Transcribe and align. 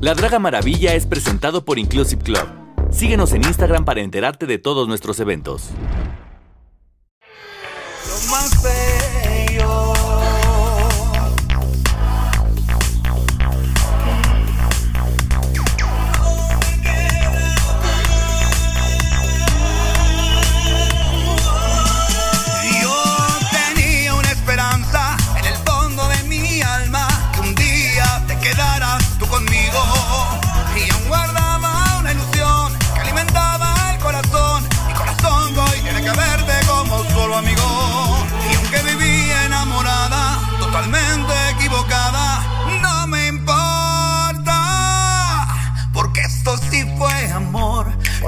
La 0.00 0.14
Draga 0.14 0.38
Maravilla 0.38 0.94
es 0.94 1.04
presentado 1.04 1.66
por 1.66 1.78
Inclusive 1.78 2.22
Club. 2.22 2.48
Síguenos 2.90 3.34
en 3.34 3.44
Instagram 3.44 3.84
para 3.84 4.00
enterarte 4.00 4.46
de 4.46 4.56
todos 4.56 4.88
nuestros 4.88 5.20
eventos. 5.20 5.68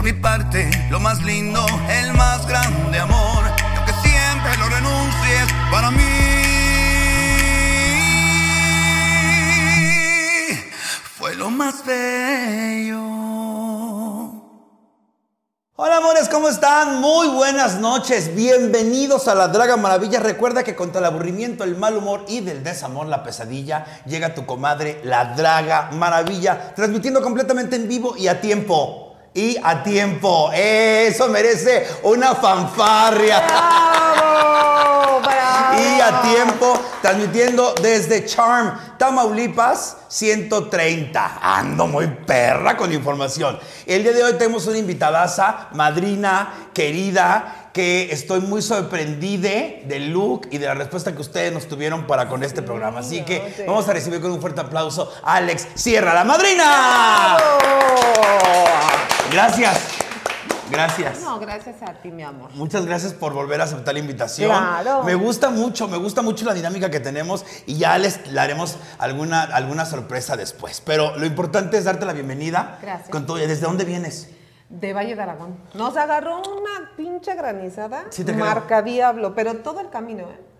Mi 0.02 0.12
parte, 0.12 0.68
lo 0.90 0.98
más 0.98 1.22
lindo, 1.22 1.64
el 1.88 2.12
más 2.14 2.44
grande 2.48 2.98
amor. 2.98 3.44
Y 3.56 3.76
aunque 3.76 3.92
siempre 4.02 4.56
lo 4.58 4.68
renuncies, 4.68 5.46
para 5.70 5.92
mí 5.92 6.02
fue 11.16 11.36
lo 11.36 11.50
más 11.50 11.86
bello. 11.86 13.00
Hola 15.76 15.98
amores, 15.98 16.28
¿cómo 16.28 16.48
están? 16.48 17.00
Muy 17.00 17.28
buenas 17.28 17.78
noches, 17.78 18.34
bienvenidos 18.34 19.28
a 19.28 19.36
La 19.36 19.46
Draga 19.46 19.76
Maravilla. 19.76 20.18
Recuerda 20.18 20.64
que 20.64 20.74
contra 20.74 20.98
el 20.98 21.04
aburrimiento, 21.04 21.62
el 21.62 21.76
mal 21.76 21.96
humor 21.96 22.24
y 22.26 22.40
del 22.40 22.64
desamor, 22.64 23.06
la 23.06 23.22
pesadilla, 23.22 23.86
llega 24.04 24.34
tu 24.34 24.46
comadre 24.46 25.00
La 25.04 25.36
Draga 25.36 25.90
Maravilla, 25.92 26.74
transmitiendo 26.74 27.22
completamente 27.22 27.76
en 27.76 27.86
vivo 27.86 28.16
y 28.16 28.26
a 28.26 28.40
tiempo. 28.40 29.01
Y 29.34 29.56
a 29.62 29.82
tiempo, 29.82 30.50
eso 30.52 31.28
merece 31.28 31.86
una 32.02 32.34
fanfarria. 32.34 33.42
Y 35.78 36.00
a 36.00 36.22
tiempo, 36.22 36.80
transmitiendo 37.00 37.74
desde 37.80 38.26
Charm, 38.26 38.78
Tamaulipas 38.98 39.96
130. 40.08 41.38
Ando 41.40 41.86
muy 41.86 42.06
perra 42.06 42.76
con 42.76 42.92
información. 42.92 43.58
El 43.86 44.02
día 44.02 44.12
de 44.12 44.24
hoy 44.24 44.32
tenemos 44.34 44.66
una 44.66 44.78
invitadaza, 44.78 45.68
madrina, 45.72 46.68
querida, 46.74 47.70
que 47.72 48.12
estoy 48.12 48.40
muy 48.40 48.60
sorprendida 48.60 49.50
del 49.84 50.12
look 50.12 50.48
y 50.50 50.58
de 50.58 50.66
la 50.66 50.74
respuesta 50.74 51.14
que 51.14 51.22
ustedes 51.22 51.52
nos 51.52 51.66
tuvieron 51.66 52.06
para 52.06 52.28
con 52.28 52.42
este 52.42 52.62
programa. 52.62 53.00
Así 53.00 53.22
que 53.22 53.64
vamos 53.66 53.88
a 53.88 53.94
recibir 53.94 54.20
con 54.20 54.30
un 54.30 54.40
fuerte 54.40 54.60
aplauso 54.60 55.12
a 55.22 55.36
Alex 55.36 55.68
Sierra, 55.74 56.12
la 56.12 56.24
madrina. 56.24 57.38
Gracias. 59.30 60.11
Gracias. 60.72 61.20
No, 61.20 61.38
gracias 61.38 61.76
a 61.82 61.94
ti, 61.94 62.10
mi 62.10 62.22
amor. 62.22 62.50
Muchas 62.54 62.86
gracias 62.86 63.12
por 63.12 63.32
volver 63.32 63.60
a 63.60 63.64
aceptar 63.64 63.94
la 63.94 64.00
invitación. 64.00 64.50
Claro. 64.50 65.04
Me 65.04 65.14
gusta 65.14 65.50
mucho, 65.50 65.88
me 65.88 65.96
gusta 65.96 66.22
mucho 66.22 66.44
la 66.44 66.54
dinámica 66.54 66.90
que 66.90 67.00
tenemos 67.00 67.44
y 67.66 67.76
ya 67.76 67.98
les 67.98 68.26
le 68.28 68.40
haremos 68.40 68.78
alguna, 68.98 69.42
alguna 69.42 69.84
sorpresa 69.84 70.36
después. 70.36 70.80
Pero 70.80 71.16
lo 71.16 71.26
importante 71.26 71.76
es 71.78 71.84
darte 71.84 72.06
la 72.06 72.12
bienvenida. 72.12 72.78
Gracias. 72.80 73.10
Con 73.10 73.26
todo. 73.26 73.36
¿Desde 73.36 73.66
dónde 73.66 73.84
vienes? 73.84 74.30
De 74.68 74.94
Valle 74.94 75.14
de 75.14 75.22
Aragón. 75.22 75.58
Nos 75.74 75.96
agarró 75.96 76.38
una 76.38 76.92
pinche 76.96 77.34
granizada. 77.34 78.04
Sí 78.10 78.24
te 78.24 78.32
creo. 78.32 78.44
marca 78.44 78.80
diablo, 78.82 79.34
pero 79.34 79.56
todo 79.56 79.80
el 79.80 79.90
camino, 79.90 80.22
¿eh? 80.22 80.51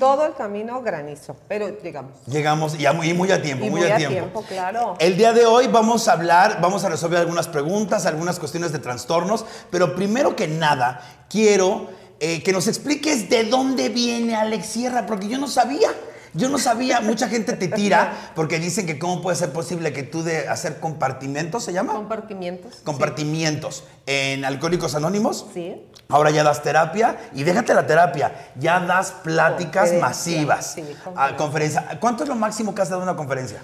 Todo 0.00 0.24
el 0.24 0.34
camino 0.34 0.80
granizo, 0.80 1.36
pero 1.46 1.68
llegamos. 1.82 2.12
Llegamos 2.26 2.80
y, 2.80 2.86
a 2.86 2.94
muy, 2.94 3.10
y 3.10 3.12
muy 3.12 3.30
a 3.30 3.42
tiempo, 3.42 3.66
Y 3.66 3.70
muy, 3.70 3.82
muy 3.82 3.90
a 3.90 3.96
tiempo, 3.98 4.42
claro. 4.48 4.96
El 4.98 5.18
día 5.18 5.34
de 5.34 5.44
hoy 5.44 5.66
vamos 5.66 6.08
a 6.08 6.12
hablar, 6.12 6.58
vamos 6.62 6.84
a 6.84 6.88
resolver 6.88 7.18
algunas 7.18 7.48
preguntas, 7.48 8.06
algunas 8.06 8.38
cuestiones 8.38 8.72
de 8.72 8.78
trastornos, 8.78 9.44
pero 9.70 9.94
primero 9.94 10.34
que 10.34 10.48
nada 10.48 11.26
quiero 11.28 11.88
eh, 12.18 12.42
que 12.42 12.50
nos 12.50 12.66
expliques 12.66 13.28
de 13.28 13.44
dónde 13.44 13.90
viene 13.90 14.36
Alex 14.36 14.66
Sierra, 14.66 15.04
porque 15.04 15.28
yo 15.28 15.36
no 15.36 15.48
sabía. 15.48 15.90
Yo 16.32 16.48
no 16.48 16.58
sabía, 16.58 17.00
mucha 17.00 17.28
gente 17.28 17.54
te 17.54 17.68
tira 17.68 18.32
porque 18.34 18.58
dicen 18.58 18.86
que 18.86 18.98
cómo 18.98 19.20
puede 19.20 19.36
ser 19.36 19.52
posible 19.52 19.92
que 19.92 20.02
tú 20.02 20.22
de 20.22 20.48
hacer 20.48 20.80
compartimentos, 20.80 21.64
¿se 21.64 21.72
llama? 21.72 21.92
Compartimientos. 21.92 22.76
compartimientos 22.84 23.84
en 24.06 24.46
Alcohólicos 24.46 24.94
Anónimos. 24.94 25.46
Sí. 25.52 25.82
Ahora 26.10 26.30
ya 26.30 26.42
das 26.44 26.62
terapia 26.62 27.16
y 27.34 27.42
déjate 27.44 27.72
la 27.74 27.86
terapia, 27.86 28.50
ya 28.56 28.80
das 28.80 29.12
pláticas 29.12 29.90
Conferencia, 29.90 30.00
masivas. 30.00 30.66
sí, 30.74 30.80
Ah, 30.80 31.36
conferencia. 31.36 31.36
conferencia. 31.36 32.00
¿Cuánto 32.00 32.22
es 32.24 32.28
lo 32.28 32.34
máximo 32.36 32.74
que 32.74 32.82
has 32.82 32.88
dado 32.90 33.02
una 33.02 33.16
conferencia? 33.16 33.60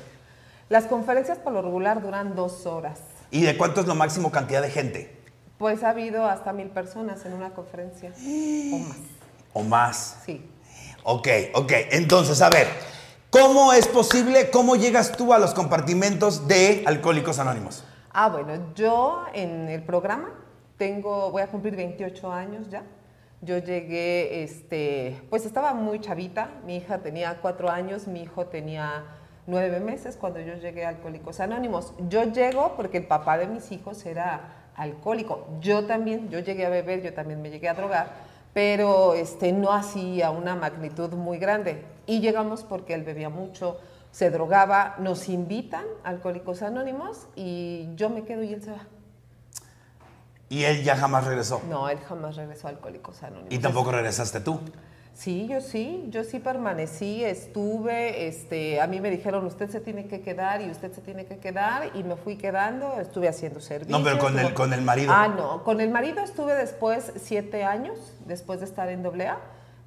Las 0.68 0.84
conferencias 0.84 1.38
por 1.38 1.52
lo 1.52 1.62
regular 1.62 2.02
duran 2.02 2.34
dos 2.34 2.66
horas. 2.66 2.98
¿Y 3.30 3.42
de 3.42 3.56
cuánto 3.56 3.80
es 3.80 3.86
lo 3.86 3.94
máximo 3.94 4.30
cantidad 4.30 4.62
de 4.62 4.70
gente? 4.70 5.20
Pues 5.58 5.82
ha 5.84 5.90
habido 5.90 6.26
hasta 6.26 6.52
mil 6.52 6.68
personas 6.68 7.24
en 7.24 7.32
una 7.32 7.50
conferencia. 7.50 8.10
o 8.12 8.78
más. 8.78 8.96
¿O 9.52 9.62
más? 9.62 10.16
Sí. 10.26 10.50
Ok, 11.04 11.28
ok. 11.54 11.72
Entonces, 11.92 12.42
a 12.42 12.50
ver, 12.50 12.68
¿cómo 13.30 13.72
es 13.72 13.86
posible, 13.88 14.50
cómo 14.50 14.76
llegas 14.76 15.12
tú 15.12 15.32
a 15.32 15.38
los 15.38 15.54
compartimentos 15.54 16.46
de 16.48 16.82
Alcohólicos 16.86 17.38
Anónimos? 17.38 17.84
Ah, 18.12 18.28
bueno, 18.28 18.72
yo 18.74 19.24
en 19.34 19.68
el 19.68 19.82
programa 19.82 20.30
tengo, 20.76 21.30
voy 21.30 21.42
a 21.42 21.48
cumplir 21.48 21.76
28 21.76 22.32
años 22.32 22.68
ya. 22.68 22.82
Yo 23.42 23.58
llegué, 23.58 24.42
este, 24.42 25.20
pues 25.28 25.44
estaba 25.44 25.74
muy 25.74 26.00
chavita, 26.00 26.50
mi 26.64 26.76
hija 26.76 26.98
tenía 26.98 27.38
cuatro 27.40 27.70
años, 27.70 28.06
mi 28.06 28.22
hijo 28.22 28.46
tenía 28.46 29.04
nueve 29.46 29.78
meses 29.80 30.16
cuando 30.16 30.40
yo 30.40 30.54
llegué 30.54 30.84
a 30.84 30.88
Alcohólicos 30.90 31.40
Anónimos. 31.40 31.92
Yo 32.08 32.24
llego 32.24 32.74
porque 32.76 32.98
el 32.98 33.06
papá 33.06 33.38
de 33.38 33.46
mis 33.46 33.70
hijos 33.72 34.04
era 34.06 34.70
alcohólico. 34.74 35.46
Yo 35.60 35.86
también, 35.86 36.28
yo 36.30 36.40
llegué 36.40 36.66
a 36.66 36.70
beber, 36.70 37.02
yo 37.02 37.12
también 37.14 37.42
me 37.42 37.50
llegué 37.50 37.68
a 37.68 37.74
drogar, 37.74 38.10
pero 38.52 39.14
este, 39.14 39.52
no 39.52 39.72
hacía 39.72 40.30
una 40.30 40.56
magnitud 40.56 41.12
muy 41.12 41.38
grande. 41.38 41.82
Y 42.06 42.20
llegamos 42.20 42.64
porque 42.64 42.94
él 42.94 43.02
bebía 43.02 43.28
mucho, 43.28 43.78
se 44.10 44.30
drogaba, 44.30 44.96
nos 44.98 45.28
invitan 45.28 45.84
a 46.04 46.08
Alcohólicos 46.10 46.62
Anónimos 46.62 47.26
y 47.36 47.88
yo 47.96 48.08
me 48.08 48.24
quedo 48.24 48.42
y 48.42 48.54
él 48.54 48.62
se 48.62 48.72
va. 48.72 48.86
Y 50.48 50.64
él 50.64 50.82
ya 50.84 50.96
jamás 50.96 51.24
regresó. 51.24 51.60
No, 51.68 51.88
él 51.88 51.98
jamás 52.08 52.36
regresó 52.36 52.68
a 52.68 52.70
Alcohólicos 52.70 53.22
Anónimos. 53.22 53.52
Y 53.52 53.58
tampoco 53.58 53.90
regresaste 53.92 54.40
tú. 54.40 54.60
Sí, 55.12 55.48
yo 55.48 55.62
sí, 55.62 56.04
yo 56.10 56.24
sí 56.24 56.38
permanecí, 56.40 57.24
estuve, 57.24 58.26
este, 58.28 58.82
a 58.82 58.86
mí 58.86 59.00
me 59.00 59.10
dijeron, 59.10 59.46
usted 59.46 59.70
se 59.70 59.80
tiene 59.80 60.06
que 60.08 60.20
quedar 60.20 60.60
y 60.60 60.70
usted 60.70 60.92
se 60.92 61.00
tiene 61.00 61.24
que 61.24 61.38
quedar 61.38 61.90
y 61.94 62.04
me 62.04 62.16
fui 62.16 62.36
quedando, 62.36 63.00
estuve 63.00 63.26
haciendo 63.26 63.60
servicio. 63.60 63.96
No, 63.96 64.04
pero 64.04 64.18
con 64.18 64.38
el- 64.38 64.52
con 64.52 64.74
el 64.74 64.82
marido. 64.82 65.12
Ah, 65.16 65.28
no, 65.28 65.64
con 65.64 65.80
el 65.80 65.88
marido 65.90 66.20
estuve 66.20 66.54
después 66.54 67.12
siete 67.16 67.64
años, 67.64 67.96
después 68.26 68.60
de 68.60 68.66
estar 68.66 68.90
en 68.90 69.06
AA, 69.06 69.38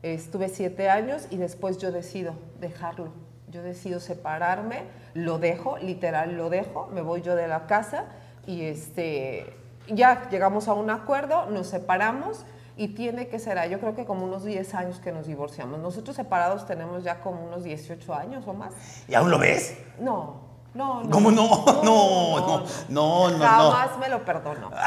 estuve 0.01 0.49
siete 0.49 0.89
años 0.89 1.27
y 1.29 1.37
después 1.37 1.77
yo 1.77 1.91
decido 1.91 2.33
dejarlo, 2.59 3.09
yo 3.49 3.61
decido 3.61 3.99
separarme, 3.99 4.81
lo 5.13 5.37
dejo, 5.37 5.77
literal 5.77 6.37
lo 6.37 6.49
dejo, 6.49 6.87
me 6.91 7.01
voy 7.01 7.21
yo 7.21 7.35
de 7.35 7.47
la 7.47 7.67
casa 7.67 8.05
y 8.47 8.63
este, 8.63 9.45
ya 9.89 10.29
llegamos 10.29 10.67
a 10.67 10.73
un 10.73 10.89
acuerdo, 10.89 11.45
nos 11.47 11.67
separamos 11.67 12.45
y 12.77 12.89
tiene 12.89 13.27
que 13.27 13.39
ser, 13.39 13.69
yo 13.69 13.79
creo 13.79 13.95
que 13.95 14.05
como 14.05 14.25
unos 14.25 14.43
10 14.43 14.73
años 14.73 14.99
que 14.99 15.11
nos 15.11 15.27
divorciamos. 15.27 15.79
Nosotros 15.79 16.15
separados 16.15 16.65
tenemos 16.65 17.03
ya 17.03 17.19
como 17.21 17.43
unos 17.43 17.63
18 17.63 18.13
años 18.13 18.45
o 18.47 18.53
más. 18.53 18.71
¿Y 19.07 19.15
aún 19.15 19.29
lo 19.29 19.37
ves? 19.37 19.77
No, 19.99 20.49
no, 20.73 21.03
no. 21.03 21.09
¿Cómo 21.09 21.31
no? 21.31 21.65
No, 21.83 21.83
no, 21.83 22.65
no, 22.89 23.29
no, 23.29 23.37
no. 23.37 23.45
Jamás 23.45 23.97
me 23.99 24.07
lo 24.07 24.23
perdonó. 24.23 24.71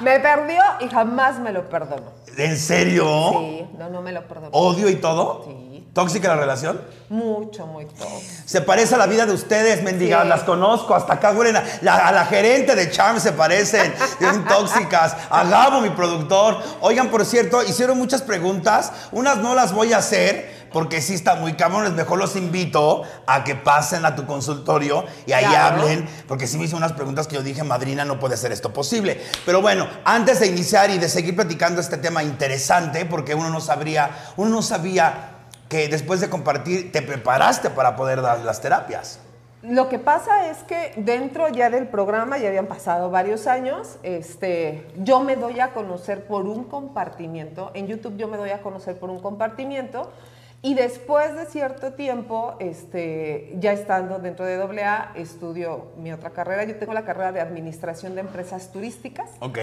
Me 0.00 0.18
perdió 0.18 0.60
y 0.80 0.88
jamás 0.88 1.38
me 1.38 1.52
lo 1.52 1.68
perdonó. 1.68 2.10
¿En 2.36 2.56
serio? 2.58 3.04
Sí, 3.38 3.68
no, 3.78 3.88
no 3.88 4.02
me 4.02 4.10
lo 4.10 4.26
perdonó. 4.26 4.50
¿Odio 4.50 4.88
y 4.88 4.96
todo? 4.96 5.44
Sí. 5.44 5.71
¿Tóxica 5.92 6.28
la 6.28 6.36
relación? 6.36 6.80
Mucho, 7.10 7.66
muy 7.66 7.84
todo. 7.84 8.08
Se 8.46 8.62
parece 8.62 8.94
a 8.94 8.98
la 8.98 9.06
vida 9.06 9.26
de 9.26 9.34
ustedes, 9.34 9.82
mendigas. 9.82 10.22
Sí. 10.22 10.28
Las 10.28 10.42
conozco. 10.42 10.94
Hasta 10.94 11.12
acá 11.14 11.32
huelen 11.32 11.56
a 11.56 11.64
la, 11.82 12.08
a 12.08 12.12
la 12.12 12.24
gerente 12.24 12.74
de 12.74 12.90
Charm 12.90 13.20
se 13.20 13.32
parecen. 13.32 13.92
Son 14.20 14.44
tóxicas. 14.46 15.14
A 15.28 15.44
Gabo, 15.44 15.82
mi 15.82 15.90
productor. 15.90 16.58
Oigan, 16.80 17.08
por 17.10 17.26
cierto, 17.26 17.62
hicieron 17.62 17.98
muchas 17.98 18.22
preguntas. 18.22 18.90
Unas 19.12 19.36
no 19.38 19.54
las 19.54 19.74
voy 19.74 19.92
a 19.92 19.98
hacer 19.98 20.62
porque 20.72 21.02
sí 21.02 21.12
está 21.12 21.34
muy 21.34 21.52
cabrones. 21.56 21.92
Mejor 21.92 22.18
los 22.18 22.36
invito 22.36 23.02
a 23.26 23.44
que 23.44 23.54
pasen 23.54 24.06
a 24.06 24.16
tu 24.16 24.24
consultorio 24.24 25.04
y 25.26 25.32
ahí 25.32 25.44
Claro. 25.44 25.82
hablen. 25.82 26.08
Porque 26.26 26.46
sí 26.46 26.56
me 26.56 26.64
hizo 26.64 26.78
unas 26.78 26.94
preguntas 26.94 27.26
que 27.26 27.34
yo 27.34 27.42
dije, 27.42 27.64
madrina, 27.64 28.06
no 28.06 28.18
puede 28.18 28.38
ser 28.38 28.50
esto 28.52 28.72
posible. 28.72 29.20
Pero 29.44 29.60
bueno, 29.60 29.86
antes 30.06 30.40
de 30.40 30.46
iniciar 30.46 30.88
y 30.88 30.96
de 30.96 31.10
seguir 31.10 31.36
platicando 31.36 31.82
este 31.82 31.98
tema 31.98 32.22
interesante, 32.22 33.04
porque 33.04 33.34
uno 33.34 33.50
no 33.50 33.60
sabría, 33.60 34.08
uno 34.38 34.48
no 34.48 34.62
sabía 34.62 35.31
que 35.72 35.88
después 35.88 36.20
de 36.20 36.28
compartir 36.28 36.92
te 36.92 37.00
preparaste 37.00 37.70
para 37.70 37.96
poder 37.96 38.20
dar 38.20 38.40
las 38.40 38.60
terapias. 38.60 39.18
Lo 39.62 39.88
que 39.88 39.98
pasa 39.98 40.50
es 40.50 40.58
que 40.64 40.92
dentro 40.96 41.48
ya 41.48 41.70
del 41.70 41.88
programa, 41.88 42.36
ya 42.36 42.48
habían 42.48 42.66
pasado 42.66 43.08
varios 43.08 43.46
años, 43.46 43.96
este, 44.02 44.86
yo 44.98 45.20
me 45.20 45.34
doy 45.34 45.60
a 45.60 45.72
conocer 45.72 46.26
por 46.26 46.44
un 46.44 46.64
compartimiento, 46.64 47.70
en 47.72 47.86
YouTube 47.86 48.18
yo 48.18 48.28
me 48.28 48.36
doy 48.36 48.50
a 48.50 48.60
conocer 48.60 48.98
por 48.98 49.08
un 49.08 49.20
compartimiento, 49.20 50.12
y 50.60 50.74
después 50.74 51.34
de 51.36 51.46
cierto 51.46 51.94
tiempo, 51.94 52.54
este, 52.60 53.54
ya 53.58 53.72
estando 53.72 54.18
dentro 54.18 54.44
de 54.44 54.56
AA, 54.62 55.12
estudio 55.14 55.86
mi 55.96 56.12
otra 56.12 56.30
carrera. 56.30 56.62
Yo 56.62 56.76
tengo 56.76 56.92
la 56.92 57.04
carrera 57.04 57.32
de 57.32 57.40
Administración 57.40 58.14
de 58.14 58.20
Empresas 58.20 58.70
Turísticas. 58.70 59.28
Ok. 59.40 59.58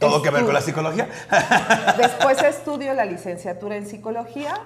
¿Todo 0.00 0.22
que 0.22 0.30
ver 0.30 0.44
con 0.44 0.52
la 0.52 0.60
psicología? 0.60 1.08
Después 1.98 2.42
estudio 2.42 2.94
la 2.94 3.04
licenciatura 3.04 3.76
en 3.76 3.86
Psicología. 3.86 4.60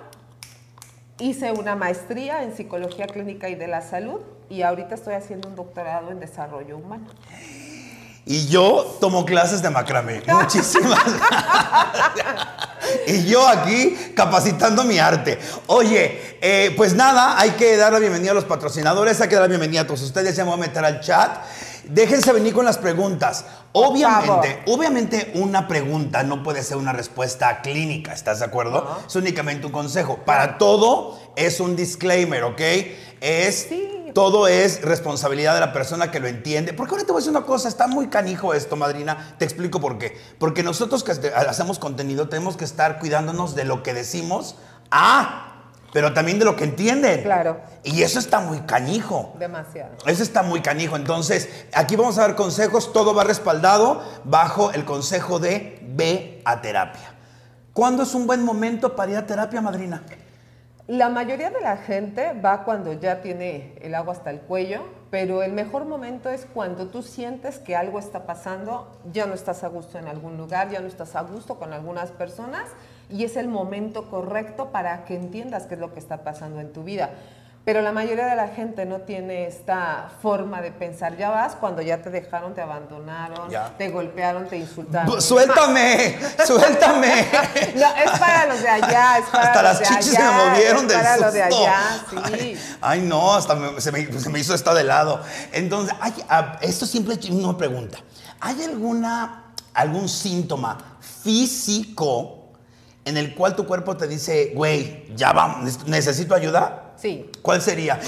Hice 1.21 1.53
una 1.53 1.77
maestría 1.77 2.43
en 2.43 2.57
Psicología 2.57 3.07
Clínica 3.07 3.49
y 3.49 3.55
de 3.55 3.69
la 3.69 3.83
Salud 3.83 4.21
y 4.51 4.63
ahorita 4.63 4.97
estoy 4.97 5.15
haciendo 5.15 5.49
un 5.49 5.55
doctorado 5.55 6.11
en 6.11 6.19
Desarrollo 6.19 6.77
Humano. 6.77 7.07
Y 8.27 8.49
yo 8.49 8.97
tomo 9.01 9.25
clases 9.25 9.63
de 9.63 9.71
macramé. 9.71 10.23
Muchísimas 10.27 11.05
gracias. 11.05 12.37
Y 13.07 13.27
yo 13.27 13.47
aquí 13.47 13.97
capacitando 14.17 14.83
mi 14.83 14.99
arte. 14.99 15.39
Oye, 15.69 16.39
eh, 16.41 16.75
pues 16.77 16.95
nada, 16.95 17.39
hay 17.39 17.51
que 17.51 17.77
dar 17.77 17.93
la 17.93 18.01
bienvenida 18.01 18.33
a 18.33 18.35
los 18.35 18.45
patrocinadores, 18.45 19.21
hay 19.21 19.29
que 19.29 19.37
dar 19.37 19.43
la 19.43 19.49
bienvenida 19.49 19.83
a 19.83 19.87
todos 19.87 20.03
ustedes. 20.03 20.35
Ya 20.35 20.45
me 20.45 20.51
voy 20.51 20.59
a 20.59 20.67
meter 20.67 20.85
al 20.85 21.01
chat. 21.01 21.39
Déjense 21.89 22.33
venir 22.33 22.55
con 22.55 22.65
las 22.65 22.79
preguntas. 22.79 23.45
Obviamente, 23.73 24.63
obviamente 24.67 25.33
una 25.35 25.69
pregunta 25.69 26.23
no 26.23 26.43
puede 26.43 26.63
ser 26.63 26.77
una 26.77 26.93
respuesta 26.93 27.61
clínica, 27.61 28.13
¿estás 28.13 28.39
de 28.39 28.47
acuerdo? 28.47 29.01
Es 29.07 29.17
únicamente 29.17 29.67
un 29.67 29.73
consejo. 29.73 30.19
Para 30.25 30.59
todo 30.59 31.19
es 31.37 31.61
un 31.61 31.77
disclaimer, 31.77 32.45
¿ok? 32.45 32.61
Es 33.21 33.67
Sí. 33.69 33.91
todo 34.15 34.47
es 34.47 34.83
responsabilidad 34.83 35.55
de 35.55 35.61
la 35.61 35.73
persona 35.73 36.11
que 36.11 36.21
lo 36.21 36.29
entiende. 36.29 36.73
Porque 36.73 36.93
ahora 36.95 37.05
te 37.05 37.13
voy 37.13 37.19
a 37.19 37.21
decir 37.21 37.31
una 37.37 37.45
cosa, 37.47 37.69
está 37.69 37.87
muy 37.87 38.07
canijo 38.09 38.55
esto, 38.55 38.77
madrina. 38.77 39.35
Te 39.39 39.45
explico 39.45 39.81
por 39.81 39.99
qué. 39.99 40.17
Porque 40.39 40.63
nosotros 40.63 41.03
que 41.03 41.13
hacemos 41.35 41.79
contenido 41.79 42.29
tenemos 42.29 42.57
que 42.57 42.65
estar 42.65 42.99
cuidándonos 43.01 43.55
de 43.55 43.65
lo 43.65 43.83
que 43.83 43.93
decimos. 43.93 44.57
Ah, 44.91 45.54
pero 45.94 46.12
también 46.12 46.41
de 46.41 46.44
lo 46.44 46.56
que 46.56 46.64
entienden. 46.64 47.23
Claro. 47.23 47.61
Y 47.85 48.02
eso 48.02 48.19
está 48.19 48.41
muy 48.41 48.58
canijo. 48.62 49.32
Demasiado. 49.38 49.94
Eso 50.06 50.25
está 50.25 50.43
muy 50.43 50.61
canijo. 50.61 50.96
Entonces, 50.96 51.67
aquí 51.73 51.94
vamos 51.94 52.19
a 52.19 52.23
dar 52.23 52.35
consejos. 52.35 52.93
Todo 52.93 53.14
va 53.14 53.23
respaldado 53.23 54.02
bajo 54.25 54.73
el 54.73 54.85
consejo 54.85 55.38
de 55.38 55.79
ve 55.82 56.43
a 56.44 56.61
terapia. 56.61 57.14
¿Cuándo 57.73 58.02
es 58.02 58.12
un 58.12 58.26
buen 58.26 58.44
momento 58.44 58.96
para 58.96 59.12
ir 59.12 59.19
a 59.19 59.25
terapia, 59.25 59.61
madrina? 59.61 60.02
La 60.88 61.11
mayoría 61.11 61.50
de 61.50 61.61
la 61.61 61.76
gente 61.76 62.32
va 62.44 62.64
cuando 62.64 62.93
ya 62.94 63.23
tiene 63.23 63.79
el 63.81 63.94
agua 63.94 64.14
hasta 64.14 64.31
el 64.31 64.41
cuello, 64.41 64.82
pero 65.12 65.44
el 65.44 65.52
mejor 65.52 65.85
momento 65.85 66.29
es 66.29 66.44
cuando 66.52 66.88
tú 66.88 67.05
sientes 67.05 67.61
que 67.61 67.76
algo 67.76 68.00
está 68.00 68.26
pasando, 68.26 69.00
ya 69.12 69.26
no 69.26 69.35
estás 69.35 69.62
a 69.62 69.69
gusto 69.69 69.96
en 69.96 70.08
algún 70.08 70.37
lugar, 70.37 70.70
ya 70.70 70.81
no 70.81 70.88
estás 70.88 71.14
a 71.14 71.23
gusto 71.23 71.56
con 71.56 71.73
algunas 71.73 72.11
personas 72.11 72.64
y 73.11 73.25
es 73.25 73.37
el 73.37 73.49
momento 73.49 74.09
correcto 74.11 74.71
para 74.71 75.05
que 75.05 75.15
entiendas 75.17 75.65
qué 75.67 75.75
es 75.75 75.81
lo 75.81 75.93
que 75.93 76.01
está 76.01 76.25
pasando 76.25 76.61
en 76.61 76.73
tu 76.73 76.85
vida. 76.85 77.11
Pero 77.65 77.81
la 77.81 77.93
mayoría 77.93 78.27
de 78.27 78.37
la 78.37 78.49
gente 78.49 78.85
no 78.85 78.99
tiene 78.99 79.47
esta 79.47 80.11
forma 80.21 80.61
de 80.61 80.71
pensar. 80.71 81.17
Ya 81.17 81.31
vas 81.31 81.55
cuando 81.55 81.81
ya 81.81 82.03
te 82.03 82.11
dejaron, 82.11 82.53
te 82.53 82.61
abandonaron, 82.61 83.49
Ya. 83.49 83.73
te 83.79 83.89
golpearon, 83.89 84.47
te 84.49 84.59
insultaron. 84.59 85.19
¡Suéltame! 85.23 86.19
¡Suéltame! 86.47 87.27
No, 87.77 87.87
es 88.05 88.19
para 88.21 88.47
los 88.49 88.61
de 88.61 88.69
allá, 88.69 89.17
es 89.19 89.25
para 89.31 89.45
Hasta 89.45 89.62
los 89.62 89.71
las 89.71 89.79
de 89.79 89.87
chichis 89.97 90.19
allá, 90.19 90.29
se 90.31 90.37
me 90.45 90.51
movieron 90.51 90.83
es 90.83 90.89
del 90.89 90.97
para 90.99 91.11
susto. 91.12 91.25
los 91.25 91.33
de 91.35 91.43
allá, 91.43 91.81
sí. 92.11 92.17
Ay, 92.23 92.59
ay, 92.83 93.01
no, 93.01 93.35
hasta 93.35 93.55
me- 93.55 93.81
se, 93.81 93.91
me, 93.93 94.12
se 94.12 94.29
me 94.29 94.39
hizo 94.41 94.55
esta 94.55 94.75
de 94.75 94.85
lado. 94.85 95.23
Entonces, 95.51 95.97
hay, 96.03 96.12
esto 96.61 96.85
siempre 96.85 97.15
es 97.15 97.31
una 97.31 97.56
pregunta. 97.56 97.97
¿Hay 98.41 98.62
alguna, 98.62 99.55
algún 99.73 100.06
síntoma 100.11 100.77
físico 101.01 102.44
en 103.05 103.17
el 103.17 103.35
cual 103.35 103.55
tu 103.56 103.67
cuerpo 103.67 103.97
te 103.97 104.06
dice, 104.09 104.53
güey, 104.55 105.05
ya 105.15 105.33
vamos, 105.33 105.87
necesito 105.87 106.35
ayuda? 106.35 106.93
Sí. 106.97 107.31
¿Cuál 107.43 107.61
sería? 107.61 108.01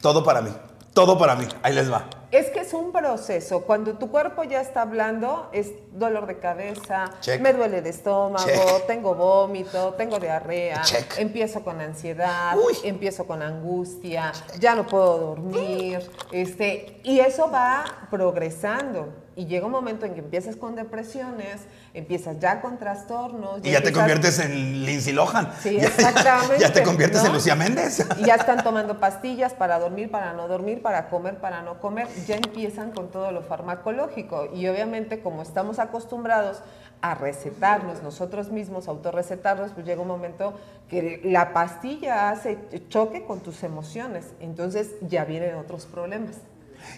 Todo 0.00 0.22
para 0.22 0.40
mí, 0.40 0.50
todo 0.94 1.18
para 1.18 1.34
mí. 1.34 1.46
Ahí 1.62 1.74
les 1.74 1.90
va. 1.90 2.08
Es 2.30 2.50
que 2.50 2.60
es 2.60 2.74
un 2.74 2.92
proceso. 2.92 3.62
Cuando 3.62 3.94
tu 3.94 4.10
cuerpo 4.10 4.44
ya 4.44 4.60
está 4.60 4.82
hablando, 4.82 5.48
es 5.54 5.70
dolor 5.92 6.26
de 6.26 6.38
cabeza, 6.38 7.10
Check. 7.22 7.40
me 7.40 7.54
duele 7.54 7.78
el 7.78 7.86
estómago, 7.86 8.44
Check. 8.46 8.86
tengo 8.86 9.14
vómito, 9.14 9.94
tengo 9.94 10.18
diarrea, 10.18 10.82
Check. 10.82 11.14
empiezo 11.18 11.64
con 11.64 11.80
ansiedad, 11.80 12.54
Uy. 12.54 12.74
empiezo 12.84 13.26
con 13.26 13.40
angustia, 13.42 14.32
ya 14.60 14.74
no 14.74 14.86
puedo 14.86 15.16
dormir, 15.18 16.00
este, 16.30 17.00
y 17.02 17.18
eso 17.20 17.50
va 17.50 17.84
progresando. 18.10 19.08
Y 19.34 19.46
llega 19.46 19.64
un 19.66 19.72
momento 19.72 20.04
en 20.04 20.12
que 20.14 20.20
empiezas 20.20 20.56
con 20.56 20.74
depresiones, 20.74 21.62
empiezas 21.94 22.38
ya 22.38 22.60
con 22.60 22.78
trastornos. 22.78 23.60
Y 23.64 23.70
ya 23.70 23.82
te 23.82 23.92
conviertes 23.92 24.38
en 24.38 24.84
Lindsay 24.84 25.12
Lohan. 25.12 25.50
Sí, 25.60 25.76
Ya- 25.78 25.86
exactamente, 25.88 26.58
Ya 26.58 26.72
te 26.72 26.82
conviertes 26.82 27.24
en. 27.24 27.32
Lucía 27.32 27.54
Méndez. 27.54 28.06
Y 28.18 28.24
ya 28.24 28.34
están 28.34 28.62
tomando 28.62 28.98
pastillas 29.00 29.54
para 29.54 29.78
dormir, 29.78 30.10
para 30.10 30.32
no 30.32 30.48
dormir, 30.48 30.82
para 30.82 31.08
comer, 31.08 31.36
para 31.38 31.62
no 31.62 31.80
comer. 31.80 32.08
Ya 32.26 32.36
empiezan 32.36 32.90
con 32.92 33.10
todo 33.10 33.32
lo 33.32 33.42
farmacológico. 33.42 34.48
Y 34.54 34.66
obviamente, 34.68 35.20
como 35.20 35.42
estamos 35.42 35.78
acostumbrados 35.78 36.62
a 37.00 37.14
recetarnos 37.14 38.02
nosotros 38.02 38.50
mismos, 38.50 38.88
autorrecetarnos, 38.88 39.70
pues 39.72 39.86
llega 39.86 40.02
un 40.02 40.08
momento 40.08 40.54
que 40.88 41.20
la 41.24 41.52
pastilla 41.52 42.30
hace 42.30 42.58
choque 42.88 43.24
con 43.24 43.40
tus 43.40 43.62
emociones. 43.62 44.26
Entonces 44.40 44.90
ya 45.02 45.24
vienen 45.24 45.54
otros 45.54 45.86
problemas. 45.86 46.36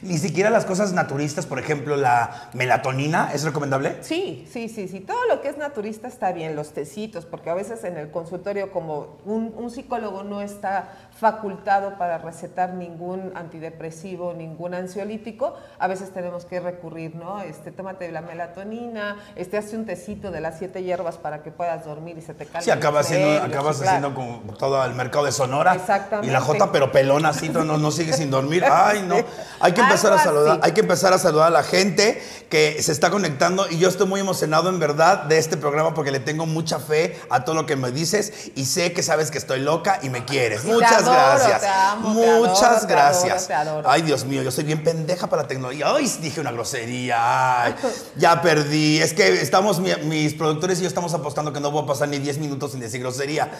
Ni 0.03 0.19
siquiera 0.19 0.51
las 0.51 0.65
cosas 0.65 0.93
naturistas, 0.93 1.47
por 1.47 1.59
ejemplo, 1.59 1.97
la 1.97 2.51
melatonina, 2.55 3.31
¿es 3.33 3.45
recomendable? 3.45 3.99
Sí, 4.01 4.47
sí, 4.51 4.69
sí, 4.69 4.89
sí. 4.89 5.01
Todo 5.01 5.27
lo 5.29 5.41
que 5.41 5.49
es 5.49 5.59
naturista 5.59 6.09
está 6.09 6.33
bien, 6.33 6.57
los 6.57 6.73
tecitos, 6.73 7.27
porque 7.27 7.51
a 7.51 7.55
veces 7.55 7.85
en 7.85 7.97
el 7.97 8.11
consultorio, 8.11 8.73
como 8.73 9.19
un, 9.25 9.55
un 9.57 9.71
psicólogo 9.71 10.23
no 10.23 10.41
está 10.41 10.91
facultado 11.19 11.99
para 11.99 12.19
recetar 12.19 12.75
ningún 12.75 13.33
antidepresivo, 13.35 14.33
ningún 14.35 14.75
ansiolítico, 14.75 15.55
a 15.79 15.87
veces 15.87 16.11
tenemos 16.11 16.45
que 16.45 16.61
recurrir, 16.61 17.15
¿no? 17.15 17.41
Este, 17.43 17.71
tómate 17.71 18.11
la 18.11 18.23
melatonina, 18.23 19.17
este, 19.37 19.59
hace 19.59 19.77
un 19.77 19.87
tecito 19.87 20.31
de 20.31 20.41
las 20.41 20.59
siete 20.59 20.83
hierbas 20.83 21.17
para 21.17 21.43
que 21.43 21.51
puedas 21.51 21.85
dormir 21.85 22.17
y 22.19 22.23
se 22.23 22.35
te 22.35 22.47
calme. 22.47 22.63
Sí, 22.63 22.71
acabas, 22.71 23.07
haciendo, 23.07 23.43
acabas 23.43 23.79
claro. 23.79 24.09
haciendo 24.09 24.15
como 24.15 24.55
todo 24.55 24.85
el 24.85 24.95
mercado 24.95 25.25
de 25.25 25.33
Sonora. 25.33 25.75
Exactamente. 25.75 26.29
Y 26.29 26.33
la 26.33 26.41
Jota, 26.41 26.73
pero 26.73 26.91
pelona, 26.91 27.31
así, 27.31 27.49
no, 27.49 27.65
no 27.65 27.91
sigue 27.91 28.13
sin 28.13 28.31
dormir. 28.31 28.65
Ay, 28.65 29.03
no. 29.03 29.17
Hay 29.61 29.70
que 29.73 29.81
empezar 29.81 30.13
a 30.13 30.19
saludar, 30.23 30.53
así. 30.53 30.61
hay 30.65 30.73
que 30.73 30.81
empezar 30.81 31.13
a 31.13 31.19
saludar 31.19 31.49
a 31.49 31.51
la 31.51 31.63
gente 31.63 32.23
que 32.49 32.83
se 32.83 32.93
está 32.93 33.11
conectando. 33.11 33.69
Y 33.71 33.79
yo 33.79 33.89
estoy 33.89 34.07
muy 34.07 34.21
emocionado, 34.21 34.69
en 34.69 34.79
verdad, 34.79 35.25
de 35.25 35.39
este 35.39 35.57
programa 35.57 35.95
porque 35.95 36.11
le 36.11 36.21
tengo 36.21 36.47
mucha 36.47 36.79
fe 36.79 37.19
a 37.31 37.45
todo 37.45 37.55
lo 37.55 37.67
que 37.67 37.77
me 37.77 37.91
dices. 37.93 38.33
Y 38.55 38.65
sé 38.65 38.93
que 38.93 39.03
sabes 39.03 39.31
que 39.31 39.39
estoy 39.39 39.61
loca 39.61 39.99
y 40.03 40.09
me 40.11 40.25
quieres. 40.25 40.65
Muchas 40.65 41.03
adoro, 41.03 41.13
gracias. 41.15 41.61
te 41.61 41.67
amo, 41.69 42.21
te 42.21 42.27
Muchas 42.39 42.63
adoro, 42.63 42.87
gracias. 42.89 43.33
adoro, 43.33 43.47
te 43.47 43.55
adoro. 43.55 43.91
Ay, 43.91 44.03
Dios 44.03 44.25
mío, 44.25 44.43
yo 44.43 44.51
soy 44.51 44.65
bien 44.65 44.83
pendeja 44.83 45.29
para 45.29 45.43
la 45.43 45.49
tecnología. 45.49 45.87
Ay, 45.95 46.07
dije 46.21 46.41
una 46.41 46.53
grosería. 46.53 47.63
Ay, 47.65 47.75
ya 48.17 48.43
perdí. 48.43 49.01
Es 49.01 49.13
que 49.15 49.41
estamos, 49.41 49.79
mi- 49.81 49.95
mis 50.05 50.35
productores 50.35 50.79
y 50.79 50.83
yo 50.83 50.89
estamos 50.89 51.15
apostando 51.15 51.53
que 51.53 51.61
no 51.61 51.71
voy 51.71 51.85
a 51.85 51.87
pasar 51.87 52.09
ni 52.09 52.19
10 52.19 52.39
minutos 52.39 52.73
sin 52.73 52.81
decir 52.81 53.01
grosería. 53.01 53.51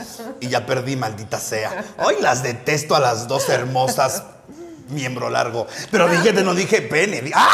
Y 0.41 0.49
ya 0.49 0.67
perdí, 0.67 0.97
maldita 0.97 1.39
sea. 1.39 1.85
Hoy 2.05 2.17
las 2.21 2.43
detesto 2.43 2.95
a 2.97 3.01
las 3.01 3.29
dos 3.29 3.49
hermosas. 3.49 4.23
Miembro 4.91 5.31
largo. 5.31 5.67
Pero 5.91 6.09
dije, 6.09 6.33
no 6.33 6.55
dije 6.55 6.83
pene. 6.83 7.31
¡Ah! 7.35 7.49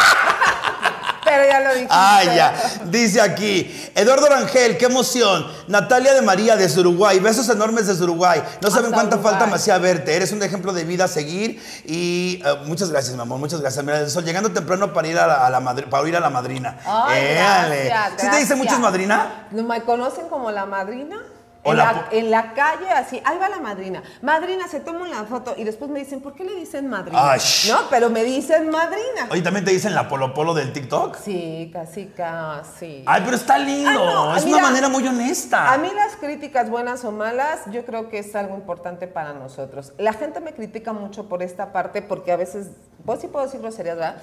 Pero 1.24 1.44
ya 1.44 1.58
lo 1.58 1.70
dijiste. 1.70 1.88
Ah, 1.90 2.22
ya. 2.24 2.54
Dice 2.84 3.20
aquí, 3.20 3.90
Eduardo 3.96 4.28
Rangel, 4.28 4.78
qué 4.78 4.84
emoción. 4.84 5.44
Natalia 5.66 6.14
de 6.14 6.22
María 6.22 6.54
desde 6.56 6.80
Uruguay. 6.80 7.18
Besos 7.18 7.48
enormes 7.48 7.88
desde 7.88 8.04
Uruguay. 8.04 8.40
No 8.62 8.70
saben 8.70 8.84
Hasta 8.86 8.94
cuánta 8.94 9.16
Uruguay. 9.16 9.32
falta 9.32 9.46
me 9.46 9.56
hacía 9.56 9.76
verte. 9.78 10.14
Eres 10.14 10.30
un 10.30 10.40
ejemplo 10.44 10.72
de 10.72 10.84
vida 10.84 11.06
a 11.06 11.08
seguir. 11.08 11.60
Y 11.84 12.40
eh, 12.44 12.54
muchas 12.66 12.90
gracias, 12.90 13.16
mi 13.16 13.22
amor. 13.22 13.40
Muchas 13.40 13.60
gracias. 13.60 13.84
Mira, 13.84 14.02
estoy 14.02 14.22
llegando 14.22 14.52
temprano 14.52 14.92
para 14.92 15.08
ir 15.08 15.18
a 15.18 15.26
la, 15.26 15.46
a 15.46 15.50
la 15.50 15.60
madri- 15.60 15.88
para 15.90 16.04
oír 16.04 16.16
a 16.16 16.20
la 16.20 16.30
madrina. 16.30 16.78
Ay, 16.86 17.20
Éale. 17.22 17.84
gracias, 17.86 18.20
¿Sí 18.22 18.30
te 18.30 18.36
dicen 18.38 18.58
muchos 18.58 18.78
madrina? 18.78 19.48
Me 19.50 19.82
conocen 19.82 20.28
como 20.28 20.52
la 20.52 20.64
madrina. 20.64 21.16
En 21.70 22.30
la 22.30 22.40
en 22.40 22.54
calle, 22.54 22.90
así, 22.90 23.20
ahí 23.24 23.38
va 23.38 23.48
la 23.48 23.58
madrina. 23.58 24.02
Madrina, 24.22 24.68
se 24.68 24.80
toma 24.80 25.00
una 25.00 25.24
foto 25.24 25.54
y 25.56 25.64
después 25.64 25.90
me 25.90 25.98
dicen, 25.98 26.20
¿por 26.20 26.34
qué 26.34 26.44
le 26.44 26.54
dicen 26.54 26.88
madrina? 26.88 27.32
Ay. 27.32 27.40
No, 27.68 27.78
pero 27.90 28.10
me 28.10 28.24
dicen 28.24 28.70
madrina. 28.70 29.28
Oye, 29.30 29.42
también 29.42 29.64
te 29.64 29.72
dicen 29.72 29.94
la 29.94 30.08
polo 30.08 30.34
polo 30.34 30.54
del 30.54 30.72
TikTok. 30.72 31.16
Sí, 31.16 31.70
casi, 31.72 32.06
casi. 32.06 33.02
Ay, 33.06 33.22
pero 33.24 33.36
está 33.36 33.58
lindo. 33.58 33.90
Ay, 33.90 33.96
no, 33.96 34.36
es 34.36 34.44
mira, 34.44 34.58
una 34.58 34.68
manera 34.68 34.88
muy 34.88 35.06
honesta. 35.06 35.72
A 35.72 35.78
mí 35.78 35.90
las 35.94 36.16
críticas 36.16 36.70
buenas 36.70 37.04
o 37.04 37.12
malas, 37.12 37.60
yo 37.70 37.84
creo 37.84 38.08
que 38.08 38.18
es 38.18 38.34
algo 38.36 38.54
importante 38.54 39.06
para 39.06 39.32
nosotros. 39.32 39.92
La 39.98 40.12
gente 40.12 40.40
me 40.40 40.52
critica 40.52 40.92
mucho 40.92 41.28
por 41.28 41.42
esta 41.42 41.72
parte 41.72 42.02
porque 42.02 42.32
a 42.32 42.36
veces, 42.36 42.68
vos 43.04 43.20
sí 43.20 43.28
puedo 43.28 43.44
decir 43.44 43.60
groserías, 43.60 43.96
¿verdad? 43.96 44.16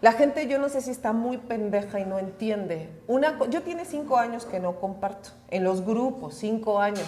La 0.00 0.12
gente 0.12 0.46
yo 0.46 0.58
no 0.58 0.70
sé 0.70 0.80
si 0.80 0.90
está 0.90 1.12
muy 1.12 1.36
pendeja 1.36 2.00
y 2.00 2.06
no 2.06 2.18
entiende. 2.18 2.88
Yo 3.50 3.62
tiene 3.62 3.84
cinco 3.84 4.16
años 4.16 4.46
que 4.46 4.58
no 4.58 4.80
comparto 4.80 5.30
en 5.50 5.62
los 5.62 5.84
grupos, 5.84 6.36
cinco 6.36 6.80
años. 6.80 7.06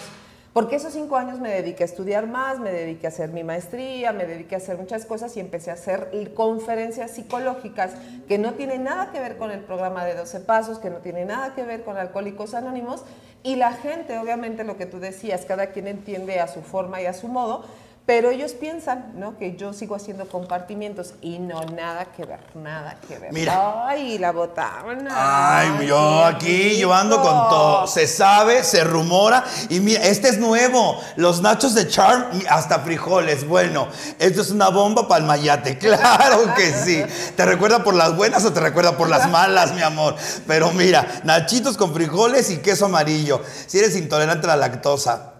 Porque 0.53 0.75
esos 0.75 0.93
cinco 0.93 1.17
años 1.17 1.39
me 1.39 1.49
dediqué 1.49 1.81
a 1.81 1.85
estudiar 1.87 2.27
más, 2.27 2.59
me 2.59 2.71
dediqué 2.71 3.07
a 3.07 3.09
hacer 3.09 3.31
mi 3.31 3.43
maestría, 3.43 4.13
me 4.13 4.27
dediqué 4.27 4.53
a 4.53 4.59
hacer 4.59 4.77
muchas 4.77 5.07
cosas 5.07 5.35
y 5.35 5.39
empecé 5.39 5.71
a 5.71 5.73
hacer 5.73 6.11
conferencias 6.35 7.09
psicológicas 7.09 7.93
que 8.27 8.37
no 8.37 8.53
tienen 8.53 8.83
nada 8.83 9.11
que 9.11 9.19
ver 9.19 9.37
con 9.37 9.49
el 9.49 9.61
programa 9.61 10.05
de 10.05 10.13
12 10.13 10.41
Pasos, 10.41 10.77
que 10.77 10.91
no 10.91 10.97
tienen 10.97 11.29
nada 11.29 11.55
que 11.55 11.63
ver 11.63 11.83
con 11.83 11.97
Alcohólicos 11.97 12.53
Anónimos. 12.53 13.03
Y 13.41 13.55
la 13.55 13.73
gente, 13.73 14.19
obviamente, 14.19 14.63
lo 14.63 14.77
que 14.77 14.85
tú 14.85 14.99
decías, 14.99 15.45
cada 15.45 15.71
quien 15.71 15.87
entiende 15.87 16.39
a 16.39 16.47
su 16.47 16.61
forma 16.61 17.01
y 17.01 17.07
a 17.07 17.13
su 17.13 17.27
modo, 17.27 17.65
pero 18.05 18.31
ellos 18.31 18.51
piensan, 18.51 19.13
¿no? 19.15 19.37
Que 19.37 19.55
yo 19.55 19.71
sigo 19.71 19.95
haciendo 19.95 20.27
compartimientos 20.27 21.13
y 21.21 21.39
no, 21.39 21.61
nada 21.63 22.05
que 22.05 22.25
ver, 22.25 22.41
nada 22.53 22.97
que 23.07 23.17
ver. 23.17 23.31
Mira. 23.31 23.87
Ay, 23.87 24.17
la 24.17 24.33
botana. 24.33 25.09
Ay, 25.09 25.87
yo 25.87 26.25
aquí 26.25 26.71
llevando 26.71 27.21
con 27.21 27.31
todo. 27.31 27.87
Se 27.87 28.05
sabe, 28.05 28.65
se 28.65 28.83
rumora. 28.83 29.45
Y 29.69 29.79
mira, 29.79 30.03
este 30.03 30.27
es 30.27 30.37
nuevo. 30.37 30.99
Los 31.15 31.41
nachos 31.41 31.75
de 31.75 31.87
Charm, 31.87 32.25
hasta 32.49 32.79
frijoles. 32.79 33.47
Bueno, 33.47 33.87
esto 34.19 34.41
es 34.41 34.51
una 34.51 34.67
bomba 34.67 35.07
para 35.07 35.21
el 35.21 35.27
mayate. 35.27 35.77
Claro 35.93 36.53
que 36.55 36.71
sí. 36.71 37.03
¿Te 37.35 37.45
recuerda 37.45 37.83
por 37.83 37.93
las 37.93 38.15
buenas 38.15 38.43
o 38.45 38.51
te 38.51 38.59
recuerda 38.59 38.97
por 38.97 39.09
las 39.09 39.29
malas, 39.29 39.73
mi 39.73 39.81
amor? 39.81 40.15
Pero 40.47 40.71
mira, 40.71 41.21
nachitos 41.23 41.77
con 41.77 41.93
frijoles 41.93 42.49
y 42.49 42.57
queso 42.57 42.85
amarillo. 42.85 43.41
Si 43.67 43.77
eres 43.79 43.95
intolerante 43.95 44.47
a 44.47 44.55
la 44.55 44.67
lactosa, 44.67 45.32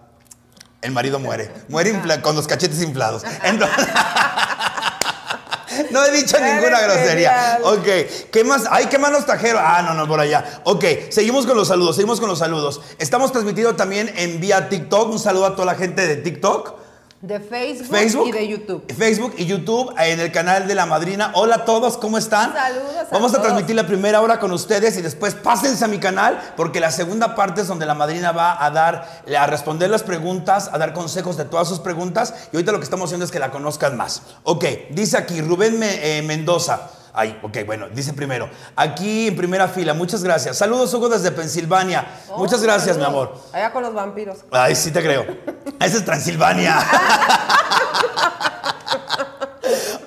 el 0.84 0.92
marido 0.92 1.18
muere. 1.18 1.50
Muere 1.68 2.00
con 2.22 2.36
los 2.36 2.46
cachetes 2.46 2.80
inflados. 2.82 3.22
Entonces- 3.42 3.76
no 5.90 6.04
he 6.04 6.12
dicho 6.12 6.36
Eres 6.36 6.54
ninguna 6.54 6.80
grosería. 6.82 7.32
genial. 7.32 7.60
Ok, 7.64 7.86
¿qué 8.30 8.44
más? 8.44 8.62
Ay, 8.70 8.86
¿qué 8.86 8.98
más 8.98 9.10
nos 9.10 9.26
trajeron? 9.26 9.62
Ah, 9.64 9.82
no, 9.82 9.94
no, 9.94 10.06
por 10.06 10.20
allá. 10.20 10.60
Ok, 10.64 10.84
seguimos 11.10 11.46
con 11.46 11.56
los 11.56 11.68
saludos, 11.68 11.96
seguimos 11.96 12.20
con 12.20 12.28
los 12.28 12.38
saludos. 12.38 12.80
Estamos 12.98 13.32
transmitiendo 13.32 13.74
también 13.74 14.12
en 14.16 14.40
vía 14.40 14.68
TikTok. 14.68 15.10
Un 15.10 15.18
saludo 15.18 15.46
a 15.46 15.52
toda 15.56 15.66
la 15.66 15.74
gente 15.74 16.06
de 16.06 16.16
TikTok. 16.16 16.83
De 17.24 17.40
Facebook, 17.40 17.88
Facebook 17.88 18.28
y 18.28 18.32
de 18.32 18.48
YouTube. 18.48 18.84
Facebook 18.94 19.34
y 19.38 19.46
YouTube 19.46 19.94
en 19.96 20.20
el 20.20 20.30
canal 20.30 20.68
de 20.68 20.74
La 20.74 20.84
Madrina. 20.84 21.32
Hola 21.34 21.54
a 21.54 21.64
todos, 21.64 21.96
¿cómo 21.96 22.18
están? 22.18 22.52
Saludos 22.52 23.06
Vamos 23.10 23.30
a 23.30 23.36
todos. 23.36 23.46
transmitir 23.46 23.74
la 23.74 23.86
primera 23.86 24.20
hora 24.20 24.38
con 24.38 24.52
ustedes 24.52 24.98
y 24.98 25.00
después 25.00 25.34
pásense 25.34 25.82
a 25.86 25.88
mi 25.88 25.96
canal 25.96 26.38
porque 26.54 26.80
la 26.80 26.90
segunda 26.90 27.34
parte 27.34 27.62
es 27.62 27.66
donde 27.66 27.86
La 27.86 27.94
Madrina 27.94 28.32
va 28.32 28.62
a 28.62 28.70
dar, 28.70 29.22
a 29.38 29.46
responder 29.46 29.88
las 29.88 30.02
preguntas, 30.02 30.68
a 30.70 30.76
dar 30.76 30.92
consejos 30.92 31.38
de 31.38 31.46
todas 31.46 31.66
sus 31.66 31.78
preguntas 31.78 32.34
y 32.52 32.56
ahorita 32.56 32.72
lo 32.72 32.78
que 32.78 32.84
estamos 32.84 33.06
haciendo 33.06 33.24
es 33.24 33.30
que 33.30 33.38
la 33.38 33.50
conozcan 33.50 33.96
más. 33.96 34.20
Ok, 34.42 34.66
dice 34.90 35.16
aquí 35.16 35.40
Rubén 35.40 35.80
eh, 35.82 36.22
Mendoza. 36.26 36.90
Ay, 37.16 37.38
ok, 37.42 37.58
bueno, 37.64 37.88
dice 37.88 38.12
primero. 38.12 38.50
Aquí 38.74 39.28
en 39.28 39.36
primera 39.36 39.68
fila, 39.68 39.94
muchas 39.94 40.24
gracias. 40.24 40.58
Saludos, 40.58 40.92
Hugo, 40.92 41.08
desde 41.08 41.30
Pensilvania. 41.30 42.04
muchas 42.36 42.58
Oh, 42.58 42.64
gracias, 42.64 42.98
mi 42.98 43.04
amor. 43.04 43.38
Allá 43.52 43.72
con 43.72 43.84
los 43.84 43.94
vampiros. 43.94 44.38
Ay, 44.50 44.74
sí 44.74 44.90
te 44.90 45.00
creo. 45.00 45.24
Esa 45.80 45.98
es 45.98 46.04
Transilvania. 46.04 46.76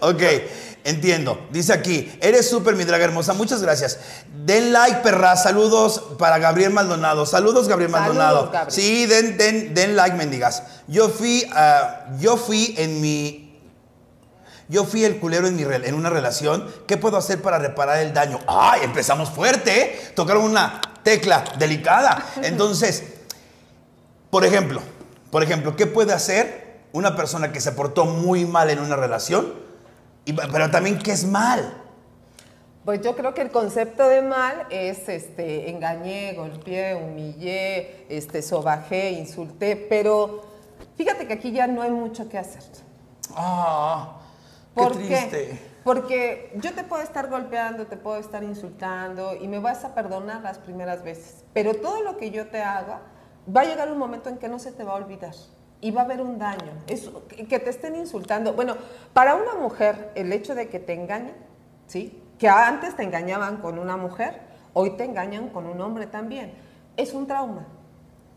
ok, 0.02 0.22
entiendo. 0.84 1.48
Dice 1.50 1.72
aquí, 1.72 2.12
eres 2.20 2.50
súper, 2.50 2.76
mi 2.76 2.84
draga 2.84 3.06
hermosa. 3.06 3.32
Muchas 3.32 3.62
gracias. 3.62 4.00
Den 4.44 4.74
like, 4.74 4.98
perra. 4.98 5.38
Saludos 5.38 6.04
para 6.20 6.40
Gabriel 6.40 6.72
Maldonado. 6.74 7.26
Saludos, 7.26 7.70
Gabriel 7.70 7.90
Saludos, 7.90 8.16
Maldonado. 8.18 8.52
Gabriel. 8.52 8.70
Sí, 8.70 9.06
den, 9.06 9.38
den, 9.38 9.74
den 9.74 9.96
like, 9.96 10.18
mendigas. 10.18 10.62
Yo 10.88 11.08
fui, 11.08 11.50
ah, 11.54 12.08
yo 12.20 12.36
fui 12.36 12.76
en 12.78 13.00
mi... 13.00 13.47
Yo 14.70 14.84
fui 14.84 15.06
el 15.06 15.20
culero 15.20 15.48
en, 15.48 15.56
mi, 15.56 15.64
en 15.64 15.94
una 15.96 16.10
relación. 16.10 16.68
¿Qué 16.88 16.98
puedo 16.98 17.18
hacer 17.18 17.42
para 17.42 17.58
reparar 17.58 18.00
el 18.00 18.14
daño? 18.14 18.40
¡Ay! 18.48 18.82
Empezamos 18.84 19.30
fuerte, 19.30 19.82
¿eh? 19.82 20.00
Tocaron 20.16 20.44
una 20.44 20.82
tecla 21.04 21.44
delicada. 21.58 22.24
Entonces, 22.44 23.04
por 24.30 24.44
ejemplo, 24.46 24.82
por 25.32 25.44
ejemplo, 25.44 25.76
¿qué 25.76 25.88
puede 25.88 26.14
hacer 26.14 26.82
una 26.92 27.16
persona 27.16 27.52
que 27.52 27.62
se 27.62 27.72
portó 27.72 28.06
muy 28.06 28.46
mal 28.46 28.70
en 28.70 28.80
una 28.80 28.96
relación? 28.98 29.54
Y- 30.26 30.34
pero 30.34 30.70
también, 30.70 31.00
¿qué 31.00 31.12
es 31.14 31.24
mal? 31.26 31.84
Pues 32.84 33.02
yo 33.02 33.16
creo 33.18 33.34
que 33.34 33.42
el 33.42 33.52
concepto 33.52 34.08
de 34.08 34.22
mal 34.22 34.66
es 34.70 35.10
este 35.10 35.70
engañé, 35.70 36.34
golpeé, 36.34 36.96
humillé, 36.96 38.06
este 38.10 38.42
sobajé, 38.42 39.12
insulté, 39.12 39.76
pero 39.76 40.46
fíjate 40.96 41.28
que 41.28 41.34
aquí 41.34 41.52
ya 41.52 41.68
no 41.68 41.82
hay 41.82 41.92
mucho 41.92 42.30
que 42.30 42.38
hacer. 42.38 42.64
Ah, 43.36 44.22
qué 44.78 44.84
¿Por 44.84 44.94
triste. 44.94 45.30
qué? 45.30 45.60
Porque 45.84 46.52
yo 46.56 46.74
te 46.74 46.84
puedo 46.84 47.02
estar 47.02 47.30
golpeando, 47.30 47.88
te 47.88 47.98
puedo 47.98 48.18
estar 48.18 48.44
insultando 48.44 49.36
y 49.36 49.48
me 49.48 49.60
vas 49.60 49.86
a 49.86 49.96
perdonar 49.96 50.42
las 50.42 50.58
primeras 50.60 51.04
veces, 51.04 51.46
pero 51.54 51.76
todo 51.76 52.02
lo 52.04 52.18
que 52.18 52.32
yo 52.32 52.48
te 52.48 52.62
haga 52.62 53.02
va 53.56 53.62
a 53.62 53.66
llegar 53.66 53.92
un 53.92 53.98
momento 53.98 54.30
en 54.30 54.38
que 54.38 54.50
no 54.50 54.60
se 54.60 54.72
te 54.72 54.84
va 54.84 54.94
a 54.94 54.96
olvidar 54.96 55.34
y 55.80 55.92
va 55.92 56.02
a 56.02 56.06
haber 56.06 56.22
un 56.22 56.40
daño. 56.40 56.72
Es, 56.88 57.10
que 57.48 57.60
te 57.60 57.70
estén 57.70 57.96
insultando. 57.96 58.54
Bueno, 58.54 58.76
para 59.14 59.36
una 59.36 59.56
mujer 59.56 60.12
el 60.16 60.34
hecho 60.34 60.56
de 60.56 60.70
que 60.70 60.80
te 60.80 60.94
engañen, 60.94 61.36
¿sí? 61.88 62.22
Que 62.40 62.50
antes 62.50 62.96
te 62.96 63.04
engañaban 63.04 63.58
con 63.58 63.80
una 63.80 63.98
mujer, 63.98 64.42
hoy 64.74 64.92
te 64.92 65.06
engañan 65.06 65.50
con 65.50 65.68
un 65.68 65.80
hombre 65.82 66.08
también. 66.08 66.54
Es 66.98 67.14
un 67.14 67.28
trauma. 67.28 67.68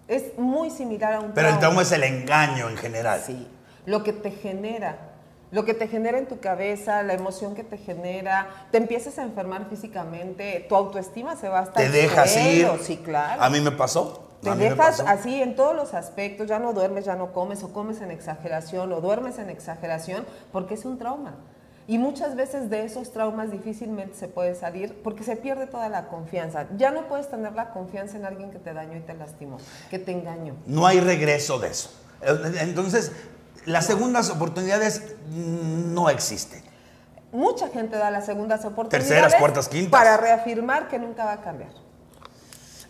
Es 0.06 0.36
muy 0.38 0.70
similar 0.70 1.14
a 1.14 1.20
un 1.20 1.32
Pero 1.32 1.48
el 1.48 1.58
trauma 1.58 1.82
es 1.82 1.92
el 1.92 2.02
engaño 2.02 2.68
en 2.68 2.76
general. 2.76 3.20
Sí, 3.20 3.48
lo 3.86 4.02
que 4.02 4.12
te 4.12 4.30
genera, 4.30 5.09
lo 5.50 5.64
que 5.64 5.74
te 5.74 5.88
genera 5.88 6.18
en 6.18 6.26
tu 6.26 6.38
cabeza, 6.40 7.02
la 7.02 7.14
emoción 7.14 7.54
que 7.54 7.64
te 7.64 7.76
genera, 7.76 8.48
te 8.70 8.78
empiezas 8.78 9.18
a 9.18 9.22
enfermar 9.22 9.68
físicamente, 9.68 10.64
tu 10.68 10.76
autoestima 10.76 11.36
se 11.36 11.48
va 11.48 11.60
hasta 11.60 11.80
Te 11.80 11.86
el 11.86 11.92
dejas 11.92 12.36
ir. 12.36 12.68
Sí, 12.82 12.98
claro. 12.98 13.42
A 13.42 13.50
mí 13.50 13.60
me 13.60 13.72
pasó. 13.72 14.28
Te 14.42 14.50
a 14.50 14.54
dejas 14.54 15.00
así 15.00 15.42
en 15.42 15.54
todos 15.54 15.76
los 15.76 15.92
aspectos, 15.92 16.48
ya 16.48 16.58
no 16.58 16.72
duermes, 16.72 17.04
ya 17.04 17.14
no 17.14 17.32
comes, 17.32 17.62
o 17.62 17.72
comes 17.72 18.00
en 18.00 18.10
exageración, 18.10 18.90
o 18.92 19.00
duermes 19.00 19.38
en 19.38 19.50
exageración, 19.50 20.24
porque 20.50 20.74
es 20.74 20.84
un 20.86 20.98
trauma. 20.98 21.34
Y 21.86 21.98
muchas 21.98 22.36
veces 22.36 22.70
de 22.70 22.84
esos 22.84 23.12
traumas 23.12 23.50
difícilmente 23.50 24.14
se 24.14 24.28
puede 24.28 24.54
salir 24.54 24.94
porque 25.02 25.24
se 25.24 25.34
pierde 25.34 25.66
toda 25.66 25.88
la 25.88 26.06
confianza. 26.06 26.66
Ya 26.76 26.92
no 26.92 27.08
puedes 27.08 27.28
tener 27.28 27.52
la 27.54 27.70
confianza 27.70 28.16
en 28.16 28.24
alguien 28.24 28.52
que 28.52 28.60
te 28.60 28.72
dañó 28.72 28.96
y 28.96 29.00
te 29.00 29.12
lastimó, 29.12 29.58
que 29.90 29.98
te 29.98 30.12
engañó. 30.12 30.54
No 30.66 30.86
hay 30.86 31.00
regreso 31.00 31.58
de 31.58 31.68
eso. 31.68 31.90
Entonces, 32.60 33.10
las 33.66 33.86
segundas 33.86 34.30
oportunidades 34.30 35.14
no 35.30 36.08
existen. 36.10 36.62
Mucha 37.32 37.68
gente 37.68 37.96
da 37.96 38.10
las 38.10 38.26
segundas 38.26 38.64
oportunidades. 38.64 39.08
Terceras, 39.08 39.34
cuartas, 39.36 39.68
quintas. 39.68 39.90
Para 39.90 40.16
reafirmar 40.16 40.88
que 40.88 40.98
nunca 40.98 41.24
va 41.24 41.34
a 41.34 41.40
cambiar. 41.40 41.70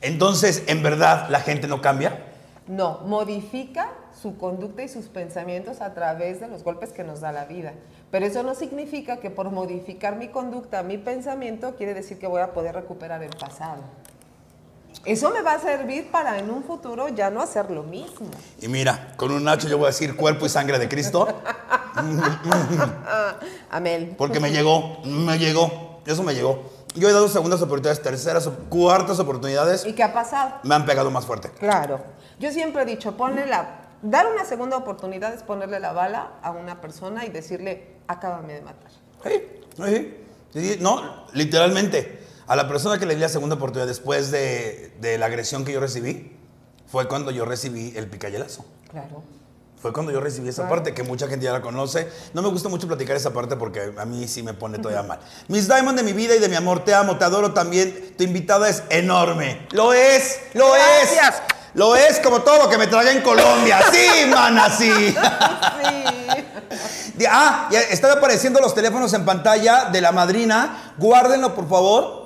Entonces, 0.01 0.63
¿en 0.67 0.83
verdad 0.83 1.29
la 1.29 1.41
gente 1.41 1.69
no 1.69 1.83
cambia? 1.83 2.25
No, 2.67 3.01
modifica 3.01 3.91
su 4.13 4.39
conducta 4.39 4.83
y 4.83 4.89
sus 4.89 5.07
pensamientos 5.07 5.81
a 5.81 5.93
través 5.93 6.41
de 6.41 6.49
los 6.49 6.63
golpes 6.63 6.93
que 6.93 7.05
nos 7.05 7.21
da 7.21 7.33
la 7.33 7.45
vida. 7.45 7.73
Pero 8.11 8.27
eso 8.27 8.43
no 8.43 8.55
significa 8.55 9.19
que 9.19 9.31
por 9.31 9.51
modificar 9.51 10.17
mi 10.17 10.29
conducta, 10.29 10.83
mi 10.83 10.97
pensamiento, 10.97 11.77
quiere 11.77 11.95
decir 11.95 12.19
que 12.19 12.27
voy 12.27 12.41
a 12.41 12.53
poder 12.53 12.75
recuperar 12.75 13.23
el 13.23 13.37
pasado. 13.37 13.83
Eso 15.05 15.31
me 15.31 15.41
va 15.41 15.55
a 15.55 15.59
servir 15.59 16.11
para 16.11 16.39
en 16.39 16.51
un 16.51 16.63
futuro 16.63 17.09
ya 17.09 17.31
no 17.31 17.41
hacer 17.41 17.71
lo 17.71 17.83
mismo. 17.83 18.29
Y 18.61 18.69
mira, 18.69 19.15
con 19.17 19.31
un 19.33 19.45
Nacho 19.45 19.67
yo 19.67 19.79
voy 19.79 19.87
a 19.87 19.89
decir 19.89 20.15
cuerpo 20.15 20.45
y 20.45 20.49
sangre 20.51 20.79
de 20.79 20.89
Cristo, 20.89 21.27
Amén. 23.71 24.15
porque 24.19 24.41
me 24.41 24.51
llegó, 24.51 25.01
me 25.05 25.39
llegó, 25.39 26.01
eso 26.07 26.23
me 26.23 26.35
llegó. 26.35 26.63
Yo 26.95 27.09
he 27.09 27.13
dado 27.13 27.29
segundas 27.29 27.63
oportunidades, 27.63 28.03
terceras, 28.03 28.49
cuartas 28.69 29.19
oportunidades, 29.21 29.87
¿Y 29.87 29.93
qué 29.93 30.03
ha 30.03 30.13
pasado? 30.13 30.57
me 30.65 30.75
han 30.75 30.85
pegado 30.85 31.11
más 31.11 31.25
fuerte. 31.25 31.51
Claro. 31.59 32.01
Yo 32.39 32.51
siempre 32.51 32.83
he 32.83 32.87
dicho, 32.87 33.17
ponle 33.17 33.47
la... 33.47 33.77
Dar 34.03 34.27
una 34.27 34.45
segunda 34.45 34.77
oportunidad 34.79 35.33
es 35.35 35.43
ponerle 35.43 35.79
la 35.79 35.93
bala 35.93 36.33
a 36.43 36.51
una 36.51 36.81
persona 36.81 37.25
y 37.27 37.29
decirle, 37.29 37.97
acábame 38.09 38.55
de 38.55 38.63
matar. 38.63 38.91
Sí, 39.23 39.43
sí, 39.77 40.15
sí, 40.53 40.79
no, 40.81 41.27
literalmente. 41.35 42.20
A 42.51 42.57
la 42.57 42.67
persona 42.67 42.99
que 42.99 43.07
le 43.07 43.15
di 43.15 43.21
la 43.21 43.29
segunda 43.29 43.55
oportunidad 43.55 43.87
después 43.87 44.33
de, 44.33 44.93
de 45.01 45.19
la 45.19 45.27
agresión 45.27 45.65
que 45.65 45.71
yo 45.73 45.79
recibí, 45.79 46.37
fue 46.91 47.07
cuando 47.07 47.31
yo 47.31 47.45
recibí 47.45 47.93
el 47.97 48.09
picayelazo. 48.09 48.65
Claro. 48.91 49.23
Fue 49.81 49.93
cuando 49.93 50.11
yo 50.11 50.19
recibí 50.21 50.49
esa 50.49 50.63
Claro. 50.63 50.75
parte 50.75 50.93
que 50.93 51.05
mucha 51.05 51.29
gente 51.29 51.45
ya 51.45 51.53
la 51.53 51.63
conoce. 51.63 52.09
No 52.35 52.43
me 52.43 52.49
gusta 52.49 52.69
mucho 52.69 52.89
platicar 52.89 53.17
esa 53.17 53.31
parte 53.33 53.55
porque 53.55 53.95
a 53.97 54.05
mí 54.05 54.27
sí 54.27 54.43
me 54.43 54.53
pone 54.53 54.79
todavía 54.79 55.05
mal. 55.05 55.21
Miss 55.47 55.69
Diamond 55.69 55.97
de 55.97 56.03
mi 56.03 56.13
vida 56.13 56.35
y 56.35 56.41
de 56.41 56.49
mi 56.49 56.57
amor, 56.57 56.85
te 56.85 56.93
amo, 56.93 57.17
te 57.19 57.25
adoro 57.25 57.53
también. 57.55 58.15
Tu 58.19 58.25
invitada 58.25 58.69
es 58.69 58.83
enorme. 58.91 59.67
Lo 59.71 59.93
es, 59.93 60.41
lo 60.55 60.73
Gracias. 60.73 61.37
es. 61.37 61.43
Lo 61.75 61.95
es 61.95 62.19
como 62.19 62.41
todo 62.43 62.65
lo 62.65 62.69
que 62.69 62.77
me 62.79 62.89
traga 62.89 63.13
en 63.13 63.23
Colombia. 63.23 63.79
Sí, 63.93 64.27
mana, 64.29 64.69
sí. 64.77 64.91
Sí. 64.91 65.15
Ah, 67.29 67.69
ya 67.71 67.81
están 67.83 68.17
apareciendo 68.17 68.61
los 68.61 68.75
teléfonos 68.75 69.13
en 69.13 69.27
pantalla 69.27 69.91
de 69.93 70.01
la 70.01 70.11
madrina. 70.11 70.95
Guárdenlo, 70.97 71.55
por 71.55 71.69
favor. 71.69 72.20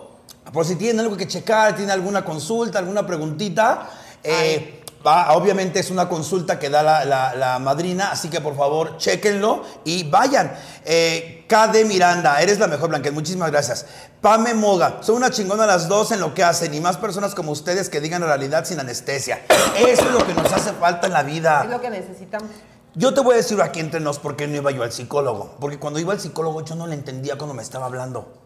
Por 0.55 0.65
si 0.65 0.77
tienen 0.77 1.01
algo 1.01 1.17
que 1.19 1.27
checar, 1.29 1.75
tienen 1.77 1.91
alguna 1.91 2.25
consulta, 2.25 2.79
alguna 2.79 3.07
preguntita. 3.07 3.91
Eh, 4.23 4.81
Va, 5.07 5.35
obviamente 5.35 5.81
es 5.81 5.91
una 5.91 6.09
consulta 6.09 6.59
que 6.59 6.71
da 6.71 6.83
la, 6.83 7.05
la- 7.05 7.35
la 7.35 7.59
madrina, 7.59 8.11
así 8.11 8.31
que 8.31 8.41
por 8.41 8.57
favor, 8.57 8.97
chéquenlo 8.97 9.63
y 9.85 10.05
vayan. 10.09 10.51
Eh, 10.83 11.45
KD 11.47 11.85
Miranda, 11.85 12.41
eres 12.41 12.59
la 12.59 12.69
mejor 12.69 12.89
Blanquet, 12.89 13.13
muchísimas 13.13 13.51
gracias. 13.51 13.85
Pame 14.23 14.55
Moga, 14.55 15.01
son 15.03 15.17
una 15.17 15.31
chingona 15.31 15.67
las 15.67 15.89
dos 15.89 16.11
en 16.13 16.21
lo 16.21 16.33
que 16.33 16.43
hacen 16.43 16.73
y 16.73 16.81
más 16.81 16.97
personas 16.97 17.35
como 17.35 17.53
ustedes 17.53 17.91
que 17.91 18.01
digan 18.01 18.23
la 18.23 18.29
realidad 18.29 18.65
sin 18.65 18.81
anestesia. 18.81 19.43
Eso 19.77 20.07
es 20.07 20.11
lo 20.11 20.27
que 20.27 20.33
nos 20.33 20.51
hace 20.51 20.73
falta 20.73 21.07
en 21.07 21.13
la 21.13 21.23
vida. 21.23 21.65
Es 21.65 21.71
lo 21.71 21.83
que 21.83 21.91
necesitamos. 21.91 22.49
Yo 22.95 23.13
te 23.13 23.21
voy 23.21 23.35
a 23.35 23.37
decir 23.37 23.61
aquí 23.61 23.81
entre 23.81 24.01
nos 24.01 24.19
por 24.19 24.37
qué 24.37 24.47
no 24.49 24.57
iba 24.57 24.71
yo 24.71 24.85
al 24.85 24.93
psicólogo. 24.93 25.57
Porque 25.61 25.79
cuando 25.79 25.99
iba 25.99 26.15
al 26.15 26.21
psicólogo 26.21 26.65
yo 26.65 26.77
no 26.77 26.87
le 26.87 26.95
entendía 26.95 27.37
cuando 27.37 27.53
me 27.53 27.63
estaba 27.63 27.85
hablando. 27.85 28.44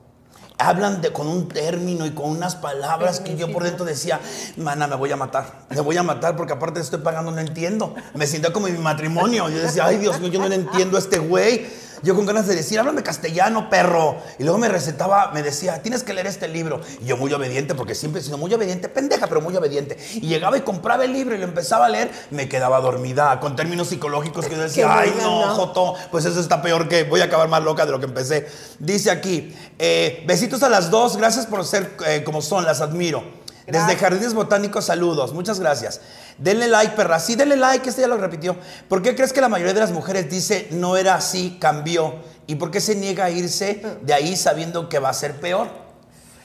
Hablan 0.59 1.01
de, 1.01 1.13
con 1.13 1.29
un 1.29 1.49
término 1.49 2.05
y 2.05 2.11
con 2.11 2.31
unas 2.31 2.57
palabras 2.57 3.21
que 3.21 3.37
yo 3.37 3.53
por 3.53 3.63
dentro 3.63 3.85
decía, 3.85 4.21
mana, 4.57 4.89
me 4.89 4.97
voy 4.97 5.13
a 5.13 5.17
matar. 5.17 5.61
Me 5.71 5.81
voy 5.81 5.97
a 5.97 6.03
matar 6.03 6.37
porque 6.37 6.53
aparte 6.53 6.81
estoy 6.81 6.99
pagando, 6.99 7.31
no 7.31 7.39
entiendo. 7.39 7.95
Me 8.15 8.27
sentía 8.27 8.53
como 8.53 8.67
en 8.67 8.75
mi 8.75 8.81
matrimonio. 8.81 9.49
Yo 9.49 9.59
decía, 9.59 9.87
ay 9.87 9.99
Dios 9.99 10.19
mío, 10.21 10.31
yo 10.31 10.41
no 10.41 10.49
le 10.49 10.57
entiendo 10.57 10.97
a 10.97 11.01
este 11.01 11.19
güey. 11.19 11.67
Yo 12.03 12.15
con 12.15 12.27
ganas 12.27 12.47
de 12.47 12.55
decir, 12.55 12.79
háblame 12.79 13.03
castellano, 13.03 13.71
perro. 13.71 14.17
Y 14.39 14.45
luego 14.45 14.59
me 14.59 14.69
recetaba, 14.69 15.33
me 15.33 15.43
decía, 15.43 15.83
tienes 15.83 16.03
que 16.03 16.15
leer 16.15 16.27
este 16.27 16.49
libro. 16.49 16.81
Y 17.01 17.07
yo 17.07 17.17
muy 17.17 17.33
obediente, 17.33 17.75
porque 17.75 17.95
siempre 17.95 18.21
he 18.21 18.25
sido 18.25 18.39
muy 18.39 18.53
obediente, 18.55 18.89
pendeja, 18.89 19.27
pero 19.27 19.41
muy 19.41 19.57
obediente. 19.57 19.99
Y 20.15 20.29
llegaba 20.29 20.57
y 20.57 20.63
compraba 20.63 21.05
el 21.05 21.13
libro 21.13 21.35
y 21.35 21.39
lo 21.39 21.45
empezaba 21.45 21.87
a 21.87 21.89
leer, 21.89 22.11
me 22.31 22.49
quedaba 22.49 22.81
dormida, 22.81 23.41
con 23.41 23.57
términos 23.57 23.89
psicológicos 23.89 24.47
que 24.47 24.57
yo 24.57 24.63
decía, 24.63 24.93
ay 24.93 25.15
¿no? 25.23 25.55
Joto, 25.55 25.95
pues 26.11 26.25
eso 26.25 26.41
está 26.41 26.63
peor 26.63 26.89
que 26.89 27.05
voy 27.05 27.21
a 27.21 27.25
acabar 27.25 27.49
más 27.49 27.63
loca 27.63 27.85
de 27.87 27.93
lo 27.93 28.01
que 28.01 28.07
empecé. 28.07 28.49
Dice 28.79 29.11
aquí, 29.11 29.55
eh, 29.79 30.25
besitos 30.27 30.63
a 30.63 30.69
las 30.69 30.91
dos, 30.91 31.17
gracias 31.17 31.47
por 31.47 31.65
ser 31.65 31.97
eh, 32.07 32.23
como 32.25 32.43
son, 32.43 32.65
las 32.65 32.81
admiro. 32.81 33.39
Desde. 33.73 33.97
Jardines 33.97 34.35
Botánicos, 34.35 34.87
saludos, 34.87 35.33
muchas 35.35 35.61
gracias. 35.61 36.01
Denle 36.39 36.69
like, 36.69 36.97
perra. 36.97 37.21
Sí, 37.21 37.35
denle 37.35 37.57
like, 37.57 37.89
este 37.89 38.01
ya 38.01 38.09
lo 38.09 38.17
repitió. 38.17 38.57
¿Por 38.89 39.03
qué 39.03 39.15
crees 39.15 39.33
que 39.33 39.41
la 39.41 39.49
mayoría 39.49 39.75
de 39.75 39.81
las 39.81 39.93
mujeres 39.93 40.31
dice 40.31 40.69
no 40.71 40.97
era 40.97 41.15
así, 41.15 41.59
cambió? 41.61 42.15
¿Y 42.47 42.55
por 42.55 42.71
qué 42.71 42.81
se 42.81 42.95
niega 42.95 43.27
a 43.27 43.31
irse 43.31 43.83
de 44.03 44.15
ahí 44.15 44.37
sabiendo 44.37 44.89
que 44.89 44.99
va 44.99 45.11
a 45.11 45.15
ser 45.15 45.35
peor? 45.41 45.69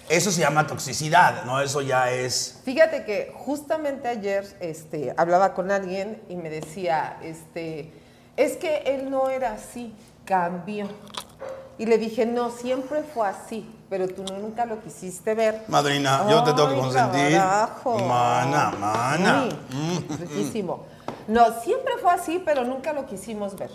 Eso 0.10 0.32
se 0.32 0.42
llama 0.42 0.68
toxicidad, 0.68 1.46
¿no? 1.46 1.62
Eso 1.62 1.82
ya 1.82 2.12
es... 2.12 2.60
Fíjate 2.66 3.06
que 3.06 3.32
justamente 3.34 4.10
ayer 4.10 4.46
este, 4.60 5.14
hablaba 5.16 5.54
con 5.54 5.72
alguien 5.72 6.22
y 6.28 6.36
me 6.36 6.50
decía, 6.50 7.18
este, 7.24 7.90
es 8.36 8.58
que 8.58 8.84
él 8.86 9.10
no 9.10 9.30
era 9.30 9.54
así, 9.54 9.96
cambió. 10.26 10.90
Y 11.78 11.86
le 11.86 11.98
dije, 11.98 12.26
no, 12.26 12.52
siempre 12.52 13.04
fue 13.04 13.28
así, 13.28 13.68
pero 13.90 14.08
tú 14.08 14.24
nunca 14.24 14.66
lo 14.66 14.82
quisiste 14.82 15.34
ver. 15.34 15.64
Madrina, 15.68 16.26
yo 16.30 16.44
te 16.44 16.54
tengo 16.54 16.70
que 16.70 16.76
consentir. 16.76 17.32
carajo. 17.38 17.98
Mana, 18.00 18.72
mana. 18.80 19.46
Uy, 19.72 20.18
riquísimo. 20.18 20.86
No, 21.28 21.60
siempre 21.62 21.94
fue 22.02 22.12
así, 22.12 22.42
pero 22.44 22.64
nunca 22.64 22.94
lo 22.94 23.06
quisimos 23.06 23.56
ver. 23.56 23.72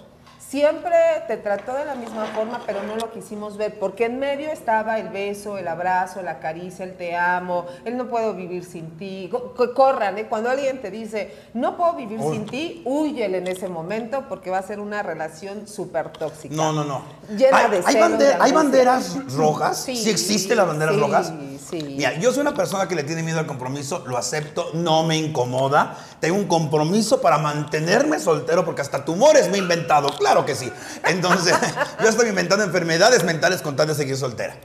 Siempre 0.53 0.97
te 1.27 1.37
trató 1.37 1.75
de 1.75 1.85
la 1.85 1.95
misma 1.95 2.25
forma, 2.35 2.63
pero 2.65 2.83
no 2.83 2.97
lo 2.97 3.13
quisimos 3.13 3.59
ver, 3.59 3.79
porque 3.79 4.07
en 4.07 4.19
medio 4.19 4.51
estaba 4.51 4.99
el 4.99 5.11
beso, 5.11 5.59
el 5.59 5.69
abrazo, 5.69 6.23
la 6.23 6.39
caricia, 6.41 6.87
el 6.87 6.97
te 6.97 7.15
amo, 7.15 7.67
el 7.85 7.99
no 7.99 8.09
puedo 8.09 8.33
vivir 8.33 8.65
sin 8.65 8.97
ti. 8.97 9.29
Co- 9.31 9.53
co- 9.55 9.75
Corran, 9.75 10.17
¿eh? 10.17 10.25
Cuando 10.27 10.49
alguien 10.49 10.81
te 10.81 10.91
dice, 10.91 11.37
no 11.53 11.77
puedo 11.77 11.93
vivir 11.93 12.19
sin 12.23 12.47
ti, 12.47 12.81
huyele 12.87 13.37
en 13.39 13.47
ese 13.47 13.69
momento, 13.69 14.25
porque 14.27 14.49
va 14.49 14.57
a 14.57 14.63
ser 14.63 14.81
una 14.81 15.03
relación 15.03 15.69
súper 15.69 16.13
tóxica. 16.13 16.55
No, 16.55 16.73
no, 16.73 16.83
no. 16.83 17.03
Llena 17.37 17.59
¿Hay, 17.59 17.71
de 17.71 17.83
hay 17.85 18.13
de 18.17 18.35
hay 18.41 18.53
banderas 18.53 19.17
rojas? 19.37 19.77
Sí, 19.85 19.97
Sí, 19.97 20.09
existen 20.09 20.57
las 20.57 20.67
banderas 20.67 20.95
sí, 20.95 21.01
rojas? 21.03 21.33
sí. 21.69 21.83
Mira, 21.99 22.15
yo 22.15 22.33
soy 22.33 22.41
una 22.41 22.55
persona 22.55 22.89
que 22.89 22.95
le 22.95 23.05
tiene 23.05 23.23
miedo 23.23 23.39
al 23.39 23.47
compromiso, 23.47 24.03
lo 24.07 24.17
acepto, 24.17 24.71
no 24.73 25.03
me 25.05 25.19
incomoda. 25.19 25.95
Tengo 26.21 26.37
un 26.37 26.47
compromiso 26.47 27.21
para 27.21 27.39
mantenerme 27.39 28.19
soltero 28.19 28.65
porque 28.65 28.83
hasta 28.83 29.05
tumores 29.05 29.49
me 29.49 29.57
he 29.57 29.61
inventado, 29.61 30.09
claro 30.19 30.45
que 30.45 30.55
sí. 30.55 30.73
Entonces, 31.05 31.55
yo 32.03 32.09
estoy 32.09 32.29
inventando 32.29 32.65
enfermedades 32.65 33.25
mentales 33.25 33.63
con 33.63 33.77
tal 33.77 33.89
de 33.89 33.95
seguir 33.95 34.17
soltera. 34.17 34.57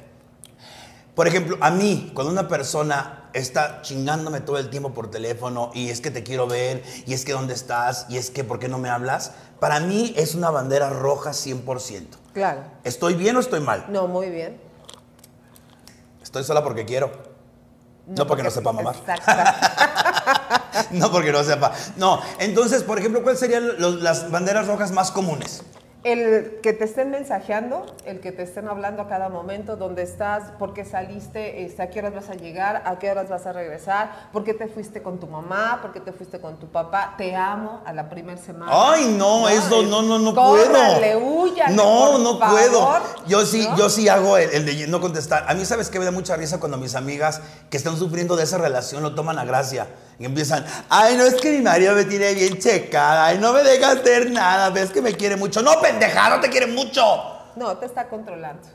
Por 1.16 1.28
ejemplo, 1.28 1.58
a 1.62 1.70
mí, 1.70 2.12
cuando 2.16 2.34
una 2.34 2.48
persona 2.48 3.30
está 3.34 3.84
chingándome 3.84 4.42
todo 4.42 4.58
el 4.58 4.72
tiempo 4.72 4.94
por 4.94 5.12
teléfono 5.12 5.70
y 5.76 5.90
es 5.90 6.02
que 6.02 6.10
te 6.10 6.24
quiero 6.24 6.48
ver, 6.48 6.84
y 7.06 7.14
es 7.14 7.24
que 7.24 7.34
dónde 7.34 7.54
estás, 7.54 8.08
y 8.10 8.18
es 8.18 8.32
que 8.32 8.44
por 8.44 8.58
qué 8.58 8.68
no 8.68 8.80
me 8.80 8.90
hablas, 8.90 9.32
para 9.60 9.80
mí 9.80 10.14
es 10.18 10.34
una 10.34 10.50
bandera 10.50 10.90
roja 10.90 11.32
100%. 11.32 12.08
Claro. 12.34 12.64
¿Estoy 12.84 13.14
bien 13.14 13.36
o 13.36 13.40
estoy 13.40 13.60
mal? 13.60 13.86
No, 13.90 14.08
muy 14.08 14.30
bien. 14.30 14.60
Estoy 16.24 16.44
sola 16.44 16.64
porque 16.64 16.84
quiero. 16.84 17.12
No, 18.08 18.26
porque 18.26 18.42
no 18.42 18.50
sepa 18.50 18.74
mamar. 18.74 18.96
Exacto. 18.96 19.32
No 20.92 21.12
porque 21.12 21.32
no 21.32 21.44
sepa. 21.44 21.74
No, 21.98 22.22
entonces, 22.40 22.84
por 22.84 23.00
ejemplo, 23.00 23.24
¿cuáles 23.24 23.40
serían 23.40 23.72
las 24.04 24.30
banderas 24.32 24.68
rojas 24.68 24.92
más 24.92 25.12
comunes? 25.12 25.64
El 26.04 26.60
que 26.62 26.74
te 26.74 26.84
estén 26.84 27.12
mensajeando, 27.12 27.86
el 28.04 28.20
que 28.20 28.34
te 28.34 28.44
estén 28.44 28.68
hablando 28.68 29.02
a 29.04 29.08
cada 29.08 29.30
momento, 29.30 29.78
dónde 29.78 30.02
estás, 30.02 30.52
por 30.60 30.74
qué 30.74 30.84
saliste, 30.84 31.64
este, 31.64 31.82
a 31.82 31.90
qué 31.90 32.00
horas 32.00 32.14
vas 32.14 32.30
a 32.30 32.34
llegar, 32.34 32.84
a 32.86 33.00
qué 33.00 33.10
horas 33.10 33.30
vas 33.30 33.46
a 33.46 33.54
regresar, 33.54 34.12
por 34.34 34.44
qué 34.44 34.54
te 34.54 34.68
fuiste 34.68 35.02
con 35.02 35.18
tu 35.18 35.28
mamá, 35.28 35.80
por 35.82 35.94
qué 35.94 36.02
te 36.02 36.12
fuiste 36.12 36.42
con 36.42 36.58
tu 36.60 36.68
papá, 36.68 37.16
te 37.18 37.34
amo 37.38 37.82
a 37.86 37.94
la 37.94 38.10
primera 38.10 38.38
semana. 38.42 38.70
Ay, 38.76 39.16
no, 39.18 39.48
eso 39.48 39.82
es- 39.82 39.88
no, 39.88 40.02
no, 40.02 40.20
no 40.20 40.34
puedo. 40.34 40.54
húyanle, 41.16 41.74
no, 41.74 42.18
no 42.18 42.38
favor, 42.38 42.58
puedo. 42.60 42.90
Yo 43.26 43.46
sí, 43.46 43.66
¿no? 43.70 43.78
yo 43.78 43.90
sí 43.90 44.10
hago 44.10 44.36
el, 44.38 44.50
el 44.52 44.66
de 44.66 44.88
no 44.88 45.00
contestar. 45.00 45.46
A 45.48 45.54
mí, 45.54 45.64
¿sabes 45.64 45.90
qué 45.90 46.00
me 46.00 46.06
da 46.06 46.12
mucha 46.12 46.36
risa 46.36 46.60
cuando 46.60 46.78
mis 46.78 46.96
amigas 46.96 47.40
que 47.70 47.78
están 47.78 47.96
sufriendo 47.98 48.36
de 48.36 48.44
esa 48.44 48.58
relación 48.58 49.04
lo 49.04 49.16
toman 49.16 49.40
a 49.40 49.46
gracia? 49.46 49.88
Y 50.20 50.26
empiezan, 50.26 50.64
ay, 50.90 51.16
no 51.18 51.24
es 51.24 51.36
que 51.36 51.52
mi 51.52 51.62
marido 51.64 51.96
me 51.96 52.04
tiene 52.06 52.34
bien 52.34 52.60
checada, 52.60 53.26
ay, 53.26 53.40
no 53.40 53.52
me 53.52 53.64
deja 53.64 53.92
hacer 53.92 54.30
nada, 54.32 54.70
ves 54.70 54.92
que 54.92 55.02
me 55.02 55.14
quiere 55.14 55.38
mucho. 55.38 55.62
No, 55.64 55.82
pendeja, 55.94 56.30
no 56.30 56.40
te 56.40 56.50
quiere 56.50 56.68
mucho. 56.68 57.02
No, 57.56 57.78
te 57.78 57.86
está 57.86 58.08
controlando. 58.08 58.68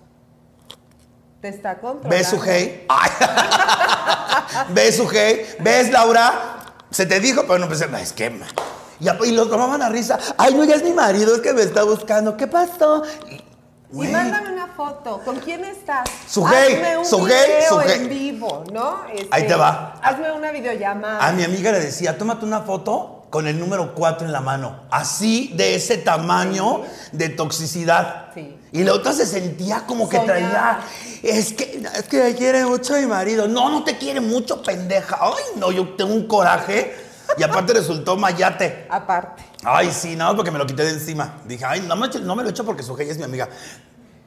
Te 1.40 1.48
está 1.48 1.78
controlando. 1.78 2.08
¿Ves 2.08 2.28
su 2.28 2.40
hey? 2.40 2.86
¿Ves 4.70 4.96
su 4.96 5.08
hey? 5.08 5.46
¿Ves, 5.60 5.90
Laura? 5.90 6.56
Se 6.90 7.06
te 7.06 7.20
dijo, 7.20 7.42
pero 7.42 7.58
no 7.58 7.68
pensé, 7.68 7.86
es 8.00 8.12
que... 8.12 8.30
man". 8.30 8.48
Y, 9.00 9.08
y 9.26 9.30
lo 9.32 9.48
tomaban 9.48 9.80
a 9.82 9.88
risa. 9.88 10.18
Ay, 10.36 10.54
no, 10.54 10.64
ya 10.64 10.74
es 10.74 10.82
mi 10.82 10.92
marido, 10.92 11.36
es 11.36 11.40
que 11.40 11.52
me 11.52 11.62
está 11.62 11.84
buscando. 11.84 12.36
¿Qué 12.36 12.48
pasó? 12.48 13.04
Y, 13.92 14.08
mándame 14.08 14.52
una 14.52 14.66
foto. 14.66 15.20
¿Con 15.24 15.38
quién 15.38 15.64
estás? 15.64 16.08
Su 16.26 16.42
gay, 16.44 16.82
su 17.04 17.22
gay, 17.22 17.62
su 17.68 17.80
en 17.80 18.08
vivo, 18.08 18.64
¿no? 18.72 19.04
Este, 19.06 19.28
Ahí 19.30 19.46
te 19.46 19.54
va. 19.54 20.00
Hazme 20.02 20.32
una 20.32 20.50
videollamada. 20.50 21.26
A 21.26 21.32
mi 21.32 21.44
amiga 21.44 21.70
le 21.70 21.80
decía, 21.80 22.18
tómate 22.18 22.44
una 22.44 22.62
foto 22.62 23.17
con 23.30 23.46
el 23.46 23.58
número 23.58 23.94
4 23.94 24.26
en 24.26 24.32
la 24.32 24.40
mano. 24.40 24.84
Así, 24.90 25.52
de 25.54 25.74
ese 25.74 25.98
tamaño 25.98 26.82
de 27.12 27.28
toxicidad. 27.28 28.30
Sí. 28.34 28.58
Y 28.72 28.84
la 28.84 28.94
otra 28.94 29.12
se 29.12 29.26
sentía 29.26 29.84
como 29.86 30.08
que 30.08 30.18
traía. 30.20 30.80
Es 31.22 31.52
que, 31.52 31.82
es 31.94 32.04
que 32.04 32.22
me 32.22 32.34
quiere 32.34 32.64
mucho 32.64 32.94
mi 32.94 33.06
marido. 33.06 33.48
No, 33.48 33.70
no 33.70 33.84
te 33.84 33.98
quiere 33.98 34.20
mucho, 34.20 34.62
pendeja. 34.62 35.18
Ay, 35.20 35.44
no, 35.56 35.72
yo 35.72 35.94
tengo 35.96 36.12
un 36.14 36.26
coraje. 36.26 36.94
Y 37.36 37.42
aparte 37.42 37.74
resultó 37.74 38.16
mayate. 38.16 38.86
Aparte. 38.88 39.42
Ay, 39.64 39.92
sí, 39.92 40.16
nada 40.16 40.30
más 40.30 40.36
porque 40.36 40.50
me 40.50 40.58
lo 40.58 40.66
quité 40.66 40.84
de 40.84 40.92
encima. 40.92 41.36
Dije, 41.44 41.64
ay, 41.64 41.80
no 41.86 41.96
me, 41.96 42.08
no 42.08 42.36
me 42.36 42.42
lo 42.42 42.50
echo 42.50 42.64
porque 42.64 42.82
su 42.82 42.96
es 42.96 43.18
mi 43.18 43.24
amiga. 43.24 43.48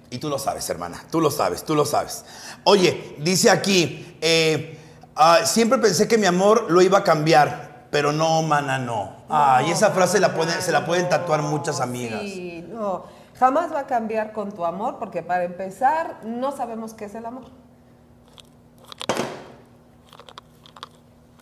Y 0.09 0.17
tú 0.17 0.29
lo 0.29 0.37
sabes, 0.37 0.69
hermana. 0.69 1.03
Tú 1.09 1.21
lo 1.21 1.31
sabes, 1.31 1.63
tú 1.63 1.73
lo 1.73 1.85
sabes. 1.85 2.25
Oye, 2.65 3.15
dice 3.19 3.49
aquí, 3.49 4.17
eh, 4.21 4.77
ah, 5.15 5.39
siempre 5.45 5.79
pensé 5.79 6.07
que 6.07 6.17
mi 6.17 6.27
amor 6.27 6.65
lo 6.69 6.81
iba 6.81 6.99
a 6.99 7.03
cambiar, 7.03 7.70
pero 7.91 8.13
no, 8.13 8.41
mana, 8.41 8.79
no. 8.79 9.17
Ay, 9.29 9.69
esa 9.69 9.91
frase 9.91 10.19
la 10.19 10.33
pueden, 10.33 10.61
se 10.61 10.71
la 10.71 10.85
pueden 10.85 11.09
tatuar 11.09 11.41
muchas 11.41 11.81
amigas. 11.81 12.21
Sí, 12.21 12.65
no. 12.69 13.03
Jamás 13.37 13.73
va 13.73 13.81
a 13.81 13.87
cambiar 13.87 14.31
con 14.31 14.53
tu 14.53 14.65
amor 14.65 14.97
porque 14.97 15.21
para 15.21 15.43
empezar 15.43 16.21
no 16.23 16.55
sabemos 16.55 16.93
qué 16.93 17.05
es 17.05 17.15
el 17.15 17.25
amor. 17.25 17.43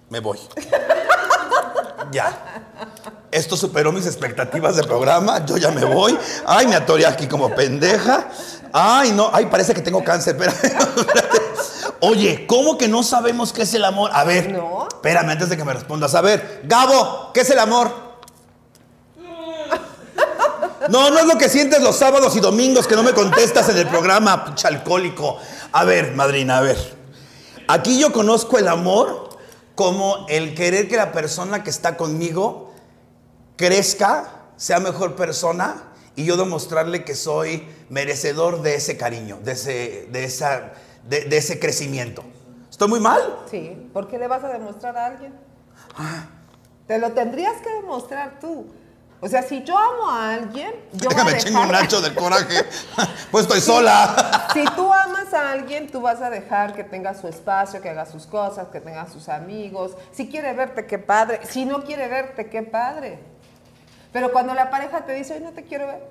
Me 0.09 0.19
voy. 0.19 0.39
ya. 2.11 2.33
Esto 3.29 3.55
superó 3.55 3.91
mis 3.91 4.07
expectativas 4.07 4.75
de 4.75 4.83
programa. 4.83 5.45
Yo 5.45 5.57
ya 5.57 5.69
me 5.69 5.85
voy. 5.85 6.17
Ay, 6.47 6.65
me 6.65 6.75
atoré 6.75 7.05
aquí 7.05 7.27
como 7.27 7.53
pendeja. 7.53 8.27
Ay, 8.73 9.11
no. 9.11 9.29
Ay, 9.31 9.45
parece 9.45 9.75
que 9.75 9.81
tengo 9.81 10.03
cáncer. 10.03 10.35
Espérame. 10.35 10.57
espérate. 10.97 11.39
Oye, 12.01 12.45
¿cómo 12.47 12.77
que 12.77 12.87
no 12.87 13.03
sabemos 13.03 13.51
qué 13.51 13.63
es 13.63 13.73
el 13.73 13.83
amor? 13.83 14.11
A 14.13 14.23
ver. 14.23 14.51
No. 14.51 14.87
Espérame 14.87 15.29
antes 15.29 15.49
de 15.49 15.57
que 15.57 15.63
me 15.63 15.73
respondas. 15.73 16.15
A 16.15 16.21
ver, 16.21 16.61
Gabo, 16.63 17.31
¿qué 17.33 17.41
es 17.41 17.49
el 17.49 17.59
amor? 17.59 18.09
No, 20.89 21.11
no 21.11 21.19
es 21.19 21.25
lo 21.25 21.37
que 21.37 21.49
sientes 21.49 21.81
los 21.81 21.97
sábados 21.97 22.35
y 22.35 22.39
domingos 22.39 22.87
que 22.87 22.95
no 22.95 23.03
me 23.03 23.13
contestas 23.13 23.69
en 23.69 23.77
el 23.77 23.87
programa, 23.87 24.45
pinche 24.45 24.67
alcohólico. 24.67 25.37
A 25.71 25.83
ver, 25.83 26.15
madrina, 26.15 26.57
a 26.57 26.61
ver. 26.61 26.97
Aquí 27.67 27.99
yo 27.99 28.11
conozco 28.11 28.57
el 28.57 28.67
amor 28.67 29.29
como 29.75 30.25
el 30.29 30.55
querer 30.55 30.87
que 30.87 30.97
la 30.97 31.11
persona 31.11 31.63
que 31.63 31.69
está 31.69 31.95
conmigo 31.95 32.73
crezca, 33.55 34.47
sea 34.57 34.79
mejor 34.79 35.15
persona 35.15 35.83
y 36.15 36.25
yo 36.25 36.35
demostrarle 36.35 37.05
que 37.05 37.15
soy 37.15 37.67
merecedor 37.89 38.61
de 38.61 38.75
ese 38.75 38.97
cariño, 38.97 39.39
de 39.43 39.51
ese, 39.51 40.07
de 40.11 40.23
esa, 40.23 40.73
de, 41.09 41.25
de 41.25 41.37
ese 41.37 41.59
crecimiento. 41.59 42.23
¿Estoy 42.69 42.87
muy 42.87 42.99
mal? 42.99 43.21
Sí. 43.49 43.89
¿Por 43.93 44.07
qué 44.07 44.17
le 44.17 44.27
vas 44.27 44.43
a 44.43 44.47
demostrar 44.49 44.95
a 44.97 45.07
alguien? 45.07 45.33
Te 46.87 46.97
lo 46.97 47.11
tendrías 47.11 47.57
que 47.61 47.69
demostrar 47.73 48.39
tú. 48.39 48.67
O 49.21 49.27
sea, 49.27 49.41
si 49.43 49.63
yo 49.65 49.77
amo 49.77 50.09
a 50.09 50.33
alguien, 50.33 50.71
yo 50.93 51.09
voy 51.09 51.13
a 51.19 51.23
Déjame 51.25 51.31
dejar- 51.31 51.45
chingo 51.47 51.61
un 51.61 51.71
nacho 51.71 52.01
del 52.01 52.15
coraje. 52.15 52.63
pues 53.31 53.43
estoy 53.45 53.59
sola. 53.61 54.35
Si 54.53 54.63
tú 54.75 54.91
amas 54.91 55.31
a 55.35 55.51
alguien, 55.51 55.91
tú 55.91 56.01
vas 56.01 56.21
a 56.21 56.29
dejar 56.31 56.73
que 56.73 56.83
tenga 56.83 57.13
su 57.13 57.27
espacio, 57.27 57.81
que 57.81 57.89
haga 57.89 58.07
sus 58.07 58.25
cosas, 58.25 58.69
que 58.69 58.79
tenga 58.81 59.07
sus 59.07 59.29
amigos. 59.29 59.91
Si 60.11 60.27
quiere 60.27 60.53
verte, 60.53 60.87
qué 60.87 60.97
padre. 60.97 61.41
Si 61.43 61.65
no 61.65 61.83
quiere 61.83 62.07
verte, 62.07 62.49
qué 62.49 62.63
padre. 62.63 63.19
Pero 64.11 64.31
cuando 64.31 64.55
la 64.55 64.71
pareja 64.71 65.05
te 65.05 65.13
dice, 65.13 65.35
hoy 65.35 65.41
no 65.41 65.51
te 65.51 65.63
quiero 65.65 65.85
ver, 65.85 66.01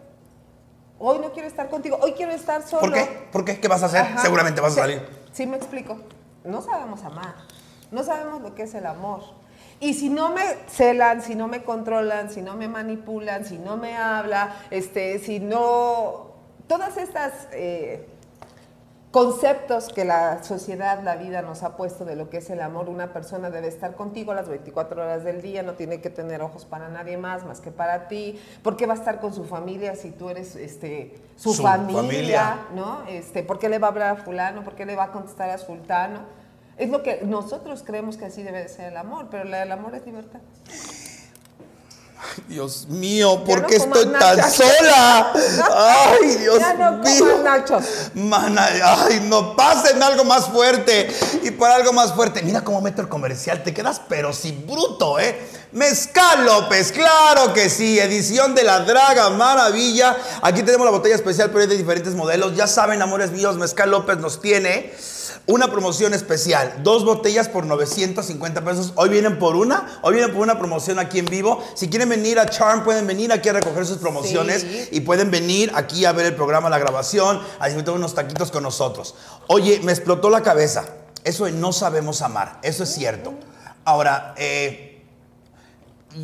hoy 0.99 1.19
no 1.19 1.33
quiero 1.33 1.49
estar 1.49 1.69
contigo, 1.69 1.99
hoy 2.01 2.13
quiero 2.13 2.33
estar 2.33 2.63
solo. 2.63 2.81
¿Por 2.81 2.93
qué? 2.93 3.29
¿Por 3.33 3.45
qué? 3.45 3.61
¿Qué 3.61 3.69
vas 3.69 3.83
a 3.83 3.87
hacer? 3.87 4.03
Ajá. 4.03 4.19
Seguramente 4.19 4.61
vas 4.61 4.73
a 4.73 4.83
salir. 4.83 5.03
Sí, 5.33 5.47
me 5.47 5.57
explico. 5.57 5.99
No 6.45 6.63
sabemos 6.63 7.03
amar. 7.05 7.35
No 7.91 8.03
sabemos 8.03 8.43
lo 8.43 8.55
que 8.55 8.65
es 8.65 8.75
el 8.75 8.87
amor. 8.87 9.23
Y 9.81 9.95
si 9.95 10.11
no 10.11 10.31
me 10.31 10.43
celan, 10.69 11.23
si 11.23 11.35
no 11.35 11.47
me 11.47 11.63
controlan, 11.63 12.31
si 12.31 12.43
no 12.43 12.57
me 12.57 12.69
manipulan, 12.69 13.45
si 13.45 13.59
no 13.59 13.77
me 13.77 13.97
habla, 13.97 14.57
este, 14.71 15.19
si 15.19 15.39
no. 15.39 16.29
Todas 16.67 16.97
estas 16.97 17.49
eh, 17.53 18.07
conceptos 19.19 19.89
que 19.89 20.05
la 20.05 20.45
sociedad, 20.45 21.03
la 21.03 21.17
vida 21.17 21.43
nos 21.43 21.65
ha 21.65 21.77
puesto 21.77 22.05
de 22.05 22.15
lo 22.15 22.31
que 22.31 22.37
es 22.37 22.51
el 22.51 22.61
amor, 22.61 22.89
una 22.89 23.13
persona 23.13 23.51
debe 23.51 23.67
estar 23.67 23.97
contigo 23.97 24.33
las 24.33 24.49
24 24.49 25.03
horas 25.03 25.25
del 25.25 25.43
día, 25.43 25.65
no 25.65 25.73
tiene 25.73 26.01
que 26.01 26.09
tener 26.09 26.41
ojos 26.41 26.65
para 26.65 26.89
nadie 26.89 27.17
más, 27.17 27.45
más 27.45 27.61
que 27.61 27.73
para 27.73 28.07
ti. 28.07 28.41
¿Por 28.63 28.77
qué 28.77 28.87
va 28.87 28.95
a 28.95 28.97
estar 28.97 29.19
con 29.19 29.35
su 29.35 29.43
familia 29.45 29.97
si 29.97 30.13
tú 30.13 30.31
eres 30.31 30.55
este, 30.55 31.17
su, 31.35 31.53
Su 31.53 31.63
familia? 31.65 32.01
familia. 32.01 32.59
¿no? 32.77 33.03
Este, 33.09 33.43
¿Por 33.43 33.59
qué 33.59 33.69
le 33.69 33.81
va 33.81 33.89
a 33.89 33.91
hablar 33.91 34.11
a 34.21 34.23
fulano? 34.23 34.63
¿Por 34.63 34.77
qué 34.77 34.87
le 34.87 34.95
va 34.95 35.05
a 35.05 35.11
contestar 35.11 35.51
a 35.51 35.59
sultano? 35.59 36.21
Es 36.77 36.89
lo 36.89 37.03
que 37.03 37.23
nosotros 37.25 37.83
creemos 37.85 38.17
que 38.17 38.27
así 38.27 38.45
debe 38.45 38.63
de 38.63 38.69
ser 38.69 38.93
el 38.93 38.97
amor, 38.97 39.27
pero 39.33 39.43
el 39.43 39.73
amor 39.73 39.97
es 39.97 40.07
libertad. 40.07 40.39
Dios 42.49 42.87
mío, 42.89 43.45
¿por 43.45 43.63
no 43.63 43.67
qué 43.69 43.77
estoy 43.77 44.07
tan 44.07 44.37
nachos. 44.37 44.55
sola? 44.55 45.33
Ay, 46.21 46.37
Dios 46.37 46.59
ya 46.59 46.75
no 46.75 46.93
mío. 46.99 47.43
nachos. 47.43 47.85
Mana, 48.15 48.69
ay, 48.85 49.21
no, 49.29 49.55
pasen 49.55 50.03
algo 50.03 50.25
más 50.25 50.47
fuerte. 50.47 51.09
Y 51.43 51.51
para 51.53 51.77
algo 51.77 51.93
más 51.93 52.13
fuerte, 52.15 52.43
mira 52.43 52.63
cómo 52.63 52.81
meto 52.81 53.03
el 53.03 53.09
comercial, 53.09 53.63
te 53.63 53.73
quedas 53.75 54.01
pero 54.09 54.33
sí 54.33 54.53
bruto, 54.67 55.19
¿eh? 55.19 55.39
Mezcal 55.73 56.47
López, 56.47 56.93
claro 56.93 57.53
que 57.53 57.69
sí, 57.69 57.99
edición 57.99 58.55
de 58.55 58.65
la 58.65 58.81
Draga 58.81 59.29
Maravilla. 59.31 60.17
Aquí 60.41 60.63
tenemos 60.63 60.87
la 60.87 60.91
botella 60.91 61.15
especial, 61.15 61.51
pero 61.51 61.65
es 61.65 61.69
de 61.69 61.77
diferentes 61.77 62.15
modelos. 62.15 62.57
Ya 62.57 62.67
saben, 62.67 63.03
amores 63.03 63.31
míos, 63.33 63.57
Mezcal 63.57 63.91
López 63.91 64.17
nos 64.19 64.41
tiene 64.41 64.93
una 65.49 65.71
promoción 65.71 66.15
especial. 66.15 66.81
Dos 66.83 67.05
botellas 67.05 67.49
por 67.49 67.65
950 67.67 68.65
pesos. 68.65 68.93
Hoy 68.97 69.09
vienen 69.09 69.39
por 69.39 69.57
una, 69.57 69.99
hoy 70.03 70.15
vienen 70.15 70.33
por 70.33 70.43
una 70.43 70.59
promoción 70.59 70.99
aquí 70.99 71.19
en 71.19 71.25
vivo. 71.25 71.65
Si 71.75 71.89
quieren 71.89 72.09
venir 72.11 72.39
a 72.39 72.47
Charm, 72.47 72.85
pueden 72.85 73.07
venir 73.07 73.33
aquí 73.33 73.49
a 73.49 73.55
recoger 73.55 73.85
sus 73.87 73.97
promociones 73.99 74.61
Sí. 74.63 74.89
y 74.93 75.01
pueden 75.01 75.31
venir 75.31 75.73
aquí 75.75 76.05
a 76.05 76.13
ver 76.13 76.27
el 76.27 76.35
programa, 76.37 76.69
la 76.71 76.79
grabación, 76.79 77.41
a 77.59 77.67
disfrutar 77.67 77.95
unos 77.95 78.15
taquitos 78.15 78.51
con 78.51 78.63
nosotros. 78.63 79.15
Oye, 79.49 79.81
me 79.83 79.91
explotó 79.93 80.31
la 80.31 80.43
cabeza. 80.43 80.85
Eso 81.25 81.47
de 81.47 81.53
no 81.53 81.73
sabemos 81.73 82.23
amar, 82.23 82.59
eso 82.63 82.85
es 82.85 82.91
cierto. 82.95 83.35
Ahora, 83.85 84.35
eh, 84.37 84.88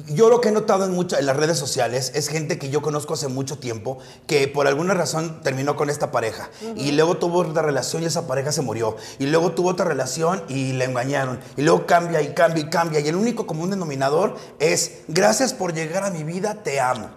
yo 0.08 0.30
lo 0.30 0.40
que 0.40 0.48
he 0.48 0.52
notado 0.52 0.86
en, 0.86 0.94
en 0.94 1.26
las 1.26 1.36
redes 1.36 1.58
sociales 1.58 2.12
es 2.14 2.28
gente 2.28 2.58
que 2.58 2.70
yo 2.70 2.80
conozco 2.80 3.14
hace 3.14 3.28
mucho 3.28 3.58
tiempo 3.58 3.98
que 4.26 4.48
por 4.48 4.66
alguna 4.66 4.94
razón 4.94 5.42
terminó 5.42 5.76
con 5.76 5.90
esta 5.90 6.10
pareja 6.10 6.48
y 6.74 6.92
luego 6.92 7.18
tuvo 7.18 7.40
otra 7.40 7.62
relación 7.62 8.02
y 8.02 8.06
esa 8.06 8.26
pareja 8.26 8.50
se 8.50 8.62
murió 8.62 8.96
y 9.18 9.26
luego 9.26 9.52
tuvo 9.52 9.68
otra 9.68 9.84
relación 9.84 10.42
y 10.48 10.72
le 10.72 10.86
engañaron 10.86 11.38
y 11.58 11.62
luego 11.62 11.84
cambia 11.86 12.22
y 12.22 12.32
cambia 12.32 12.64
y 12.64 12.70
cambia 12.70 13.00
y 13.00 13.08
el 13.08 13.16
único 13.16 13.46
común 13.46 13.70
denominador 13.70 14.36
es 14.58 15.02
gracias 15.06 15.52
por 15.52 15.74
llegar 15.74 16.02
a 16.04 16.10
mi 16.10 16.24
vida, 16.24 16.62
te 16.62 16.80
amo. 16.80 17.10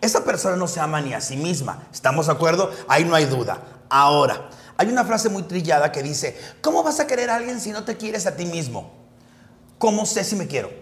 Esa 0.00 0.24
persona 0.24 0.56
no 0.56 0.66
se 0.66 0.80
ama 0.80 1.00
ni 1.00 1.14
a 1.14 1.20
sí 1.20 1.36
misma. 1.36 1.86
¿Estamos 1.92 2.26
de 2.26 2.32
acuerdo? 2.32 2.72
Ahí 2.88 3.04
no 3.04 3.14
hay 3.14 3.26
duda. 3.26 3.62
Ahora, 3.88 4.50
hay 4.76 4.88
una 4.88 5.04
frase 5.04 5.28
muy 5.28 5.44
trillada 5.44 5.92
que 5.92 6.02
dice, 6.02 6.36
¿cómo 6.60 6.82
vas 6.82 6.98
a 6.98 7.06
querer 7.06 7.30
a 7.30 7.36
alguien 7.36 7.60
si 7.60 7.70
no 7.70 7.84
te 7.84 7.96
quieres 7.96 8.26
a 8.26 8.34
ti 8.34 8.46
mismo? 8.46 8.90
¿Cómo 9.78 10.04
sé 10.04 10.24
si 10.24 10.34
me 10.34 10.48
quiero? 10.48 10.81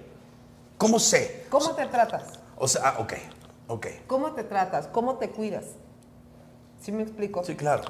¿Cómo 0.80 0.98
sé? 0.98 1.44
¿Cómo 1.50 1.72
te 1.74 1.84
tratas? 1.88 2.22
O 2.56 2.66
sea, 2.66 2.80
ah, 2.86 2.94
ok, 3.00 3.12
ok. 3.68 3.86
¿Cómo 4.06 4.32
te 4.32 4.44
tratas? 4.44 4.86
¿Cómo 4.86 5.16
te 5.16 5.28
cuidas? 5.28 5.64
¿Sí 6.80 6.90
me 6.90 7.02
explico? 7.02 7.44
Sí, 7.44 7.54
claro. 7.54 7.82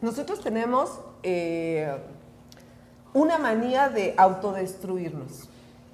Nosotros 0.00 0.40
tenemos 0.40 1.00
eh, 1.24 1.92
una 3.12 3.38
manía 3.38 3.88
de 3.88 4.14
autodestruirnos. 4.16 5.48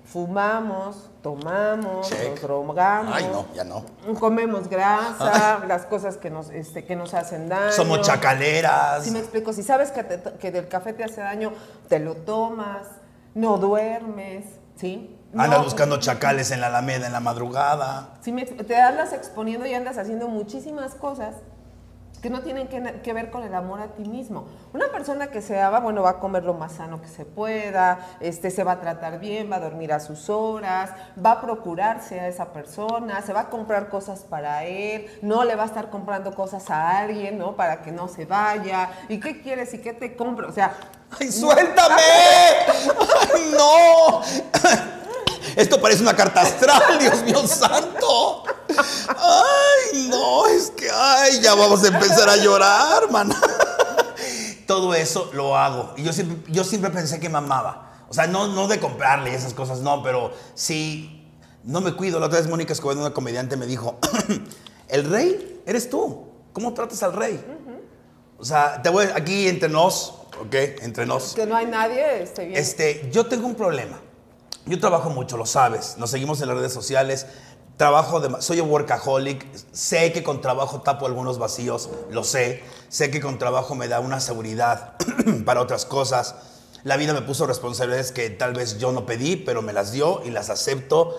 Fumamos, 0.05 1.09
tomamos, 1.23 2.11
Check. 2.11 2.29
nos 2.33 2.43
drogamos, 2.43 3.15
Ay, 3.17 3.27
no, 3.33 3.47
ya 3.55 3.65
no. 3.65 3.83
comemos 4.21 4.69
grasa, 4.69 5.63
las 5.67 5.87
cosas 5.87 6.19
que 6.19 6.29
nos, 6.29 6.51
este, 6.51 6.85
que 6.85 6.95
nos 6.95 7.15
hacen 7.15 7.49
daño. 7.49 7.73
Somos 7.73 8.03
chacaleras. 8.03 9.03
Si 9.03 9.11
me 9.11 9.19
explico, 9.21 9.55
si 9.55 9.63
sabes 9.63 9.91
que, 9.93 10.05
te- 10.05 10.35
que 10.39 10.53
del 10.53 10.69
café 10.69 10.93
te 10.93 11.05
hace 11.05 11.23
daño, 11.23 11.53
te 11.89 12.01
lo 12.01 12.17
tomas, 12.17 12.87
no 13.35 13.57
duermes, 13.57 14.45
¿sí? 14.77 15.13
Andas 15.42 15.59
No- 15.59 15.64
buscando 15.64 15.99
chacales 15.99 16.51
en 16.51 16.61
la 16.61 16.68
Alameda 16.68 17.07
en 17.07 17.12
la 17.12 17.20
madrugada. 17.20 18.11
si 18.20 18.33
me- 18.33 18.44
te 18.44 18.77
andas 18.81 19.12
exponiendo 19.12 19.66
y 19.66 19.75
andas 19.75 19.99
haciendo 19.99 20.29
muchísimas 20.29 20.94
cosas 20.94 21.35
que 22.23 22.31
no 22.31 22.40
tienen 22.40 22.68
que, 22.68 23.01
que 23.03 23.12
ver 23.12 23.31
con 23.31 23.42
el 23.42 23.55
amor 23.55 23.83
a 23.83 23.88
ti 23.88 24.05
mismo. 24.05 24.47
Una 24.73 24.88
persona 24.88 25.27
que 25.27 25.42
se 25.42 25.61
ama, 25.61 25.81
bueno, 25.81 26.01
va 26.03 26.09
a 26.11 26.18
comer 26.20 26.42
lo 26.44 26.55
más 26.55 26.73
sano 26.73 27.03
que 27.03 27.09
se 27.09 27.27
pueda, 27.27 27.99
este, 28.20 28.51
se 28.51 28.64
va 28.64 28.73
a 28.73 28.81
tratar 28.81 29.18
bien, 29.18 29.53
va 29.53 29.57
a 29.57 29.61
dormir 29.61 29.92
a 29.92 30.01
sus 30.01 30.31
horas, 30.31 30.90
va 31.23 31.33
a 31.33 31.40
procurarse 31.42 32.20
a 32.20 32.29
esa 32.29 32.47
persona, 32.55 33.20
se 33.20 33.35
va 33.35 33.40
a 33.40 33.51
comprar 33.51 33.90
cosas 33.90 34.20
para 34.20 34.64
él, 34.64 35.07
no 35.20 35.44
le 35.44 35.55
va 35.55 35.64
a 35.64 35.66
estar 35.66 35.90
comprando 35.90 36.35
cosas 36.35 36.70
a 36.70 36.99
alguien, 37.01 37.37
¿no? 37.37 37.57
Para 37.57 37.83
que 37.83 37.92
no 37.92 38.09
se 38.09 38.25
vaya. 38.25 38.88
¿Y 39.11 39.20
qué 39.20 39.42
quieres? 39.42 39.75
¿Y 39.75 39.79
qué 39.83 39.92
te 39.92 40.16
compro? 40.16 40.49
O 40.49 40.53
sea... 40.53 40.73
¡Ay, 41.20 41.31
suéltame! 41.31 41.94
¡Ay, 43.35 43.53
no! 43.53 44.23
Esto 45.57 45.81
parece 45.81 46.03
una 46.03 46.15
carta 46.15 46.43
astral, 46.43 46.99
Dios 47.01 47.23
mío 47.23 47.47
santo. 47.47 48.45
Ay, 49.09 50.09
no, 50.09 50.47
es 50.47 50.71
que, 50.71 50.89
ay, 50.91 51.41
ya 51.41 51.55
vamos 51.55 51.85
a 51.85 51.89
empezar 51.89 52.29
a 52.29 52.37
llorar, 52.37 53.11
man. 53.11 53.33
Todo 54.67 54.95
eso 54.95 55.31
lo 55.35 55.57
hago. 55.57 55.93
Y 55.97 56.03
yo 56.03 56.13
siempre, 56.13 56.53
yo 56.53 56.65
siempre 56.65 56.91
pensé 56.91 57.21
que 57.21 57.29
me 57.29 57.39
amaba. 57.39 57.93
O 58.09 58.15
sea, 58.15 58.27
no, 58.27 58.49
no 58.49 58.69
de 58.69 58.79
comprarle 58.81 59.35
esas 59.35 59.55
cosas, 59.55 59.81
no, 59.81 60.03
pero 60.03 60.33
sí, 60.55 61.29
no 61.65 61.81
me 61.81 61.95
cuido. 61.95 62.21
La 62.21 62.27
otra 62.27 62.39
vez 62.39 62.49
Mónica 62.49 62.73
Escobedo, 62.73 63.01
una 63.01 63.13
comediante, 63.13 63.57
me 63.57 63.67
dijo, 63.67 63.99
el 64.89 65.11
rey 65.11 65.63
eres 65.67 65.91
tú. 65.91 66.29
¿Cómo 66.53 66.73
tratas 66.73 67.03
al 67.03 67.13
rey? 67.13 67.45
O 68.39 68.45
sea, 68.45 68.81
te 68.81 68.89
voy 68.89 69.07
aquí 69.15 69.49
entre 69.49 69.69
nos, 69.69 70.15
¿ok? 70.41 70.55
Entre 70.83 71.07
nos. 71.07 71.35
Que 71.35 71.47
no 71.47 71.57
hay 71.57 71.67
nadie, 71.67 72.23
este, 72.23 72.47
bien. 72.47 72.61
Este, 72.61 73.11
yo 73.13 73.27
tengo 73.27 73.47
un 73.47 73.55
problema. 73.55 74.01
Yo 74.66 74.81
trabajo 74.81 75.11
mucho, 75.11 75.37
lo 75.37 75.46
sabes. 75.46 75.96
Nos 75.98 76.11
seguimos 76.11 76.40
en 76.40 76.48
las 76.48 76.57
redes 76.57 76.72
sociales. 76.72 77.27
Trabajo 77.77 78.20
de, 78.20 78.40
soy 78.40 78.61
un 78.61 78.70
workaholic. 78.70 79.46
Sé 79.72 80.12
que 80.12 80.22
con 80.22 80.40
trabajo 80.40 80.81
tapo 80.81 81.07
algunos 81.07 81.38
vacíos, 81.38 81.90
lo 82.11 82.24
sé. 82.24 82.62
Sé 82.88 83.11
que 83.11 83.20
con 83.20 83.38
trabajo 83.38 83.74
me 83.74 83.88
da 83.88 84.00
una 84.00 84.20
seguridad 84.20 84.94
para 85.44 85.61
otras 85.61 85.85
cosas. 85.85 86.35
La 86.83 86.96
vida 86.96 87.12
me 87.12 87.22
puso 87.22 87.46
responsabilidades 87.46 88.12
que 88.12 88.31
tal 88.31 88.55
vez 88.55 88.79
yo 88.79 88.92
no 88.92 89.07
pedí, 89.07 89.37
pero 89.37 89.61
me 89.62 89.72
las 89.72 89.92
dio 89.92 90.22
y 90.24 90.31
las 90.31 90.50
acepto 90.50 91.16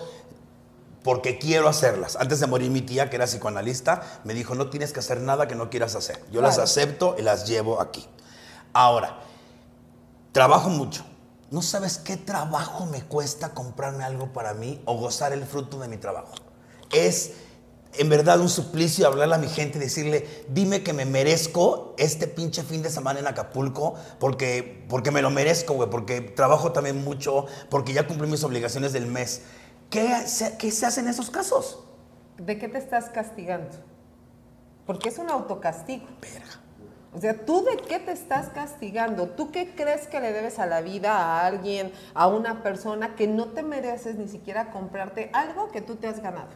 porque 1.03 1.37
quiero 1.37 1.69
hacerlas. 1.69 2.15
Antes 2.15 2.39
de 2.39 2.47
morir 2.47 2.71
mi 2.71 2.81
tía, 2.81 3.11
que 3.11 3.15
era 3.15 3.25
psicoanalista, 3.25 4.01
me 4.23 4.33
dijo, 4.33 4.55
no 4.55 4.71
tienes 4.71 4.91
que 4.91 5.01
hacer 5.01 5.21
nada 5.21 5.47
que 5.47 5.53
no 5.53 5.69
quieras 5.69 5.95
hacer. 5.95 6.19
Yo 6.31 6.41
las 6.41 6.57
acepto 6.57 7.15
y 7.19 7.21
las 7.21 7.47
llevo 7.47 7.79
aquí. 7.79 8.07
Ahora, 8.73 9.19
trabajo 10.31 10.69
mucho. 10.69 11.05
No 11.51 11.61
sabes 11.61 11.97
qué 11.97 12.17
trabajo 12.17 12.85
me 12.85 13.03
cuesta 13.03 13.53
comprarme 13.53 14.03
algo 14.03 14.33
para 14.33 14.53
mí 14.53 14.81
o 14.85 14.97
gozar 14.97 15.31
el 15.33 15.45
fruto 15.45 15.79
de 15.79 15.87
mi 15.87 15.97
trabajo. 15.97 16.33
Es 16.91 17.33
en 17.97 18.09
verdad 18.09 18.39
un 18.39 18.49
suplicio 18.49 19.07
hablarle 19.07 19.35
a 19.35 19.37
mi 19.37 19.47
gente 19.47 19.77
y 19.77 19.81
decirle, 19.81 20.27
dime 20.49 20.83
que 20.83 20.93
me 20.93 21.05
merezco 21.05 21.93
este 21.97 22.27
pinche 22.27 22.63
fin 22.63 22.81
de 22.81 22.89
semana 22.89 23.19
en 23.19 23.27
Acapulco 23.27 23.95
porque, 24.19 24.85
porque 24.89 25.11
me 25.11 25.21
lo 25.21 25.29
merezco, 25.29 25.73
güey, 25.73 25.89
porque 25.89 26.21
trabajo 26.21 26.71
también 26.71 27.03
mucho, 27.03 27.45
porque 27.69 27.93
ya 27.93 28.07
cumplí 28.07 28.27
mis 28.27 28.43
obligaciones 28.43 28.91
del 28.93 29.07
mes. 29.07 29.43
¿Qué 29.89 30.27
se, 30.27 30.57
qué 30.57 30.71
se 30.71 30.85
hace 30.85 31.01
en 31.01 31.07
esos 31.07 31.29
casos? 31.29 31.79
¿De 32.37 32.57
qué 32.57 32.67
te 32.67 32.77
estás 32.77 33.05
castigando? 33.09 33.77
Porque 34.85 35.09
es 35.09 35.17
un 35.17 35.29
autocastigo. 35.29 36.05
Verga. 36.21 36.64
O 37.15 37.21
sea, 37.21 37.45
¿tú 37.45 37.63
de 37.63 37.77
qué 37.77 37.99
te 37.99 38.11
estás 38.11 38.49
castigando? 38.49 39.29
¿Tú 39.29 39.49
qué 39.49 39.73
crees 39.73 40.07
que 40.07 40.19
le 40.19 40.33
debes 40.33 40.59
a 40.59 40.65
la 40.65 40.81
vida, 40.81 41.15
a 41.15 41.45
alguien, 41.45 41.93
a 42.13 42.27
una 42.27 42.61
persona 42.61 43.15
que 43.15 43.25
no 43.25 43.47
te 43.47 43.63
mereces 43.63 44.17
ni 44.17 44.27
siquiera 44.27 44.69
comprarte 44.71 45.29
algo 45.31 45.71
que 45.71 45.79
tú 45.79 45.95
te 45.95 46.07
has 46.07 46.21
ganado? 46.21 46.49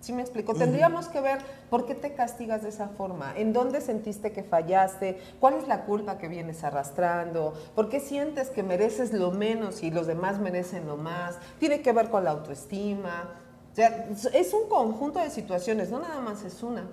¿Sí 0.00 0.12
me 0.12 0.20
explico? 0.20 0.54
Tendríamos 0.54 1.08
que 1.08 1.22
ver 1.22 1.38
por 1.70 1.86
qué 1.86 1.94
te 1.94 2.14
castigas 2.14 2.62
de 2.62 2.68
esa 2.68 2.88
forma, 2.88 3.32
en 3.34 3.54
dónde 3.54 3.80
sentiste 3.80 4.30
que 4.30 4.42
fallaste, 4.44 5.18
cuál 5.40 5.54
es 5.54 5.66
la 5.66 5.86
culpa 5.86 6.18
que 6.18 6.28
vienes 6.28 6.62
arrastrando, 6.62 7.54
por 7.74 7.88
qué 7.88 7.98
sientes 7.98 8.50
que 8.50 8.62
mereces 8.62 9.14
lo 9.14 9.30
menos 9.30 9.82
y 9.82 9.90
los 9.90 10.06
demás 10.06 10.38
merecen 10.38 10.86
lo 10.86 10.98
más. 10.98 11.38
Tiene 11.58 11.80
que 11.80 11.92
ver 11.92 12.10
con 12.10 12.24
la 12.24 12.32
autoestima. 12.32 13.30
O 13.72 13.74
sea, 13.74 14.06
es 14.34 14.52
un 14.52 14.68
conjunto 14.68 15.18
de 15.18 15.30
situaciones, 15.30 15.90
no 15.90 15.98
nada 15.98 16.20
más 16.20 16.44
es 16.44 16.62
una. 16.62 16.86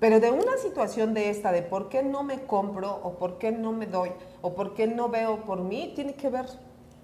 Pero 0.00 0.20
de 0.20 0.30
una 0.30 0.56
situación 0.62 1.12
de 1.12 1.30
esta, 1.30 1.50
de 1.50 1.62
por 1.62 1.88
qué 1.88 2.02
no 2.02 2.22
me 2.22 2.44
compro, 2.44 3.00
o 3.02 3.14
por 3.14 3.38
qué 3.38 3.50
no 3.50 3.72
me 3.72 3.86
doy, 3.86 4.12
o 4.42 4.54
por 4.54 4.74
qué 4.74 4.86
no 4.86 5.08
veo 5.08 5.44
por 5.44 5.60
mí, 5.60 5.92
tiene 5.94 6.14
que 6.14 6.28
ver 6.28 6.46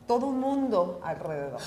todo 0.07 0.27
un 0.27 0.39
mundo 0.39 1.01
alrededor. 1.03 1.61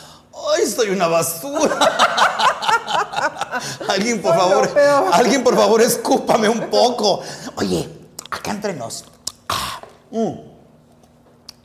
¡Ay, 0.55 0.65
soy 0.65 0.89
una 0.89 1.07
basura! 1.07 1.77
alguien, 3.89 4.21
por 4.21 4.33
Soy 4.33 4.39
favor, 4.39 4.69
alguien, 5.11 5.43
por 5.43 5.55
favor, 5.55 5.81
escúpame 5.81 6.47
un 6.47 6.69
poco. 6.69 7.21
Oye, 7.55 7.89
acá 8.29 8.51
entre 8.51 8.73
nos. 8.73 9.05
Ah, 9.49 9.81
mm. 10.11 10.31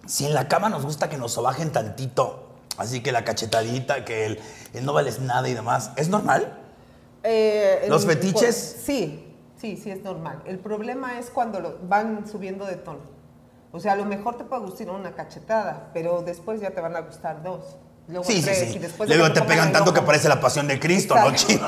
Si 0.06 0.26
en 0.26 0.34
la 0.34 0.48
cama 0.48 0.68
nos 0.68 0.84
gusta 0.84 1.08
que 1.08 1.16
nos 1.16 1.32
sobajen 1.32 1.70
tantito, 1.70 2.48
así 2.78 3.00
que 3.00 3.12
la 3.12 3.24
cachetadita, 3.24 4.04
que 4.04 4.26
el, 4.26 4.40
el 4.74 4.84
no 4.84 4.92
vales 4.92 5.20
nada 5.20 5.48
y 5.48 5.54
demás, 5.54 5.92
¿es 5.96 6.08
normal? 6.08 6.58
Eh, 7.22 7.86
¿Los 7.88 8.06
fetiches? 8.06 8.78
Sí, 8.84 9.31
sí, 9.62 9.76
sí 9.76 9.90
es 9.92 10.02
normal. 10.02 10.42
El 10.44 10.58
problema 10.58 11.18
es 11.18 11.30
cuando 11.30 11.60
lo- 11.60 11.78
van 11.84 12.26
subiendo 12.30 12.66
de 12.66 12.74
tono. 12.76 12.98
O 13.70 13.78
sea, 13.80 13.92
a 13.92 13.96
lo 13.96 14.04
mejor 14.04 14.36
te 14.36 14.44
puede 14.44 14.62
gustar 14.62 14.90
una 14.90 15.12
cachetada, 15.14 15.90
pero 15.94 16.20
después 16.22 16.60
ya 16.60 16.70
te 16.72 16.80
van 16.80 16.96
a 16.96 17.00
gustar 17.00 17.42
dos. 17.42 17.76
Luego 18.08 18.24
Sí, 18.24 18.38
sí, 18.38 18.42
tres, 18.42 18.58
sí. 18.58 18.72
y 18.74 18.78
después 18.80 19.08
de 19.08 19.16
Luego 19.16 19.32
te 19.32 19.40
pegan 19.42 19.72
tanto 19.72 19.94
que 19.94 20.02
parece 20.02 20.28
la 20.28 20.40
pasión 20.40 20.66
de 20.66 20.80
Cristo, 20.80 21.14
¿no, 21.14 21.30
ching? 21.32 21.60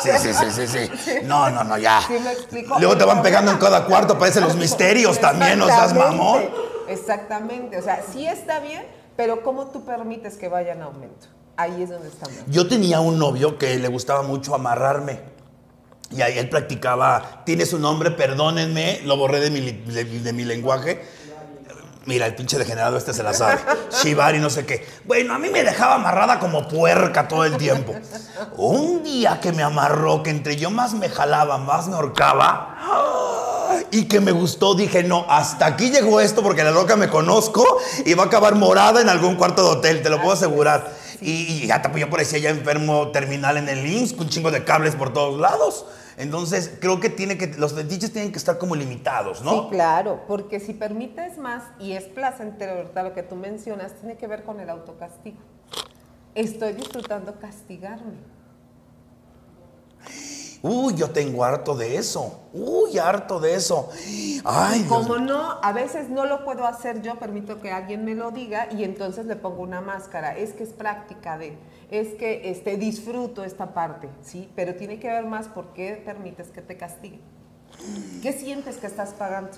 Sí, 0.00 0.10
sí, 0.18 0.32
sí, 0.32 0.66
sí, 0.66 0.66
sí. 0.96 1.12
No, 1.24 1.50
no, 1.50 1.62
no, 1.62 1.76
ya. 1.76 2.00
¿Sí 2.06 2.14
me 2.18 2.32
explico? 2.32 2.78
Luego 2.78 2.96
te 2.96 3.04
van 3.04 3.22
pegando 3.22 3.52
en 3.52 3.58
cada 3.58 3.84
cuarto, 3.84 4.18
parecen 4.18 4.42
los 4.44 4.56
misterios 4.56 5.20
también, 5.20 5.58
no 5.58 5.66
seas 5.66 5.94
mamón. 5.94 6.42
Exactamente. 6.88 7.78
O 7.78 7.82
sea, 7.82 8.02
sí 8.10 8.26
está 8.26 8.60
bien, 8.60 8.82
pero 9.16 9.42
¿cómo 9.42 9.66
tú 9.66 9.84
permites 9.84 10.36
que 10.38 10.48
vaya 10.48 10.72
en 10.72 10.80
aumento? 10.82 11.26
Ahí 11.56 11.82
es 11.82 11.90
donde 11.90 12.08
está 12.08 12.26
mal. 12.26 12.44
Yo 12.48 12.66
tenía 12.66 13.00
un 13.00 13.18
novio 13.18 13.58
que 13.58 13.78
le 13.78 13.88
gustaba 13.88 14.22
mucho 14.22 14.54
amarrarme. 14.54 15.20
Y 16.10 16.22
ahí 16.22 16.38
él 16.38 16.48
practicaba, 16.48 17.42
tiene 17.44 17.66
su 17.66 17.78
nombre, 17.78 18.10
perdónenme, 18.10 19.00
lo 19.04 19.16
borré 19.16 19.40
de 19.40 19.50
mi, 19.50 19.60
de, 19.60 20.04
de 20.04 20.32
mi 20.32 20.44
lenguaje. 20.44 21.02
Mira, 22.06 22.26
el 22.26 22.34
pinche 22.34 22.58
degenerado 22.58 22.98
este 22.98 23.14
se 23.14 23.22
la 23.22 23.32
sabe. 23.32 23.58
Shibari, 24.02 24.38
no 24.38 24.50
sé 24.50 24.66
qué. 24.66 24.86
Bueno, 25.04 25.34
a 25.34 25.38
mí 25.38 25.48
me 25.48 25.64
dejaba 25.64 25.94
amarrada 25.94 26.38
como 26.38 26.68
puerca 26.68 27.28
todo 27.28 27.44
el 27.44 27.56
tiempo. 27.56 27.94
Un 28.56 29.02
día 29.02 29.40
que 29.40 29.52
me 29.52 29.62
amarró, 29.62 30.22
que 30.22 30.30
entre 30.30 30.56
yo 30.56 30.70
más 30.70 30.92
me 30.94 31.08
jalaba, 31.08 31.56
más 31.58 31.88
me 31.88 31.94
ahorcaba. 31.94 32.76
Y 33.90 34.04
que 34.04 34.20
me 34.20 34.32
gustó, 34.32 34.74
dije, 34.74 35.02
no, 35.02 35.24
hasta 35.28 35.66
aquí 35.66 35.90
llegó 35.90 36.20
esto 36.20 36.42
porque 36.42 36.62
la 36.62 36.70
loca 36.70 36.96
me 36.96 37.08
conozco 37.08 37.64
y 38.04 38.14
va 38.14 38.24
a 38.24 38.26
acabar 38.26 38.54
morada 38.54 39.00
en 39.00 39.08
algún 39.08 39.36
cuarto 39.36 39.62
de 39.62 39.78
hotel, 39.78 40.02
te 40.02 40.10
lo 40.10 40.20
puedo 40.20 40.32
asegurar. 40.32 40.92
Y, 41.20 41.30
y 41.30 41.66
ya 41.66 41.82
pues, 41.82 42.00
yo 42.00 42.10
parecía 42.10 42.38
ya 42.38 42.50
enfermo 42.50 43.10
terminal 43.10 43.56
en 43.56 43.68
el 43.68 43.86
IMSS, 43.86 44.12
con 44.14 44.22
un 44.24 44.28
chingo 44.28 44.50
de 44.50 44.64
cables 44.64 44.94
por 44.94 45.12
todos 45.12 45.40
lados. 45.40 45.86
Entonces, 46.16 46.76
creo 46.80 47.00
que, 47.00 47.10
tiene 47.10 47.36
que 47.36 47.48
los 47.58 47.74
fetiches 47.74 48.12
tienen 48.12 48.30
que 48.30 48.38
estar 48.38 48.58
como 48.58 48.76
limitados, 48.76 49.42
¿no? 49.42 49.50
Sí, 49.50 49.68
claro, 49.70 50.24
porque 50.28 50.60
si 50.60 50.72
permites 50.72 51.38
más 51.38 51.64
y 51.80 51.92
es 51.92 52.04
placentero, 52.04 52.76
¿verdad? 52.76 53.04
Lo 53.04 53.14
que 53.14 53.22
tú 53.22 53.34
mencionas, 53.34 53.94
tiene 53.94 54.16
que 54.16 54.26
ver 54.26 54.44
con 54.44 54.60
el 54.60 54.70
autocastigo. 54.70 55.38
Estoy 56.34 56.72
disfrutando 56.74 57.38
castigarme. 57.40 58.18
Uy, 60.66 60.94
yo 60.94 61.10
tengo 61.10 61.44
harto 61.44 61.76
de 61.76 61.98
eso. 61.98 62.40
Uy, 62.54 62.96
harto 62.96 63.38
de 63.38 63.54
eso. 63.54 63.90
Ay, 64.44 64.78
Dios 64.78 64.88
Como 64.88 65.18
no, 65.18 65.58
a 65.62 65.72
veces 65.74 66.08
no 66.08 66.24
lo 66.24 66.42
puedo 66.42 66.66
hacer 66.66 67.02
yo, 67.02 67.18
permito 67.18 67.60
que 67.60 67.70
alguien 67.70 68.06
me 68.06 68.14
lo 68.14 68.30
diga 68.30 68.68
y 68.72 68.82
entonces 68.82 69.26
le 69.26 69.36
pongo 69.36 69.60
una 69.60 69.82
máscara. 69.82 70.38
Es 70.38 70.54
que 70.54 70.62
es 70.62 70.70
práctica 70.70 71.36
de, 71.36 71.58
es 71.90 72.14
que 72.14 72.48
este, 72.48 72.78
disfruto 72.78 73.44
esta 73.44 73.74
parte, 73.74 74.08
¿sí? 74.22 74.50
Pero 74.56 74.74
tiene 74.74 74.98
que 74.98 75.08
ver 75.08 75.26
más 75.26 75.48
por 75.48 75.74
qué 75.74 76.02
permites 76.02 76.48
que 76.48 76.62
te 76.62 76.78
castiguen. 76.78 77.20
¿Qué 78.22 78.32
sientes 78.32 78.76
que 78.76 78.86
estás 78.86 79.10
pagando? 79.10 79.50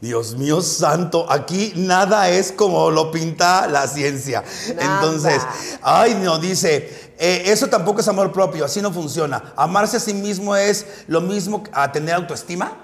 Dios 0.00 0.36
mío 0.36 0.60
santo, 0.60 1.26
aquí 1.28 1.72
nada 1.74 2.28
es 2.28 2.52
como 2.52 2.90
lo 2.90 3.10
pinta 3.10 3.66
la 3.66 3.88
ciencia. 3.88 4.44
Nada. 4.76 5.00
Entonces, 5.00 5.42
ay 5.82 6.14
no, 6.22 6.38
dice, 6.38 6.88
eh, 7.18 7.42
eso 7.46 7.68
tampoco 7.68 8.00
es 8.00 8.08
amor 8.08 8.30
propio, 8.30 8.64
así 8.64 8.80
no 8.80 8.92
funciona. 8.92 9.52
Amarse 9.56 9.96
a 9.96 10.00
sí 10.00 10.14
mismo 10.14 10.54
es 10.54 10.86
lo 11.08 11.20
mismo 11.20 11.64
a 11.72 11.90
tener 11.90 12.14
autoestima. 12.14 12.76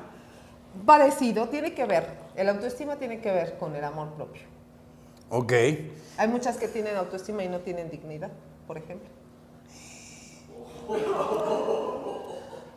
Parecido, 0.85 1.49
tiene 1.49 1.73
que 1.75 1.85
ver. 1.85 2.19
El 2.35 2.49
autoestima 2.49 2.97
tiene 2.97 3.21
que 3.21 3.31
ver 3.31 3.59
con 3.59 3.77
el 3.77 3.85
amor 3.85 4.15
propio. 4.15 4.43
Ok. 5.29 5.53
Hay 6.17 6.29
muchas 6.29 6.57
que 6.57 6.67
tienen 6.69 6.97
autoestima 6.97 7.45
y 7.45 7.49
no 7.49 7.61
tienen 7.61 7.91
dignidad, 7.91 8.31
por 8.67 8.77
ejemplo. 8.77 9.09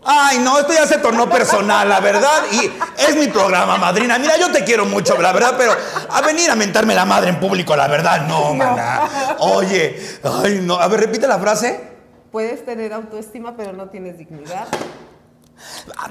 Ay, 0.08 0.38
no, 0.40 0.60
esto 0.60 0.72
ya 0.72 0.86
se 0.86 1.00
tornó 1.00 1.28
personal, 1.28 1.90
la 1.90 2.00
verdad. 2.00 2.44
Y 2.52 2.72
es 3.02 3.16
mi 3.16 3.28
programa, 3.28 3.78
madrina. 3.78 4.20
Mira, 4.20 4.38
yo 4.38 4.52
te 4.52 4.64
quiero 4.64 4.86
mucho, 4.86 5.20
la 5.20 5.32
verdad, 5.34 5.56
pero 5.58 5.72
a 6.12 6.22
venir 6.22 6.50
a 6.52 6.56
mentarme 6.56 6.94
la 6.94 7.06
madre 7.06 7.30
en 7.30 7.40
público, 7.40 7.76
la 7.76 7.88
verdad, 7.88 8.22
no, 8.28 8.54
maná. 8.54 9.36
Oye, 9.40 10.00
ay, 10.24 10.60
no. 10.62 10.76
A 10.80 10.88
ver, 10.88 11.00
repite 11.02 11.28
la 11.28 11.40
frase. 11.40 11.90
Puedes 12.32 12.64
tener 12.66 12.94
autoestima, 12.94 13.56
pero 13.58 13.74
no 13.74 13.90
tienes 13.90 14.18
dignidad. 14.18 14.68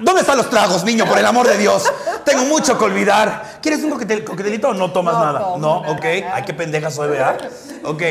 ¿Dónde 0.01 0.23
están 0.23 0.39
los 0.39 0.49
tragos, 0.51 0.83
niño? 0.85 1.05
Por 1.07 1.19
el 1.19 1.27
amor 1.27 1.47
de 1.47 1.59
Dios. 1.59 1.85
Tengo 2.25 2.45
mucho 2.47 2.79
que 2.79 2.85
olvidar. 2.85 3.59
¿Quieres 3.61 3.85
un 3.85 3.93
coquetel- 3.93 4.25
coquetelito 4.25 4.69
o 4.71 4.75
no 4.75 4.91
tomas 4.91 5.15
No 5.15 5.25
nada? 5.25 5.39
tomo 5.41 5.59
no, 5.59 5.81
nada. 5.83 5.93
ok. 5.93 6.05
Ay, 6.33 6.43
qué 6.47 6.55
pendeja 6.55 6.91
soy, 6.91 7.11
¿verdad? 7.11 7.39
Ok. 7.85 8.03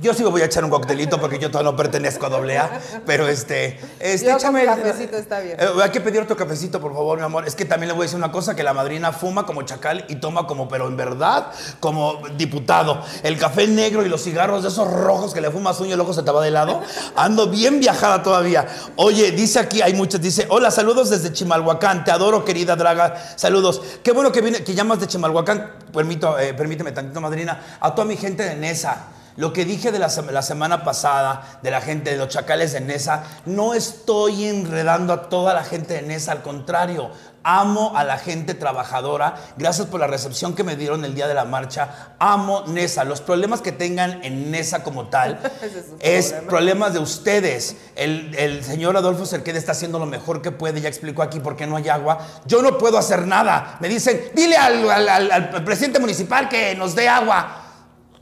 Yo 0.00 0.14
sí 0.14 0.22
me 0.22 0.28
voy 0.30 0.42
a 0.42 0.44
echar 0.44 0.64
un 0.64 0.70
coctelito 0.70 1.20
porque 1.20 1.38
yo 1.38 1.50
todavía 1.50 1.70
no 1.72 1.76
pertenezco 1.76 2.26
a 2.26 2.28
doble 2.28 2.58
A. 2.58 2.80
Pero 3.06 3.26
este. 3.28 3.80
este 4.00 4.26
Yo 4.26 4.32
con 4.32 4.38
échame 4.40 4.60
el- 4.62 4.66
cafecito 4.68 5.16
está 5.16 5.40
bien. 5.40 5.56
Eh, 5.58 5.66
hay 5.82 5.90
que 5.90 6.00
pedir 6.00 6.20
otro 6.20 6.36
cafecito, 6.36 6.80
por 6.80 6.92
favor, 6.94 7.18
mi 7.18 7.24
amor. 7.24 7.46
Es 7.46 7.54
que 7.54 7.64
también 7.64 7.88
le 7.88 7.94
voy 7.94 8.02
a 8.02 8.04
decir 8.04 8.16
una 8.18 8.30
cosa: 8.30 8.54
que 8.54 8.62
la 8.62 8.72
madrina 8.72 9.12
fuma 9.12 9.44
como 9.46 9.62
chacal 9.62 10.04
y 10.08 10.16
toma 10.16 10.46
como, 10.46 10.68
pero 10.68 10.86
en 10.88 10.96
verdad, 10.96 11.48
como 11.80 12.20
diputado. 12.36 13.02
El 13.22 13.38
café 13.38 13.66
negro 13.66 14.04
y 14.04 14.08
los 14.08 14.22
cigarros 14.22 14.62
de 14.62 14.68
esos 14.68 14.90
rojos 14.90 15.34
que 15.34 15.40
le 15.40 15.50
fumas 15.50 15.80
uña 15.80 15.90
y 15.90 15.92
el 15.94 16.00
ojo 16.00 16.12
se 16.12 16.22
te 16.22 16.30
va 16.30 16.42
de 16.42 16.50
lado. 16.50 16.80
Ando 17.16 17.48
bien 17.48 17.80
viajada 17.80 18.22
todavía. 18.22 18.66
Oye, 18.96 19.30
dice 19.32 19.58
aquí, 19.58 19.82
hay 19.82 19.94
muchas, 19.94 20.20
dice: 20.20 20.46
Hola, 20.50 20.70
saludos 20.70 21.10
desde 21.10 21.32
Chimalhuacán. 21.32 22.04
Te 22.04 22.10
adoro, 22.10 22.44
querida 22.44 22.76
Draga. 22.76 23.16
Saludos. 23.36 23.82
Qué 24.02 24.12
bueno 24.12 24.30
que, 24.32 24.40
viene, 24.42 24.62
que 24.62 24.74
llamas 24.74 25.00
de 25.00 25.06
Chimalhuacán. 25.08 25.72
Permito, 25.92 26.38
eh, 26.38 26.54
permíteme 26.54 26.92
tantito, 26.92 27.20
madrina. 27.20 27.78
A 27.80 27.94
toda 27.94 28.06
mi 28.06 28.16
gente 28.16 28.42
de 28.44 28.54
Nesa. 28.54 29.06
Lo 29.38 29.52
que 29.52 29.64
dije 29.64 29.92
de 29.92 29.98
la, 30.00 30.08
sema- 30.10 30.32
la 30.32 30.42
semana 30.42 30.84
pasada 30.84 31.58
de 31.62 31.70
la 31.70 31.80
gente 31.80 32.10
de 32.10 32.16
los 32.16 32.28
chacales 32.28 32.72
de 32.72 32.80
Nesa, 32.80 33.22
no 33.46 33.72
estoy 33.72 34.46
enredando 34.46 35.12
a 35.12 35.28
toda 35.30 35.54
la 35.54 35.62
gente 35.62 35.94
de 35.94 36.02
Nesa, 36.02 36.32
al 36.32 36.42
contrario, 36.42 37.10
amo 37.44 37.92
a 37.96 38.02
la 38.02 38.18
gente 38.18 38.52
trabajadora. 38.54 39.36
Gracias 39.56 39.86
por 39.86 40.00
la 40.00 40.06
recepción 40.08 40.54
que 40.56 40.64
me 40.64 40.74
dieron 40.76 41.04
el 41.04 41.14
día 41.14 41.28
de 41.28 41.34
la 41.34 41.44
marcha. 41.44 42.14
Amo 42.18 42.64
Nesa. 42.66 43.04
Los 43.04 43.20
problemas 43.20 43.62
que 43.62 43.70
tengan 43.72 44.22
en 44.24 44.50
Nesa 44.50 44.82
como 44.82 45.06
tal 45.06 45.38
es 46.00 46.26
es 46.26 46.32
problema. 46.32 46.48
problemas 46.50 46.92
de 46.94 46.98
ustedes. 46.98 47.76
El, 47.94 48.34
el 48.36 48.64
señor 48.64 48.96
Adolfo 48.96 49.24
Cerqueda 49.24 49.56
está 49.56 49.70
haciendo 49.72 49.98
lo 50.00 50.06
mejor 50.06 50.42
que 50.42 50.50
puede. 50.50 50.80
Ya 50.80 50.88
explicó 50.88 51.22
aquí 51.22 51.38
por 51.40 51.56
qué 51.56 51.66
no 51.66 51.76
hay 51.76 51.88
agua. 51.88 52.18
Yo 52.44 52.60
no 52.60 52.76
puedo 52.76 52.98
hacer 52.98 53.26
nada. 53.26 53.76
Me 53.80 53.88
dicen, 53.88 54.20
dile 54.34 54.56
al, 54.56 54.90
al- 54.90 55.08
al- 55.08 55.30
al 55.30 55.64
presidente 55.64 56.00
municipal 56.00 56.48
que 56.48 56.74
nos 56.74 56.94
dé 56.96 57.08
agua. 57.08 57.64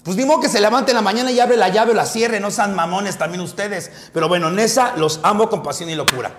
Pues 0.06 0.16
ni 0.16 0.24
modo 0.24 0.40
que 0.40 0.48
se 0.48 0.60
levante 0.60 0.92
en 0.92 0.96
la 0.96 1.02
mañana 1.02 1.30
y 1.32 1.40
abre 1.40 1.56
la 1.56 1.68
llave 1.68 1.90
o 1.90 1.94
la 1.94 2.06
cierre, 2.06 2.38
no 2.40 2.50
sean 2.50 2.74
mamones 2.74 3.18
también 3.18 3.40
ustedes. 3.42 3.90
Pero 4.14 4.28
bueno, 4.28 4.50
Nesa 4.50 4.94
los 4.96 5.20
amo 5.24 5.50
con 5.50 5.62
pasión 5.62 5.90
y 5.90 5.96
locura. 5.96 6.30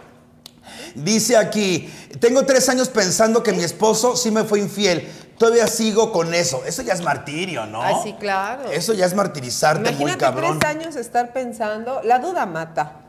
Dice 0.95 1.37
aquí, 1.37 1.93
tengo 2.19 2.45
tres 2.45 2.69
años 2.69 2.87
pensando 2.89 3.43
que 3.43 3.51
mi 3.53 3.63
esposo 3.63 4.15
sí 4.15 4.31
me 4.31 4.45
fue 4.45 4.59
infiel. 4.59 5.07
Todavía 5.37 5.67
sigo 5.67 6.11
con 6.11 6.33
eso. 6.33 6.63
Eso 6.65 6.81
ya 6.81 6.93
es 6.93 7.01
martirio, 7.01 7.65
¿no? 7.67 7.81
Ay, 7.83 7.95
sí, 8.03 8.15
claro. 8.19 8.71
Eso 8.71 8.93
ya 8.93 9.05
es 9.05 9.13
martirizarte 9.13 9.81
muy 9.91 10.11
Imagínate 10.11 10.17
cabrón. 10.17 10.59
tres 10.59 10.71
años 10.71 10.95
estar 10.95 11.33
pensando, 11.33 12.01
la 12.03 12.19
duda 12.19 12.45
mata, 12.45 13.01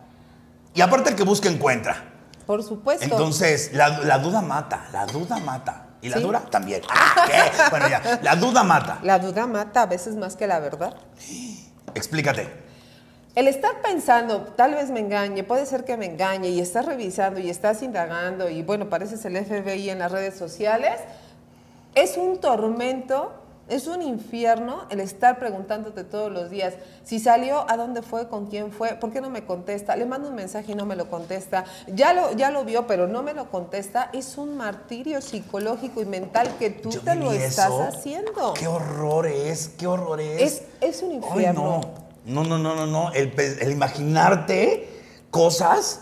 Y 0.75 0.81
aparte 0.83 1.11
el 1.11 1.17
que 1.17 1.23
busca 1.23 1.49
encuentra. 1.49 2.05
por 2.47 2.63
supuesto. 2.63 3.05
Entonces, 3.05 3.71
la, 3.73 4.01
la 4.01 4.19
duda 4.19 4.43
mata, 4.43 4.89
la 4.93 5.07
duda 5.07 5.39
mata. 5.39 5.85
Y 6.01 6.09
la 6.09 6.17
Sí. 6.19 6.23
dura 6.23 6.41
también. 6.41 6.83
Ah, 6.91 7.25
¿qué? 7.27 7.71
Bueno, 7.71 7.89
ya, 7.89 8.21
la 8.23 8.37
duda 8.37 8.63
mata. 8.63 8.99
La 9.03 9.19
duda 9.19 9.47
mata 9.47 9.83
a 9.83 9.87
veces 9.87 10.15
más 10.17 10.37
que 10.37 10.47
la 10.47 10.61
verdad. 10.61 10.95
Explícate. 11.95 12.49
El 13.35 13.47
estar 13.47 13.83
pensando, 13.83 14.43
tal 14.57 14.75
vez 14.75 14.91
me 14.91 15.01
engañe, 15.01 15.45
puede 15.45 15.65
ser 15.67 15.85
que 15.85 15.97
me 15.97 16.07
engañe, 16.07 16.49
y 16.49 16.61
estás 16.61 16.87
revisando 16.87 17.39
y 17.41 17.51
estás 17.51 17.83
indagando, 17.83 18.49
y 18.49 18.63
bueno, 18.63 18.89
pareces 18.89 19.25
el 19.25 19.37
FBI 19.37 19.91
en 19.91 20.01
las 20.01 20.11
redes 20.11 20.37
sociales, 20.37 20.95
es 21.95 22.17
un 22.17 22.41
tormento 22.41 23.33
Es 23.69 23.87
un 23.87 24.03
infierno 24.03 24.85
el 24.91 25.01
estar 25.01 25.39
preguntándote 25.39 26.03
todos 26.05 26.33
los 26.33 26.51
días 26.51 26.75
si 27.05 27.19
salió, 27.19 27.71
a 27.71 27.77
dónde 27.77 28.03
fue, 28.03 28.29
con 28.29 28.47
quién 28.47 28.73
fue, 28.73 28.95
por 28.97 29.11
qué 29.13 29.21
no 29.21 29.31
me 29.31 29.45
contesta, 29.45 29.95
le 29.97 30.07
mando 30.07 30.29
un 30.29 30.35
mensaje 30.35 30.73
y 30.73 30.75
no 30.75 30.87
me 30.87 30.97
lo 30.97 31.09
contesta, 31.11 31.65
ya 31.87 32.13
lo, 32.13 32.33
ya 32.33 32.51
lo 32.51 32.65
vio 32.65 32.87
pero 32.87 33.07
no 33.07 33.23
me 33.23 33.35
lo 33.35 33.51
contesta. 33.51 34.11
Es 34.13 34.39
un 34.39 34.57
martirio 34.57 35.21
psicológico 35.21 36.01
y 36.01 36.07
mental 36.07 36.57
que 36.59 36.71
tú 36.71 36.91
Yo 36.91 37.01
te 37.01 37.15
lo 37.15 37.33
estás 37.33 37.67
eso. 37.67 37.83
haciendo. 37.83 38.55
Qué 38.55 38.67
horror 38.67 39.27
es, 39.27 39.69
qué 39.79 39.87
horror 39.87 40.21
es. 40.21 40.41
Es, 40.43 40.63
es 40.81 41.03
un 41.03 41.11
Ay, 41.11 41.17
infierno. 41.17 41.81
no. 42.27 42.43
No, 42.43 42.45
no, 42.45 42.59
no, 42.59 42.75
no, 42.75 42.87
no. 42.87 43.13
El, 43.13 43.33
el 43.39 43.71
imaginarte 43.73 44.89
cosas. 45.31 46.01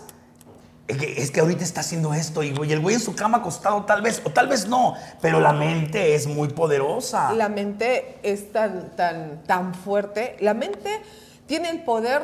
Es 0.87 0.97
que, 0.97 1.21
es 1.21 1.31
que 1.31 1.39
ahorita 1.41 1.63
está 1.63 1.81
haciendo 1.81 2.13
esto 2.13 2.43
y, 2.43 2.53
güey, 2.53 2.71
el 2.71 2.79
güey 2.79 2.95
en 2.95 3.01
su 3.01 3.13
cama 3.13 3.39
acostado 3.39 3.83
tal 3.83 4.01
vez, 4.01 4.21
o 4.23 4.29
tal 4.29 4.47
vez 4.47 4.67
no, 4.67 4.95
pero 5.21 5.41
la 5.41 5.51
mente 5.51 6.15
es 6.15 6.27
muy 6.27 6.47
poderosa. 6.47 7.33
La 7.33 7.49
mente 7.49 8.19
es 8.23 8.53
tan, 8.53 8.95
tan, 8.95 9.43
tan 9.43 9.73
fuerte. 9.73 10.37
La 10.39 10.53
mente 10.53 11.01
tiene 11.45 11.69
el 11.69 11.83
poder 11.83 12.21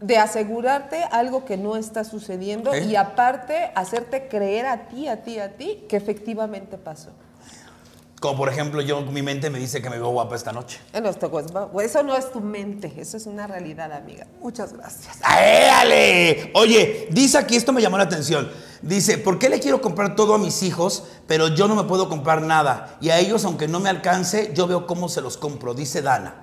de 0.00 0.16
asegurarte 0.16 1.04
algo 1.10 1.44
que 1.44 1.56
no 1.56 1.76
está 1.76 2.04
sucediendo 2.04 2.72
¿Eh? 2.72 2.84
y 2.84 2.96
aparte 2.96 3.70
hacerte 3.74 4.28
creer 4.28 4.66
a 4.66 4.88
ti, 4.88 5.08
a 5.08 5.22
ti, 5.22 5.38
a 5.38 5.56
ti 5.56 5.84
que 5.88 5.96
efectivamente 5.96 6.78
pasó. 6.78 7.10
Como 8.20 8.36
por 8.36 8.50
ejemplo, 8.50 8.82
yo, 8.82 9.00
mi 9.00 9.22
mente 9.22 9.48
me 9.48 9.58
dice 9.58 9.80
que 9.80 9.88
me 9.88 9.96
veo 9.96 10.10
guapa 10.10 10.36
esta 10.36 10.52
noche. 10.52 10.78
Eso 10.92 12.02
no 12.02 12.14
es 12.14 12.30
tu 12.30 12.40
mente, 12.42 12.92
eso 12.98 13.16
es 13.16 13.24
una 13.24 13.46
realidad, 13.46 13.90
amiga. 13.92 14.26
Muchas 14.42 14.74
gracias. 14.74 15.18
¡Éale! 15.26 16.52
Oye, 16.54 17.08
dice 17.10 17.38
aquí, 17.38 17.56
esto 17.56 17.72
me 17.72 17.80
llamó 17.80 17.96
la 17.96 18.04
atención. 18.04 18.50
Dice, 18.82 19.16
¿por 19.16 19.38
qué 19.38 19.48
le 19.48 19.58
quiero 19.58 19.80
comprar 19.80 20.16
todo 20.16 20.34
a 20.34 20.38
mis 20.38 20.62
hijos, 20.62 21.04
pero 21.26 21.48
yo 21.48 21.66
no 21.66 21.74
me 21.74 21.84
puedo 21.84 22.10
comprar 22.10 22.42
nada? 22.42 22.98
Y 23.00 23.08
a 23.08 23.18
ellos, 23.18 23.46
aunque 23.46 23.68
no 23.68 23.80
me 23.80 23.88
alcance, 23.88 24.52
yo 24.54 24.66
veo 24.66 24.86
cómo 24.86 25.08
se 25.08 25.22
los 25.22 25.38
compro, 25.38 25.72
dice 25.72 26.02
Dana. 26.02 26.42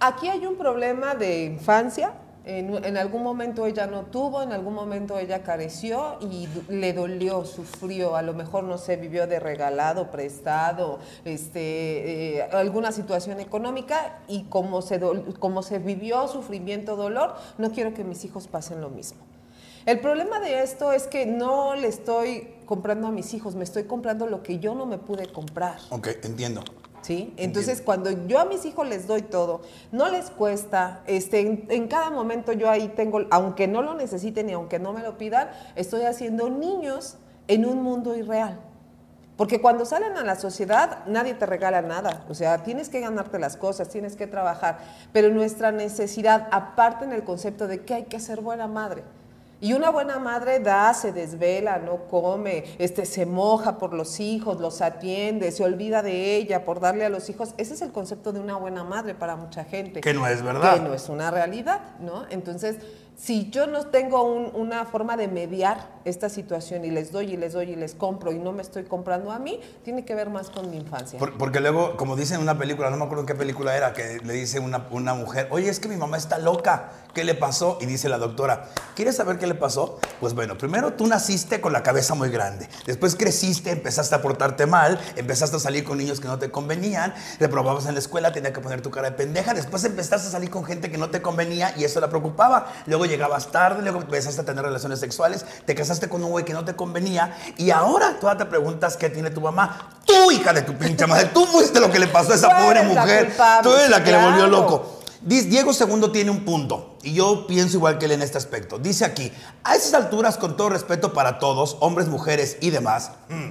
Aquí 0.00 0.28
hay 0.28 0.44
un 0.44 0.56
problema 0.56 1.14
de 1.14 1.44
infancia. 1.44 2.12
En, 2.46 2.96
algún 2.98 3.22
momento 3.22 3.64
ella 3.64 3.86
no 3.86 4.02
tuvo, 4.02 4.42
en 4.42 4.52
algún 4.52 4.74
momento 4.74 5.18
ella 5.18 5.42
careció 5.42 6.18
y 6.20 6.46
le 6.68 6.92
dolió, 6.92 7.44
sufrió, 7.46 8.16
a 8.16 8.22
lo 8.22 8.34
mejor 8.34 8.64
no 8.64 8.76
sé, 8.76 8.96
vivió 8.96 9.26
de 9.26 9.40
regalado, 9.40 10.10
prestado, 10.10 10.98
este, 11.24 12.36
eh, 12.38 12.42
alguna 12.52 12.92
situación 12.92 13.40
económica 13.40 14.18
y 14.28 14.44
como 14.44 14.82
se, 14.82 15.00
como 15.38 15.62
se 15.62 15.78
vivió 15.78 16.28
sufrimiento, 16.28 16.96
dolor, 16.96 17.34
no 17.56 17.72
quiero 17.72 17.94
que 17.94 18.04
mis 18.04 18.24
hijos 18.26 18.46
pasen 18.46 18.82
lo 18.82 18.90
mismo. 18.90 19.20
El 19.86 20.00
problema 20.00 20.38
de 20.40 20.62
esto 20.62 20.92
es 20.92 21.06
que 21.06 21.24
no 21.24 21.74
le 21.74 21.88
estoy 21.88 22.48
comprando 22.66 23.08
a 23.08 23.10
mis 23.10 23.32
hijos, 23.32 23.54
me 23.54 23.64
estoy 23.64 23.84
comprando 23.84 24.26
lo 24.26 24.42
que 24.42 24.58
yo 24.58 24.74
no 24.74 24.84
me 24.84 24.98
pude 24.98 25.26
comprar. 25.26 25.78
Ok, 25.90 26.08
entiendo. 26.22 26.62
¿Sí? 27.04 27.34
Entonces, 27.36 27.82
cuando 27.82 28.10
yo 28.26 28.38
a 28.38 28.46
mis 28.46 28.64
hijos 28.64 28.88
les 28.88 29.06
doy 29.06 29.20
todo, 29.20 29.60
no 29.92 30.08
les 30.08 30.30
cuesta, 30.30 31.02
este, 31.06 31.40
en, 31.40 31.66
en 31.68 31.86
cada 31.86 32.08
momento 32.08 32.52
yo 32.52 32.70
ahí 32.70 32.88
tengo, 32.88 33.26
aunque 33.30 33.68
no 33.68 33.82
lo 33.82 33.92
necesiten 33.92 34.48
y 34.48 34.54
aunque 34.54 34.78
no 34.78 34.94
me 34.94 35.02
lo 35.02 35.18
pidan, 35.18 35.50
estoy 35.76 36.04
haciendo 36.04 36.48
niños 36.48 37.18
en 37.46 37.66
un 37.66 37.82
mundo 37.82 38.16
irreal. 38.16 38.58
Porque 39.36 39.60
cuando 39.60 39.84
salen 39.84 40.16
a 40.16 40.22
la 40.22 40.36
sociedad, 40.36 41.04
nadie 41.06 41.34
te 41.34 41.44
regala 41.44 41.82
nada. 41.82 42.24
O 42.28 42.34
sea, 42.34 42.62
tienes 42.62 42.88
que 42.88 43.00
ganarte 43.00 43.38
las 43.38 43.58
cosas, 43.58 43.88
tienes 43.90 44.14
que 44.16 44.26
trabajar. 44.26 44.78
Pero 45.12 45.28
nuestra 45.28 45.72
necesidad, 45.72 46.48
aparte 46.52 47.04
en 47.04 47.12
el 47.12 47.24
concepto 47.24 47.66
de 47.66 47.84
que 47.84 47.94
hay 47.94 48.04
que 48.04 48.20
ser 48.20 48.40
buena 48.40 48.68
madre. 48.68 49.02
Y 49.60 49.72
una 49.72 49.90
buena 49.90 50.18
madre 50.18 50.60
da, 50.60 50.92
se 50.94 51.12
desvela, 51.12 51.78
no 51.78 52.06
come, 52.06 52.64
este, 52.78 53.06
se 53.06 53.24
moja 53.24 53.78
por 53.78 53.94
los 53.94 54.20
hijos, 54.20 54.60
los 54.60 54.82
atiende, 54.82 55.50
se 55.52 55.64
olvida 55.64 56.02
de 56.02 56.36
ella 56.36 56.64
por 56.64 56.80
darle 56.80 57.04
a 57.04 57.08
los 57.08 57.30
hijos. 57.30 57.54
Ese 57.56 57.74
es 57.74 57.82
el 57.82 57.92
concepto 57.92 58.32
de 58.32 58.40
una 58.40 58.56
buena 58.56 58.84
madre 58.84 59.14
para 59.14 59.36
mucha 59.36 59.64
gente. 59.64 60.00
Que 60.00 60.12
no 60.12 60.26
es 60.26 60.42
verdad. 60.42 60.74
Que 60.74 60.80
no 60.80 60.92
es 60.92 61.08
una 61.08 61.30
realidad, 61.30 61.80
¿no? 62.00 62.24
Entonces, 62.30 62.76
si 63.16 63.48
yo 63.50 63.66
no 63.66 63.86
tengo 63.86 64.22
un- 64.24 64.50
una 64.54 64.84
forma 64.84 65.16
de 65.16 65.28
mediar 65.28 65.88
esta 66.04 66.28
situación 66.28 66.84
y 66.84 66.90
les 66.90 67.12
doy 67.12 67.32
y 67.32 67.36
les 67.36 67.52
doy 67.54 67.70
y 67.70 67.76
les 67.76 67.94
compro 67.94 68.32
y 68.32 68.38
no 68.38 68.52
me 68.52 68.60
estoy 68.60 68.84
comprando 68.84 69.30
a 69.32 69.38
mí, 69.38 69.60
tiene 69.84 70.04
que 70.04 70.14
ver 70.14 70.28
más 70.30 70.50
con 70.50 70.68
mi 70.70 70.76
infancia. 70.76 71.18
Por- 71.18 71.38
porque 71.38 71.60
luego, 71.60 71.96
como 71.96 72.16
dice 72.16 72.34
en 72.34 72.40
una 72.40 72.58
película, 72.58 72.90
no 72.90 72.96
me 72.96 73.04
acuerdo 73.04 73.22
en 73.22 73.26
qué 73.26 73.34
película 73.34 73.76
era, 73.76 73.92
que 73.94 74.20
le 74.22 74.32
dice 74.34 74.58
una, 74.60 74.86
una 74.90 75.14
mujer, 75.14 75.48
oye, 75.50 75.70
es 75.70 75.80
que 75.80 75.88
mi 75.88 75.96
mamá 75.96 76.16
está 76.18 76.38
loca, 76.38 76.90
¿qué 77.14 77.24
le 77.24 77.34
pasó? 77.34 77.78
Y 77.80 77.86
dice 77.86 78.08
la 78.10 78.18
doctora, 78.18 78.68
¿quieres 78.94 79.16
saber 79.16 79.38
qué 79.38 79.46
le 79.46 79.54
pasó? 79.54 79.98
Pues 80.20 80.34
bueno, 80.34 80.58
primero 80.58 80.92
tú 80.92 81.06
naciste 81.06 81.60
con 81.60 81.72
la 81.72 81.82
cabeza 81.82 82.14
muy 82.14 82.28
grande, 82.30 82.68
después 82.84 83.16
creciste, 83.16 83.70
empezaste 83.70 84.14
a 84.14 84.20
portarte 84.22 84.66
mal, 84.66 85.00
empezaste 85.16 85.56
a 85.56 85.60
salir 85.60 85.84
con 85.84 85.96
niños 85.98 86.20
que 86.20 86.28
no 86.28 86.38
te 86.38 86.50
convenían, 86.50 87.14
reprobabas 87.38 87.86
en 87.86 87.94
la 87.94 88.00
escuela, 88.00 88.32
tenía 88.32 88.52
que 88.52 88.60
poner 88.60 88.82
tu 88.82 88.90
cara 88.90 89.10
de 89.10 89.16
pendeja, 89.16 89.54
después 89.54 89.84
empezaste 89.84 90.28
a 90.28 90.30
salir 90.30 90.50
con 90.50 90.64
gente 90.64 90.90
que 90.90 90.98
no 90.98 91.08
te 91.10 91.22
convenía 91.22 91.72
y 91.78 91.84
eso 91.84 92.00
la 92.00 92.10
preocupaba, 92.10 92.66
luego 92.86 93.03
llegabas 93.04 93.48
tarde, 93.52 93.82
luego 93.82 94.00
empezaste 94.00 94.40
a 94.40 94.44
tener 94.44 94.64
relaciones 94.64 95.00
sexuales, 95.00 95.44
te 95.66 95.74
casaste 95.74 96.08
con 96.08 96.22
un 96.24 96.30
güey 96.30 96.44
que 96.44 96.52
no 96.52 96.64
te 96.64 96.74
convenía 96.76 97.36
y 97.56 97.70
ahora 97.70 98.16
tú 98.20 98.26
te 98.36 98.44
preguntas 98.46 98.96
qué 98.96 99.10
tiene 99.10 99.30
tu 99.30 99.40
mamá. 99.40 99.90
Tú, 100.06 100.30
hija 100.30 100.52
de 100.52 100.62
tu 100.62 100.74
pinche 100.76 101.06
madre, 101.06 101.26
tú 101.34 101.46
fuiste 101.46 101.80
lo 101.80 101.90
que 101.90 101.98
le 101.98 102.08
pasó 102.08 102.32
a 102.32 102.34
esa 102.36 102.48
pobre 102.56 102.82
mujer. 102.82 103.26
culpable, 103.26 103.62
Tú 103.70 103.76
eres 103.76 103.90
la 103.90 104.02
que 104.04 104.10
le 104.12 104.22
volvió 104.22 104.46
loco. 104.46 105.00
Diego 105.20 105.72
II 105.72 106.10
tiene 106.12 106.30
un 106.30 106.44
punto, 106.44 106.98
y 107.02 107.14
yo 107.14 107.46
pienso 107.46 107.78
igual 107.78 107.96
que 107.98 108.04
él 108.04 108.12
en 108.12 108.20
este 108.20 108.36
aspecto. 108.36 108.78
Dice 108.78 109.06
aquí, 109.06 109.32
a 109.62 109.74
esas 109.74 109.94
alturas, 109.94 110.36
con 110.36 110.54
todo 110.56 110.68
respeto 110.68 111.14
para 111.14 111.38
todos, 111.38 111.78
hombres, 111.80 112.08
mujeres 112.08 112.58
y 112.60 112.68
demás, 112.68 113.12
mm, 113.30 113.50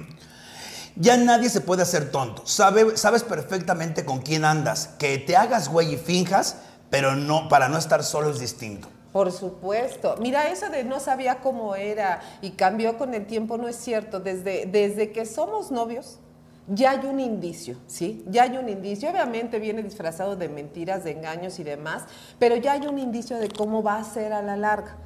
ya 0.96 1.16
nadie 1.16 1.50
se 1.50 1.60
puede 1.60 1.82
hacer 1.82 2.12
tonto. 2.12 2.42
Sabe- 2.46 2.96
sabes 2.96 3.24
perfectamente 3.24 4.04
con 4.04 4.20
quién 4.20 4.44
andas. 4.44 4.90
Que 5.00 5.18
te 5.18 5.36
hagas 5.36 5.68
güey 5.68 5.94
y 5.94 5.96
finjas, 5.96 6.54
pero 6.90 7.16
no, 7.16 7.48
para 7.48 7.68
no 7.68 7.76
estar 7.78 8.04
solo 8.04 8.30
es 8.30 8.38
distinto. 8.38 8.86
Por 9.14 9.30
supuesto. 9.30 10.16
Mira, 10.18 10.48
eso 10.48 10.70
de 10.70 10.82
no 10.82 10.98
sabía 10.98 11.36
cómo 11.36 11.76
era 11.76 12.20
y 12.42 12.50
cambió 12.50 12.98
con 12.98 13.14
el 13.14 13.26
tiempo 13.26 13.56
no 13.56 13.68
es 13.68 13.76
cierto. 13.76 14.18
Desde, 14.18 14.66
desde 14.66 15.12
que 15.12 15.24
somos 15.24 15.70
novios, 15.70 16.18
ya 16.66 16.90
hay 16.90 17.06
un 17.06 17.20
indicio, 17.20 17.76
¿sí? 17.86 18.24
Ya 18.26 18.42
hay 18.42 18.56
un 18.56 18.68
indicio. 18.68 19.08
Obviamente 19.08 19.60
viene 19.60 19.84
disfrazado 19.84 20.34
de 20.34 20.48
mentiras, 20.48 21.04
de 21.04 21.12
engaños 21.12 21.60
y 21.60 21.62
demás, 21.62 22.02
pero 22.40 22.56
ya 22.56 22.72
hay 22.72 22.88
un 22.88 22.98
indicio 22.98 23.38
de 23.38 23.48
cómo 23.50 23.84
va 23.84 23.98
a 23.98 24.04
ser 24.04 24.32
a 24.32 24.42
la 24.42 24.56
larga. 24.56 24.96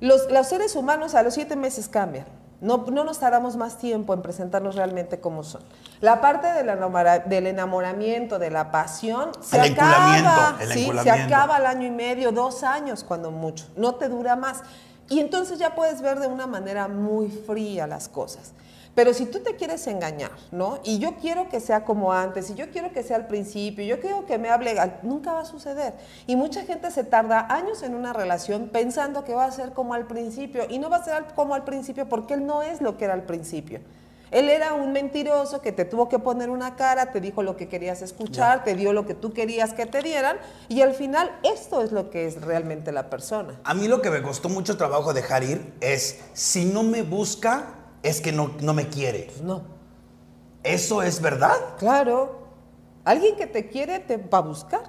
Los, 0.00 0.32
los 0.32 0.46
seres 0.46 0.74
humanos 0.74 1.14
a 1.14 1.22
los 1.22 1.34
siete 1.34 1.56
meses 1.56 1.88
cambian. 1.90 2.24
No, 2.60 2.86
no 2.90 3.04
nos 3.04 3.18
tardamos 3.18 3.56
más 3.56 3.76
tiempo 3.78 4.14
en 4.14 4.22
presentarnos 4.22 4.74
realmente 4.76 5.20
como 5.20 5.42
son. 5.44 5.62
La 6.00 6.20
parte 6.20 6.46
del, 6.52 6.68
enamora- 6.70 7.24
del 7.24 7.46
enamoramiento, 7.46 8.38
de 8.38 8.50
la 8.50 8.70
pasión, 8.70 9.30
se 9.40 9.56
El 9.58 9.72
acaba. 9.74 10.56
el 10.60 10.72
sí, 10.72 10.90
se 11.02 11.10
acaba 11.10 11.56
al 11.56 11.66
año 11.66 11.86
y 11.86 11.90
medio, 11.90 12.32
dos 12.32 12.62
años 12.62 13.04
cuando 13.04 13.30
mucho. 13.30 13.66
No 13.76 13.96
te 13.96 14.08
dura 14.08 14.36
más. 14.36 14.62
Y 15.08 15.20
entonces 15.20 15.58
ya 15.58 15.74
puedes 15.74 16.00
ver 16.00 16.18
de 16.18 16.26
una 16.28 16.46
manera 16.46 16.88
muy 16.88 17.28
fría 17.28 17.86
las 17.86 18.08
cosas. 18.08 18.52
Pero 18.96 19.12
si 19.12 19.26
tú 19.26 19.40
te 19.40 19.56
quieres 19.56 19.86
engañar, 19.88 20.30
¿no? 20.50 20.78
Y 20.82 20.98
yo 20.98 21.16
quiero 21.16 21.50
que 21.50 21.60
sea 21.60 21.84
como 21.84 22.14
antes, 22.14 22.48
y 22.48 22.54
yo 22.54 22.70
quiero 22.70 22.92
que 22.92 23.02
sea 23.02 23.16
al 23.16 23.26
principio, 23.26 23.84
yo 23.84 24.00
quiero 24.00 24.24
que 24.24 24.38
me 24.38 24.48
hable, 24.48 24.74
nunca 25.02 25.34
va 25.34 25.42
a 25.42 25.44
suceder. 25.44 25.92
Y 26.26 26.34
mucha 26.34 26.62
gente 26.62 26.90
se 26.90 27.04
tarda 27.04 27.46
años 27.54 27.82
en 27.82 27.94
una 27.94 28.14
relación 28.14 28.70
pensando 28.70 29.22
que 29.22 29.34
va 29.34 29.44
a 29.44 29.52
ser 29.52 29.74
como 29.74 29.92
al 29.92 30.06
principio, 30.06 30.64
y 30.70 30.78
no 30.78 30.88
va 30.88 30.96
a 30.96 31.04
ser 31.04 31.26
como 31.34 31.54
al 31.54 31.64
principio 31.64 32.08
porque 32.08 32.32
él 32.32 32.46
no 32.46 32.62
es 32.62 32.80
lo 32.80 32.96
que 32.96 33.04
era 33.04 33.12
al 33.12 33.24
principio. 33.24 33.80
Él 34.30 34.48
era 34.48 34.72
un 34.72 34.92
mentiroso 34.94 35.60
que 35.60 35.72
te 35.72 35.84
tuvo 35.84 36.08
que 36.08 36.18
poner 36.18 36.48
una 36.48 36.74
cara, 36.74 37.12
te 37.12 37.20
dijo 37.20 37.42
lo 37.42 37.58
que 37.58 37.68
querías 37.68 38.00
escuchar, 38.00 38.64
te 38.64 38.74
dio 38.74 38.94
lo 38.94 39.06
que 39.06 39.12
tú 39.12 39.34
querías 39.34 39.74
que 39.74 39.84
te 39.84 40.00
dieran, 40.00 40.38
y 40.70 40.80
al 40.80 40.94
final 40.94 41.30
esto 41.42 41.82
es 41.82 41.92
lo 41.92 42.08
que 42.08 42.26
es 42.26 42.40
realmente 42.40 42.92
la 42.92 43.10
persona. 43.10 43.60
A 43.62 43.74
mí 43.74 43.88
lo 43.88 44.00
que 44.00 44.10
me 44.10 44.22
costó 44.22 44.48
mucho 44.48 44.78
trabajo 44.78 45.12
dejar 45.12 45.44
ir 45.44 45.74
es, 45.82 46.18
si 46.32 46.64
no 46.64 46.82
me 46.82 47.02
busca, 47.02 47.74
es 48.06 48.20
que 48.20 48.32
no, 48.32 48.52
no 48.60 48.72
me 48.72 48.88
quiere. 48.88 49.30
No. 49.42 49.62
¿Eso 50.62 51.02
es 51.02 51.20
verdad? 51.20 51.56
Claro. 51.78 52.46
Alguien 53.04 53.36
que 53.36 53.46
te 53.46 53.68
quiere 53.68 53.98
te 53.98 54.16
va 54.16 54.38
a 54.38 54.42
buscar. 54.42 54.82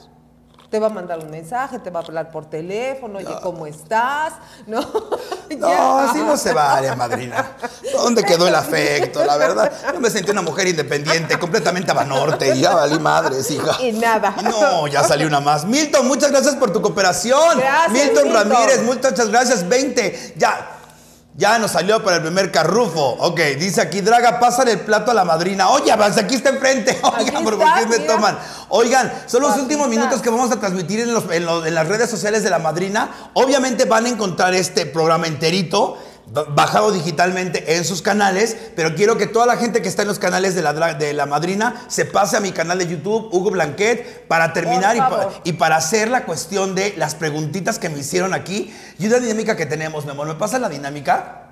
Te 0.69 0.79
va 0.79 0.87
a 0.87 0.89
mandar 0.89 1.19
un 1.19 1.31
mensaje, 1.31 1.79
te 1.79 1.89
va 1.89 2.01
a 2.01 2.03
hablar 2.03 2.29
por 2.29 2.49
teléfono, 2.49 3.19
oye, 3.19 3.33
¿cómo 3.41 3.65
estás? 3.65 4.33
No, 4.65 4.81
No, 5.57 5.99
así 5.99 6.19
no 6.19 6.35
se 6.35 6.51
vale, 6.51 6.93
madrina. 6.93 7.53
¿Dónde 7.93 8.21
quedó 8.23 8.49
el 8.49 8.55
afecto? 8.55 9.23
La 9.23 9.37
verdad, 9.37 9.71
yo 9.93 9.99
me 10.01 10.09
sentí 10.09 10.29
una 10.29 10.41
mujer 10.41 10.67
independiente, 10.67 11.39
completamente 11.39 11.89
abanorte, 11.91 12.53
y 12.53 12.61
ya 12.61 12.75
valí 12.75 12.99
madres, 12.99 13.49
hija. 13.49 13.81
Y 13.81 13.93
nada. 13.93 14.35
No, 14.43 14.87
ya 14.87 15.05
salió 15.05 15.25
una 15.25 15.39
más. 15.39 15.63
Milton, 15.63 16.05
muchas 16.05 16.31
gracias 16.31 16.55
por 16.55 16.73
tu 16.73 16.81
cooperación. 16.81 17.59
Gracias, 17.59 17.91
Milton, 17.91 18.25
Milton. 18.25 18.51
Ramírez, 18.51 18.83
muchas 18.83 19.29
gracias. 19.29 19.67
20. 19.69 20.33
Ya. 20.35 20.76
Ya 21.39 21.59
nos 21.59 21.71
salió 21.71 22.03
para 22.03 22.15
el 22.15 22.23
primer 22.23 22.51
carrufo. 22.51 23.15
Ok, 23.19 23.39
dice 23.59 23.79
aquí, 23.79 24.01
Draga, 24.01 24.39
pásale 24.39 24.71
el 24.71 24.79
plato 24.79 25.11
a 25.11 25.13
la 25.13 25.23
madrina. 25.23 25.69
Oye, 25.69 25.91
aquí 25.91 26.33
está 26.33 26.49
enfrente. 26.49 26.99
Oigan, 27.19 27.43
¿por 27.43 27.59
qué 27.59 27.85
me 27.85 27.99
toman? 28.07 28.39
Oigan, 28.69 29.13
son 29.27 29.43
los 29.43 29.55
últimos 29.57 29.87
minutos 29.87 30.19
que 30.23 30.31
vamos 30.31 30.51
a 30.51 30.59
transmitir 30.59 30.99
en, 31.01 31.13
los- 31.13 31.31
en 31.31 31.45
los- 31.45 31.65
en 31.67 31.75
las 31.75 31.87
redes 31.87 32.09
sociales 32.09 32.41
de 32.43 32.49
la 32.49 32.57
madrina. 32.57 33.29
Obviamente 33.33 33.85
van 33.85 34.07
a 34.07 34.09
encontrar 34.09 34.55
este 34.55 34.87
programa 34.87 35.27
enterito. 35.27 35.99
Ba- 36.31 36.43
bajado 36.43 36.91
digitalmente 36.91 37.75
en 37.77 37.83
sus 37.85 38.01
canales, 38.01 38.55
pero 38.75 38.95
quiero 38.95 39.17
que 39.17 39.27
toda 39.27 39.45
la 39.45 39.57
gente 39.57 39.81
que 39.81 39.89
está 39.89 40.01
en 40.03 40.07
los 40.07 40.19
canales 40.19 40.55
de 40.55 40.61
la, 40.61 40.73
de 40.93 41.13
la 41.13 41.25
madrina 41.25 41.85
se 41.87 42.05
pase 42.05 42.37
a 42.37 42.39
mi 42.39 42.51
canal 42.51 42.77
de 42.79 42.87
YouTube, 42.87 43.29
Hugo 43.31 43.51
Blanquet, 43.51 44.27
para 44.27 44.53
terminar 44.53 44.95
y, 44.95 44.99
pa- 44.99 45.09
favor. 45.09 45.33
y 45.43 45.53
para 45.53 45.77
hacer 45.77 46.09
la 46.09 46.25
cuestión 46.25 46.75
de 46.75 46.93
las 46.97 47.15
preguntitas 47.15 47.79
que 47.79 47.89
me 47.89 47.99
hicieron 47.99 48.33
aquí 48.33 48.73
y 48.99 49.07
una 49.07 49.19
dinámica 49.19 49.55
que 49.55 49.65
tenemos, 49.65 50.05
mi 50.05 50.11
amor. 50.11 50.27
¿Me 50.27 50.35
pasa 50.35 50.59
la 50.59 50.69
dinámica? 50.69 51.43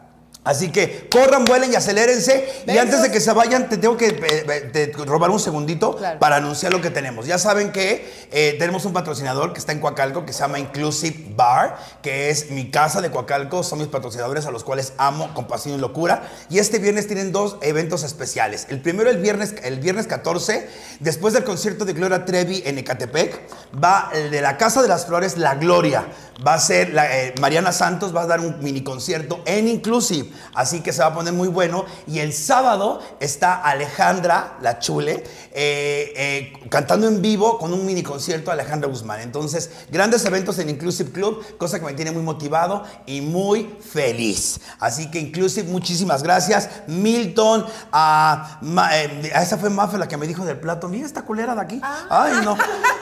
Así 0.45 0.71
que 0.71 1.07
corran, 1.11 1.43
vuelen 1.43 1.73
y 1.73 1.75
acelérense. 1.75 2.47
Y 2.67 2.77
antes 2.77 3.01
de 3.01 3.11
que 3.11 3.19
se 3.19 3.33
vayan, 3.33 3.67
te 3.67 3.77
tengo 3.77 3.97
que 3.97 4.07
eh, 4.07 4.19
eh, 4.21 4.69
te- 4.71 4.91
robar 5.05 5.29
un 5.31 5.39
segundito 5.39 5.95
Claro. 5.97 6.19
para 6.19 6.37
anunciar 6.37 6.71
lo 6.71 6.81
que 6.81 6.89
tenemos. 6.91 7.25
Ya 7.25 7.37
saben 7.37 7.71
que 7.71 8.09
eh, 8.31 8.55
tenemos 8.59 8.85
un 8.85 8.93
patrocinador 8.93 9.51
que 9.53 9.59
está 9.59 9.71
en 9.71 9.79
Coacalco 9.79 10.23
que 10.25 10.31
se 10.33 10.39
llama 10.39 10.59
Inclusive 10.59 11.33
Bar, 11.35 11.77
que 12.03 12.29
es 12.29 12.51
mi 12.51 12.69
casa 12.71 13.01
de 13.01 13.09
Coacalco. 13.11 13.63
Son 13.63 13.79
mis 13.79 13.87
patrocinadores 13.87 14.45
a 14.45 14.51
los 14.51 14.63
cuales 14.63 14.93
amo 14.97 15.33
con 15.33 15.47
pasión 15.47 15.75
y 15.75 15.77
locura. 15.79 16.29
Y 16.49 16.59
este 16.59 16.77
viernes 16.79 17.07
tienen 17.07 17.31
dos 17.31 17.57
eventos 17.61 18.03
especiales. 18.03 18.67
El 18.69 18.81
primero 18.81 19.09
el 19.09 19.17
viernes, 19.17 19.55
el 19.63 19.79
viernes 19.79 20.05
14, 20.05 20.69
después 20.99 21.33
del 21.33 21.43
concierto 21.43 21.85
de 21.85 21.93
Gloria 21.93 22.23
Trevi 22.23 22.61
en 22.67 22.77
Ecatepec, 22.77 23.41
va 23.83 24.11
el 24.13 24.29
de 24.29 24.41
la 24.41 24.57
Casa 24.57 24.83
de 24.83 24.87
las 24.87 25.07
Flores, 25.07 25.37
La 25.37 25.55
Gloria. 25.55 26.05
Va 26.45 26.53
a 26.53 26.59
ser, 26.59 26.93
la, 26.93 27.17
eh, 27.19 27.33
Mariana 27.41 27.71
Santos 27.71 28.13
va 28.15 28.23
a 28.23 28.27
dar 28.27 28.41
un 28.41 28.59
mini 28.61 28.83
concierto 28.83 29.41
en 29.45 29.67
Inclusive. 29.69 30.34
Así 30.53 30.81
que 30.81 30.93
se 30.93 31.01
va 31.01 31.07
a 31.07 31.13
poner 31.13 31.33
muy 31.33 31.49
bueno. 31.49 31.85
Y 32.07 32.19
el 32.19 32.33
sábado 32.33 33.01
está 33.19 33.61
Alejandra, 33.61 34.57
la 34.61 34.79
chule, 34.79 35.23
eh, 35.51 36.13
eh, 36.15 36.53
cantando 36.69 37.07
en 37.07 37.21
vivo 37.21 37.57
con 37.57 37.73
un 37.73 37.85
mini 37.85 38.03
concierto 38.03 38.51
de 38.51 38.53
Alejandra 38.53 38.89
Guzmán. 38.89 39.21
Entonces, 39.21 39.69
grandes 39.91 40.23
eventos 40.25 40.57
en 40.59 40.69
Inclusive 40.69 41.11
Club, 41.11 41.57
cosa 41.57 41.79
que 41.79 41.85
me 41.85 41.93
tiene 41.93 42.11
muy 42.11 42.23
motivado 42.23 42.83
y 43.05 43.21
muy 43.21 43.75
feliz. 43.81 44.59
Así 44.79 45.11
que 45.11 45.25
Inclusive, 45.25 45.67
muchísimas 45.69 46.23
gracias. 46.23 46.69
Milton, 46.87 47.65
a, 47.91 48.59
eh, 48.93 49.31
a 49.33 49.41
esa 49.41 49.57
fue 49.57 49.69
Mafe 49.69 49.97
la 49.97 50.07
que 50.07 50.17
me 50.17 50.27
dijo 50.27 50.45
del 50.45 50.59
plato. 50.59 50.87
Mira 50.87 51.05
esta 51.05 51.23
culera 51.23 51.55
de 51.55 51.61
aquí. 51.61 51.81
Ay, 52.09 52.33
no. 52.43 52.57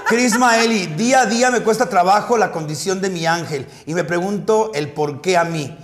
Chris 0.08 0.38
Maeli, 0.38 0.88
día 0.88 1.22
a 1.22 1.26
día 1.26 1.52
me 1.52 1.62
cuesta 1.62 1.90
trabajo 1.90 2.38
la 2.38 2.52
condición 2.52 3.02
de 3.02 3.10
mi 3.10 3.26
ángel 3.26 3.68
y 3.86 3.94
me 3.94 4.04
pregunto 4.04 4.72
el 4.74 4.92
por 4.94 5.22
qué 5.22 5.38
a 5.38 5.44
mí. 5.44 5.78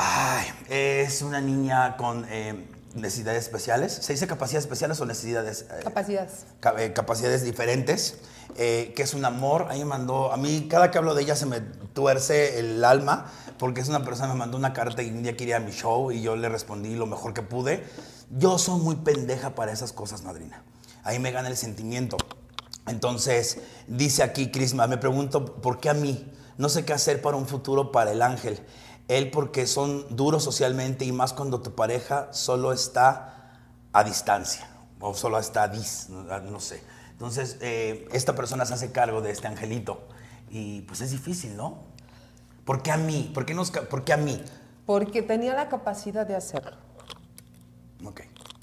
Ay, 0.00 0.46
es 0.68 1.22
una 1.22 1.40
niña 1.40 1.96
con 1.96 2.24
eh, 2.30 2.68
necesidades 2.94 3.42
especiales. 3.44 3.92
¿Se 3.92 4.12
dice 4.12 4.28
capacidades 4.28 4.64
especiales 4.64 5.00
o 5.00 5.06
necesidades? 5.06 5.62
eh, 5.70 5.80
Capacidades. 5.82 6.46
ca- 6.60 6.74
eh, 6.80 6.92
capacidades 6.92 7.42
diferentes, 7.42 8.18
que 8.56 8.94
es 8.96 9.14
un 9.14 9.24
amor. 9.24 9.66
A 9.68 9.72
mí 9.72 9.80
me 9.80 9.84
mandó, 9.86 10.32
a 10.32 10.36
mí 10.36 10.68
cada 10.70 10.90
que 10.92 10.98
hablo 10.98 11.14
de 11.16 11.22
ella 11.22 11.34
se 11.34 11.46
me 11.46 11.60
tuerce 11.60 12.60
el 12.60 12.84
alma, 12.84 13.26
porque 13.58 13.80
es 13.80 13.88
una 13.88 14.04
persona 14.04 14.28
que 14.28 14.34
me 14.34 14.38
mandó 14.38 14.56
una 14.56 14.72
carta 14.72 15.02
y 15.02 15.10
un 15.10 15.22
día 15.24 15.36
quería 15.36 15.58
mi 15.58 15.72
show 15.72 16.12
y 16.12 16.22
yo 16.22 16.36
le 16.36 16.48
respondí 16.48 16.94
lo 16.94 17.06
mejor 17.06 17.34
que 17.34 17.42
pude. 17.42 17.84
Yo 18.30 18.56
soy 18.58 18.80
muy 18.80 18.96
pendeja 18.96 19.54
para 19.56 19.72
esas 19.72 19.92
cosas, 19.92 20.22
madrina. 20.22 20.62
Ahí 21.02 21.18
me 21.18 21.32
gana 21.32 21.48
el 21.48 21.56
sentimiento. 21.56 22.16
Entonces, 22.86 23.58
dice 23.88 24.22
aquí 24.22 24.50
Crisma, 24.52 24.86
me 24.86 24.96
pregunto, 24.98 25.56
¿por 25.56 25.80
qué 25.80 25.90
a 25.90 25.94
mí? 25.94 26.32
No 26.56 26.68
sé 26.68 26.84
qué 26.84 26.92
hacer 26.92 27.20
para 27.20 27.36
un 27.36 27.46
futuro 27.46 27.90
para 27.92 28.12
el 28.12 28.22
ángel. 28.22 28.60
Él 29.08 29.30
porque 29.30 29.66
son 29.66 30.04
duros 30.14 30.44
socialmente 30.44 31.04
y 31.04 31.12
más 31.12 31.32
cuando 31.32 31.60
tu 31.60 31.74
pareja 31.74 32.28
solo 32.32 32.72
está 32.72 33.58
a 33.92 34.04
distancia 34.04 34.68
o 35.00 35.14
solo 35.14 35.38
está 35.38 35.64
a 35.64 35.68
dis, 35.68 36.08
no, 36.10 36.22
no 36.40 36.60
sé. 36.60 36.82
Entonces, 37.12 37.56
eh, 37.60 38.06
esta 38.12 38.34
persona 38.34 38.64
se 38.64 38.74
hace 38.74 38.92
cargo 38.92 39.20
de 39.22 39.30
este 39.30 39.48
angelito 39.48 40.06
y 40.50 40.82
pues 40.82 41.00
es 41.00 41.10
difícil, 41.10 41.56
¿no? 41.56 41.78
¿Por 42.64 42.82
qué 42.82 42.92
a 42.92 42.96
mí? 42.96 43.30
¿Por 43.32 43.46
qué, 43.46 43.54
nos, 43.54 43.70
por 43.70 44.04
qué 44.04 44.12
a 44.12 44.18
mí? 44.18 44.42
Porque 44.86 45.22
tenía 45.22 45.54
la 45.54 45.68
capacidad 45.68 46.26
de 46.26 46.36
hacerlo. 46.36 46.76
Ok. 48.04 48.20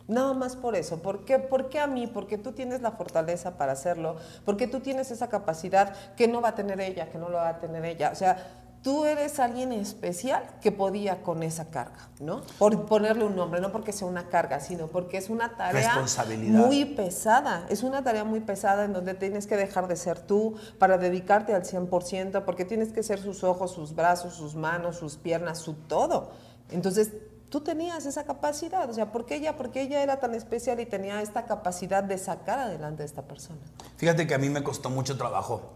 Nada 0.07 0.33
más 0.33 0.55
por 0.55 0.75
eso. 0.75 1.01
¿Por 1.01 1.25
qué? 1.25 1.39
¿Por 1.39 1.69
qué 1.69 1.79
a 1.79 1.87
mí? 1.87 2.05
Porque 2.05 2.37
tú 2.37 2.51
tienes 2.51 2.81
la 2.81 2.91
fortaleza 2.91 3.57
para 3.57 3.71
hacerlo. 3.71 4.17
Porque 4.45 4.67
tú 4.67 4.79
tienes 4.79 5.09
esa 5.09 5.27
capacidad 5.29 5.95
que 6.15 6.27
no 6.27 6.41
va 6.41 6.49
a 6.49 6.55
tener 6.55 6.79
ella, 6.79 7.09
que 7.09 7.17
no 7.17 7.29
lo 7.29 7.37
va 7.37 7.49
a 7.49 7.59
tener 7.59 7.83
ella. 7.83 8.11
O 8.11 8.15
sea, 8.15 8.64
tú 8.85 9.03
eres 9.05 9.39
alguien 9.39 9.71
especial 9.71 10.43
que 10.61 10.71
podía 10.71 11.23
con 11.23 11.41
esa 11.41 11.71
carga, 11.71 12.07
¿no? 12.19 12.43
Por 12.59 12.85
ponerle 12.85 13.25
un 13.25 13.35
nombre, 13.35 13.59
no 13.59 13.71
porque 13.71 13.91
sea 13.91 14.07
una 14.07 14.29
carga, 14.29 14.59
sino 14.59 14.85
porque 14.85 15.17
es 15.17 15.31
una 15.31 15.57
tarea 15.57 15.87
Responsabilidad. 15.87 16.67
muy 16.67 16.85
pesada. 16.85 17.65
Es 17.67 17.81
una 17.81 18.03
tarea 18.03 18.23
muy 18.23 18.41
pesada 18.41 18.85
en 18.85 18.93
donde 18.93 19.15
tienes 19.15 19.47
que 19.47 19.57
dejar 19.57 19.87
de 19.87 19.95
ser 19.95 20.19
tú 20.19 20.55
para 20.77 20.99
dedicarte 20.99 21.55
al 21.55 21.63
100%, 21.63 22.45
porque 22.45 22.63
tienes 22.63 22.93
que 22.93 23.01
ser 23.01 23.19
sus 23.19 23.43
ojos, 23.43 23.71
sus 23.71 23.95
brazos, 23.95 24.35
sus 24.35 24.53
manos, 24.53 24.97
sus 24.97 25.15
piernas, 25.15 25.57
su 25.57 25.73
todo. 25.73 26.29
Entonces, 26.69 27.09
tú 27.49 27.61
tenías 27.61 28.05
esa 28.05 28.23
capacidad. 28.23 28.87
O 28.87 28.93
sea, 28.93 29.11
¿por 29.11 29.25
qué 29.25 29.37
ella? 29.37 29.57
Porque 29.57 29.81
ella 29.81 30.03
era 30.03 30.19
tan 30.19 30.35
especial 30.35 30.79
y 30.79 30.85
tenía 30.85 31.23
esta 31.23 31.47
capacidad 31.47 32.03
de 32.03 32.19
sacar 32.19 32.59
adelante 32.59 33.01
a 33.01 33.07
esta 33.07 33.23
persona. 33.23 33.61
Fíjate 33.97 34.27
que 34.27 34.35
a 34.35 34.37
mí 34.37 34.51
me 34.51 34.61
costó 34.61 34.91
mucho 34.91 35.17
trabajo 35.17 35.73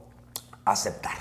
aceptar, 0.64 1.18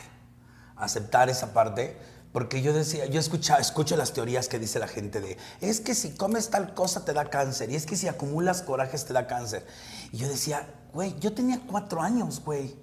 aceptar 0.79 1.29
esa 1.29 1.53
parte, 1.53 1.97
porque 2.33 2.61
yo 2.63 2.73
decía, 2.73 3.07
yo 3.07 3.19
escucha, 3.21 3.57
escucho 3.57 3.97
las 3.97 4.13
teorías 4.13 4.49
que 4.49 4.59
dice 4.59 4.79
la 4.79 4.87
gente 4.89 5.21
de, 5.21 5.37
es 5.61 5.81
que 5.81 5.95
si 5.95 6.11
comes 6.15 6.51
tal 6.51 6.75
cosa 6.75 7.05
te 7.05 7.13
da 7.13 7.31
cáncer, 7.31 7.71
y 7.71 7.77
es 7.77 7.87
que 7.87 7.97
si 7.97 8.07
acumulas 8.07 8.63
corajes 8.63 9.05
te 9.07 9.13
da 9.13 9.27
cáncer. 9.27 9.67
Y 10.13 10.19
yo 10.19 10.29
decía, 10.29 10.69
güey, 10.93 11.19
yo 11.21 11.33
tenía 11.33 11.61
cuatro 11.67 12.03
años, 12.03 12.43
güey. 12.45 12.77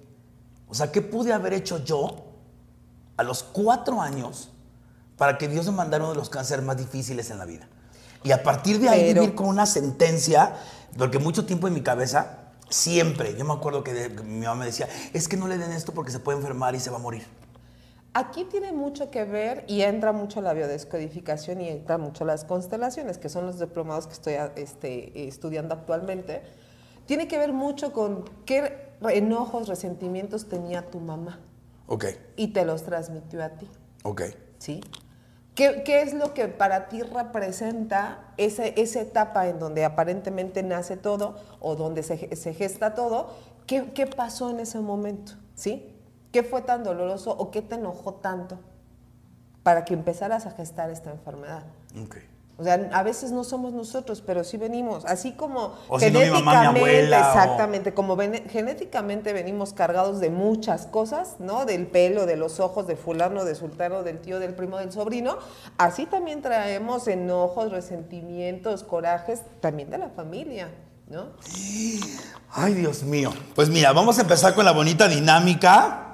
O 0.68 0.74
sea, 0.74 0.90
¿qué 0.90 1.00
pude 1.00 1.32
haber 1.32 1.52
hecho 1.52 1.78
yo 1.84 2.32
a 3.16 3.22
los 3.22 3.42
cuatro 3.44 4.00
años 4.02 4.50
para 5.16 5.38
que 5.38 5.46
Dios 5.48 5.64
me 5.66 5.72
mandara 5.72 6.02
uno 6.04 6.12
de 6.12 6.18
los 6.18 6.28
cánceres 6.28 6.64
más 6.64 6.76
difíciles 6.76 7.30
en 7.30 7.38
la 7.38 7.44
vida? 7.44 7.68
Y 8.24 8.32
a 8.32 8.42
partir 8.42 8.80
de 8.80 8.88
ahí 8.88 9.00
Pero- 9.10 9.20
vivir 9.22 9.36
con 9.36 9.46
una 9.46 9.64
sentencia, 9.66 10.56
porque 10.98 11.20
mucho 11.20 11.46
tiempo 11.46 11.68
en 11.68 11.74
mi 11.74 11.82
cabeza, 11.82 12.38
siempre, 12.68 13.36
yo 13.36 13.44
me 13.44 13.52
acuerdo 13.54 13.84
que, 13.84 13.94
de- 13.94 14.12
que 14.16 14.22
mi 14.24 14.40
mamá 14.44 14.56
me 14.56 14.66
decía, 14.66 14.88
es 15.12 15.28
que 15.28 15.36
no 15.36 15.46
le 15.46 15.56
den 15.56 15.70
esto 15.70 15.94
porque 15.94 16.10
se 16.10 16.18
puede 16.18 16.36
enfermar 16.38 16.74
y 16.74 16.80
se 16.80 16.90
va 16.90 16.96
a 16.96 17.00
morir. 17.00 17.24
Aquí 18.18 18.44
tiene 18.44 18.72
mucho 18.72 19.10
que 19.10 19.24
ver 19.24 19.64
y 19.66 19.82
entra 19.82 20.10
mucho 20.12 20.40
la 20.40 20.54
biodescodificación 20.54 21.60
y 21.60 21.68
entra 21.68 21.98
mucho 21.98 22.24
las 22.24 22.46
constelaciones, 22.46 23.18
que 23.18 23.28
son 23.28 23.44
los 23.44 23.58
diplomados 23.58 24.06
que 24.06 24.14
estoy 24.14 24.36
este, 24.56 25.28
estudiando 25.28 25.74
actualmente. 25.74 26.40
Tiene 27.04 27.28
que 27.28 27.36
ver 27.36 27.52
mucho 27.52 27.92
con 27.92 28.24
qué 28.46 28.94
enojos, 29.02 29.68
resentimientos 29.68 30.48
tenía 30.48 30.90
tu 30.90 30.98
mamá 30.98 31.40
Ok, 31.88 32.06
y 32.36 32.54
te 32.54 32.64
los 32.64 32.84
transmitió 32.84 33.44
a 33.44 33.50
ti. 33.50 33.68
ok. 34.04 34.22
¿sí? 34.56 34.80
¿Qué, 35.54 35.82
qué 35.84 36.00
es 36.00 36.14
lo 36.14 36.32
que 36.32 36.48
para 36.48 36.88
ti 36.88 37.02
representa 37.02 38.32
ese, 38.38 38.72
esa 38.80 39.02
etapa 39.02 39.46
en 39.46 39.58
donde 39.58 39.84
aparentemente 39.84 40.62
nace 40.62 40.96
todo 40.96 41.36
o 41.60 41.76
donde 41.76 42.02
se 42.02 42.54
gesta 42.54 42.94
todo? 42.94 43.28
¿Qué, 43.66 43.92
qué 43.92 44.06
pasó 44.06 44.48
en 44.48 44.60
ese 44.60 44.78
momento? 44.78 45.32
¿Sí? 45.54 45.92
¿Qué 46.32 46.42
fue 46.42 46.62
tan 46.62 46.84
doloroso 46.84 47.30
o 47.32 47.50
qué 47.50 47.62
te 47.62 47.76
enojó 47.76 48.14
tanto 48.14 48.58
para 49.62 49.84
que 49.84 49.94
empezaras 49.94 50.46
a 50.46 50.50
gestar 50.52 50.90
esta 50.90 51.10
enfermedad? 51.10 51.64
ok. 52.00 52.16
O 52.58 52.64
sea, 52.64 52.88
a 52.94 53.02
veces 53.02 53.32
no 53.32 53.44
somos 53.44 53.74
nosotros, 53.74 54.22
pero 54.26 54.42
sí 54.42 54.56
venimos, 54.56 55.04
así 55.04 55.32
como 55.32 55.74
O 55.90 56.00
si 56.00 56.10
no, 56.10 56.20
mi 56.20 56.30
mamá, 56.30 56.60
mi 56.72 56.78
abuela, 56.78 57.18
o- 57.18 57.20
exactamente, 57.28 57.92
como 57.92 58.16
vene- 58.16 58.44
genéticamente 58.48 59.34
venimos 59.34 59.74
cargados 59.74 60.20
de 60.20 60.30
muchas 60.30 60.86
cosas, 60.86 61.36
¿no? 61.38 61.66
Del 61.66 61.86
pelo, 61.86 62.24
de 62.24 62.36
los 62.36 62.58
ojos, 62.58 62.86
de 62.86 62.96
fulano, 62.96 63.44
de 63.44 63.54
sultano, 63.56 64.02
del 64.04 64.20
tío, 64.20 64.38
del 64.38 64.54
primo, 64.54 64.78
del 64.78 64.90
sobrino, 64.90 65.36
así 65.76 66.06
también 66.06 66.40
traemos 66.40 67.06
enojos, 67.08 67.70
resentimientos, 67.72 68.84
corajes, 68.84 69.42
también 69.60 69.90
de 69.90 69.98
la 69.98 70.08
familia, 70.08 70.70
¿no? 71.10 71.32
Ay, 72.52 72.72
Dios 72.72 73.02
mío. 73.02 73.34
Pues 73.54 73.68
mira, 73.68 73.92
vamos 73.92 74.16
a 74.18 74.22
empezar 74.22 74.54
con 74.54 74.64
la 74.64 74.72
bonita 74.72 75.08
dinámica 75.08 76.05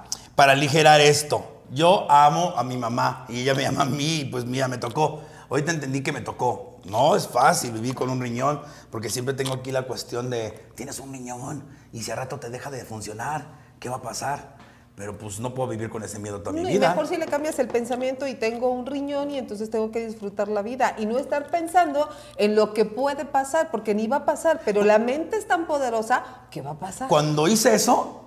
para 0.43 0.55
aligerar 0.55 1.01
esto. 1.01 1.63
Yo 1.71 2.11
amo 2.11 2.53
a 2.57 2.65
mi 2.65 2.77
mamá 2.77 3.27
y 3.29 3.43
ella 3.43 3.55
me 3.55 3.63
llama 3.63 3.83
a 3.83 3.85
mí 3.85 4.23
y 4.23 4.25
pues 4.25 4.45
mira, 4.45 4.67
me 4.67 4.77
tocó. 4.77 5.21
Ahorita 5.49 5.71
entendí 5.71 6.03
que 6.03 6.11
me 6.11 6.21
tocó. 6.21 6.81
No 6.85 7.15
es 7.15 7.29
fácil 7.29 7.71
vivir 7.71 7.95
con 7.95 8.11
un 8.11 8.21
riñón 8.21 8.61
porque 8.91 9.09
siempre 9.09 9.35
tengo 9.35 9.55
aquí 9.55 9.71
la 9.71 9.83
cuestión 9.83 10.31
de, 10.31 10.51
tienes 10.75 10.99
un 10.99 11.13
riñón 11.13 11.65
y 11.93 12.03
si 12.03 12.11
a 12.11 12.17
rato 12.17 12.41
te 12.41 12.51
deja 12.51 12.73
de 12.73 12.85
funcionar, 12.85 13.53
¿qué 13.79 13.89
va 13.89 13.99
a 13.99 14.03
pasar? 14.03 14.57
Pero 14.97 15.17
pues 15.17 15.39
no 15.39 15.55
puedo 15.55 15.69
vivir 15.69 15.91
con 15.91 16.03
ese 16.03 16.19
miedo 16.19 16.41
toda 16.41 16.55
mi 16.55 16.63
No, 16.63 16.69
y 16.71 16.73
vida. 16.73 16.89
mejor 16.89 17.07
si 17.07 17.19
le 17.19 17.27
cambias 17.27 17.61
el 17.61 17.69
pensamiento 17.69 18.27
y 18.27 18.35
tengo 18.35 18.69
un 18.73 18.85
riñón 18.85 19.31
y 19.31 19.39
entonces 19.39 19.71
tengo 19.71 19.93
que 19.93 20.05
disfrutar 20.05 20.49
la 20.49 20.63
vida 20.63 20.97
y 20.99 21.07
no 21.07 21.21
estar 21.21 21.53
pensando 21.53 22.09
en 22.37 22.57
lo 22.57 22.75
que 22.75 22.85
puede 22.85 23.25
pasar, 23.27 23.71
porque 23.71 23.95
ni 23.95 24.09
va 24.09 24.17
a 24.17 24.25
pasar, 24.25 24.61
pero 24.65 24.83
la 24.83 24.99
mente 24.99 25.37
es 25.37 25.47
tan 25.47 25.69
poderosa 25.69 26.25
que 26.51 26.63
va 26.63 26.73
a 26.73 26.79
pasar. 26.81 27.07
Cuando 27.09 27.47
hice 27.47 27.77
eso, 27.77 28.19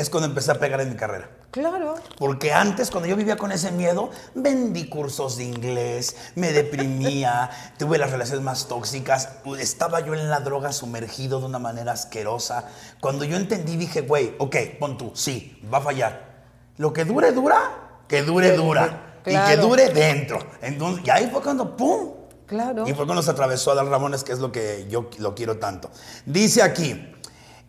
es 0.00 0.08
cuando 0.08 0.28
empecé 0.28 0.50
a 0.50 0.54
pegar 0.54 0.80
en 0.80 0.88
mi 0.88 0.96
carrera. 0.96 1.28
Claro. 1.50 1.96
Porque 2.16 2.52
antes, 2.52 2.90
cuando 2.90 3.08
yo 3.08 3.16
vivía 3.16 3.36
con 3.36 3.52
ese 3.52 3.70
miedo, 3.70 4.10
vendí 4.34 4.88
cursos 4.88 5.36
de 5.36 5.44
inglés, 5.44 6.16
me 6.36 6.52
deprimía, 6.52 7.50
tuve 7.78 7.98
las 7.98 8.10
relaciones 8.10 8.42
más 8.42 8.66
tóxicas, 8.66 9.28
estaba 9.58 10.00
yo 10.00 10.14
en 10.14 10.30
la 10.30 10.40
droga 10.40 10.72
sumergido 10.72 11.40
de 11.40 11.46
una 11.46 11.58
manera 11.58 11.92
asquerosa. 11.92 12.68
Cuando 13.00 13.24
yo 13.24 13.36
entendí, 13.36 13.76
dije, 13.76 14.00
güey, 14.00 14.34
ok, 14.38 14.56
pon 14.78 14.96
tú, 14.96 15.12
sí, 15.14 15.60
va 15.72 15.78
a 15.78 15.82
fallar. 15.82 16.30
Lo 16.78 16.92
que 16.92 17.04
dure, 17.04 17.32
dura, 17.32 18.02
que 18.08 18.22
dure, 18.22 18.56
dura. 18.56 19.18
Y 19.26 19.36
que 19.36 19.56
dure 19.58 19.90
dentro. 19.90 20.38
Entonces, 20.62 21.04
y 21.06 21.10
ahí 21.10 21.28
fue 21.30 21.42
cuando, 21.42 21.76
¡pum! 21.76 22.12
Claro. 22.46 22.88
Y 22.88 22.94
fue 22.94 23.04
cuando 23.04 23.22
se 23.22 23.30
atravesó 23.30 23.70
a 23.70 23.74
Adal 23.74 23.90
Ramones, 23.90 24.24
que 24.24 24.32
es 24.32 24.38
lo 24.38 24.50
que 24.50 24.86
yo 24.88 25.10
lo 25.18 25.34
quiero 25.34 25.58
tanto. 25.58 25.90
Dice 26.24 26.62
aquí, 26.62 27.12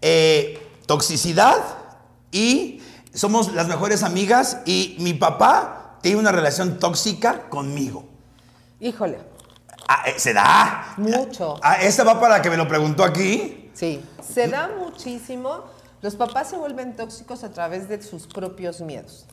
eh, 0.01 0.79
toxicidad 0.87 1.80
y 2.31 2.81
somos 3.13 3.53
las 3.53 3.67
mejores 3.67 4.03
amigas 4.03 4.59
y 4.65 4.95
mi 4.99 5.13
papá 5.13 5.97
tiene 6.01 6.17
una 6.19 6.31
relación 6.31 6.79
tóxica 6.79 7.49
conmigo. 7.49 8.05
Híjole, 8.79 9.19
Ah, 9.93 10.03
eh, 10.07 10.13
¿Se 10.17 10.33
da? 10.33 10.93
Mucho. 10.97 11.59
Ah, 11.61 11.81
esta 11.81 12.05
va 12.05 12.17
para 12.19 12.41
que 12.41 12.49
me 12.49 12.55
lo 12.55 12.65
preguntó 12.67 13.03
aquí. 13.03 13.69
sí. 13.73 14.01
Se 14.21 14.47
da 14.47 14.69
muchísimo. 14.79 15.65
Los 16.01 16.15
papás 16.15 16.49
se 16.49 16.55
vuelven 16.55 16.95
tóxicos 16.95 17.43
a 17.43 17.51
través 17.51 17.89
de 17.89 18.01
sus 18.01 18.25
propios 18.27 18.79
miedos. 18.79 19.25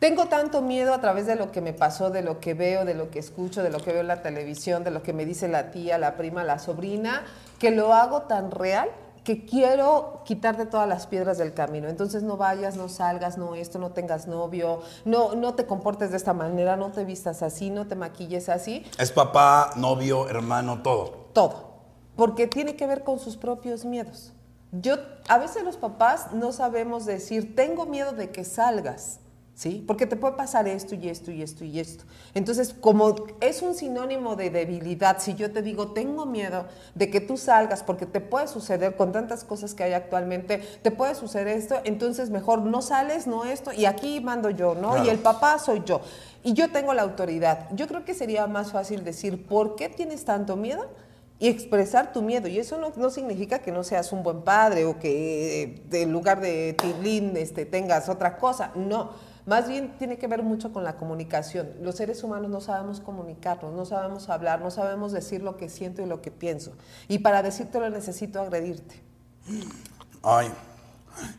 Tengo 0.00 0.26
tanto 0.26 0.60
miedo 0.60 0.92
a 0.92 1.00
través 1.00 1.26
de 1.26 1.36
lo 1.36 1.52
que 1.52 1.60
me 1.60 1.72
pasó, 1.72 2.10
de 2.10 2.22
lo 2.22 2.40
que 2.40 2.54
veo, 2.54 2.84
de 2.84 2.94
lo 2.94 3.10
que 3.10 3.20
escucho, 3.20 3.62
de 3.62 3.70
lo 3.70 3.78
que 3.78 3.92
veo 3.92 4.00
en 4.00 4.08
la 4.08 4.22
televisión, 4.22 4.82
de 4.82 4.90
lo 4.90 5.02
que 5.04 5.12
me 5.12 5.24
dice 5.24 5.46
la 5.46 5.70
tía, 5.70 5.96
la 5.98 6.16
prima, 6.16 6.42
la 6.42 6.58
sobrina, 6.58 7.22
que 7.60 7.70
lo 7.70 7.94
hago 7.94 8.22
tan 8.22 8.50
real 8.50 8.88
que 9.26 9.44
quiero 9.44 10.22
quitarte 10.24 10.66
todas 10.66 10.88
las 10.88 11.08
piedras 11.08 11.36
del 11.36 11.52
camino. 11.52 11.88
Entonces 11.88 12.22
no 12.22 12.36
vayas, 12.36 12.76
no 12.76 12.88
salgas, 12.88 13.36
no 13.36 13.56
esto, 13.56 13.80
no 13.80 13.90
tengas 13.90 14.28
novio, 14.28 14.82
no, 15.04 15.34
no 15.34 15.54
te 15.54 15.66
comportes 15.66 16.12
de 16.12 16.16
esta 16.16 16.32
manera, 16.32 16.76
no 16.76 16.92
te 16.92 17.04
vistas 17.04 17.42
así, 17.42 17.70
no 17.70 17.88
te 17.88 17.96
maquilles 17.96 18.48
así. 18.48 18.86
Es 19.00 19.10
papá, 19.10 19.72
novio, 19.74 20.28
hermano, 20.28 20.80
todo. 20.80 21.26
Todo. 21.32 21.72
Porque 22.14 22.46
tiene 22.46 22.76
que 22.76 22.86
ver 22.86 23.02
con 23.02 23.18
sus 23.18 23.36
propios 23.36 23.84
miedos. 23.84 24.32
Yo, 24.70 24.94
a 25.28 25.38
veces 25.38 25.64
los 25.64 25.76
papás 25.76 26.32
no 26.32 26.52
sabemos 26.52 27.04
decir, 27.04 27.56
tengo 27.56 27.84
miedo 27.84 28.12
de 28.12 28.30
que 28.30 28.44
salgas, 28.44 29.18
¿sí? 29.56 29.82
Porque 29.86 30.06
te 30.06 30.16
puede 30.16 30.34
pasar 30.34 30.68
esto 30.68 30.94
y 30.94 31.08
esto 31.08 31.32
y 31.32 31.42
esto 31.42 31.64
y 31.64 31.80
esto. 31.80 32.04
Entonces, 32.34 32.74
como 32.78 33.14
es 33.40 33.62
un 33.62 33.74
sinónimo 33.74 34.36
de 34.36 34.50
debilidad, 34.50 35.16
si 35.18 35.34
yo 35.34 35.50
te 35.50 35.62
digo, 35.62 35.92
tengo 35.92 36.26
miedo 36.26 36.66
de 36.94 37.10
que 37.10 37.22
tú 37.22 37.38
salgas 37.38 37.82
porque 37.82 38.04
te 38.04 38.20
puede 38.20 38.48
suceder 38.48 38.96
con 38.96 39.12
tantas 39.12 39.44
cosas 39.44 39.72
que 39.74 39.82
hay 39.82 39.94
actualmente, 39.94 40.58
te 40.82 40.90
puede 40.90 41.14
suceder 41.14 41.48
esto, 41.48 41.80
entonces 41.84 42.28
mejor 42.28 42.60
no 42.60 42.82
sales, 42.82 43.26
no 43.26 43.46
esto, 43.46 43.72
y 43.72 43.86
aquí 43.86 44.20
mando 44.20 44.50
yo, 44.50 44.74
¿no? 44.74 44.90
Claro. 44.90 45.06
Y 45.06 45.08
el 45.08 45.18
papá 45.18 45.58
soy 45.58 45.82
yo. 45.86 46.02
Y 46.44 46.52
yo 46.52 46.70
tengo 46.70 46.92
la 46.92 47.02
autoridad. 47.02 47.66
Yo 47.72 47.88
creo 47.88 48.04
que 48.04 48.12
sería 48.12 48.46
más 48.46 48.72
fácil 48.72 49.04
decir, 49.04 49.46
¿por 49.46 49.74
qué 49.74 49.88
tienes 49.88 50.24
tanto 50.24 50.56
miedo? 50.56 50.86
y 51.38 51.48
expresar 51.48 52.14
tu 52.14 52.22
miedo. 52.22 52.48
Y 52.48 52.58
eso 52.58 52.78
no, 52.78 52.92
no 52.96 53.10
significa 53.10 53.58
que 53.58 53.70
no 53.70 53.84
seas 53.84 54.10
un 54.12 54.22
buen 54.22 54.40
padre 54.40 54.86
o 54.86 54.98
que 54.98 55.62
eh, 55.62 56.02
en 56.02 56.10
lugar 56.10 56.40
de 56.40 56.72
tilín 56.72 57.36
este, 57.36 57.66
tengas 57.66 58.08
otra 58.08 58.38
cosa. 58.38 58.70
No. 58.74 59.10
Más 59.46 59.68
bien 59.68 59.96
tiene 59.96 60.18
que 60.18 60.26
ver 60.26 60.42
mucho 60.42 60.72
con 60.72 60.82
la 60.82 60.96
comunicación. 60.96 61.72
Los 61.80 61.96
seres 61.96 62.22
humanos 62.24 62.50
no 62.50 62.60
sabemos 62.60 63.00
comunicarnos, 63.00 63.72
no 63.72 63.84
sabemos 63.84 64.28
hablar, 64.28 64.60
no 64.60 64.72
sabemos 64.72 65.12
decir 65.12 65.42
lo 65.42 65.56
que 65.56 65.68
siento 65.68 66.02
y 66.02 66.06
lo 66.06 66.20
que 66.20 66.32
pienso. 66.32 66.72
Y 67.06 67.20
para 67.20 67.42
decírtelo 67.42 67.88
necesito 67.88 68.40
agredirte. 68.40 69.02
Ay, 70.22 70.52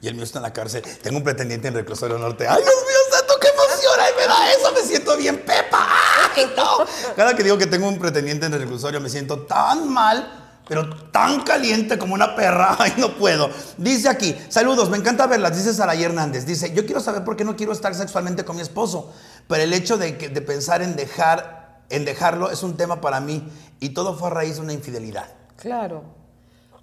y 0.01 0.07
el 0.07 0.15
mío 0.15 0.23
está 0.23 0.39
en 0.39 0.43
la 0.43 0.53
cárcel. 0.53 0.83
Tengo 1.01 1.17
un 1.17 1.23
pretendiente 1.23 1.67
en 1.67 1.73
Reclusorio 1.73 2.17
Norte. 2.17 2.47
¡Ay, 2.47 2.61
Dios 2.61 2.75
mío, 2.87 2.97
santo, 3.11 3.33
qué 3.39 3.47
emoción! 3.49 3.99
¡Ay, 3.99 4.13
me 4.17 4.27
da 4.27 4.51
eso! 4.51 4.71
Me 4.73 4.81
siento 4.81 5.17
bien 5.17 5.37
pepa. 5.39 5.87
¡Ay, 6.35 6.51
no! 6.55 6.85
Cada 7.15 7.35
que 7.35 7.43
digo 7.43 7.57
que 7.57 7.67
tengo 7.67 7.87
un 7.87 7.99
pretendiente 7.99 8.45
en 8.45 8.53
el 8.53 8.59
reclusorio 8.61 8.99
me 9.01 9.09
siento 9.09 9.41
tan 9.41 9.89
mal, 9.89 10.46
pero 10.67 10.89
tan 11.11 11.41
caliente 11.43 11.97
como 11.97 12.13
una 12.13 12.35
perra. 12.35 12.75
¡Ay, 12.79 12.93
no 12.97 13.15
puedo! 13.17 13.49
Dice 13.77 14.09
aquí, 14.09 14.35
saludos, 14.49 14.89
me 14.89 14.97
encanta 14.97 15.27
verlas. 15.27 15.55
Dice 15.55 15.73
Saray 15.73 16.03
Hernández. 16.03 16.45
Dice, 16.45 16.73
yo 16.73 16.85
quiero 16.85 16.99
saber 17.01 17.23
por 17.23 17.35
qué 17.35 17.43
no 17.45 17.55
quiero 17.55 17.71
estar 17.71 17.93
sexualmente 17.95 18.43
con 18.45 18.55
mi 18.55 18.61
esposo. 18.61 19.13
Pero 19.47 19.63
el 19.63 19.73
hecho 19.73 19.97
de, 19.97 20.17
que- 20.17 20.29
de 20.29 20.41
pensar 20.41 20.81
en, 20.81 20.95
dejar, 20.95 21.83
en 21.89 22.03
dejarlo 22.05 22.51
es 22.51 22.63
un 22.63 22.75
tema 22.77 22.99
para 23.01 23.19
mí. 23.19 23.47
Y 23.79 23.89
todo 23.89 24.15
fue 24.17 24.27
a 24.29 24.31
raíz 24.31 24.55
de 24.55 24.61
una 24.61 24.73
infidelidad. 24.73 25.27
Claro. 25.55 26.03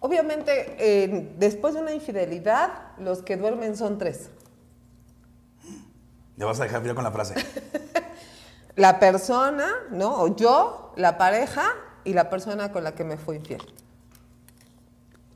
Obviamente, 0.01 0.76
eh, 0.78 1.35
después 1.39 1.74
de 1.74 1.80
una 1.80 1.93
infidelidad, 1.93 2.70
los 2.99 3.22
que 3.22 3.37
duermen 3.37 3.76
son 3.76 3.99
tres. 3.99 4.28
¿Le 6.37 6.45
vas 6.45 6.59
a 6.61 6.64
dejar 6.64 6.82
bien 6.82 6.95
con 6.95 7.05
la 7.05 7.12
frase? 7.12 7.35
La 8.76 8.99
persona, 8.99 9.68
¿no? 9.93 10.16
O 10.20 10.35
yo, 10.35 10.93
la 10.97 11.16
pareja 11.16 11.62
y 12.05 12.13
la 12.13 12.31
persona 12.31 12.73
con 12.73 12.85
la 12.85 12.95
que 12.95 13.05
me 13.05 13.17
fue 13.17 13.37
infiel. 13.37 13.63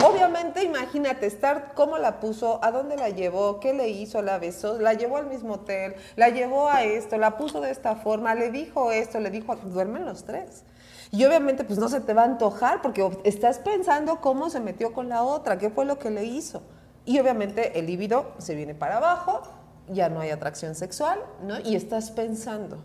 Obviamente, 0.05 0.63
imagínate 0.63 1.27
estar 1.27 1.75
cómo 1.75 1.99
la 1.99 2.21
puso, 2.21 2.61
a 2.63 2.71
dónde 2.71 2.97
la 2.97 3.09
llevó, 3.09 3.59
qué 3.59 3.75
le 3.75 3.89
hizo, 3.89 4.23
la 4.23 4.39
besó, 4.39 4.79
la 4.79 4.95
llevó 4.95 5.17
al 5.17 5.27
mismo 5.27 5.55
hotel, 5.55 5.97
la 6.15 6.29
llevó 6.29 6.71
a 6.71 6.85
esto, 6.85 7.19
la 7.19 7.37
puso 7.37 7.61
de 7.61 7.73
esta 7.73 7.97
forma, 7.97 8.35
le 8.35 8.51
dijo 8.51 8.93
esto, 8.93 9.19
le 9.19 9.31
dijo, 9.31 9.57
duermen 9.57 10.05
los 10.05 10.25
tres. 10.25 10.63
Y 11.11 11.25
obviamente, 11.25 11.65
pues 11.65 11.79
no 11.79 11.89
se 11.89 12.01
te 12.01 12.15
va 12.15 12.23
a 12.23 12.27
antojar 12.27 12.81
porque 12.81 13.09
estás 13.25 13.59
pensando 13.59 14.21
cómo 14.21 14.51
se 14.51 14.61
metió 14.61 14.93
con 14.93 15.09
la 15.09 15.23
otra, 15.23 15.59
qué 15.59 15.69
fue 15.69 15.85
lo 15.85 15.99
que 15.99 16.11
le 16.11 16.25
hizo. 16.25 16.63
Y 17.05 17.19
obviamente 17.19 17.79
el 17.79 17.87
líbido 17.87 18.33
se 18.39 18.55
viene 18.55 18.75
para 18.75 18.99
abajo, 18.99 19.43
ya 19.89 20.09
no 20.11 20.21
hay 20.21 20.31
atracción 20.31 20.75
sexual, 20.75 21.19
¿no? 21.43 21.59
Y 21.59 21.75
estás 21.75 22.11
pensando. 22.11 22.85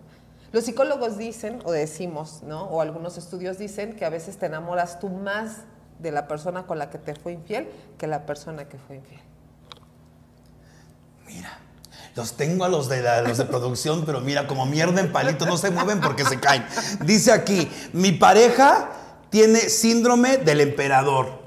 Los 0.53 0.63
psicólogos 0.65 1.17
dicen, 1.17 1.59
o 1.65 1.71
decimos, 1.73 2.41
¿no? 2.43 2.63
O 2.65 2.79
algunos 2.79 3.17
estudios 3.17 3.57
dicen 3.57 3.95
que 3.95 4.05
a 4.05 4.09
veces 4.09 4.37
te 4.37 4.45
enamoras 4.45 4.99
tú 4.99 5.09
más 5.09 5.57
de 5.99 6.11
la 6.11 6.27
persona 6.27 6.65
con 6.67 6.77
la 6.79 6.89
que 6.89 6.97
te 6.99 7.15
fue 7.15 7.33
infiel 7.33 7.69
que 7.97 8.07
la 8.07 8.25
persona 8.25 8.69
que 8.69 8.77
fue 8.77 8.97
infiel. 8.97 9.21
Mira, 11.25 11.57
los 12.15 12.33
tengo 12.33 12.65
a 12.65 12.69
los 12.69 12.87
de, 12.87 13.01
la- 13.01 13.23
los 13.23 13.39
de 13.39 13.45
producción, 13.45 14.05
pero 14.05 14.21
mira, 14.21 14.45
como 14.45 14.65
mierda 14.67 15.01
en 15.01 15.11
palito, 15.11 15.45
no 15.47 15.57
se 15.57 15.71
mueven 15.71 15.99
porque 16.01 16.23
se 16.23 16.39
caen. 16.39 16.63
Dice 17.03 17.31
aquí, 17.31 17.67
mi 17.91 18.11
pareja 18.11 18.91
tiene 19.31 19.57
síndrome 19.59 20.37
del 20.37 20.61
emperador. 20.61 21.41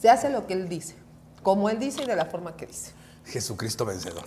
Se 0.00 0.08
hace 0.08 0.30
lo 0.30 0.46
que 0.46 0.54
él 0.54 0.68
dice, 0.68 0.94
como 1.42 1.68
él 1.68 1.78
dice 1.78 2.02
y 2.02 2.06
de 2.06 2.16
la 2.16 2.24
forma 2.26 2.56
que 2.56 2.66
dice. 2.66 2.92
Jesucristo 3.26 3.84
vencedor. 3.84 4.24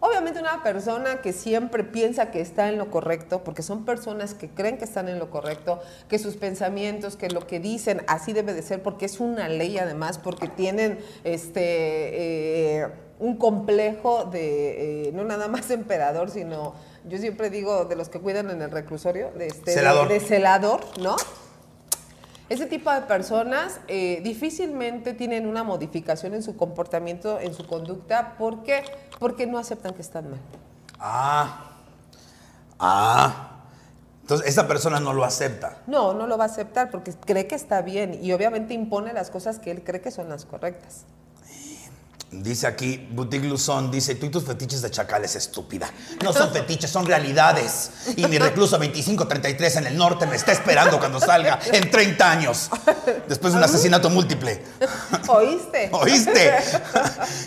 Obviamente 0.00 0.40
una 0.40 0.62
persona 0.62 1.20
que 1.22 1.32
siempre 1.32 1.84
piensa 1.84 2.30
que 2.30 2.40
está 2.40 2.68
en 2.68 2.78
lo 2.78 2.90
correcto, 2.90 3.42
porque 3.44 3.62
son 3.62 3.84
personas 3.84 4.34
que 4.34 4.48
creen 4.48 4.78
que 4.78 4.84
están 4.84 5.08
en 5.08 5.18
lo 5.18 5.30
correcto, 5.30 5.80
que 6.08 6.18
sus 6.18 6.36
pensamientos, 6.36 7.16
que 7.16 7.28
lo 7.30 7.46
que 7.46 7.60
dicen 7.60 8.02
así 8.06 8.32
debe 8.32 8.52
de 8.54 8.62
ser, 8.62 8.82
porque 8.82 9.06
es 9.06 9.20
una 9.20 9.48
ley 9.48 9.78
además, 9.78 10.18
porque 10.18 10.48
tienen 10.48 10.98
este 11.24 11.60
eh, 12.82 12.86
un 13.18 13.36
complejo 13.38 14.24
de 14.24 15.08
eh, 15.08 15.12
no 15.12 15.24
nada 15.24 15.48
más 15.48 15.70
emperador, 15.70 16.30
sino 16.30 16.74
yo 17.08 17.18
siempre 17.18 17.50
digo 17.50 17.84
de 17.84 17.96
los 17.96 18.08
que 18.08 18.20
cuidan 18.20 18.50
en 18.50 18.62
el 18.62 18.70
reclusorio, 18.70 19.30
de, 19.38 19.46
este, 19.46 19.70
de- 19.70 19.76
Celador. 19.78 20.08
de 20.08 20.20
celador, 20.20 20.80
¿no? 21.00 21.16
Ese 22.48 22.66
tipo 22.66 22.92
de 22.92 23.00
personas 23.02 23.80
eh, 23.88 24.20
difícilmente 24.22 25.14
tienen 25.14 25.46
una 25.46 25.64
modificación 25.64 26.32
en 26.34 26.44
su 26.44 26.56
comportamiento, 26.56 27.40
en 27.40 27.54
su 27.54 27.66
conducta. 27.66 28.36
¿Por 28.38 28.62
qué? 28.62 28.84
Porque 29.18 29.46
no 29.46 29.58
aceptan 29.58 29.94
que 29.94 30.02
están 30.02 30.30
mal. 30.30 30.40
Ah, 31.00 31.72
ah. 32.78 33.52
Entonces, 34.22 34.46
esa 34.48 34.68
persona 34.68 35.00
no 35.00 35.12
lo 35.12 35.24
acepta. 35.24 35.78
No, 35.86 36.14
no 36.14 36.26
lo 36.26 36.38
va 36.38 36.44
a 36.44 36.46
aceptar 36.46 36.90
porque 36.90 37.12
cree 37.12 37.48
que 37.48 37.54
está 37.56 37.82
bien 37.82 38.18
y 38.22 38.32
obviamente 38.32 38.74
impone 38.74 39.12
las 39.12 39.30
cosas 39.30 39.58
que 39.58 39.70
él 39.72 39.82
cree 39.82 40.00
que 40.00 40.10
son 40.12 40.28
las 40.28 40.44
correctas. 40.44 41.04
Dice 42.28 42.66
aquí, 42.66 43.08
Boutique 43.12 43.46
Luzón, 43.46 43.92
dice, 43.92 44.16
tú 44.16 44.26
y 44.26 44.30
tus 44.30 44.42
fetiches 44.42 44.82
de 44.82 44.90
chacales, 44.90 45.36
estúpida. 45.36 45.88
No 46.24 46.32
son 46.32 46.52
fetiches, 46.52 46.90
son 46.90 47.06
realidades. 47.06 47.90
Y 48.16 48.26
mi 48.26 48.38
recluso 48.38 48.78
2533 48.78 49.76
en 49.76 49.86
el 49.86 49.96
norte 49.96 50.26
me 50.26 50.34
está 50.34 50.50
esperando 50.50 50.98
cuando 50.98 51.20
salga 51.20 51.60
en 51.72 51.88
30 51.88 52.28
años. 52.28 52.68
Después 53.28 53.52
de 53.52 53.58
un 53.58 53.64
asesinato 53.64 54.10
múltiple. 54.10 54.60
¿Oíste? 55.28 55.88
¿Oíste? 55.92 56.52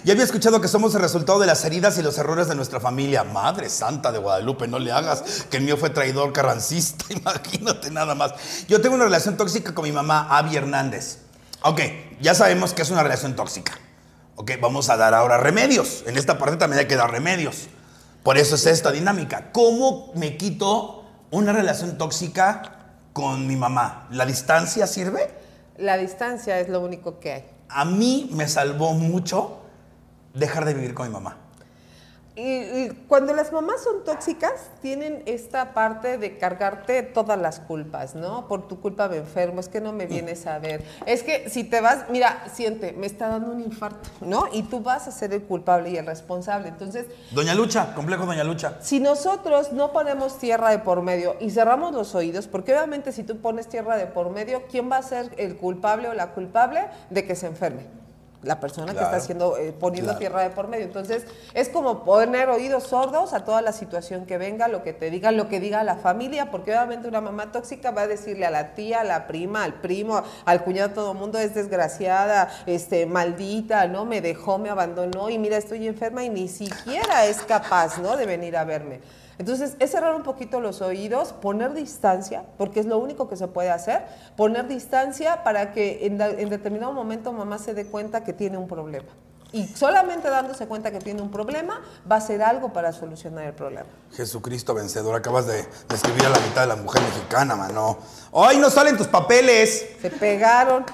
Ya 0.06 0.14
había 0.14 0.24
escuchado 0.24 0.62
que 0.62 0.70
somos 0.70 0.96
el 0.96 1.02
resultado 1.02 1.40
de 1.40 1.48
las 1.48 1.66
heridas 1.66 1.98
y 1.98 2.02
los 2.02 2.18
errores 2.18 2.48
de 2.48 2.56
nuestra 2.56 2.80
familia. 2.80 3.26
Madre 3.26 3.70
santa 3.70 4.14
de 4.14 4.20
Guadalupe, 4.20 4.70
no 4.70 4.80
le 4.80 4.94
hagas 4.94 5.24
que 5.52 5.58
el 5.58 5.64
mío 5.64 5.76
fue 5.76 5.90
traidor 5.90 6.32
carrancista, 6.32 7.04
imagínate 7.10 7.92
nada 7.92 8.16
más. 8.16 8.32
Yo 8.70 8.80
tengo 8.80 8.96
una 8.96 9.04
relación 9.04 9.36
tóxica 9.36 9.76
con 9.76 9.84
mi 9.84 9.92
mamá, 9.92 10.28
Abby 10.30 10.56
Hernández. 10.56 11.18
Ok, 11.64 11.82
ya 12.22 12.34
sabemos 12.34 12.74
que 12.74 12.82
es 12.82 12.90
una 12.90 13.04
relación 13.04 13.36
tóxica. 13.36 13.78
Ok, 14.42 14.52
vamos 14.62 14.90
a 14.90 14.96
dar 14.96 15.14
ahora 15.14 15.38
remedios. 15.38 16.06
En 16.08 16.16
esta 16.16 16.38
parte 16.38 16.56
también 16.56 16.80
hay 16.80 16.88
que 16.88 16.96
dar 16.96 17.12
remedios. 17.12 17.68
Por 18.24 18.38
eso 18.38 18.56
es 18.56 18.68
esta 18.68 18.90
dinámica. 18.90 19.52
¿Cómo 19.52 20.14
me 20.16 20.38
quito 20.38 21.04
una 21.30 21.52
relación 21.52 21.98
tóxica 21.98 22.94
con 23.12 23.48
mi 23.48 23.58
mamá? 23.58 24.08
¿La 24.12 24.26
distancia 24.26 24.88
sirve? 24.88 25.30
La 25.78 25.98
distancia 25.98 26.58
es 26.62 26.70
lo 26.70 26.80
único 26.80 27.20
que 27.20 27.34
hay. 27.34 27.46
A 27.68 27.84
mí 27.84 28.30
me 28.32 28.48
salvó 28.48 28.94
mucho 28.94 29.60
dejar 30.34 30.64
de 30.64 30.74
vivir 30.74 30.94
con 30.94 31.10
mi 31.10 31.12
mamá. 31.12 31.36
Y, 32.40 32.42
y 32.42 33.06
cuando 33.10 33.34
las 33.34 33.52
mamás 33.52 33.84
son 33.84 34.06
tóxicas, 34.06 34.72
tienen 34.82 35.24
esta 35.26 35.74
parte 35.74 36.18
de 36.18 36.38
cargarte 36.38 37.04
todas 37.04 37.38
las 37.38 37.60
culpas, 37.60 38.16
¿no? 38.16 38.48
Por 38.48 38.66
tu 38.70 38.80
culpa 38.80 39.10
me 39.10 39.18
enfermo, 39.18 39.60
es 39.60 39.68
que 39.68 39.82
no 39.82 39.92
me 39.92 40.06
vienes 40.06 40.48
a 40.48 40.58
ver. 40.58 40.86
Es 41.06 41.22
que 41.22 41.50
si 41.50 41.66
te 41.66 41.82
vas, 41.82 42.06
mira, 42.10 42.46
siente, 42.54 42.94
me 42.94 43.08
está 43.08 43.28
dando 43.28 43.52
un 43.52 43.60
infarto, 43.60 44.10
¿no? 44.22 44.46
Y 44.54 44.64
tú 44.64 44.80
vas 44.80 45.10
a 45.10 45.12
ser 45.12 45.34
el 45.34 45.44
culpable 45.44 45.90
y 45.90 45.98
el 45.98 46.06
responsable. 46.06 46.70
Entonces, 46.70 47.08
Doña 47.32 47.54
Lucha, 47.56 47.94
complejo 47.94 48.26
Doña 48.26 48.46
Lucha. 48.46 48.78
si 48.80 49.02
nosotros 49.02 49.74
no 49.74 49.92
ponemos 49.92 50.38
tierra 50.38 50.70
de 50.70 50.80
por 50.80 51.02
medio 51.02 51.36
y 51.42 51.50
cerramos 51.50 51.94
los 51.94 52.16
oídos, 52.16 52.48
porque 52.48 52.74
obviamente 52.74 53.12
si 53.12 53.24
tú 53.24 53.42
pones 53.42 53.68
tierra 53.68 53.98
de 53.98 54.06
por 54.06 54.30
medio, 54.30 54.64
¿quién 54.72 54.90
va 54.90 54.96
a 54.96 55.04
ser 55.04 55.34
el 55.38 55.58
culpable 55.58 56.08
o 56.08 56.14
la 56.14 56.32
culpable 56.32 56.88
de 57.10 57.26
que 57.26 57.36
se 57.36 57.48
enferme? 57.48 57.99
La 58.42 58.60
persona 58.62 58.94
que 58.94 59.00
está 59.00 59.18
haciendo, 59.18 59.58
eh, 59.58 59.74
poniendo 59.78 60.12
Claro. 60.12 60.20
tierra 60.20 60.44
de 60.44 60.50
por 60.52 60.68
medio. 60.70 60.86
Entonces, 60.86 61.26
es 61.54 61.68
como 61.68 62.06
poner 62.06 62.48
oídos 62.50 62.84
sordos 62.84 63.34
a 63.34 63.44
toda 63.44 63.62
la 63.62 63.74
situación 63.74 64.26
que 64.26 64.38
venga, 64.38 64.70
lo 64.70 64.82
que 64.82 64.94
te 64.94 65.10
diga, 65.10 65.32
lo 65.32 65.50
que 65.50 65.60
diga 65.60 65.84
la 65.84 65.96
familia, 65.98 66.50
porque 66.50 66.72
obviamente 66.72 67.08
una 67.10 67.20
mamá 67.20 67.52
tóxica 67.52 67.92
va 67.92 68.04
a 68.04 68.08
decirle 68.08 68.46
a 68.46 68.50
la 68.50 68.76
tía, 68.76 69.02
a 69.02 69.04
la 69.04 69.28
prima, 69.28 69.66
al 69.66 69.74
primo, 69.82 70.24
al 70.46 70.64
cuñado, 70.64 70.92
todo 70.92 71.12
el 71.12 71.18
mundo 71.18 71.38
es 71.38 71.54
desgraciada, 71.54 72.50
este, 72.66 73.06
maldita, 73.06 73.88
¿no? 73.88 74.06
Me 74.06 74.22
dejó, 74.22 74.58
me 74.58 74.70
abandonó 74.70 75.30
y 75.30 75.38
mira, 75.38 75.58
estoy 75.58 75.86
enferma 75.88 76.24
y 76.24 76.30
ni 76.30 76.48
siquiera 76.48 77.26
es 77.26 77.42
capaz, 77.42 77.98
¿no? 78.00 78.16
De 78.16 78.26
venir 78.26 78.56
a 78.56 78.64
verme. 78.64 79.02
Entonces, 79.40 79.78
es 79.80 79.92
cerrar 79.92 80.16
un 80.16 80.24
poquito 80.24 80.60
los 80.60 80.82
oídos, 80.82 81.32
poner 81.32 81.74
distancia, 81.74 82.44
porque 82.58 82.82
es 82.82 82.86
lo 82.86 82.98
único 82.98 83.30
que 83.30 83.38
se 83.38 83.48
puede 83.48 83.72
hacer, 83.72 84.06
poner 84.36 84.68
distancia 84.68 85.44
para 85.44 85.72
que 85.72 86.06
en, 86.06 86.18
determinado 86.50 86.92
momento 86.92 87.32
mamá 87.32 87.58
se 87.58 87.74
dé 87.74 87.86
cuenta 87.86 88.26
que 88.26 88.34
tiene 88.34 88.58
un 88.58 88.68
problema. 88.68 89.08
Y 89.54 89.66
solamente 89.66 90.30
dándose 90.30 90.68
cuenta 90.68 90.92
que 90.92 91.00
tiene 91.00 91.22
un 91.22 91.32
problema, 91.32 91.82
va 92.10 92.16
a 92.16 92.20
hacer 92.20 92.44
algo 92.44 92.74
para 92.74 92.92
solucionar 92.92 93.46
el 93.46 93.54
problema. 93.54 93.88
Jesucristo 94.12 94.74
vencedor, 94.74 95.16
acabas 95.16 95.48
de 95.48 95.66
describir 95.88 96.26
a 96.26 96.30
la 96.30 96.40
mitad 96.40 96.62
de 96.62 96.68
la 96.68 96.76
mujer 96.76 97.02
mexicana, 97.02 97.56
mano. 97.56 97.98
¡Ay, 98.34 98.58
no 98.58 98.70
salen 98.70 98.98
tus 98.98 99.08
papeles! 99.08 99.88
Se 100.02 100.10
pegaron. 100.10 100.86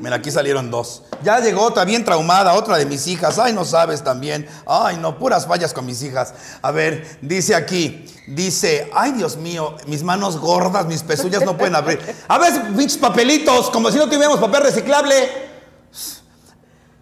Mira, 0.00 0.16
aquí 0.16 0.30
salieron 0.30 0.70
dos. 0.70 1.02
Ya 1.22 1.38
llegó 1.40 1.62
otra 1.62 1.84
bien 1.84 2.04
traumada, 2.04 2.54
otra 2.54 2.76
de 2.76 2.84
mis 2.84 3.06
hijas. 3.06 3.38
Ay, 3.38 3.52
no 3.52 3.64
sabes 3.64 4.02
también. 4.02 4.46
Ay, 4.66 4.96
no, 4.96 5.18
puras 5.18 5.46
fallas 5.46 5.72
con 5.72 5.86
mis 5.86 6.02
hijas. 6.02 6.34
A 6.62 6.70
ver, 6.72 7.18
dice 7.22 7.54
aquí, 7.54 8.04
dice, 8.26 8.90
ay, 8.94 9.12
Dios 9.12 9.36
mío, 9.36 9.76
mis 9.86 10.02
manos 10.02 10.38
gordas, 10.38 10.86
mis 10.86 11.02
pezuñas 11.02 11.44
no 11.44 11.56
pueden 11.56 11.76
abrir. 11.76 12.00
A 12.28 12.38
ver, 12.38 12.52
pinches 12.76 12.98
papelitos, 12.98 13.70
como 13.70 13.90
si 13.90 13.98
no 13.98 14.04
tuviéramos 14.06 14.40
papel 14.40 14.62
reciclable. 14.64 15.14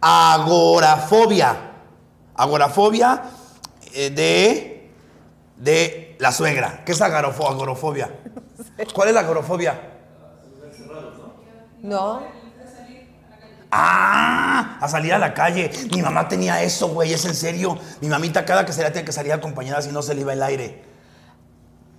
Agorafobia. 0.01 1.71
Agorafobia 2.35 3.23
eh, 3.95 4.11
de, 4.11 4.93
de 5.57 6.17
la 6.19 6.31
suegra. 6.31 6.83
¿Qué 6.85 6.93
es 6.93 7.01
agorafobia? 7.01 8.11
¿Cuál 8.93 9.09
es 9.09 9.15
la 9.15 9.21
agorafobia? 9.21 9.81
No. 11.83 12.42
Ah, 13.75 14.77
a 14.81 14.87
salir 14.89 15.15
a 15.15 15.19
la 15.19 15.33
calle. 15.33 15.71
Mi 15.95 16.03
mamá 16.03 16.29
tenía 16.29 16.63
eso, 16.63 16.89
güey, 16.89 17.15
es 17.15 17.25
en 17.25 17.35
serio. 17.35 17.79
Mi 18.03 18.09
mamita 18.09 18.45
cada 18.45 18.67
que 18.67 18.73
salía 18.73 18.93
tenía 18.93 19.07
que 19.07 19.13
salir 19.13 19.33
acompañada 19.33 19.81
si 19.81 19.91
no 19.91 20.03
se 20.03 20.15
le 20.15 20.21
iba 20.21 20.35
el 20.35 20.43
aire. 20.43 20.83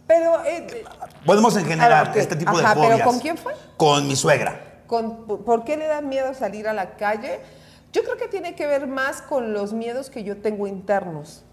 Pero, 0.05 0.43
eh, 0.45 0.83
Podemos 1.25 1.55
en 1.57 1.65
general 1.65 2.11
este 2.15 2.35
tipo 2.35 2.51
Ajá, 2.51 2.75
de 2.75 2.81
¿pero 2.81 2.91
fobias. 2.91 3.07
con 3.07 3.19
quién 3.19 3.37
fue? 3.37 3.53
Con 3.77 4.07
mi 4.07 4.15
suegra. 4.15 4.69
con- 4.85 5.25
¿por 5.25 5.63
qué 5.63 5.75
le 5.75 5.87
da 5.87 6.01
miedo 6.01 6.35
salir 6.35 6.67
a 6.67 6.73
la 6.73 6.91
calle? 6.97 7.39
Yo 7.91 8.03
creo 8.03 8.17
que 8.17 8.27
tiene 8.27 8.53
que 8.53 8.67
ver 8.67 8.85
más 8.85 9.23
con 9.23 9.51
los 9.53 9.73
miedos 9.73 10.11
que 10.11 10.23
yo 10.23 10.37
tengo 10.37 10.67
internos. 10.67 11.43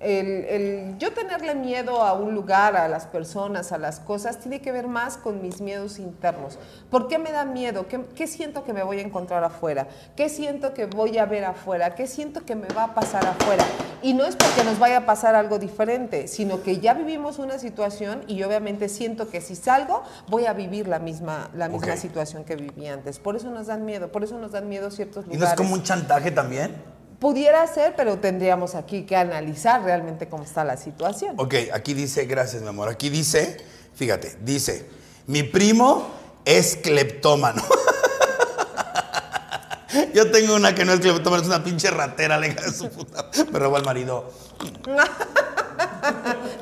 El, 0.00 0.26
el 0.44 0.98
yo 0.98 1.12
tenerle 1.12 1.54
miedo 1.54 2.02
a 2.02 2.12
un 2.12 2.34
lugar, 2.34 2.76
a 2.76 2.88
las 2.88 3.06
personas, 3.06 3.72
a 3.72 3.78
las 3.78 4.00
cosas, 4.00 4.40
tiene 4.40 4.60
que 4.60 4.72
ver 4.72 4.86
más 4.86 5.16
con 5.16 5.40
mis 5.40 5.60
miedos 5.60 5.98
internos. 5.98 6.58
¿Por 6.90 7.08
qué 7.08 7.18
me 7.18 7.32
da 7.32 7.44
miedo? 7.44 7.86
¿Qué, 7.88 8.04
qué 8.14 8.26
siento 8.26 8.64
que 8.64 8.72
me 8.72 8.82
voy 8.82 8.98
a 8.98 9.02
encontrar 9.02 9.44
afuera? 9.44 9.86
¿Qué 10.16 10.28
siento 10.28 10.74
que 10.74 10.86
voy 10.86 11.18
a 11.18 11.26
ver 11.26 11.44
afuera? 11.44 11.94
¿Qué 11.94 12.06
siento 12.06 12.44
que 12.44 12.54
me 12.54 12.68
va 12.68 12.84
a 12.84 12.94
pasar 12.94 13.24
afuera? 13.26 13.64
Y 14.02 14.12
no 14.12 14.26
es 14.26 14.36
porque 14.36 14.64
nos 14.64 14.78
vaya 14.78 14.98
a 14.98 15.06
pasar 15.06 15.34
algo 15.34 15.58
diferente, 15.58 16.28
sino 16.28 16.62
que 16.62 16.78
ya 16.78 16.92
vivimos 16.92 17.38
una 17.38 17.58
situación 17.58 18.22
y 18.26 18.42
obviamente 18.42 18.88
siento 18.88 19.30
que 19.30 19.40
si 19.40 19.56
salgo 19.56 20.02
voy 20.28 20.44
a 20.46 20.52
vivir 20.52 20.88
la 20.88 20.98
misma, 20.98 21.48
la 21.54 21.68
misma 21.68 21.96
situación 21.96 22.44
que 22.44 22.56
viví 22.56 22.86
antes. 22.86 23.18
Por 23.18 23.36
eso 23.36 23.50
nos 23.50 23.68
dan 23.68 23.84
miedo, 23.86 24.12
por 24.12 24.22
eso 24.22 24.38
nos 24.38 24.52
dan 24.52 24.68
miedo 24.68 24.90
ciertos 24.90 25.24
¿Y 25.24 25.34
lugares. 25.34 25.48
no 25.48 25.54
es 25.54 25.54
como 25.54 25.74
un 25.74 25.82
chantaje 25.82 26.30
también? 26.30 26.74
Pudiera 27.18 27.66
ser, 27.66 27.94
pero 27.96 28.18
tendríamos 28.18 28.74
aquí 28.74 29.04
que 29.04 29.16
analizar 29.16 29.82
realmente 29.82 30.28
cómo 30.28 30.42
está 30.44 30.64
la 30.64 30.76
situación. 30.76 31.34
Ok, 31.38 31.54
aquí 31.72 31.94
dice, 31.94 32.26
gracias 32.26 32.62
mi 32.62 32.68
amor, 32.68 32.88
aquí 32.88 33.08
dice, 33.08 33.56
fíjate, 33.94 34.36
dice, 34.42 34.86
mi 35.26 35.42
primo 35.42 36.06
es 36.44 36.76
cleptómano. 36.76 37.62
Yo 40.14 40.30
tengo 40.30 40.54
una 40.56 40.74
que 40.74 40.84
no 40.84 40.92
es 40.92 41.00
cleptómano, 41.00 41.42
es 41.42 41.48
una 41.48 41.62
pinche 41.62 41.90
ratera, 41.90 42.36
le 42.38 42.52
de 42.54 42.72
su 42.72 42.88
puta. 42.90 43.30
Me 43.52 43.58
robó 43.58 43.76
al 43.76 43.84
marido. 43.84 44.30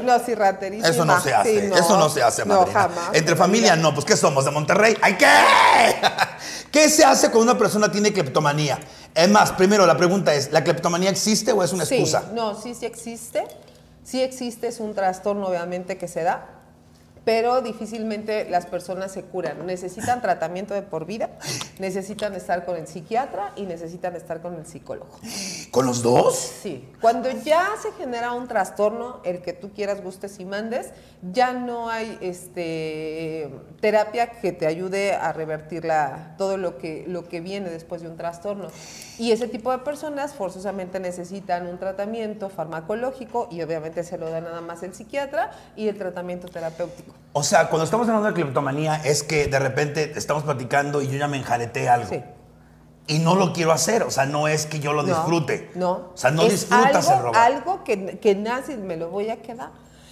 No, 0.02 0.18
sí, 0.24 0.34
raterísima. 0.34 0.88
Eso 0.88 1.04
no 1.04 1.20
se 1.20 1.32
hace, 1.34 1.60
Sí, 1.60 1.70
eso 1.74 1.96
no 1.98 2.08
se 2.08 2.22
hace, 2.22 2.44
No, 2.44 2.60
madrina. 2.60 2.80
jamás. 2.80 3.10
Entre 3.12 3.36
familia 3.36 3.76
no, 3.76 3.92
pues 3.94 4.04
¿qué 4.04 4.16
somos? 4.16 4.44
¿De 4.44 4.50
Monterrey? 4.50 4.96
¿Ay 5.00 5.16
qué? 5.16 5.26
¿Qué 6.72 6.88
se 6.88 7.04
hace 7.04 7.30
cuando 7.30 7.52
una 7.52 7.58
persona 7.58 7.90
tiene 7.90 8.12
cleptomanía? 8.12 8.78
Es 9.14 9.28
más, 9.28 9.52
primero 9.52 9.86
la 9.86 9.96
pregunta 9.96 10.32
es, 10.34 10.52
¿la 10.52 10.64
cleptomanía 10.64 11.10
existe 11.10 11.52
o 11.52 11.62
es 11.62 11.72
una 11.72 11.84
Sí, 11.84 11.96
excusa? 11.96 12.30
no, 12.34 12.54
sí, 12.60 12.74
sí 12.74 12.86
existe. 12.86 13.44
Sí 14.04 14.20
existe, 14.22 14.66
es 14.66 14.80
un 14.80 14.94
trastorno 14.94 15.46
obviamente 15.46 15.96
que 15.98 16.08
se 16.08 16.22
da, 16.22 16.46
pero 17.24 17.62
difícilmente 17.62 18.48
las 18.50 18.66
personas 18.66 19.12
se 19.12 19.22
curan. 19.22 19.64
Necesitan 19.66 20.20
tratamiento 20.22 20.74
de 20.74 20.82
por 20.82 21.06
vida, 21.06 21.30
necesitan 21.78 22.34
estar 22.34 22.64
con 22.64 22.76
el 22.76 22.86
psiquiatra 22.86 23.52
y 23.56 23.62
necesitan 23.66 24.16
estar 24.16 24.40
con 24.42 24.54
el 24.54 24.66
psicólogo. 24.66 25.10
¿Con 25.70 25.86
los 25.86 26.02
dos? 26.02 26.36
Sí, 26.36 26.88
cuando 27.00 27.30
ya 27.30 27.68
se 27.80 27.92
genera 27.92 28.32
un 28.32 28.48
trastorno, 28.48 29.20
el 29.24 29.40
que 29.42 29.52
tú 29.52 29.70
quieras, 29.72 30.02
gustes 30.02 30.38
y 30.40 30.44
mandes, 30.44 30.90
ya 31.32 31.52
no 31.52 31.88
hay 31.90 32.18
este, 32.20 33.50
terapia 33.80 34.26
que 34.30 34.52
te 34.52 34.66
ayude 34.66 35.14
a 35.14 35.32
revertir 35.32 35.84
la- 35.84 36.34
todo 36.38 36.56
lo 36.56 36.78
que, 36.78 37.04
lo 37.06 37.28
que 37.28 37.40
viene 37.40 37.70
después 37.70 38.02
de 38.02 38.08
un 38.08 38.16
trastorno. 38.16 38.68
Y 39.18 39.30
ese 39.32 39.46
tipo 39.48 39.70
de 39.70 39.78
personas 39.78 40.34
forzosamente 40.34 40.98
necesitan 41.00 41.66
un 41.66 41.78
tratamiento 41.78 42.48
farmacológico 42.48 43.48
y 43.50 43.62
obviamente 43.62 44.02
se 44.04 44.18
lo 44.18 44.30
da 44.30 44.40
nada 44.40 44.60
más 44.60 44.82
el 44.82 44.94
psiquiatra 44.94 45.52
y 45.76 45.88
el 45.88 45.96
tratamiento 45.98 46.48
terapéutico. 46.48 47.11
O 47.32 47.42
sea, 47.42 47.68
cuando 47.68 47.84
estamos 47.84 48.06
hablando 48.08 48.28
de 48.28 48.34
cleptomanía 48.34 48.96
es 48.96 49.22
que 49.22 49.46
de 49.46 49.58
repente 49.58 50.12
estamos 50.16 50.42
platicando 50.42 51.00
y 51.00 51.08
yo 51.08 51.16
ya 51.18 51.28
me 51.28 51.38
enjareté 51.38 51.88
algo. 51.88 52.08
Sí. 52.08 52.22
Y 53.06 53.18
no 53.18 53.34
lo 53.34 53.52
quiero 53.52 53.72
hacer, 53.72 54.04
o 54.04 54.10
sea, 54.10 54.26
no 54.26 54.46
es 54.48 54.66
que 54.66 54.78
yo 54.78 54.92
lo 54.92 55.02
No, 55.02 55.08
disfrute. 55.08 55.70
No. 55.74 55.90
O 55.90 56.16
sea, 56.16 56.30
no 56.30 56.42
Es 56.42 56.52
disfrutas 56.52 57.08
algo, 57.08 57.18
el 57.18 57.22
robar. 57.24 57.52
Algo 57.52 57.84
que, 57.84 58.18
que 58.18 58.34
nace 58.34 58.74
y 58.74 58.76
me 58.76 58.96
lo 58.96 59.08
voy 59.08 59.30
a 59.30 59.42
quedar. 59.42 59.70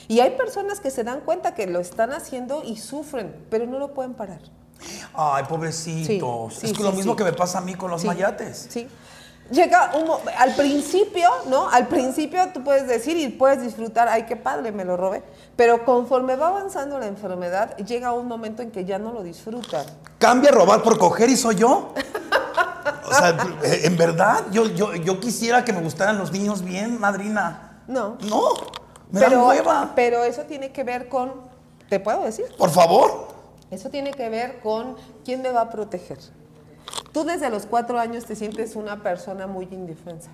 Y 0.09 0.21
hay 0.21 0.31
personas 0.31 0.81
que 0.81 0.91
se 0.91 1.05
dan 1.05 1.21
cuenta 1.21 1.55
que 1.55 1.67
lo 1.69 1.79
están 1.79 2.13
haciendo 2.13 2.63
y 2.65 2.79
sufren, 2.79 3.47
pero 3.49 3.67
no 3.67 3.79
lo 3.79 3.95
pueden 3.95 4.15
parar. 4.15 4.41
Ay, 5.15 5.45
pobrecitos. 5.45 6.55
Sí, 6.55 6.67
es 6.67 6.71
sí, 6.71 6.77
que 6.77 6.83
lo 6.83 6.93
mismo 6.93 7.15
que 7.15 7.23
me 7.23 7.33
pasa 7.33 7.59
a 7.59 7.61
mí 7.61 7.75
con 7.75 7.91
los 7.91 8.05
mayates. 8.05 8.67
Sí. 8.71 8.89
Llega 9.51 9.93
un 9.97 10.11
al 10.37 10.55
principio, 10.55 11.29
¿no? 11.49 11.69
Al 11.69 11.89
principio 11.89 12.41
tú 12.53 12.63
puedes 12.63 12.87
decir 12.87 13.17
y 13.17 13.29
puedes 13.29 13.63
disfrutar, 13.63 14.09
ay, 14.09 14.25
qué 14.25 14.37
padre, 14.37 14.73
me 14.73 14.85
lo 14.85 14.97
robé. 14.97 15.23
Pero 15.61 15.85
conforme 15.85 16.37
va 16.37 16.49
avanzando 16.49 16.99
la 16.99 17.07
enfermedad, 17.07 17.77
llega 17.77 18.15
un 18.15 18.27
momento 18.27 18.63
en 18.63 18.71
que 18.71 18.87
ya 18.87 18.99
no 18.99 19.13
lo 19.13 19.23
disfrutan. 19.23 19.85
Cambia 20.17 20.51
robar 20.51 20.83
por 20.83 20.97
coger 20.97 21.29
y 21.29 21.37
soy 21.37 21.57
yo. 21.57 21.93
O 23.07 23.13
sea, 23.13 23.37
eh, 23.65 23.83
en 23.85 23.95
verdad, 23.99 24.47
yo, 24.53 24.65
yo, 24.65 24.95
yo 24.95 25.21
quisiera 25.21 25.63
que 25.63 25.75
me 25.75 25.83
gustaran 25.83 26.17
los 26.17 26.33
niños 26.33 26.63
bien, 26.63 26.99
madrina. 26.99 27.83
No. 27.89 28.17
No, 28.23 28.55
me 29.11 29.21
pero, 29.21 29.49
hueva. 29.49 29.93
pero 29.95 30.25
eso 30.25 30.45
tiene 30.45 30.73
que 30.73 30.83
ver 30.83 31.11
con, 31.11 31.31
¿te 31.91 32.01
puedo 32.01 32.25
decir? 32.25 32.47
Por 32.57 32.71
favor. 32.71 33.29
Eso 33.71 33.91
tiene 33.91 34.13
que 34.13 34.31
ver 34.31 34.61
con 34.61 34.97
quién 35.27 35.43
me 35.43 35.51
va 35.51 35.61
a 35.61 35.71
proteger. 35.71 36.21
Tú 37.13 37.25
desde 37.25 37.51
los 37.51 37.67
cuatro 37.67 37.99
años 37.99 38.25
te 38.25 38.35
sientes 38.35 38.77
una 38.77 39.03
persona 39.03 39.47
muy 39.47 39.69
indefensa. 39.71 40.31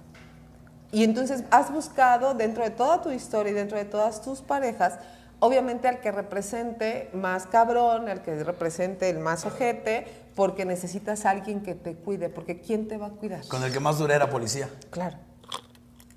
Y 0.92 1.04
entonces 1.04 1.44
has 1.50 1.72
buscado 1.72 2.34
dentro 2.34 2.64
de 2.64 2.70
toda 2.70 3.02
tu 3.02 3.10
historia 3.10 3.52
y 3.52 3.54
dentro 3.54 3.76
de 3.76 3.84
todas 3.84 4.22
tus 4.22 4.40
parejas, 4.40 4.98
obviamente 5.40 5.88
al 5.88 6.00
que 6.00 6.12
represente 6.12 7.10
más 7.12 7.46
cabrón, 7.46 8.08
al 8.08 8.22
que 8.22 8.42
represente 8.42 9.10
el 9.10 9.18
más 9.18 9.44
ojete, 9.44 10.06
porque 10.34 10.64
necesitas 10.64 11.26
a 11.26 11.30
alguien 11.30 11.62
que 11.62 11.74
te 11.74 11.94
cuide, 11.94 12.28
porque 12.28 12.60
¿quién 12.60 12.88
te 12.88 12.98
va 12.98 13.06
a 13.06 13.10
cuidar? 13.10 13.46
Con 13.48 13.62
el 13.64 13.72
que 13.72 13.80
más 13.80 13.98
duré 13.98 14.14
era 14.14 14.30
policía. 14.30 14.68
Claro. 14.90 15.16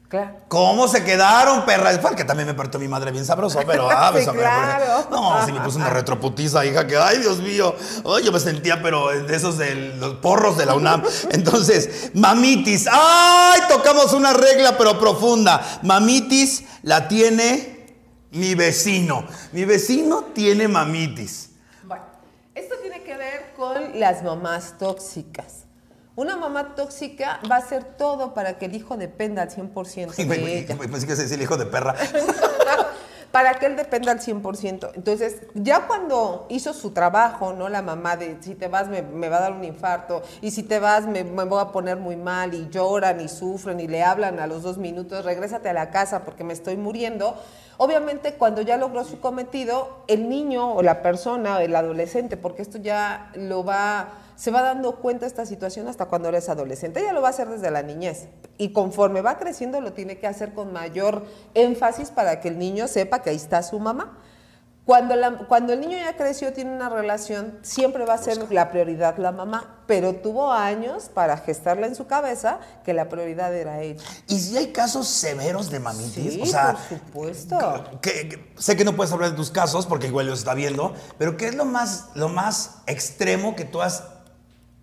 Claro. 0.09 0.37
¿Cómo 0.47 0.87
se 0.87 1.03
quedaron, 1.03 1.65
perra? 1.65 1.91
Es 1.91 1.99
porque 1.99 2.23
también 2.23 2.47
me 2.47 2.55
partió 2.55 2.79
mi 2.79 2.87
madre 2.87 3.11
bien 3.11 3.25
sabroso, 3.25 3.59
pero 3.67 3.87
ah, 3.91 4.11
Sí, 4.17 4.25
claro. 4.25 5.07
No, 5.11 5.45
si 5.45 5.51
me 5.51 5.61
puso 5.61 5.77
una 5.77 5.91
retroputiza, 5.91 6.65
hija, 6.65 6.87
que 6.87 6.97
ay, 6.97 7.19
Dios 7.19 7.37
mío. 7.37 7.75
Ay, 8.03 8.23
yo 8.23 8.31
me 8.31 8.39
sentía, 8.39 8.81
pero 8.81 9.09
de 9.09 9.35
esos 9.35 9.59
de 9.59 9.75
los 9.97 10.15
porros 10.15 10.57
de 10.57 10.65
la 10.65 10.73
UNAM. 10.73 11.03
Entonces, 11.29 12.09
mamitis. 12.15 12.87
Ay, 12.91 13.61
tocamos 13.69 14.11
una 14.13 14.33
regla, 14.33 14.75
pero 14.79 14.97
profunda. 14.97 15.79
Mamitis 15.83 16.63
la 16.81 17.07
tiene 17.07 17.95
mi 18.31 18.55
vecino. 18.55 19.27
Mi 19.51 19.63
vecino 19.65 20.23
tiene 20.33 20.67
mamitis. 20.67 21.51
Bueno, 21.83 22.05
esto 22.55 22.77
tiene 22.81 23.03
que 23.03 23.15
ver 23.15 23.53
con 23.55 23.99
las 23.99 24.23
mamás 24.23 24.73
tóxicas. 24.79 25.68
Una 26.19 26.35
mamá 26.35 26.75
tóxica 26.75 27.39
va 27.49 27.55
a 27.55 27.59
hacer 27.59 27.81
todo 27.97 28.33
para 28.33 28.57
que 28.57 28.65
el 28.65 28.75
hijo 28.75 28.97
dependa 28.97 29.41
al 29.41 29.49
100% 29.51 30.15
Y 30.17 30.25
me- 30.25 30.35
de 30.35 30.43
me- 30.43 30.57
ella. 30.57 30.75
me- 30.75 30.89
Pensé 30.89 31.07
que 31.07 31.13
el 31.33 31.41
hijo 31.41 31.55
de 31.55 31.65
perra. 31.65 31.95
para 33.31 33.53
que 33.53 33.67
él 33.67 33.77
dependa 33.77 34.11
al 34.11 34.19
100%. 34.19 34.91
Entonces, 34.95 35.37
ya 35.53 35.87
cuando 35.87 36.45
hizo 36.49 36.73
su 36.73 36.91
trabajo, 36.91 37.53
¿no? 37.53 37.69
La 37.69 37.81
mamá 37.81 38.17
de, 38.17 38.35
si 38.41 38.53
te 38.53 38.67
vas 38.67 38.89
me, 38.89 39.01
me 39.01 39.29
va 39.29 39.37
a 39.37 39.41
dar 39.41 39.51
un 39.53 39.63
infarto, 39.63 40.21
y 40.41 40.51
si 40.51 40.63
te 40.63 40.79
vas 40.79 41.05
me, 41.05 41.23
me 41.23 41.45
voy 41.45 41.61
a 41.61 41.67
poner 41.71 41.95
muy 41.95 42.17
mal, 42.17 42.53
y 42.53 42.67
lloran, 42.69 43.21
y 43.21 43.29
sufren, 43.29 43.79
y 43.79 43.87
le 43.87 44.03
hablan 44.03 44.41
a 44.41 44.47
los 44.47 44.61
dos 44.61 44.77
minutos, 44.77 45.23
regrésate 45.23 45.69
a 45.69 45.73
la 45.73 45.89
casa 45.89 46.25
porque 46.25 46.43
me 46.43 46.51
estoy 46.51 46.75
muriendo. 46.75 47.41
Obviamente, 47.77 48.33
cuando 48.33 48.61
ya 48.61 48.75
logró 48.75 49.05
su 49.05 49.21
cometido, 49.21 50.03
el 50.07 50.27
niño 50.27 50.73
o 50.73 50.81
la 50.81 51.01
persona, 51.01 51.55
o 51.55 51.59
el 51.59 51.73
adolescente, 51.77 52.35
porque 52.35 52.61
esto 52.61 52.77
ya 52.77 53.31
lo 53.35 53.63
va, 53.63 54.09
se 54.39 54.51
va 54.51 54.61
dando 54.61 54.95
cuenta 55.01 55.25
esta 55.25 55.45
situación 55.45 55.89
hasta 55.89 56.05
cuando 56.05 56.29
eres 56.29 56.47
adolescente. 56.47 57.01
Ella 57.01 57.11
lo 57.11 57.21
va 57.21 57.27
a 57.27 57.31
hacer 57.31 57.49
desde 57.49 57.69
la 57.71 57.83
niñez. 57.83 58.27
Y 58.57 58.71
conforme 58.71 59.19
va 59.21 59.37
creciendo, 59.37 59.81
lo 59.81 59.91
tiene 59.91 60.17
que 60.17 60.27
hacer 60.27 60.53
con 60.53 60.71
mayor 60.71 61.25
énfasis 61.55 62.09
para 62.09 62.39
que 62.39 62.47
el 62.47 62.57
niño 62.57 62.87
sepa 62.87 63.21
que 63.21 63.31
ahí 63.31 63.35
está 63.35 63.61
su 63.63 63.79
mamá. 63.81 64.17
Cuando, 64.85 65.15
la- 65.17 65.39
cuando 65.47 65.73
el 65.73 65.81
niño 65.81 65.97
ya 65.97 66.15
creció, 66.15 66.53
tiene 66.53 66.71
una 66.73 66.87
relación, 66.89 67.59
siempre 67.63 68.05
va 68.05 68.13
a 68.13 68.17
ser 68.17 68.51
la 68.51 68.71
prioridad 68.71 69.17
la 69.17 69.31
mamá, 69.33 69.83
pero 69.85 70.15
tuvo 70.15 70.51
años 70.53 71.11
para 71.13 71.35
gestarla 71.37 71.85
en 71.85 71.93
su 71.93 72.07
cabeza 72.07 72.59
que 72.85 72.93
la 72.93 73.07
prioridad 73.09 73.53
era 73.53 73.81
ella. 73.81 74.01
¿Y 74.27 74.39
si 74.39 74.57
hay 74.57 74.71
casos 74.71 75.07
severos 75.09 75.69
de 75.69 75.79
mamitis? 75.79 76.33
Sí, 76.33 76.41
o 76.41 76.45
sea, 76.45 76.77
por 76.89 76.97
supuesto. 76.97 77.83
que- 78.01 78.29
que- 78.29 78.53
sé 78.57 78.75
que 78.77 78.85
no 78.85 78.95
puedes 78.95 79.11
hablar 79.13 79.31
de 79.31 79.35
tus 79.35 79.51
casos 79.51 79.85
porque 79.85 80.07
igual 80.07 80.25
los 80.27 80.39
está 80.39 80.53
viendo, 80.55 80.93
pero 81.17 81.35
¿qué 81.37 81.49
es 81.49 81.55
lo 81.55 81.65
más, 81.65 82.05
lo 82.15 82.29
más 82.29 82.77
extremo 82.87 83.55
que 83.55 83.65
tú 83.65 83.81
has 83.81 84.03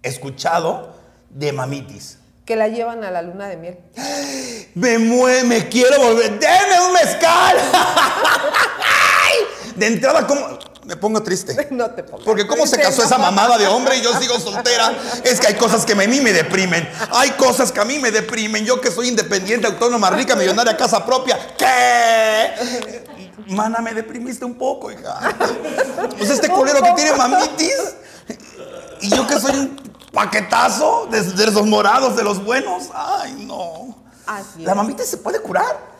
escuchado 0.07 0.95
de 1.31 1.53
mamitis? 1.53 2.19
Que 2.45 2.57
la 2.57 2.69
llevan 2.69 3.05
a 3.05 3.11
la 3.11 3.23
luna 3.23 3.49
de 3.49 3.57
miel. 3.57 3.79
Me 4.75 4.99
mueve, 4.99 5.45
me 5.45 5.69
quiero 5.69 5.99
volver. 5.99 6.39
¡Deme 6.39 6.81
un 6.87 6.93
mezcal! 6.93 7.57
de 9.77 9.87
entrada, 9.87 10.27
¿cómo? 10.27 10.59
Me 10.85 10.97
pongo 10.97 11.23
triste. 11.23 11.69
No 11.71 11.91
te 11.91 12.03
pongas 12.05 12.25
Porque 12.25 12.47
cómo 12.47 12.67
se 12.67 12.79
casó 12.79 13.01
no. 13.01 13.07
esa 13.07 13.19
mamada 13.19 13.59
de 13.59 13.67
hombre 13.67 13.97
y 13.97 14.03
yo 14.03 14.13
sigo 14.21 14.39
soltera. 14.39 14.93
Es 15.25 15.41
que 15.41 15.49
hay 15.49 15.55
cosas 15.55 15.85
que 15.85 15.93
a 15.93 15.97
mí 15.97 16.21
me 16.21 16.33
deprimen. 16.33 16.89
Hay 17.13 17.31
cosas 17.31 17.73
que 17.73 17.81
a 17.81 17.85
mí 17.85 17.99
me 17.99 18.11
deprimen. 18.11 18.65
Yo 18.65 18.81
que 18.81 18.91
soy 18.91 19.09
independiente, 19.09 19.67
autónoma, 19.67 20.11
rica, 20.11 20.37
millonaria, 20.37 20.77
casa 20.77 21.05
propia. 21.05 21.39
¿Qué? 21.57 23.03
Mana, 23.49 23.81
me 23.81 23.95
deprimiste 23.95 24.45
un 24.45 24.57
poco, 24.57 24.91
hija. 24.91 25.19
Pues 26.19 26.31
este 26.31 26.49
culero 26.49 26.83
que 26.83 26.93
tiene 26.93 27.13
mamitis. 27.15 27.95
Y 29.01 29.11
yo 29.11 29.27
que 29.27 29.39
soy 29.41 29.57
un 29.57 29.77
paquetazo 30.17 31.07
de, 31.11 31.23
de 31.23 31.47
los 31.51 31.67
morados, 31.67 32.17
de 32.17 32.25
los 32.25 32.45
buenos. 32.45 32.91
Ay, 32.95 33.45
no. 33.47 33.95
Así 34.27 34.63
La 34.63 34.73
es. 34.73 34.77
mamitis 34.77 35.07
se 35.07 35.19
puede 35.19 35.41
curar. 35.41 35.95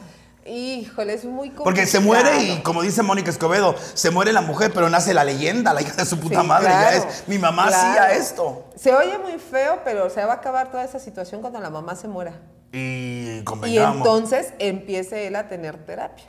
Híjole, 0.45 1.15
es 1.15 1.25
muy 1.25 1.49
complicado. 1.49 1.65
Porque 1.65 1.87
se 1.87 1.99
muere 2.01 2.43
y, 2.45 2.63
como 2.63 2.83
dice 2.83 3.03
Mónica 3.03 3.31
Escobedo, 3.31 3.75
se 3.95 4.11
muere 4.11 4.33
la 4.33 4.41
mujer, 4.43 4.73
pero 4.73 4.89
nace 4.89 5.13
la 5.13 5.25
leyenda, 5.25 5.75
la 5.75 5.83
hija 5.83 5.95
de 5.97 6.07
su 6.07 6.19
puta 6.21 6.41
Sí, 6.43 6.47
madre. 6.47 6.67
claro, 6.69 6.91
ya 6.91 6.97
es, 7.09 7.25
mi 7.29 7.39
mamá 7.39 7.67
claro. 7.67 7.89
hacía 7.91 8.13
esto. 8.17 8.65
Se 8.77 8.95
oye 8.95 9.19
muy 9.19 9.39
feo, 9.39 9.81
pero 9.85 10.09
se 10.09 10.25
va 10.25 10.35
a 10.35 10.37
acabar 10.37 10.71
toda 10.71 10.85
esa 10.85 11.01
situación 11.01 11.41
cuando 11.41 11.59
la 11.61 11.71
mamá 11.71 11.97
se 11.97 12.07
muera. 12.09 12.33
Y 12.73 13.43
Y 13.65 13.79
entonces 13.79 14.53
empiece 14.61 15.27
él 15.27 15.35
a 15.37 15.49
tener 15.49 15.85
terapia. 15.85 16.25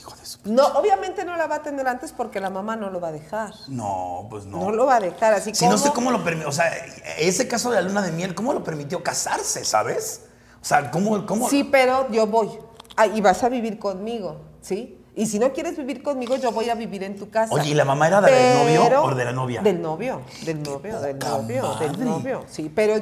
Hijo 0.00 0.16
de 0.16 0.24
su- 0.24 0.38
No, 0.44 0.66
obviamente 0.68 1.24
no 1.24 1.36
la 1.36 1.46
va 1.46 1.56
a 1.56 1.62
tener 1.62 1.86
antes 1.86 2.12
porque 2.12 2.40
la 2.40 2.48
mamá 2.50 2.74
no 2.76 2.90
lo 2.90 3.00
va 3.00 3.08
a 3.08 3.12
dejar. 3.12 3.52
No, 3.68 4.26
pues 4.30 4.46
no. 4.46 4.58
No, 4.58 4.70
lo 4.72 4.86
va 4.86 4.96
a 4.96 5.00
dejar, 5.00 5.34
así 5.34 5.54
Si 5.54 5.60
como... 5.60 5.72
no 5.72 5.78
sé 5.78 5.90
cómo 5.92 6.10
lo 6.10 6.24
permitió, 6.24 6.48
o 6.48 6.52
sea, 6.52 6.72
ese 7.18 7.46
caso 7.46 7.70
de 7.70 7.76
la 7.76 7.82
luna 7.82 8.02
de 8.02 8.10
miel, 8.12 8.34
¿cómo 8.34 8.52
lo 8.54 8.64
permitió 8.64 9.02
casarse, 9.02 9.64
sabes? 9.64 10.22
O 10.62 10.64
sea, 10.64 10.90
¿cómo? 10.90 11.24
cómo? 11.26 11.48
Sí, 11.48 11.64
pero 11.64 12.10
yo 12.10 12.26
voy. 12.26 12.50
Ah, 12.96 13.06
y 13.06 13.20
vas 13.20 13.42
a 13.44 13.48
vivir 13.48 13.78
conmigo, 13.78 14.36
¿sí? 14.60 14.96
Y 15.14 15.26
si 15.26 15.38
no 15.38 15.52
quieres 15.52 15.76
vivir 15.76 16.02
conmigo, 16.02 16.36
yo 16.36 16.52
voy 16.52 16.70
a 16.70 16.74
vivir 16.74 17.02
en 17.02 17.18
tu 17.18 17.30
casa. 17.30 17.52
Oye, 17.52 17.70
¿y 17.70 17.74
la 17.74 17.84
mamá 17.84 18.06
era 18.08 18.20
del 18.20 18.54
novio 18.58 19.02
o 19.02 19.14
de 19.14 19.24
la 19.24 19.32
novia? 19.32 19.60
Del 19.60 19.82
novio, 19.82 20.22
del 20.44 20.62
novio, 20.62 21.00
del 21.00 21.18
novio, 21.18 21.74
del 21.78 22.04
novio. 22.04 22.44
Sí, 22.48 22.70
pero, 22.74 22.94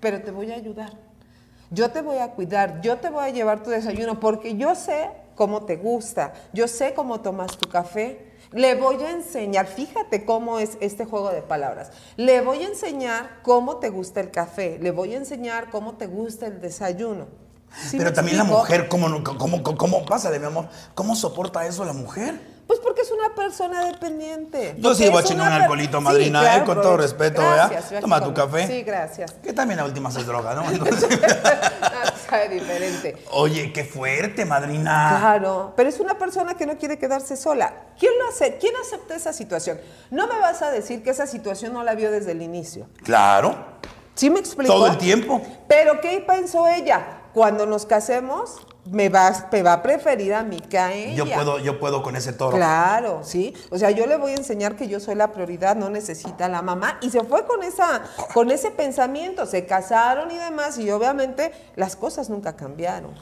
pero 0.00 0.22
te 0.22 0.30
voy 0.30 0.50
a 0.50 0.56
ayudar. 0.56 0.90
Yo 1.70 1.90
te 1.90 2.00
voy 2.02 2.18
a 2.18 2.32
cuidar, 2.32 2.80
yo 2.80 2.98
te 2.98 3.10
voy 3.10 3.24
a 3.26 3.30
llevar 3.30 3.62
tu 3.62 3.70
desayuno 3.70 4.18
porque 4.18 4.56
yo 4.56 4.74
sé 4.74 5.10
cómo 5.34 5.64
te 5.64 5.76
gusta, 5.76 6.32
yo 6.52 6.68
sé 6.68 6.94
cómo 6.94 7.20
tomas 7.20 7.56
tu 7.56 7.68
café. 7.68 8.26
Le 8.52 8.74
voy 8.74 9.00
a 9.04 9.10
enseñar, 9.10 9.66
fíjate 9.68 10.24
cómo 10.24 10.58
es 10.58 10.76
este 10.80 11.04
juego 11.04 11.30
de 11.30 11.40
palabras. 11.42 11.90
Le 12.16 12.40
voy 12.40 12.64
a 12.64 12.66
enseñar 12.66 13.38
cómo 13.42 13.76
te 13.76 13.90
gusta 13.90 14.20
el 14.20 14.30
café, 14.32 14.78
le 14.80 14.90
voy 14.90 15.14
a 15.14 15.18
enseñar 15.18 15.70
cómo 15.70 15.94
te 15.94 16.06
gusta 16.08 16.46
el 16.46 16.60
desayuno. 16.60 17.26
¿Sí 17.88 17.96
Pero 17.98 18.12
también 18.12 18.36
la 18.36 18.42
explico? 18.42 18.58
mujer, 18.62 18.88
¿cómo, 18.88 19.22
cómo, 19.22 19.62
cómo, 19.62 19.78
cómo- 19.78 20.04
pásale, 20.04 20.40
mi 20.40 20.46
amor? 20.46 20.66
¿Cómo 20.96 21.14
soporta 21.14 21.64
eso 21.64 21.84
la 21.84 21.92
mujer? 21.92 22.40
Pues 22.66 22.80
porque 22.80 23.02
es 23.02 23.10
una 23.12 23.32
persona 23.34 23.84
dependiente. 23.84 24.74
Yo 24.78 24.94
sí 24.94 25.08
voy 25.08 25.22
a 25.22 25.24
chingar 25.24 25.48
un 25.48 25.62
alcoholito, 25.62 25.98
Sí, 25.98 26.04
madrina, 26.04 26.40
claro, 26.40 26.62
eh, 26.62 26.66
con 26.66 26.82
todo 26.82 26.96
respeto, 26.96 27.40
Gracias, 27.42 27.84
¿verdad? 27.90 28.00
Toma 28.00 28.20
tu 28.24 28.32
café. 28.34 28.66
Sí, 28.66 28.82
gracias. 28.82 29.32
Que 29.42 29.52
también 29.52 29.78
la 29.78 29.84
última 29.84 30.08
es 30.08 30.26
droga, 30.26 30.54
¿no? 30.54 30.64
Entonces- 30.70 31.08
Sabe 32.30 32.48
diferente. 32.48 33.16
Oye, 33.32 33.72
qué 33.72 33.84
fuerte, 33.84 34.44
madrina. 34.44 35.16
Claro, 35.20 35.72
pero 35.76 35.88
es 35.88 35.98
una 35.98 36.16
persona 36.16 36.54
que 36.54 36.64
no 36.64 36.78
quiere 36.78 36.96
quedarse 36.96 37.36
sola. 37.36 37.72
¿Quién 37.98 38.12
lo 38.20 38.28
hace? 38.28 38.56
¿Quién 38.58 38.72
acepta 38.76 39.16
esa 39.16 39.32
situación? 39.32 39.80
No 40.12 40.28
me 40.28 40.38
vas 40.38 40.62
a 40.62 40.70
decir 40.70 41.02
que 41.02 41.10
esa 41.10 41.26
situación 41.26 41.72
no 41.72 41.82
la 41.82 41.94
vio 41.96 42.12
desde 42.12 42.30
el 42.30 42.42
inicio. 42.42 42.86
Claro, 43.02 43.56
¿Sí 44.14 44.30
me 44.30 44.38
explico? 44.38 44.72
todo 44.72 44.86
el 44.86 44.96
tiempo. 44.96 45.42
Pero 45.66 46.00
¿qué 46.00 46.24
pensó 46.24 46.68
ella? 46.68 47.22
Cuando 47.34 47.66
nos 47.66 47.84
casemos, 47.84 48.58
me 48.86 49.08
va, 49.08 49.48
me 49.52 49.62
va 49.62 49.74
a 49.74 49.82
preferir 49.82 50.34
a 50.34 50.42
mí 50.42 50.58
que 50.60 50.78
a 50.78 50.92
ella. 50.92 51.14
Yo 51.14 51.32
puedo, 51.32 51.58
yo 51.58 51.78
puedo 51.78 52.02
con 52.02 52.16
ese 52.16 52.32
toro. 52.32 52.56
Claro, 52.56 53.20
sí. 53.22 53.54
O 53.70 53.78
sea, 53.78 53.90
yo 53.90 54.06
le 54.06 54.16
voy 54.16 54.32
a 54.32 54.36
enseñar 54.36 54.76
que 54.76 54.88
yo 54.88 55.00
soy 55.00 55.14
la 55.14 55.32
prioridad, 55.32 55.76
no 55.76 55.90
necesita 55.90 56.48
la 56.48 56.62
mamá. 56.62 56.98
Y 57.02 57.10
se 57.10 57.22
fue 57.24 57.46
con 57.46 57.62
esa, 57.62 58.02
con 58.32 58.50
ese 58.50 58.70
pensamiento. 58.70 59.46
Se 59.46 59.66
casaron 59.66 60.30
y 60.30 60.36
demás, 60.36 60.78
y 60.78 60.90
obviamente 60.90 61.52
las 61.76 61.96
cosas 61.96 62.30
nunca 62.30 62.56
cambiaron. 62.56 63.12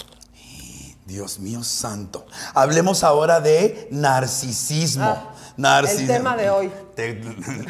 Dios 1.04 1.38
mío 1.38 1.64
santo. 1.64 2.26
Hablemos 2.54 3.02
ahora 3.02 3.40
de 3.40 3.88
narcisismo. 3.90 5.04
Ah, 5.04 5.32
Narcisismo. 5.56 6.12
el 6.12 6.18
tema 6.18 6.36
de 6.36 6.50
hoy. 6.50 6.70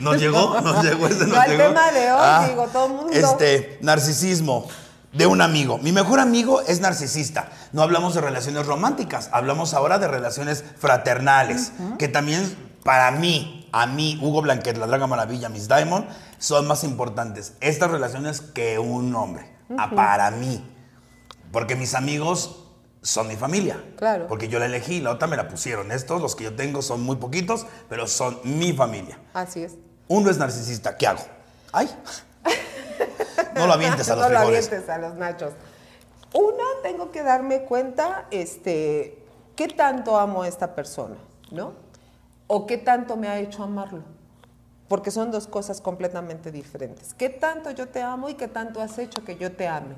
¿Nos 0.00 0.18
llegó? 0.18 0.60
¿Nos 0.60 0.84
llegó 0.84 1.06
ese? 1.06 1.24
No, 1.26 1.36
nos 1.36 1.44
el 1.44 1.50
llegó? 1.52 1.62
tema 1.68 1.92
de 1.92 2.12
hoy, 2.12 2.48
digo, 2.50 2.66
todo 2.66 2.86
el 2.86 2.92
mundo. 2.92 3.12
Este, 3.12 3.78
narcisismo 3.80 4.66
de 5.12 5.26
un 5.26 5.40
amigo. 5.40 5.78
Mi 5.78 5.92
mejor 5.92 6.20
amigo 6.20 6.60
es 6.62 6.80
narcisista. 6.80 7.48
No 7.72 7.82
hablamos 7.82 8.14
de 8.14 8.20
relaciones 8.20 8.66
románticas, 8.66 9.30
hablamos 9.32 9.74
ahora 9.74 9.98
de 9.98 10.08
relaciones 10.08 10.64
fraternales, 10.78 11.72
que 11.98 12.08
también 12.08 12.56
para 12.84 13.10
mí, 13.10 13.68
a 13.72 13.86
mí, 13.86 14.18
Hugo 14.22 14.42
Blanquet, 14.42 14.76
la 14.76 14.86
Draga 14.86 15.06
Maravilla, 15.06 15.48
Miss 15.48 15.68
Diamond, 15.68 16.06
son 16.38 16.66
más 16.66 16.84
importantes 16.84 17.54
estas 17.60 17.90
relaciones 17.90 18.40
que 18.40 18.78
un 18.78 19.14
hombre. 19.14 19.56
Ah, 19.76 19.90
para 19.94 20.30
mí. 20.30 20.64
Porque 21.52 21.76
mis 21.76 21.94
amigos 21.94 22.64
son 23.02 23.28
mi 23.28 23.36
familia. 23.36 23.82
Claro. 23.96 24.26
Porque 24.26 24.48
yo 24.48 24.58
la 24.58 24.66
elegí, 24.66 25.00
la 25.00 25.10
otra 25.10 25.28
me 25.28 25.36
la 25.36 25.48
pusieron. 25.48 25.92
Estos, 25.92 26.20
los 26.20 26.34
que 26.36 26.44
yo 26.44 26.56
tengo, 26.56 26.82
son 26.82 27.02
muy 27.02 27.16
poquitos, 27.16 27.66
pero 27.88 28.06
son 28.06 28.38
mi 28.44 28.72
familia. 28.72 29.18
Así 29.34 29.62
es. 29.62 29.74
Uno 30.08 30.30
es 30.30 30.38
narcisista, 30.38 30.96
¿qué 30.96 31.06
hago? 31.06 31.22
¡Ay! 31.72 31.90
No 33.54 33.66
lo 33.66 33.72
avientes 33.72 34.08
a 34.10 34.16
los 34.16 34.24
no 34.24 34.32
lo 34.32 34.38
avientes 34.38 34.88
a 34.88 34.98
los 34.98 35.14
nachos. 35.14 35.52
Uno, 36.34 36.64
tengo 36.82 37.10
que 37.10 37.22
darme 37.22 37.62
cuenta, 37.62 38.26
este, 38.30 39.18
qué 39.56 39.68
tanto 39.68 40.18
amo 40.18 40.42
a 40.42 40.48
esta 40.48 40.74
persona, 40.74 41.16
¿no? 41.50 41.72
O 42.46 42.66
qué 42.66 42.78
tanto 42.78 43.16
me 43.16 43.28
ha 43.28 43.38
hecho 43.38 43.62
amarlo. 43.62 44.02
Porque 44.88 45.10
son 45.10 45.30
dos 45.30 45.46
cosas 45.46 45.80
completamente 45.80 46.50
diferentes. 46.50 47.12
¿Qué 47.14 47.28
tanto 47.28 47.70
yo 47.70 47.88
te 47.88 48.02
amo 48.02 48.28
y 48.28 48.34
qué 48.34 48.48
tanto 48.48 48.80
has 48.80 48.98
hecho 48.98 49.24
que 49.24 49.36
yo 49.36 49.52
te 49.52 49.68
ame? 49.68 49.96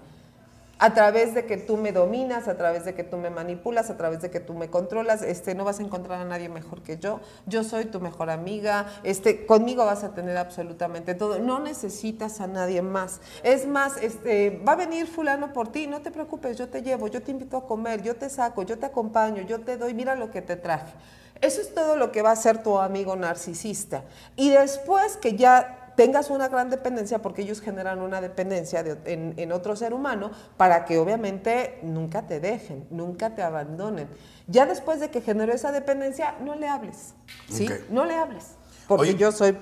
A 0.80 0.94
través 0.94 1.34
de 1.34 1.44
que 1.44 1.58
tú 1.58 1.76
me 1.76 1.92
dominas, 1.92 2.48
a 2.48 2.56
través 2.56 2.86
de 2.86 2.94
que 2.94 3.04
tú 3.04 3.18
me 3.18 3.28
manipulas, 3.28 3.90
a 3.90 3.98
través 3.98 4.22
de 4.22 4.30
que 4.30 4.40
tú 4.40 4.54
me 4.54 4.70
controlas, 4.70 5.20
este, 5.20 5.54
no 5.54 5.64
vas 5.64 5.78
a 5.78 5.82
encontrar 5.82 6.22
a 6.22 6.24
nadie 6.24 6.48
mejor 6.48 6.82
que 6.82 6.96
yo, 6.96 7.20
yo 7.44 7.64
soy 7.64 7.84
tu 7.84 8.00
mejor 8.00 8.30
amiga, 8.30 8.86
este, 9.04 9.44
conmigo 9.44 9.84
vas 9.84 10.04
a 10.04 10.14
tener 10.14 10.38
absolutamente 10.38 11.14
todo, 11.14 11.38
no 11.38 11.60
necesitas 11.60 12.40
a 12.40 12.46
nadie 12.46 12.80
más. 12.80 13.20
Es 13.42 13.66
más, 13.66 13.98
este, 14.02 14.62
va 14.66 14.72
a 14.72 14.76
venir 14.76 15.06
fulano 15.06 15.52
por 15.52 15.68
ti, 15.68 15.86
no 15.86 16.00
te 16.00 16.10
preocupes, 16.10 16.56
yo 16.56 16.70
te 16.70 16.80
llevo, 16.80 17.08
yo 17.08 17.20
te 17.22 17.30
invito 17.30 17.58
a 17.58 17.66
comer, 17.66 18.02
yo 18.02 18.16
te 18.16 18.30
saco, 18.30 18.62
yo 18.62 18.78
te 18.78 18.86
acompaño, 18.86 19.42
yo 19.42 19.60
te 19.60 19.76
doy, 19.76 19.92
mira 19.92 20.14
lo 20.14 20.30
que 20.30 20.40
te 20.40 20.56
traje. 20.56 20.94
Eso 21.40 21.62
es 21.62 21.74
todo 21.74 21.96
lo 21.96 22.12
que 22.12 22.20
va 22.20 22.32
a 22.32 22.36
ser 22.36 22.62
tu 22.62 22.78
amigo 22.78 23.16
narcisista. 23.16 24.04
Y 24.36 24.50
después 24.50 25.16
que 25.16 25.36
ya 25.36 25.79
tengas 26.00 26.30
una 26.30 26.48
gran 26.48 26.70
dependencia 26.70 27.20
porque 27.20 27.42
ellos 27.42 27.60
generan 27.60 28.00
una 28.00 28.22
dependencia 28.22 28.82
en, 29.04 29.52
otro 29.52 29.76
ser 29.76 29.92
humano 29.92 30.30
para 30.56 30.86
que 30.86 30.96
obviamente 30.96 31.78
nunca 31.82 32.26
te 32.26 32.40
dejen, 32.40 32.86
nunca 32.88 33.34
te 33.34 33.42
abandonen. 33.42 34.08
Ya 34.46 34.64
después 34.64 34.98
de 34.98 35.10
que 35.10 35.20
generó 35.20 35.52
esa 35.52 35.72
dependencia, 35.72 36.36
no 36.42 36.54
le 36.54 36.68
hables, 36.68 37.12
¿sí? 37.50 37.68
No 37.90 38.06
le 38.06 38.14
hables, 38.14 38.46
porque 38.88 39.14
yo 39.14 39.30
soy 39.30 39.58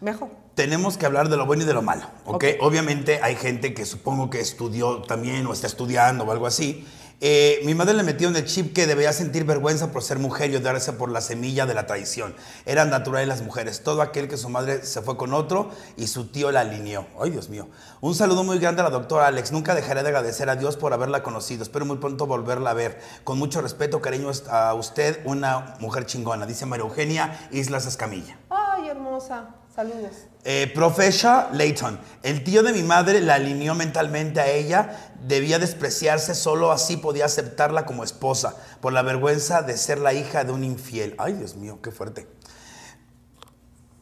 mejor. 0.00 0.30
Tenemos 0.56 0.98
que 0.98 1.06
hablar 1.06 1.28
de 1.28 1.36
lo 1.36 1.46
bueno 1.46 1.62
y 1.62 1.66
de 1.66 1.74
lo 1.74 1.82
malo, 1.82 2.06
¿ok? 2.24 2.44
Obviamente 2.58 3.20
hay 3.22 3.36
gente 3.36 3.72
que 3.72 3.86
supongo 3.86 4.30
que 4.30 4.40
estudió 4.40 5.02
también 5.02 5.46
o 5.46 5.52
está 5.52 5.68
estudiando 5.68 6.24
o 6.24 6.32
algo 6.32 6.48
así 6.48 6.88
eh, 7.20 7.60
mi 7.64 7.74
madre 7.74 7.94
le 7.94 8.04
metió 8.04 8.28
en 8.28 8.36
el 8.36 8.44
chip 8.44 8.72
que 8.72 8.86
debía 8.86 9.12
sentir 9.12 9.44
vergüenza 9.44 9.90
por 9.90 10.04
ser 10.04 10.20
mujer 10.20 10.50
y 10.50 10.56
odiarse 10.56 10.92
por 10.92 11.10
la 11.10 11.20
semilla 11.20 11.66
de 11.66 11.74
la 11.74 11.86
traición. 11.86 12.34
Eran 12.64 12.90
naturales 12.90 13.26
las 13.26 13.42
mujeres. 13.42 13.82
Todo 13.82 14.02
aquel 14.02 14.28
que 14.28 14.36
su 14.36 14.48
madre 14.48 14.84
se 14.84 15.02
fue 15.02 15.16
con 15.16 15.34
otro 15.34 15.70
y 15.96 16.06
su 16.06 16.28
tío 16.28 16.52
la 16.52 16.60
alineó. 16.60 17.06
Ay, 17.20 17.30
Dios 17.30 17.48
mío. 17.48 17.68
Un 18.00 18.14
saludo 18.14 18.44
muy 18.44 18.58
grande 18.58 18.82
a 18.82 18.84
la 18.84 18.90
doctora 18.90 19.26
Alex. 19.26 19.50
Nunca 19.50 19.74
dejaré 19.74 20.02
de 20.02 20.08
agradecer 20.08 20.48
a 20.48 20.54
Dios 20.54 20.76
por 20.76 20.92
haberla 20.92 21.24
conocido. 21.24 21.64
Espero 21.64 21.84
muy 21.84 21.96
pronto 21.96 22.26
volverla 22.26 22.70
a 22.70 22.74
ver. 22.74 23.00
Con 23.24 23.38
mucho 23.38 23.60
respeto, 23.60 24.00
cariño 24.00 24.30
a 24.48 24.74
usted, 24.74 25.18
una 25.24 25.74
mujer 25.80 26.06
chingona. 26.06 26.46
Dice 26.46 26.66
María 26.66 26.84
Eugenia 26.84 27.48
Islas 27.50 27.86
Escamilla. 27.86 28.38
Ay, 28.78 28.88
hermosa. 28.88 29.54
Saludos. 29.74 30.26
Eh, 30.44 30.70
Profesha 30.74 31.50
Layton, 31.52 31.98
el 32.22 32.44
tío 32.44 32.62
de 32.62 32.72
mi 32.72 32.82
madre 32.82 33.20
la 33.20 33.34
alineó 33.34 33.74
mentalmente 33.74 34.40
a 34.40 34.48
ella, 34.48 35.12
debía 35.26 35.58
despreciarse, 35.58 36.34
solo 36.34 36.70
así 36.70 36.96
podía 36.96 37.24
aceptarla 37.24 37.86
como 37.86 38.04
esposa, 38.04 38.56
por 38.80 38.92
la 38.92 39.02
vergüenza 39.02 39.62
de 39.62 39.76
ser 39.76 39.98
la 39.98 40.14
hija 40.14 40.44
de 40.44 40.52
un 40.52 40.64
infiel. 40.64 41.14
Ay, 41.18 41.34
Dios 41.34 41.56
mío, 41.56 41.80
qué 41.82 41.90
fuerte. 41.90 42.28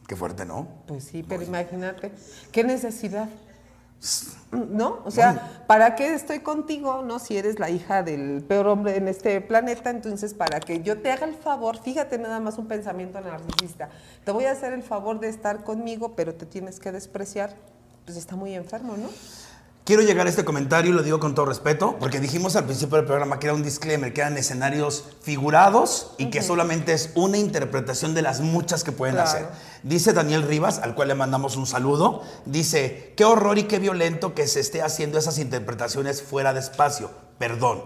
Qué 0.06 0.14
fuerte, 0.14 0.44
¿no? 0.44 0.68
Pues 0.86 1.04
sí, 1.04 1.24
pero 1.26 1.42
imagínate, 1.42 2.12
qué 2.52 2.62
necesidad. 2.62 3.28
¿No? 4.52 5.00
O 5.04 5.10
sea, 5.10 5.64
¿para 5.66 5.96
qué 5.96 6.14
estoy 6.14 6.40
contigo, 6.40 7.02
no? 7.02 7.18
Si 7.18 7.36
eres 7.36 7.58
la 7.58 7.68
hija 7.68 8.02
del 8.02 8.42
peor 8.42 8.68
hombre 8.68 8.96
en 8.96 9.08
este 9.08 9.40
planeta, 9.40 9.90
entonces 9.90 10.34
para 10.34 10.60
que 10.60 10.82
yo 10.82 11.00
te 11.00 11.10
haga 11.10 11.26
el 11.26 11.34
favor, 11.34 11.78
fíjate 11.78 12.16
nada 12.18 12.38
más 12.40 12.56
un 12.56 12.66
pensamiento 12.66 13.20
narcisista, 13.20 13.88
te 14.24 14.30
voy 14.30 14.44
a 14.44 14.52
hacer 14.52 14.72
el 14.72 14.82
favor 14.82 15.18
de 15.18 15.28
estar 15.28 15.64
conmigo, 15.64 16.14
pero 16.14 16.34
te 16.34 16.46
tienes 16.46 16.78
que 16.78 16.92
despreciar, 16.92 17.54
pues 18.04 18.16
está 18.16 18.36
muy 18.36 18.54
enfermo, 18.54 18.96
¿no? 18.96 19.08
Quiero 19.86 20.02
llegar 20.02 20.26
a 20.26 20.30
este 20.30 20.44
comentario, 20.44 20.92
lo 20.92 21.04
digo 21.04 21.20
con 21.20 21.36
todo 21.36 21.46
respeto, 21.46 21.96
porque 22.00 22.18
dijimos 22.18 22.56
al 22.56 22.64
principio 22.64 22.96
del 22.96 23.06
programa 23.06 23.38
que 23.38 23.46
era 23.46 23.54
un 23.54 23.62
disclaimer, 23.62 24.12
que 24.12 24.20
eran 24.20 24.36
escenarios 24.36 25.04
figurados 25.22 26.10
y 26.18 26.28
que 26.30 26.42
solamente 26.42 26.92
es 26.92 27.12
una 27.14 27.38
interpretación 27.38 28.12
de 28.12 28.20
las 28.20 28.40
muchas 28.40 28.82
que 28.82 28.90
pueden 28.90 29.16
hacer. 29.16 29.46
Dice 29.84 30.12
Daniel 30.12 30.42
Rivas, 30.42 30.80
al 30.80 30.96
cual 30.96 31.06
le 31.06 31.14
mandamos 31.14 31.56
un 31.56 31.66
saludo, 31.66 32.24
dice, 32.46 33.14
qué 33.16 33.24
horror 33.24 33.58
y 33.58 33.62
qué 33.68 33.78
violento 33.78 34.34
que 34.34 34.48
se 34.48 34.58
esté 34.58 34.82
haciendo 34.82 35.20
esas 35.20 35.38
interpretaciones 35.38 36.20
fuera 36.20 36.52
de 36.52 36.58
espacio. 36.58 37.12
Perdón, 37.38 37.84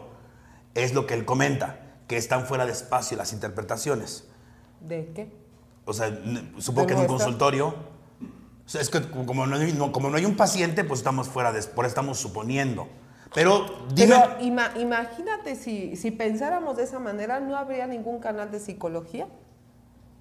es 0.75 0.95
lo 0.95 1.07
que 1.07 1.13
él 1.13 1.27
comenta, 1.27 1.81
que 2.09 2.17
están 2.17 2.47
fuera 2.47 2.65
de 2.65 2.73
espacio 2.73 3.19
las 3.19 3.35
interpretaciones. 3.35 4.25
¿De 4.81 5.13
qué? 5.15 5.31
O 5.85 5.93
sea, 5.93 6.19
supongo 6.61 6.87
que 6.87 6.95
en 6.95 7.01
un 7.01 7.07
consultorio 7.09 7.75
es 8.75 8.91
que 8.91 9.03
como 9.11 9.47
no, 9.47 9.57
hay, 9.57 9.73
como 9.93 10.11
no 10.11 10.17
hay 10.17 10.25
un 10.25 10.37
paciente, 10.37 10.85
pues 10.85 11.01
estamos 11.01 11.29
fuera 11.29 11.53
de, 11.53 11.63
por 11.63 11.87
estamos 11.87 12.19
suponiendo. 12.19 12.89
Pero 13.35 13.65
dime. 13.95 14.17
imagínate 14.41 15.55
si, 15.55 15.97
si, 15.97 16.11
pensáramos 16.11 16.77
de 16.77 16.85
esa 16.85 16.99
manera, 16.99 17.41
no 17.41 17.57
habría 17.57 17.87
ningún 17.87 18.19
canal 18.19 18.51
de 18.51 18.59
psicología. 18.59 19.29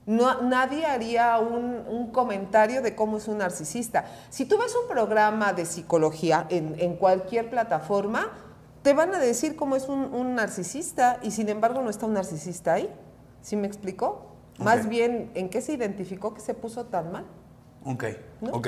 No, 0.06 0.41
nadie 0.41 0.86
haría 0.86 1.38
un, 1.39 1.84
un, 1.88 2.12
comentario 2.12 2.82
de 2.82 2.95
cómo 2.95 3.18
es 3.18 3.28
un 3.28 3.39
narcisista. 3.39 4.06
Si 4.30 4.45
tú 4.45 4.58
ves 4.58 4.76
un 4.82 4.88
programa 4.88 5.54
de 5.54 5.66
psicología 5.66 6.47
en, 6.50 6.76
en 6.80 6.95
cualquier 6.95 7.50
plataforma, 7.50 8.32
te 8.82 8.93
van 8.93 9.14
a 9.14 9.20
decir 9.20 9.56
cómo 9.56 9.76
es 9.76 9.88
un, 9.88 10.14
un, 10.14 10.36
narcisista 10.36 11.20
y 11.22 11.32
sin 11.32 11.50
embargo 11.50 11.82
no 11.82 11.89
está 11.89 12.06
un 12.06 12.14
narcisista 12.14 12.74
ahí. 12.74 12.89
¿Sí 13.41 13.56
me 13.56 13.68
explicó? 13.68 14.26
Más 14.58 14.89
bien, 14.89 15.32
¿en 15.36 15.50
qué 15.50 15.62
se 15.62 15.74
identificó 15.74 16.34
que 16.34 16.41
se 16.41 16.54
puso 16.54 16.86
tan 16.86 17.12
mal? 17.12 17.26
Ok, 17.90 18.04
ok. 18.52 18.68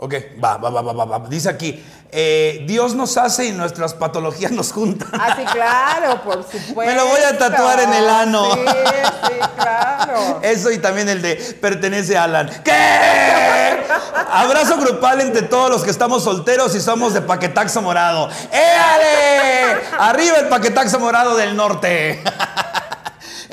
Ok, 0.00 0.14
va, 0.42 0.56
va, 0.58 0.70
va, 0.70 0.92
va, 0.92 1.04
va. 1.04 1.18
Dice 1.28 1.48
aquí, 1.48 1.84
eh, 2.12 2.64
Dios 2.68 2.94
nos 2.94 3.16
hace 3.16 3.46
y 3.46 3.52
nuestras 3.52 3.94
patologías 3.94 4.52
nos 4.52 4.72
juntan. 4.72 5.08
Ah, 5.12 5.34
sí, 5.36 5.44
claro, 5.44 6.22
por 6.22 6.44
supuesto. 6.44 6.74
Me 6.86 6.94
lo 6.94 7.06
voy 7.06 7.20
a 7.20 7.36
tatuar 7.36 7.80
en 7.80 7.92
el 7.92 8.08
ano. 8.08 8.54
Sí, 8.54 8.60
sí, 8.60 9.34
claro. 9.56 10.40
Eso 10.42 10.70
y 10.70 10.78
también 10.78 11.08
el 11.08 11.20
de 11.20 11.34
pertenece 11.60 12.16
a 12.16 12.24
Alan. 12.24 12.48
¿Qué? 12.62 12.72
Abrazo 14.30 14.76
grupal 14.76 15.20
entre 15.20 15.42
todos 15.42 15.68
los 15.68 15.82
que 15.82 15.90
estamos 15.90 16.22
solteros 16.22 16.76
y 16.76 16.80
somos 16.80 17.12
de 17.12 17.22
paquetaxo 17.22 17.82
morado. 17.82 18.28
¡Éale! 18.52 19.80
Arriba 19.98 20.36
el 20.36 20.48
paquetaxo 20.48 21.00
morado 21.00 21.36
del 21.36 21.56
norte. 21.56 22.22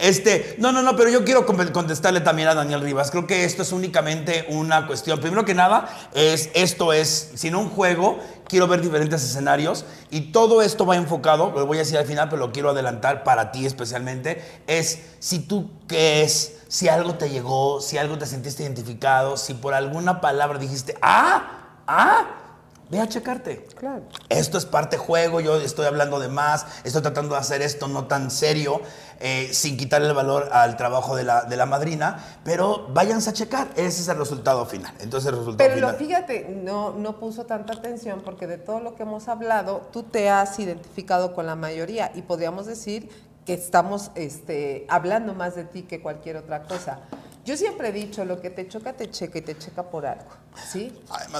Este, 0.06 0.56
no, 0.60 0.72
no, 0.72 0.84
no, 0.84 0.96
pero 0.96 1.10
yo 1.10 1.26
quiero 1.26 1.48
contestarle 1.48 2.22
también 2.22 2.48
a 2.48 2.54
Daniel 2.54 2.82
Rivas. 2.82 3.10
Creo 3.10 3.26
que 3.26 3.44
esto 3.44 3.64
es 3.64 3.72
únicamente 3.72 4.46
una 4.50 4.86
cuestión. 4.86 5.20
Primero 5.20 5.46
que 5.46 5.56
nada, 5.56 5.90
es, 6.14 6.52
esto 6.54 6.94
es, 6.94 7.32
sin 7.34 7.56
un 7.56 7.72
juego, 7.72 8.20
quiero 8.48 8.68
ver 8.68 8.82
diferentes 8.82 9.24
escenarios 9.24 9.84
y 10.12 10.32
todo 10.32 10.62
esto 10.62 10.86
va 10.86 10.96
enfocado, 10.96 11.52
lo 11.56 11.66
voy 11.66 11.78
a 11.78 11.80
decir 11.80 11.98
al 11.98 12.06
final, 12.06 12.30
pero 12.30 12.40
lo 12.46 12.52
quiero 12.52 12.70
adelantar 12.70 13.24
para 13.24 13.52
ti 13.52 13.66
especialmente, 13.66 14.44
es 14.68 15.00
si 15.18 15.40
tú 15.40 15.72
qué 15.88 16.22
es, 16.22 16.60
si 16.68 16.88
algo 16.88 17.16
te 17.16 17.32
llegó, 17.32 17.82
si 17.82 17.98
algo 17.98 18.20
te 18.20 18.28
sentiste 18.28 18.62
identificado, 18.62 19.38
si 19.38 19.56
por 19.56 19.74
alguna 19.74 20.22
palabra 20.22 20.60
dijiste, 20.60 20.96
ah, 21.02 21.80
ah, 21.88 22.45
Ve 22.90 23.00
a 23.00 23.08
checarte. 23.08 23.66
Claro. 23.78 24.04
Esto 24.30 24.58
es 24.58 24.66
parte 24.66 24.98
juego, 24.98 25.40
yo 25.42 25.58
estoy 25.58 25.88
hablando 25.88 26.20
de 26.20 26.28
más, 26.28 26.66
estoy 26.84 27.02
tratando 27.02 27.34
de 27.34 27.42
hacer 27.42 27.62
esto 27.62 27.88
no 27.88 28.06
tan 28.06 28.30
serio, 28.30 28.82
eh, 29.20 29.50
sin 29.54 29.76
quitarle 29.76 30.08
el 30.10 30.14
valor 30.14 30.50
al 30.52 30.78
trabajo 30.78 31.16
de 31.16 31.24
la, 31.24 31.44
de 31.44 31.58
la, 31.58 31.66
madrina, 31.66 32.24
pero 32.44 32.88
váyanse 32.94 33.32
a 33.32 33.34
checar, 33.34 33.70
ese 33.76 34.02
es 34.02 34.08
el 34.08 34.18
resultado 34.18 34.66
final. 34.66 34.94
Entonces 35.00 35.32
el 35.32 35.38
resultado 35.40 35.70
pero 35.70 35.94
fíjate, 35.96 36.48
no, 36.50 36.92
no 36.92 37.20
puso 37.20 37.46
tanta 37.46 37.74
atención 37.74 38.22
porque 38.24 38.46
de 38.46 38.58
todo 38.58 38.80
lo 38.80 38.96
que 38.96 39.04
hemos 39.04 39.28
hablado, 39.28 39.90
tú 39.92 40.04
te 40.04 40.30
has 40.30 40.60
identificado 40.60 41.34
con 41.34 41.48
la 41.48 41.56
mayoría 41.56 42.12
y 42.14 42.22
podríamos 42.22 42.68
decir 42.68 43.10
que 43.46 43.54
estamos 43.54 44.12
este, 44.16 44.86
hablando 44.90 45.34
más 45.34 45.56
de 45.56 45.64
ti 45.64 45.84
que 45.84 46.02
cualquier 46.02 46.38
otra 46.38 46.64
cosa. 46.64 47.00
Yo 47.46 47.56
siempre 47.56 47.90
he 47.90 47.92
dicho, 47.92 48.26
lo 48.26 48.42
que 48.42 48.50
te 48.50 48.68
choca, 48.68 48.94
te 48.94 49.10
checa 49.12 49.38
y 49.38 49.42
te 49.42 49.56
checa 49.56 49.84
por 49.84 50.08
algo, 50.08 50.32
¿sí? 50.68 50.92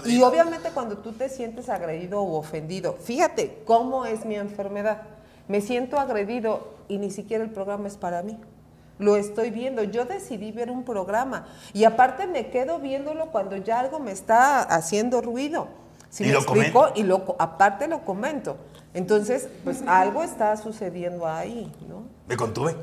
y 0.06 0.22
obviamente 0.22 0.70
cuando 0.70 1.00
tú 1.00 1.14
te 1.14 1.30
sientes 1.30 1.68
agredido 1.68 2.22
o 2.22 2.38
ofendido, 2.38 2.94
fíjate 2.94 3.64
cómo 3.66 4.06
es 4.06 4.24
mi 4.24 4.36
enfermedad. 4.36 5.02
Me 5.48 5.62
siento 5.62 6.00
agredido 6.00 6.76
y 6.88 7.00
ni 7.00 7.10
siquiera 7.10 7.44
el 7.44 7.50
programa 7.50 7.88
es 7.88 7.98
para 7.98 8.22
mí. 8.22 8.40
Lo 9.00 9.16
estoy 9.16 9.50
viendo. 9.50 9.84
Yo 9.84 10.06
decidí 10.06 10.52
ver 10.52 10.70
un 10.70 10.84
programa 10.84 11.48
y 11.74 11.84
aparte 11.84 12.28
me 12.28 12.50
quedo 12.50 12.80
viéndolo 12.80 13.32
cuando 13.32 13.58
ya 13.58 13.80
algo 13.80 14.00
me 14.00 14.12
está 14.12 14.62
haciendo 14.62 15.22
ruido. 15.22 15.68
Si 16.10 16.24
me 16.24 16.32
explico 16.32 16.90
y 16.96 17.04
lo, 17.04 17.36
aparte 17.40 17.88
lo 17.88 18.06
comento. 18.06 18.58
Entonces, 18.94 19.50
pues 19.64 19.84
algo 19.86 20.24
está 20.24 20.56
sucediendo 20.56 21.28
ahí, 21.28 21.70
¿no? 21.90 22.04
Me 22.28 22.38
contuve. 22.38 22.76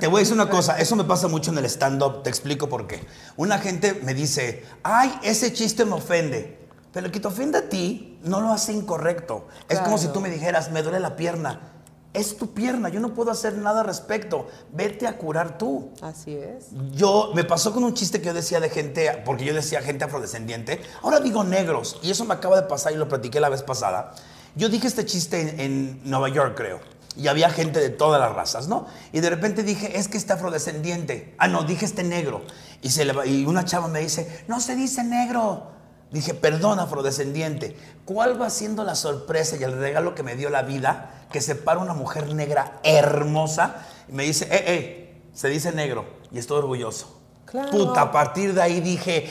Te 0.00 0.06
voy 0.06 0.18
a 0.18 0.20
decir 0.20 0.34
una 0.34 0.48
cosa, 0.48 0.78
eso 0.78 0.96
me 0.96 1.04
pasa 1.04 1.28
mucho 1.28 1.50
en 1.50 1.58
el 1.58 1.64
stand-up, 1.66 2.22
te 2.22 2.30
explico 2.30 2.68
por 2.68 2.86
qué. 2.86 3.04
Una 3.36 3.58
gente 3.58 3.94
me 4.02 4.14
dice, 4.14 4.64
ay, 4.82 5.12
ese 5.22 5.52
chiste 5.52 5.84
me 5.84 5.94
ofende. 5.94 6.58
Pero 6.92 7.06
el 7.06 7.12
que 7.12 7.20
te 7.20 7.28
ofende 7.28 7.58
a 7.58 7.68
ti 7.68 8.18
no 8.22 8.40
lo 8.40 8.50
hace 8.50 8.72
incorrecto. 8.72 9.46
Es 9.68 9.78
como 9.80 9.98
si 9.98 10.08
tú 10.08 10.20
me 10.20 10.30
dijeras, 10.30 10.70
me 10.70 10.82
duele 10.82 11.00
la 11.00 11.16
pierna. 11.16 11.72
Es 12.14 12.38
tu 12.38 12.54
pierna, 12.54 12.88
yo 12.88 13.00
no 13.00 13.12
puedo 13.12 13.30
hacer 13.30 13.58
nada 13.58 13.82
al 13.82 13.86
respecto. 13.86 14.48
Vete 14.72 15.06
a 15.06 15.18
curar 15.18 15.58
tú. 15.58 15.90
Así 16.00 16.34
es. 16.34 16.68
Yo, 16.92 17.32
me 17.34 17.44
pasó 17.44 17.74
con 17.74 17.84
un 17.84 17.92
chiste 17.92 18.20
que 18.20 18.28
yo 18.28 18.34
decía 18.34 18.60
de 18.60 18.70
gente, 18.70 19.22
porque 19.26 19.44
yo 19.44 19.52
decía 19.52 19.82
gente 19.82 20.04
afrodescendiente, 20.04 20.80
ahora 21.02 21.20
digo 21.20 21.44
negros, 21.44 22.00
y 22.02 22.10
eso 22.10 22.24
me 22.24 22.34
acaba 22.34 22.56
de 22.56 22.66
pasar 22.66 22.94
y 22.94 22.96
lo 22.96 23.08
platiqué 23.08 23.40
la 23.40 23.50
vez 23.50 23.62
pasada. 23.62 24.14
Yo 24.56 24.70
dije 24.70 24.88
este 24.88 25.04
chiste 25.04 25.62
en 25.62 26.00
Nueva 26.04 26.30
York, 26.30 26.54
creo 26.56 26.80
y 27.18 27.26
había 27.26 27.50
gente 27.50 27.80
de 27.80 27.90
todas 27.90 28.20
las 28.20 28.32
razas, 28.32 28.68
¿no? 28.68 28.86
Y 29.12 29.18
de 29.18 29.28
repente 29.28 29.64
dije, 29.64 29.98
es 29.98 30.06
que 30.06 30.16
este 30.16 30.32
afrodescendiente. 30.32 31.34
Ah, 31.36 31.48
no, 31.48 31.64
dije 31.64 31.84
este 31.84 32.04
negro. 32.04 32.42
Y, 32.80 32.90
se 32.90 33.04
y 33.26 33.44
una 33.44 33.64
chava 33.64 33.88
me 33.88 33.98
dice, 33.98 34.44
no 34.46 34.60
se 34.60 34.76
dice 34.76 35.02
negro. 35.02 35.72
Dije, 36.12 36.32
perdón, 36.32 36.78
afrodescendiente, 36.78 37.76
¿cuál 38.04 38.40
va 38.40 38.48
siendo 38.48 38.84
la 38.84 38.94
sorpresa 38.94 39.56
y 39.56 39.64
el 39.64 39.76
regalo 39.78 40.14
que 40.14 40.22
me 40.22 40.36
dio 40.36 40.48
la 40.48 40.62
vida 40.62 41.26
que 41.30 41.40
se 41.40 41.56
para 41.56 41.80
una 41.80 41.92
mujer 41.92 42.32
negra 42.34 42.80
hermosa 42.84 43.84
y 44.08 44.12
me 44.12 44.22
dice, 44.22 44.44
eh, 44.44 44.64
eh, 44.66 45.22
se 45.34 45.48
dice 45.48 45.72
negro 45.72 46.06
y 46.30 46.38
estoy 46.38 46.58
orgulloso? 46.58 47.17
Claro. 47.50 47.70
Puta, 47.70 48.02
a 48.02 48.12
partir 48.12 48.52
de 48.52 48.60
ahí 48.60 48.80
dije, 48.80 49.26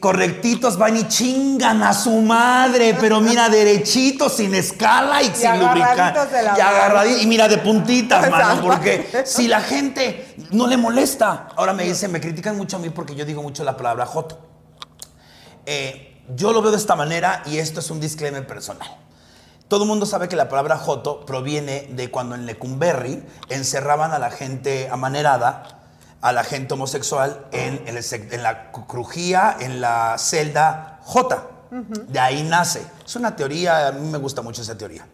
correctitos 0.00 0.76
van 0.76 0.98
y 0.98 1.08
chingan 1.08 1.82
a 1.82 1.94
su 1.94 2.20
madre, 2.20 2.94
pero 3.00 3.20
mira, 3.20 3.48
derechitos, 3.48 4.34
sin 4.34 4.54
escala 4.54 5.22
y, 5.22 5.34
sin 5.34 5.58
lubricante. 5.58 6.20
Y 6.56 6.60
agarraditos, 6.60 7.22
y 7.22 7.26
mira, 7.26 7.48
de 7.48 7.58
puntitas, 7.58 8.30
mano, 8.30 8.60
porque 8.60 9.22
si 9.24 9.48
la 9.48 9.62
gente 9.62 10.34
no 10.50 10.66
le 10.66 10.76
molesta. 10.76 11.48
Ahora 11.56 11.72
me 11.72 11.84
dicen, 11.84 12.12
me 12.12 12.20
critican 12.20 12.56
mucho 12.56 12.76
a 12.76 12.80
mí 12.80 12.90
porque 12.90 13.14
yo 13.14 13.24
digo 13.24 13.42
mucho 13.42 13.64
la 13.64 13.76
palabra 13.76 14.04
joto. 14.04 14.38
Eh, 15.64 16.22
yo 16.34 16.52
lo 16.52 16.60
veo 16.60 16.70
de 16.70 16.76
esta 16.76 16.96
manera 16.96 17.42
y 17.46 17.58
esto 17.58 17.80
es 17.80 17.90
un 17.90 18.00
disclaimer 18.00 18.46
personal. 18.46 18.88
Todo 19.68 19.82
el 19.84 19.88
mundo 19.88 20.06
sabe 20.06 20.28
que 20.28 20.36
la 20.36 20.48
palabra 20.48 20.76
joto 20.78 21.26
proviene 21.26 21.88
de 21.90 22.10
cuando 22.10 22.34
en 22.34 22.46
Lecumberri 22.46 23.22
encerraban 23.50 24.12
a 24.12 24.18
la 24.18 24.30
gente 24.30 24.88
amanerada, 24.90 25.77
a 26.20 26.32
la 26.32 26.44
gente 26.44 26.74
homosexual 26.74 27.46
en, 27.52 27.86
el 27.86 27.96
sec- 27.98 28.32
en 28.32 28.42
la 28.42 28.70
crujía, 28.72 29.56
en 29.60 29.80
la 29.80 30.16
celda 30.18 30.98
J. 31.04 31.46
De 31.70 32.18
ahí 32.18 32.42
nace. 32.44 32.82
Es 33.04 33.14
una 33.16 33.36
teoría, 33.36 33.88
a 33.88 33.92
mí 33.92 34.08
me 34.08 34.18
gusta 34.18 34.40
mucho 34.42 34.62
esa 34.62 34.76
teoría. 34.76 35.06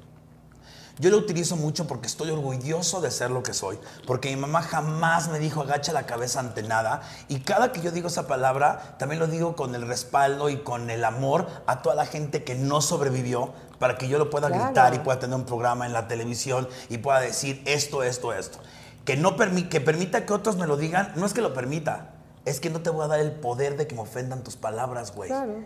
Yo 0.96 1.10
lo 1.10 1.16
utilizo 1.18 1.56
mucho 1.56 1.88
porque 1.88 2.06
estoy 2.06 2.30
orgulloso 2.30 3.00
de 3.00 3.10
ser 3.10 3.32
lo 3.32 3.42
que 3.42 3.52
soy. 3.52 3.80
Porque 4.06 4.28
mi 4.30 4.36
mamá 4.36 4.62
jamás 4.62 5.26
me 5.26 5.40
dijo 5.40 5.60
agacha 5.62 5.92
la 5.92 6.06
cabeza 6.06 6.38
ante 6.38 6.62
nada. 6.62 7.02
Y 7.26 7.40
cada 7.40 7.72
que 7.72 7.80
yo 7.80 7.90
digo 7.90 8.06
esa 8.06 8.28
palabra, 8.28 8.94
también 8.96 9.18
lo 9.18 9.26
digo 9.26 9.56
con 9.56 9.74
el 9.74 9.88
respaldo 9.88 10.48
y 10.48 10.58
con 10.58 10.90
el 10.90 11.04
amor 11.04 11.48
a 11.66 11.82
toda 11.82 11.96
la 11.96 12.06
gente 12.06 12.44
que 12.44 12.54
no 12.54 12.80
sobrevivió 12.80 13.52
para 13.80 13.98
que 13.98 14.06
yo 14.06 14.18
lo 14.18 14.30
pueda 14.30 14.46
Claro. 14.46 14.66
gritar 14.66 14.94
y 14.94 15.00
pueda 15.00 15.18
tener 15.18 15.34
un 15.34 15.44
programa 15.44 15.84
en 15.84 15.92
la 15.92 16.06
televisión 16.06 16.68
y 16.88 16.98
pueda 16.98 17.18
decir 17.18 17.60
esto, 17.66 18.04
esto, 18.04 18.32
esto. 18.32 18.60
Que, 19.04 19.16
no 19.16 19.36
permi- 19.36 19.68
que 19.68 19.80
permita 19.80 20.24
que 20.26 20.32
otros 20.32 20.56
me 20.56 20.66
lo 20.66 20.76
digan, 20.76 21.12
no 21.16 21.26
es 21.26 21.34
que 21.34 21.40
lo 21.42 21.52
permita, 21.52 22.14
es 22.44 22.60
que 22.60 22.70
no 22.70 22.80
te 22.80 22.90
voy 22.90 23.04
a 23.04 23.08
dar 23.08 23.20
el 23.20 23.32
poder 23.32 23.76
de 23.76 23.86
que 23.86 23.94
me 23.94 24.00
ofendan 24.02 24.42
tus 24.42 24.56
palabras, 24.56 25.14
güey. 25.14 25.28
Claro. 25.30 25.56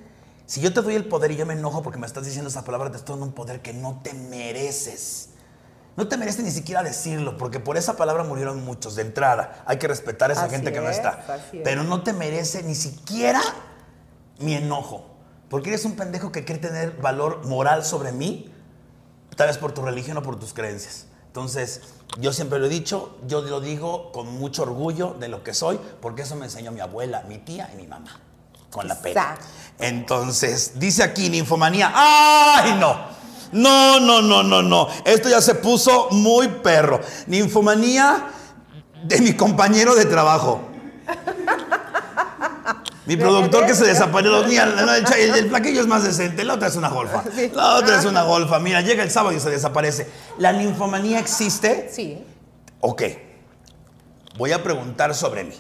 Si 0.47 0.61
yo 0.61 0.73
te 0.73 0.81
doy 0.83 0.95
el 0.95 1.05
poder 1.05 1.31
y 1.31 1.37
yo 1.37 1.45
me 1.47 1.55
enojo 1.55 1.83
porque 1.83 1.99
me 1.99 2.07
estás 2.07 2.25
diciendo 2.25 2.49
esa 2.49 2.65
palabra, 2.65 2.91
te 2.91 2.97
estoy 2.97 3.13
dando 3.15 3.27
un 3.27 3.33
poder 3.33 3.61
que 3.61 3.73
no 3.75 4.01
te 4.03 4.15
mereces. 4.15 5.31
No 5.97 6.09
te 6.09 6.17
mereces 6.17 6.45
ni 6.45 6.51
siquiera 6.53 6.83
decirlo, 6.83 7.37
porque 7.37 7.61
por 7.61 7.77
esa 7.77 7.97
palabra 7.97 8.23
murieron 8.25 8.65
muchos 8.65 8.95
de 8.95 9.03
entrada. 9.03 9.63
Hay 9.67 9.79
que 9.79 9.89
respetar 9.89 10.31
a 10.31 10.35
esa 10.35 10.45
Así 10.45 10.55
gente 10.55 10.73
que 10.73 10.81
no 10.81 10.89
es, 10.89 10.97
está. 10.97 11.25
Pero 11.65 11.83
no 11.83 12.03
te 12.03 12.13
merece 12.13 12.63
ni 12.63 12.75
siquiera 12.77 13.41
mi 14.39 14.55
enojo. 14.55 15.07
Porque 15.51 15.71
eres 15.71 15.85
un 15.85 15.97
pendejo 15.97 16.31
que 16.31 16.45
quiere 16.45 16.61
tener 16.61 16.93
valor 16.99 17.47
moral 17.47 17.85
sobre 17.85 18.13
mí, 18.13 18.53
tal 19.37 19.49
vez 19.49 19.59
por 19.59 19.73
tu 19.73 19.83
religión 19.83 20.17
o 20.19 20.23
por 20.23 20.39
tus 20.39 20.53
creencias. 20.55 21.07
Entonces, 21.27 21.83
yo 22.17 22.33
siempre 22.33 22.59
lo 22.59 22.67
he 22.67 22.69
dicho, 22.69 23.19
yo 23.27 23.43
lo 23.43 23.61
digo 23.61 24.11
con 24.13 24.27
mucho 24.39 24.63
orgullo 24.63 25.15
de 25.19 25.29
lo 25.29 25.43
que 25.43 25.55
soy, 25.55 25.79
porque 26.01 26.23
eso 26.23 26.37
me 26.37 26.47
enseñó 26.47 26.73
mi 26.73 26.81
abuela, 26.81 27.23
mi 27.29 27.39
tía 27.39 27.71
y 27.73 27.77
mi 27.77 27.87
mamá. 27.87 28.21
Con 28.71 28.87
la 28.89 29.01
pena. 29.01 29.39
Entonces, 29.79 30.73
dice 30.75 31.03
aquí 31.03 31.31
ninfomanía. 31.31 31.93
¡Ay, 31.95 32.75
no! 32.79 33.19
No, 33.53 33.99
no, 33.99 34.21
no, 34.21 34.43
no, 34.43 34.63
no. 34.63 34.89
Esto 35.05 35.29
ya 35.29 35.41
se 35.41 35.55
puso 35.55 36.09
muy 36.11 36.49
perro. 36.49 37.01
Ninfomanía 37.27 38.29
de 39.05 39.21
mi 39.21 39.35
compañero 39.35 39.95
de 39.95 40.05
trabajo. 40.05 40.61
Mi 43.09 43.17
productor 43.17 43.65
que 43.65 43.75
se 43.75 43.87
desapareció. 43.87 44.39
El, 44.39 45.07
el, 45.19 45.35
el 45.35 45.47
plaquillo 45.47 45.81
es 45.81 45.87
más 45.87 46.05
decente. 46.05 46.45
La 46.45 46.55
otra 46.55 46.69
es 46.69 46.77
una 46.77 46.91
golfa. 46.91 47.25
La 47.55 47.77
otra 47.77 47.99
es 47.99 48.05
una 48.05 48.23
golfa. 48.23 48.59
Mira, 48.59 48.83
llega 48.83 49.03
el 49.03 49.11
sábado 49.11 49.35
y 49.35 49.41
se 49.41 49.49
desaparece. 49.49 50.07
¿La 50.37 50.53
ninfomanía 50.53 51.19
existe? 51.19 51.89
Sí. 51.91 52.23
Ok. 52.81 53.03
Voy 54.37 54.53
a 54.53 54.63
preguntar 54.63 55.15
sobre 55.15 55.45
mí. 55.45 55.55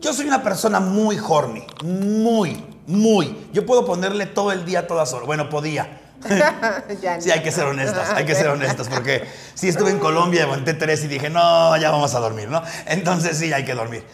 Yo 0.00 0.12
soy 0.12 0.26
una 0.26 0.42
persona 0.42 0.80
muy 0.80 1.20
horny. 1.24 1.64
Muy, 1.84 2.66
muy. 2.88 3.48
Yo 3.52 3.64
puedo 3.64 3.86
ponerle 3.86 4.26
todo 4.26 4.50
el 4.50 4.64
día, 4.64 4.88
todas 4.88 5.12
horas. 5.12 5.26
Bueno, 5.26 5.48
podía. 5.48 6.00
Sí, 7.20 7.30
hay 7.30 7.42
que 7.42 7.50
ser 7.50 7.64
honestas, 7.64 8.10
hay 8.10 8.24
que 8.24 8.34
ser 8.34 8.46
honestas, 8.48 8.88
porque 8.88 9.24
sí 9.54 9.68
estuve 9.68 9.90
en 9.90 9.98
Colombia, 9.98 10.44
aguanté 10.44 10.74
tres 10.74 11.02
y 11.04 11.08
dije, 11.08 11.30
no, 11.30 11.76
ya 11.76 11.90
vamos 11.90 12.14
a 12.14 12.20
dormir, 12.20 12.48
¿no? 12.48 12.62
Entonces 12.86 13.38
sí, 13.38 13.52
hay 13.52 13.64
que 13.64 13.74
dormir. 13.74 14.04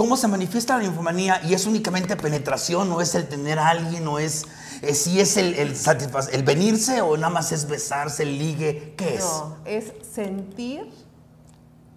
¿Cómo 0.00 0.16
se 0.16 0.28
manifiesta 0.28 0.78
la 0.78 0.84
ninfomanía? 0.84 1.42
¿Y 1.44 1.52
es 1.52 1.66
únicamente 1.66 2.16
penetración? 2.16 2.90
¿O 2.90 3.02
es 3.02 3.14
el 3.14 3.28
tener 3.28 3.58
a 3.58 3.68
alguien? 3.68 4.08
¿O 4.08 4.18
es, 4.18 4.46
eh, 4.80 4.94
si 4.94 5.20
es 5.20 5.36
el, 5.36 5.52
el, 5.52 5.76
el 6.32 6.42
venirse? 6.42 7.02
¿O 7.02 7.18
nada 7.18 7.28
más 7.28 7.52
es 7.52 7.68
besarse, 7.68 8.22
el 8.22 8.38
ligue? 8.38 8.94
¿Qué 8.96 9.16
es? 9.16 9.20
No, 9.20 9.58
es 9.66 9.92
sentir 10.10 10.90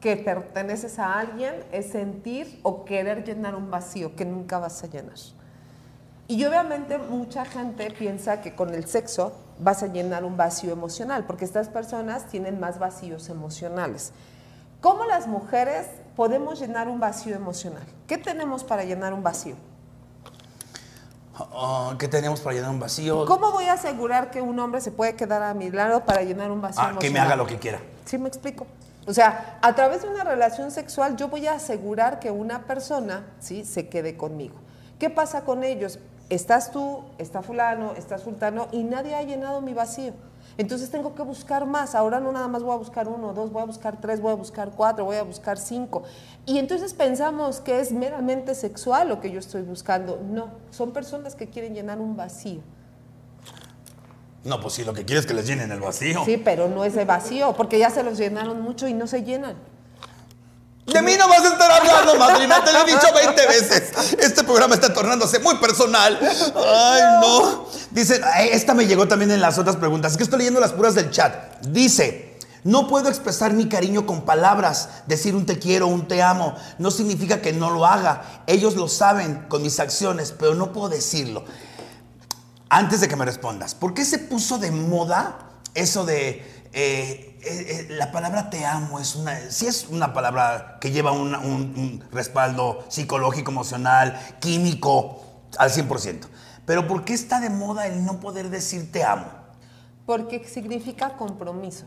que 0.01 0.17
perteneces 0.17 0.99
a 0.99 1.17
alguien, 1.17 1.53
es 1.71 1.91
sentir 1.91 2.59
o 2.63 2.83
querer 2.83 3.23
llenar 3.23 3.55
un 3.55 3.71
vacío 3.71 4.17
que 4.17 4.25
nunca 4.25 4.59
vas 4.59 4.83
a 4.83 4.87
llenar. 4.87 5.15
Y 6.27 6.43
obviamente 6.43 6.97
mucha 6.97 7.45
gente 7.45 7.89
piensa 7.89 8.41
que 8.41 8.53
con 8.53 8.73
el 8.73 8.85
sexo 8.85 9.31
vas 9.59 9.81
a 9.81 9.87
llenar 9.87 10.25
un 10.25 10.35
vacío 10.35 10.73
emocional, 10.73 11.23
porque 11.25 11.45
estas 11.45 11.69
personas 11.69 12.27
tienen 12.27 12.59
más 12.59 12.79
vacíos 12.79 13.29
emocionales. 13.29 14.11
¿Cómo 14.81 15.05
las 15.05 15.27
mujeres 15.27 15.85
podemos 16.15 16.59
llenar 16.59 16.87
un 16.87 16.99
vacío 16.99 17.35
emocional? 17.35 17.83
¿Qué 18.07 18.17
tenemos 18.17 18.63
para 18.63 18.83
llenar 18.83 19.13
un 19.13 19.23
vacío? 19.23 19.55
Oh, 21.51 21.93
¿Qué 21.97 22.07
tenemos 22.07 22.41
para 22.41 22.55
llenar 22.55 22.69
un 22.69 22.79
vacío? 22.79 23.25
¿Cómo 23.25 23.51
voy 23.51 23.65
a 23.65 23.73
asegurar 23.73 24.29
que 24.29 24.41
un 24.41 24.59
hombre 24.59 24.81
se 24.81 24.91
puede 24.91 25.15
quedar 25.15 25.41
a 25.41 25.53
mi 25.55 25.71
lado 25.71 26.05
para 26.05 26.21
llenar 26.21 26.51
un 26.51 26.61
vacío 26.61 26.81
Ah, 26.81 26.89
emocional? 26.91 27.01
que 27.01 27.09
me 27.09 27.19
haga 27.19 27.35
lo 27.35 27.47
que 27.47 27.57
quiera. 27.57 27.79
¿Sí 28.05 28.17
me 28.19 28.27
explico? 28.27 28.67
O 29.07 29.13
sea, 29.13 29.57
a 29.61 29.73
través 29.73 30.03
de 30.03 30.09
una 30.09 30.23
relación 30.23 30.69
sexual 30.71 31.15
yo 31.15 31.27
voy 31.29 31.47
a 31.47 31.53
asegurar 31.53 32.19
que 32.19 32.29
una 32.29 32.63
persona, 32.67 33.25
¿sí? 33.39 33.65
Se 33.65 33.89
quede 33.89 34.15
conmigo. 34.15 34.55
¿Qué 34.99 35.09
pasa 35.09 35.43
con 35.43 35.63
ellos? 35.63 35.97
Estás 36.29 36.71
tú, 36.71 37.03
está 37.17 37.41
fulano, 37.41 37.93
está 37.97 38.17
sultano 38.19 38.67
y 38.71 38.83
nadie 38.83 39.15
ha 39.15 39.23
llenado 39.23 39.59
mi 39.61 39.73
vacío. 39.73 40.13
Entonces 40.57 40.89
tengo 40.89 41.15
que 41.15 41.23
buscar 41.23 41.65
más. 41.65 41.95
Ahora 41.95 42.19
no 42.19 42.31
nada 42.31 42.47
más 42.47 42.63
voy 42.63 42.73
a 42.73 42.77
buscar 42.77 43.07
uno, 43.07 43.33
dos, 43.33 43.51
voy 43.51 43.63
a 43.63 43.65
buscar 43.65 43.99
tres, 43.99 44.21
voy 44.21 44.31
a 44.31 44.35
buscar 44.35 44.71
cuatro, 44.71 45.05
voy 45.05 45.17
a 45.17 45.23
buscar 45.23 45.57
cinco. 45.57 46.03
Y 46.45 46.59
entonces 46.59 46.93
pensamos 46.93 47.59
que 47.59 47.79
es 47.79 47.91
meramente 47.91 48.55
sexual 48.55 49.09
lo 49.09 49.19
que 49.19 49.31
yo 49.31 49.39
estoy 49.39 49.61
buscando. 49.61 50.21
No, 50.29 50.49
son 50.71 50.91
personas 50.91 51.35
que 51.35 51.47
quieren 51.47 51.73
llenar 51.73 51.99
un 51.99 52.15
vacío. 52.15 52.61
No, 54.43 54.59
pues 54.59 54.73
sí, 54.73 54.83
lo 54.83 54.93
que 54.93 55.05
quieres 55.05 55.23
es 55.23 55.27
que 55.27 55.33
les 55.33 55.47
llenen 55.47 55.71
el 55.71 55.79
vacío. 55.79 56.25
Sí, 56.25 56.37
pero 56.37 56.67
no 56.67 56.83
es 56.83 56.95
de 56.95 57.05
vacío, 57.05 57.53
porque 57.53 57.79
ya 57.79 57.89
se 57.89 58.03
los 58.03 58.17
llenaron 58.17 58.61
mucho 58.61 58.87
y 58.87 58.93
no 58.93 59.07
se 59.07 59.23
llenan. 59.23 59.55
De 60.85 61.01
mí 61.01 61.13
no 61.17 61.29
vas 61.29 61.41
a 61.41 61.47
estar 61.47 61.71
hablando, 61.71 62.15
madrina. 62.15 62.63
Te 62.63 62.73
lo 62.73 62.81
he 62.81 62.85
dicho 62.85 63.07
20 63.13 63.47
veces. 63.47 64.13
Este 64.19 64.43
programa 64.43 64.75
está 64.75 64.93
tornándose 64.93 65.39
muy 65.39 65.55
personal. 65.55 66.19
Ay, 66.21 67.01
no. 67.21 67.67
Dice, 67.91 68.21
esta 68.51 68.73
me 68.73 68.85
llegó 68.85 69.07
también 69.07 69.31
en 69.31 69.41
las 69.41 69.57
otras 69.57 69.77
preguntas. 69.77 70.11
Es 70.11 70.17
que 70.17 70.23
estoy 70.23 70.39
leyendo 70.39 70.59
las 70.59 70.73
puras 70.73 70.93
del 70.95 71.09
chat. 71.09 71.61
Dice, 71.67 72.37
no 72.63 72.87
puedo 72.87 73.07
expresar 73.09 73.53
mi 73.53 73.69
cariño 73.69 74.05
con 74.05 74.23
palabras. 74.23 74.89
Decir 75.07 75.35
un 75.35 75.45
te 75.45 75.57
quiero, 75.57 75.87
un 75.87 76.07
te 76.07 76.21
amo, 76.21 76.55
no 76.79 76.91
significa 76.91 77.41
que 77.41 77.53
no 77.53 77.69
lo 77.69 77.85
haga. 77.85 78.43
Ellos 78.47 78.75
lo 78.75 78.89
saben 78.89 79.45
con 79.47 79.61
mis 79.61 79.79
acciones, 79.79 80.33
pero 80.37 80.53
no 80.53 80.73
puedo 80.73 80.89
decirlo. 80.89 81.45
Antes 82.69 83.01
de 83.01 83.07
que 83.07 83.15
me 83.15 83.25
respondas, 83.25 83.75
¿por 83.75 83.93
qué 83.93 84.03
se 84.03 84.17
puso 84.17 84.57
de 84.57 84.71
moda 84.71 85.37
eso 85.75 86.05
de 86.05 86.62
eh, 86.73 87.39
eh, 87.43 87.87
eh, 87.87 87.87
la 87.91 88.11
palabra 88.11 88.49
te 88.49 88.65
amo? 88.65 88.99
Es 88.99 89.15
una, 89.15 89.37
sí 89.51 89.67
es 89.67 89.87
una 89.89 90.13
palabra 90.13 90.77
que 90.81 90.91
lleva 90.91 91.11
un, 91.11 92.03
respaldo 92.11 92.83
psicológico, 92.89 93.51
emocional, 93.51 94.19
químico 94.39 95.21
al 95.57 95.69
100%. 95.69 96.27
Pero 96.65 96.87
¿por 96.87 97.05
qué 97.05 97.13
está 97.13 97.39
de 97.39 97.49
moda 97.49 97.87
el 97.87 98.05
no 98.05 98.19
poder 98.19 98.49
decir 98.49 98.91
te 98.91 99.03
amo? 99.03 99.25
Porque 100.05 100.43
significa 100.45 101.11
compromiso. 101.17 101.85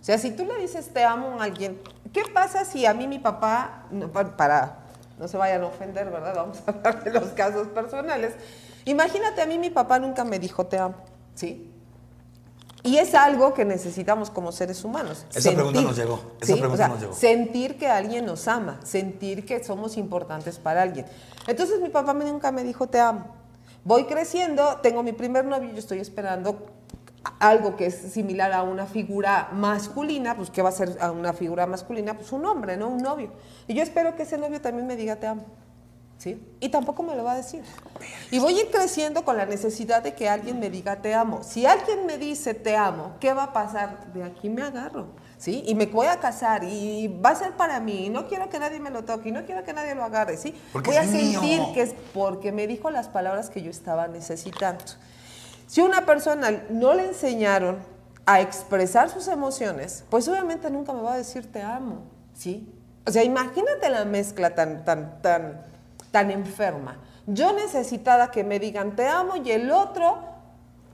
O 0.00 0.04
sea, 0.04 0.18
si 0.18 0.32
tú 0.32 0.44
le 0.44 0.58
dices 0.58 0.92
te 0.92 1.04
amo 1.04 1.40
a 1.40 1.44
alguien, 1.44 1.80
¿qué 2.12 2.22
pasa 2.32 2.64
si 2.64 2.84
a 2.86 2.92
mí 2.94 3.06
mi 3.06 3.18
papá, 3.18 3.84
no, 3.90 4.08
pa- 4.10 4.36
para, 4.36 4.78
no 5.18 5.28
se 5.28 5.36
vayan 5.36 5.62
a 5.62 5.66
ofender, 5.66 6.10
¿verdad? 6.10 6.34
Vamos 6.36 6.58
a 6.66 6.70
hablar 6.70 7.04
de 7.04 7.12
los 7.12 7.28
casos 7.30 7.68
personales. 7.68 8.34
Imagínate, 8.84 9.40
a 9.40 9.46
mí 9.46 9.58
mi 9.58 9.70
papá 9.70 9.98
nunca 10.00 10.24
me 10.24 10.38
dijo 10.40 10.66
te 10.66 10.78
amo, 10.78 10.96
¿sí? 11.34 11.71
Y 12.84 12.98
es 12.98 13.14
algo 13.14 13.54
que 13.54 13.64
necesitamos 13.64 14.30
como 14.30 14.50
seres 14.50 14.84
humanos. 14.84 15.24
Esa 15.32 15.52
pregunta 15.52 15.80
nos 15.82 15.96
llegó, 15.96 16.20
esa 16.40 16.54
¿sí? 16.54 16.58
pregunta 16.58 16.74
O 16.74 16.76
sea, 16.76 16.88
nos 16.88 17.00
llegó. 17.00 17.14
Sentir 17.14 17.78
que 17.78 17.86
alguien 17.86 18.26
nos 18.26 18.48
ama, 18.48 18.80
sentir 18.82 19.46
que 19.46 19.62
somos 19.62 19.96
importantes 19.96 20.58
para 20.58 20.82
alguien. 20.82 21.06
Entonces 21.46 21.80
mi 21.80 21.90
papá 21.90 22.12
nunca 22.12 22.50
me 22.50 22.64
dijo 22.64 22.88
te 22.88 22.98
amo. 22.98 23.24
Voy 23.84 24.04
creciendo, 24.04 24.78
tengo 24.82 25.02
mi 25.02 25.12
primer 25.12 25.44
novio, 25.44 25.70
yo 25.70 25.78
estoy 25.78 25.98
esperando 25.98 26.66
algo 27.38 27.76
que 27.76 27.86
es 27.86 27.94
similar 27.94 28.52
a 28.52 28.62
una 28.62 28.86
figura 28.86 29.50
masculina, 29.52 30.36
pues 30.36 30.50
¿qué 30.50 30.62
va 30.62 30.70
a 30.70 30.72
ser 30.72 30.96
a 31.00 31.12
una 31.12 31.32
figura 31.32 31.66
masculina? 31.66 32.14
Pues 32.14 32.32
un 32.32 32.44
hombre, 32.46 32.76
¿no? 32.76 32.88
Un 32.88 33.02
novio. 33.02 33.30
Y 33.68 33.74
yo 33.74 33.82
espero 33.82 34.16
que 34.16 34.22
ese 34.22 34.38
novio 34.38 34.60
también 34.60 34.86
me 34.86 34.96
diga 34.96 35.16
te 35.16 35.26
amo. 35.26 35.44
¿Sí? 36.22 36.40
Y 36.60 36.68
tampoco 36.68 37.02
me 37.02 37.16
lo 37.16 37.24
va 37.24 37.32
a 37.32 37.36
decir. 37.36 37.64
Y 38.30 38.38
voy 38.38 38.56
a 38.56 38.62
ir 38.62 38.70
creciendo 38.70 39.24
con 39.24 39.36
la 39.36 39.44
necesidad 39.44 40.02
de 40.02 40.14
que 40.14 40.28
alguien 40.28 40.60
me 40.60 40.70
diga 40.70 41.02
te 41.02 41.14
amo. 41.14 41.42
Si 41.42 41.66
alguien 41.66 42.06
me 42.06 42.16
dice 42.16 42.54
te 42.54 42.76
amo, 42.76 43.16
¿qué 43.18 43.32
va 43.32 43.44
a 43.44 43.52
pasar? 43.52 44.12
De 44.12 44.22
aquí 44.22 44.48
me 44.48 44.62
agarro, 44.62 45.08
¿sí? 45.36 45.64
Y 45.66 45.74
me 45.74 45.86
voy 45.86 46.06
a 46.06 46.20
casar 46.20 46.62
y 46.62 47.08
va 47.08 47.30
a 47.30 47.34
ser 47.34 47.56
para 47.56 47.80
mí. 47.80 48.06
Y 48.06 48.08
no 48.08 48.28
quiero 48.28 48.48
que 48.48 48.60
nadie 48.60 48.78
me 48.78 48.90
lo 48.90 49.02
toque 49.02 49.30
y 49.30 49.32
no 49.32 49.44
quiero 49.44 49.64
que 49.64 49.72
nadie 49.72 49.96
lo 49.96 50.04
agarre, 50.04 50.36
¿sí? 50.36 50.54
Porque 50.72 50.90
voy 50.90 50.98
a 50.98 51.02
sentir 51.02 51.40
mío. 51.40 51.72
que 51.74 51.82
es 51.82 51.94
porque 52.14 52.52
me 52.52 52.68
dijo 52.68 52.90
las 52.90 53.08
palabras 53.08 53.50
que 53.50 53.60
yo 53.60 53.70
estaba 53.70 54.06
necesitando. 54.06 54.84
Si 55.66 55.80
una 55.80 56.06
persona 56.06 56.62
no 56.70 56.94
le 56.94 57.06
enseñaron 57.08 57.78
a 58.26 58.40
expresar 58.40 59.10
sus 59.10 59.26
emociones, 59.26 60.04
pues 60.08 60.28
obviamente 60.28 60.70
nunca 60.70 60.92
me 60.92 61.02
va 61.02 61.14
a 61.14 61.16
decir 61.16 61.50
te 61.50 61.62
amo, 61.62 62.04
¿sí? 62.32 62.72
O 63.04 63.10
sea, 63.10 63.24
imagínate 63.24 63.88
la 63.90 64.04
mezcla 64.04 64.54
tan, 64.54 64.84
tan, 64.84 65.20
tan, 65.20 65.71
tan 66.12 66.30
enferma. 66.30 66.98
Yo 67.26 67.52
necesitada 67.52 68.30
que 68.30 68.44
me 68.44 68.60
digan 68.60 68.94
te 68.94 69.08
amo 69.08 69.34
y 69.44 69.50
el 69.50 69.72
otro 69.72 70.18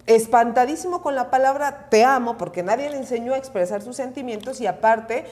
espantadísimo 0.06 1.02
con 1.02 1.14
la 1.14 1.30
palabra 1.30 1.88
te 1.90 2.04
amo 2.04 2.38
porque 2.38 2.62
nadie 2.62 2.88
le 2.88 2.96
enseñó 2.96 3.34
a 3.34 3.36
expresar 3.36 3.82
sus 3.82 3.96
sentimientos 3.96 4.58
y 4.62 4.66
aparte 4.66 5.26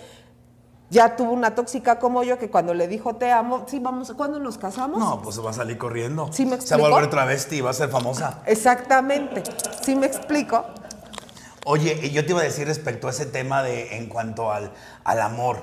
ya 0.90 1.16
tuvo 1.16 1.32
una 1.32 1.54
tóxica 1.54 1.98
como 1.98 2.22
yo 2.22 2.38
que 2.38 2.50
cuando 2.50 2.74
le 2.74 2.86
dijo 2.86 3.16
te 3.16 3.32
amo, 3.32 3.64
sí, 3.66 3.78
vamos, 3.78 4.12
¿cuándo 4.16 4.38
nos 4.38 4.58
casamos? 4.58 4.98
No, 4.98 5.22
pues 5.22 5.42
va 5.44 5.50
a 5.50 5.54
salir 5.54 5.78
corriendo. 5.78 6.30
¿Sí 6.32 6.44
me 6.44 6.60
Se 6.60 6.74
va 6.76 6.86
a 6.86 6.90
volver 6.90 7.04
explico? 7.04 7.10
travesti 7.10 7.56
y 7.56 7.60
va 7.62 7.70
a 7.70 7.74
ser 7.74 7.88
famosa. 7.88 8.42
Exactamente. 8.46 9.42
¿Sí 9.82 9.96
me 9.96 10.06
explico? 10.06 10.64
Oye, 11.64 11.98
y 12.02 12.10
yo 12.10 12.24
te 12.24 12.32
iba 12.32 12.40
a 12.40 12.44
decir 12.44 12.66
respecto 12.68 13.08
a 13.08 13.10
ese 13.10 13.26
tema 13.26 13.62
de 13.62 13.96
en 13.96 14.08
cuanto 14.08 14.52
al, 14.52 14.72
al 15.04 15.20
amor. 15.20 15.58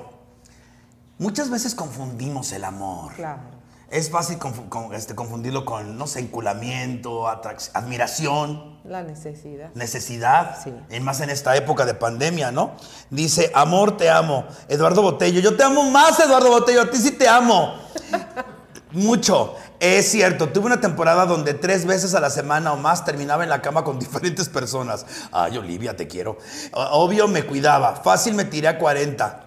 Muchas 1.18 1.48
veces 1.48 1.74
confundimos 1.74 2.52
el 2.52 2.64
amor. 2.64 3.14
Claro. 3.14 3.53
Es 3.90 4.10
fácil 4.10 4.38
confu- 4.38 4.68
con- 4.68 4.92
este, 4.94 5.14
confundirlo 5.14 5.64
con, 5.64 5.96
no 5.96 6.06
sé, 6.06 6.20
enculamiento, 6.20 7.28
admiración, 7.74 8.78
La 8.84 9.02
necesidad. 9.02 9.70
necesidad, 9.74 10.58
Sí. 10.62 10.72
y 10.90 11.00
más 11.00 11.20
en 11.20 11.30
esta 11.30 11.54
época 11.56 11.84
de 11.84 11.94
pandemia, 11.94 12.50
¿no? 12.50 12.72
Dice, 13.10 13.52
amor, 13.54 13.96
te 13.96 14.10
amo. 14.10 14.46
Eduardo 14.68 15.02
Botello, 15.02 15.40
yo 15.40 15.56
te 15.56 15.62
amo 15.62 15.88
más, 15.90 16.18
Eduardo 16.18 16.48
Botello, 16.50 16.82
a 16.82 16.90
ti 16.90 16.96
sí 16.98 17.12
te 17.12 17.28
amo. 17.28 17.74
Mucho. 18.92 19.54
Es 19.80 20.10
cierto, 20.10 20.48
tuve 20.50 20.66
una 20.66 20.80
temporada 20.80 21.26
donde 21.26 21.52
tres 21.52 21.84
veces 21.84 22.14
a 22.14 22.20
la 22.20 22.30
semana 22.30 22.72
o 22.72 22.76
más 22.76 23.04
terminaba 23.04 23.42
en 23.42 23.50
la 23.50 23.60
cama 23.60 23.84
con 23.84 23.98
diferentes 23.98 24.48
personas. 24.48 25.04
Ay, 25.32 25.58
Olivia, 25.58 25.96
te 25.96 26.06
quiero. 26.08 26.38
Obvio 26.72 27.28
me 27.28 27.44
cuidaba. 27.44 27.96
Fácil 27.96 28.34
me 28.34 28.44
tiré 28.44 28.68
a 28.68 28.78
40. 28.78 29.43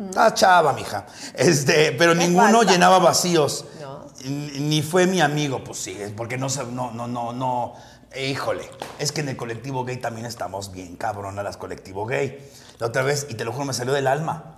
Está 0.00 0.32
chava, 0.34 0.72
mija. 0.72 1.06
Este, 1.34 1.92
pero 1.92 2.14
ninguno 2.14 2.58
falta. 2.58 2.72
llenaba 2.72 2.98
vacíos. 2.98 3.66
No. 3.80 4.06
Ni 4.24 4.82
fue 4.82 5.06
mi 5.06 5.20
amigo, 5.20 5.62
pues 5.62 5.78
sí, 5.78 5.96
porque 6.16 6.38
no 6.38 6.48
se, 6.48 6.64
no, 6.64 6.90
no, 6.90 7.06
no, 7.06 7.32
no. 7.32 7.74
eh, 8.12 8.28
híjole, 8.28 8.68
es 8.98 9.12
que 9.12 9.20
en 9.20 9.28
el 9.28 9.36
colectivo 9.36 9.84
gay 9.84 9.98
también 9.98 10.26
estamos 10.26 10.72
bien 10.72 10.96
cabronas 10.96 11.44
las 11.44 11.56
colectivo 11.56 12.06
gay. 12.06 12.38
La 12.78 12.86
otra 12.86 13.02
vez, 13.02 13.26
y 13.28 13.34
te 13.34 13.44
lo 13.44 13.52
juro, 13.52 13.66
me 13.66 13.74
salió 13.74 13.92
del 13.92 14.06
alma. 14.06 14.56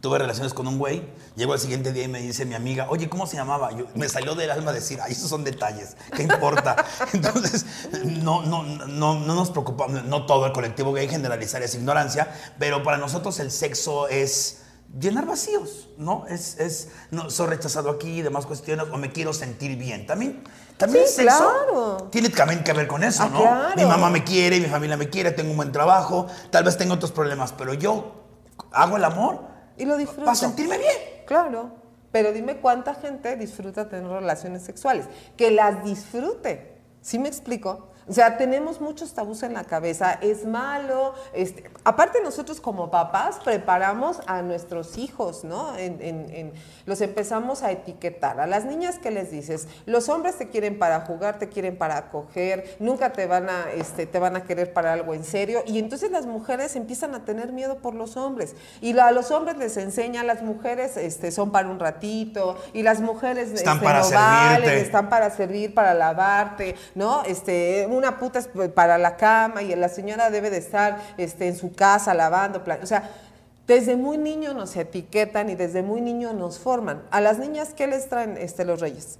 Tuve 0.00 0.18
relaciones 0.18 0.54
con 0.54 0.68
un 0.68 0.78
güey, 0.78 1.02
llego 1.34 1.54
al 1.54 1.58
siguiente 1.58 1.92
día 1.92 2.04
y 2.04 2.08
me 2.08 2.20
dice 2.20 2.44
mi 2.44 2.54
amiga, 2.54 2.86
oye, 2.88 3.08
¿cómo 3.08 3.26
se 3.26 3.36
llamaba? 3.36 3.72
Yo, 3.72 3.86
me 3.94 4.08
salió 4.08 4.36
del 4.36 4.50
alma 4.50 4.72
decir, 4.72 5.00
ay, 5.02 5.10
esos 5.12 5.28
son 5.28 5.42
detalles, 5.42 5.96
¿qué 6.14 6.22
importa? 6.22 6.76
Entonces, 7.12 7.66
no, 8.04 8.42
no, 8.42 8.62
no, 8.62 9.14
no 9.18 9.34
nos 9.34 9.50
preocupamos, 9.50 10.04
no 10.04 10.24
todo 10.26 10.46
el 10.46 10.52
colectivo 10.52 10.92
gay 10.92 11.08
generalizar 11.08 11.62
es 11.62 11.74
ignorancia, 11.74 12.28
pero 12.60 12.84
para 12.84 12.96
nosotros 12.96 13.40
el 13.40 13.50
sexo 13.50 14.06
es 14.08 14.62
llenar 15.00 15.26
vacíos, 15.26 15.88
¿no? 15.98 16.26
Es, 16.28 16.58
es 16.60 16.90
no, 17.10 17.28
soy 17.28 17.48
rechazado 17.48 17.90
aquí 17.90 18.18
y 18.18 18.22
demás 18.22 18.46
cuestiones, 18.46 18.86
o 18.92 18.96
me 18.98 19.10
quiero 19.10 19.32
sentir 19.32 19.76
bien. 19.76 20.06
También, 20.06 20.44
también 20.76 21.04
Sí, 21.08 21.22
el 21.22 21.28
sexo 21.28 21.38
claro. 21.66 22.08
tiene 22.12 22.28
también 22.28 22.62
que 22.62 22.72
ver 22.72 22.86
con 22.86 23.02
eso, 23.02 23.24
Ah, 23.24 23.30
¿no? 23.32 23.40
claro. 23.40 23.74
Mi 23.76 23.84
mamá 23.84 24.10
me 24.10 24.22
quiere, 24.22 24.60
mi 24.60 24.68
familia 24.68 24.96
me 24.96 25.10
quiere, 25.10 25.32
tengo 25.32 25.50
un 25.50 25.56
buen 25.56 25.72
trabajo, 25.72 26.28
tal 26.50 26.62
vez 26.62 26.78
tengo 26.78 26.94
otros 26.94 27.10
problemas, 27.10 27.52
pero 27.52 27.74
yo 27.74 28.14
hago 28.70 28.96
el 28.96 29.04
amor 29.04 29.47
Y 29.78 29.84
lo 29.84 29.96
disfruto. 29.96 30.24
para 30.24 30.34
sentirme 30.34 30.78
bien. 30.78 30.96
Claro. 31.26 31.70
Pero 32.10 32.32
dime 32.32 32.56
cuánta 32.56 32.94
gente 32.94 33.36
disfruta 33.36 33.88
tener 33.88 34.08
relaciones 34.10 34.62
sexuales. 34.62 35.06
Que 35.36 35.50
las 35.50 35.84
disfrute. 35.84 36.78
¿Sí 37.00 37.18
me 37.18 37.28
explico? 37.28 37.88
O 38.08 38.12
sea, 38.12 38.38
tenemos 38.38 38.80
muchos 38.80 39.12
tabús 39.12 39.42
en 39.42 39.52
la 39.54 39.64
cabeza. 39.64 40.18
Es 40.22 40.46
malo. 40.46 41.14
Este, 41.34 41.64
aparte 41.84 42.20
nosotros 42.22 42.60
como 42.60 42.90
papás 42.90 43.36
preparamos 43.44 44.20
a 44.26 44.42
nuestros 44.42 44.96
hijos, 44.96 45.44
¿no? 45.44 45.76
En- 45.76 46.00
en- 46.00 46.30
en- 46.34 46.52
los 46.86 47.00
empezamos 47.02 47.62
a 47.62 47.70
etiquetar. 47.70 48.40
A 48.40 48.46
las 48.46 48.64
niñas, 48.64 48.98
¿qué 48.98 49.10
les 49.10 49.30
dices? 49.30 49.68
Los 49.84 50.08
hombres 50.08 50.38
te 50.38 50.48
quieren 50.48 50.78
para 50.78 51.00
jugar, 51.02 51.38
te 51.38 51.48
quieren 51.48 51.76
para 51.76 52.10
coger, 52.10 52.76
nunca 52.78 53.12
te 53.12 53.26
van 53.26 53.48
a, 53.50 53.66
este, 53.74 54.06
te 54.06 54.18
van 54.18 54.36
a 54.36 54.44
querer 54.44 54.72
para 54.72 54.92
algo 54.94 55.12
en 55.12 55.24
serio. 55.24 55.62
Y 55.66 55.78
entonces 55.78 56.10
las 56.10 56.24
mujeres 56.26 56.76
empiezan 56.76 57.14
a 57.14 57.24
tener 57.24 57.52
miedo 57.52 57.76
por 57.78 57.94
los 57.94 58.16
hombres. 58.16 58.54
Y 58.80 58.98
a 58.98 59.10
los 59.12 59.30
hombres 59.30 59.56
les 59.58 59.76
enseñan, 59.76 60.26
las 60.26 60.42
mujeres 60.42 60.96
este, 60.96 61.30
son 61.30 61.52
para 61.52 61.68
un 61.68 61.78
ratito, 61.78 62.56
y 62.72 62.82
las 62.82 63.00
mujeres 63.00 63.50
Están 63.52 63.74
este, 63.76 63.84
para 63.84 64.00
no 64.00 64.10
valen, 64.10 64.70
están 64.78 65.08
para 65.10 65.30
servir, 65.30 65.74
para 65.74 65.92
lavarte, 65.94 66.74
¿no? 66.94 67.22
Este, 67.24 67.86
una 67.98 68.18
puta 68.18 68.40
para 68.74 68.96
la 68.96 69.16
cama 69.16 69.62
y 69.62 69.74
la 69.74 69.88
señora 69.88 70.30
debe 70.30 70.50
de 70.50 70.58
estar 70.58 70.98
este, 71.18 71.48
en 71.48 71.56
su 71.56 71.74
casa 71.74 72.14
lavando, 72.14 72.62
o 72.82 72.86
sea, 72.86 73.10
desde 73.66 73.96
muy 73.96 74.16
niño 74.16 74.54
nos 74.54 74.74
etiquetan 74.76 75.50
y 75.50 75.54
desde 75.54 75.82
muy 75.82 76.00
niño 76.00 76.32
nos 76.32 76.58
forman. 76.58 77.02
A 77.10 77.20
las 77.20 77.38
niñas, 77.38 77.74
¿qué 77.74 77.86
les 77.86 78.08
traen 78.08 78.38
este, 78.38 78.64
los 78.64 78.80
reyes? 78.80 79.18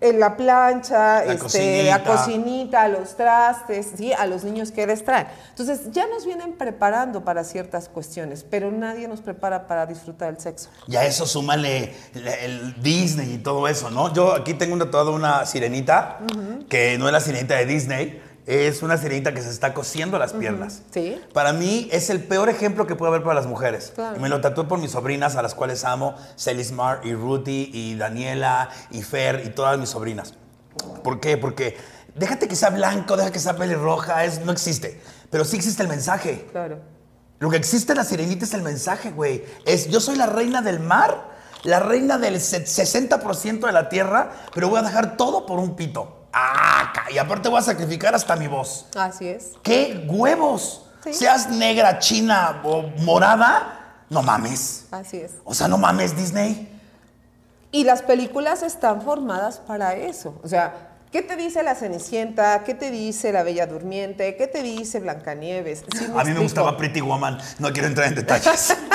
En 0.00 0.20
la 0.20 0.36
plancha, 0.36 1.24
La 1.24 1.32
este, 1.32 1.82
la 1.84 2.02
cocinita. 2.02 2.04
cocinita, 2.04 2.88
los 2.88 3.16
trastes, 3.16 3.88
¿sí? 3.96 4.12
a 4.12 4.26
los 4.26 4.44
niños 4.44 4.70
que 4.70 4.86
les 4.86 5.04
traen. 5.04 5.26
Entonces, 5.50 5.90
ya 5.90 6.06
nos 6.06 6.24
vienen 6.24 6.52
preparando 6.52 7.24
para 7.24 7.42
ciertas 7.42 7.88
cuestiones, 7.88 8.44
pero 8.48 8.70
nadie 8.70 9.08
nos 9.08 9.20
prepara 9.20 9.66
para 9.66 9.86
disfrutar 9.86 10.28
el 10.28 10.38
sexo. 10.38 10.70
Y 10.86 10.94
a 10.96 11.04
eso 11.04 11.26
súmale 11.26 11.94
el, 12.14 12.28
el 12.28 12.82
Disney 12.82 13.34
y 13.34 13.38
todo 13.38 13.66
eso, 13.66 13.90
¿no? 13.90 14.12
Yo 14.14 14.34
aquí 14.34 14.54
tengo 14.54 14.78
toda 14.86 15.10
una 15.10 15.44
sirenita, 15.46 16.18
que 16.68 16.96
no 16.98 17.06
es 17.06 17.12
la 17.12 17.20
sirenita 17.20 17.56
de 17.56 17.66
Disney, 17.66 18.22
es 18.48 18.82
una 18.82 18.96
sirenita 18.96 19.34
que 19.34 19.42
se 19.42 19.50
está 19.50 19.74
cosiendo 19.74 20.18
las 20.18 20.32
piernas. 20.32 20.80
Sí. 20.90 21.20
Para 21.34 21.52
mí 21.52 21.88
es 21.92 22.08
el 22.08 22.22
peor 22.24 22.48
ejemplo 22.48 22.86
que 22.86 22.94
puede 22.96 23.10
haber 23.10 23.22
para 23.22 23.34
las 23.34 23.46
mujeres. 23.46 23.92
Claro. 23.94 24.16
Y 24.16 24.20
me 24.20 24.28
lo 24.30 24.40
tatué 24.40 24.64
por 24.64 24.78
mis 24.78 24.92
sobrinas, 24.92 25.36
a 25.36 25.42
las 25.42 25.54
cuales 25.54 25.84
amo, 25.84 26.14
Sally 26.36 26.64
Smart 26.64 27.04
y 27.04 27.12
Ruthie 27.14 27.70
y 27.72 27.94
Daniela 27.96 28.70
y 28.90 29.02
Fer 29.02 29.42
y 29.44 29.50
todas 29.50 29.78
mis 29.78 29.90
sobrinas. 29.90 30.32
¿Por 31.04 31.20
qué? 31.20 31.36
Porque 31.36 31.76
déjate 32.14 32.48
que 32.48 32.56
sea 32.56 32.70
blanco, 32.70 33.16
deja 33.18 33.30
que 33.30 33.38
sea 33.38 33.54
pelirroja, 33.56 34.24
es, 34.24 34.40
no 34.44 34.52
existe. 34.52 35.00
Pero 35.30 35.44
sí 35.44 35.56
existe 35.56 35.82
el 35.82 35.88
mensaje. 35.88 36.46
Claro. 36.50 36.78
Lo 37.40 37.50
que 37.50 37.56
existe 37.58 37.92
en 37.92 37.98
la 37.98 38.04
sirenita 38.04 38.44
es 38.46 38.54
el 38.54 38.62
mensaje, 38.62 39.10
güey. 39.10 39.44
Es 39.66 39.88
yo 39.88 40.00
soy 40.00 40.16
la 40.16 40.26
reina 40.26 40.62
del 40.62 40.80
mar, 40.80 41.36
la 41.64 41.80
reina 41.80 42.16
del 42.18 42.40
se- 42.40 42.64
60% 42.64 43.66
de 43.66 43.72
la 43.72 43.88
tierra, 43.90 44.30
pero 44.54 44.68
voy 44.70 44.78
a 44.78 44.82
dejar 44.82 45.16
todo 45.16 45.44
por 45.44 45.58
un 45.58 45.76
pito. 45.76 46.14
Ah, 46.32 46.67
y 47.10 47.18
aparte 47.18 47.48
voy 47.48 47.58
a 47.58 47.62
sacrificar 47.62 48.14
hasta 48.14 48.36
mi 48.36 48.46
voz. 48.46 48.86
Así 48.96 49.28
es. 49.28 49.52
¡Qué 49.62 50.04
huevos! 50.08 50.84
Sí. 51.04 51.12
Seas 51.14 51.48
negra, 51.48 51.98
china 51.98 52.60
o 52.64 52.82
morada, 52.98 54.02
no 54.10 54.22
mames. 54.22 54.86
Así 54.90 55.18
es. 55.18 55.32
O 55.44 55.54
sea, 55.54 55.68
no 55.68 55.78
mames, 55.78 56.16
Disney. 56.16 56.68
Y 57.70 57.84
las 57.84 58.02
películas 58.02 58.62
están 58.62 59.02
formadas 59.02 59.58
para 59.58 59.94
eso. 59.94 60.38
O 60.42 60.48
sea, 60.48 60.88
¿qué 61.12 61.22
te 61.22 61.36
dice 61.36 61.62
la 61.62 61.74
Cenicienta? 61.74 62.64
¿Qué 62.64 62.74
te 62.74 62.90
dice 62.90 63.30
la 63.32 63.42
Bella 63.42 63.66
Durmiente? 63.66 64.36
¿Qué 64.36 64.46
te 64.46 64.62
dice 64.62 65.00
Blancanieves? 65.00 65.84
¿Sí 65.96 66.04
A 66.04 66.08
mí 66.08 66.08
me 66.08 66.16
explico? 66.20 66.42
gustaba 66.42 66.76
Pretty 66.76 67.00
Woman, 67.00 67.38
no 67.58 67.72
quiero 67.72 67.88
entrar 67.88 68.08
en 68.08 68.14
detalles. 68.16 68.76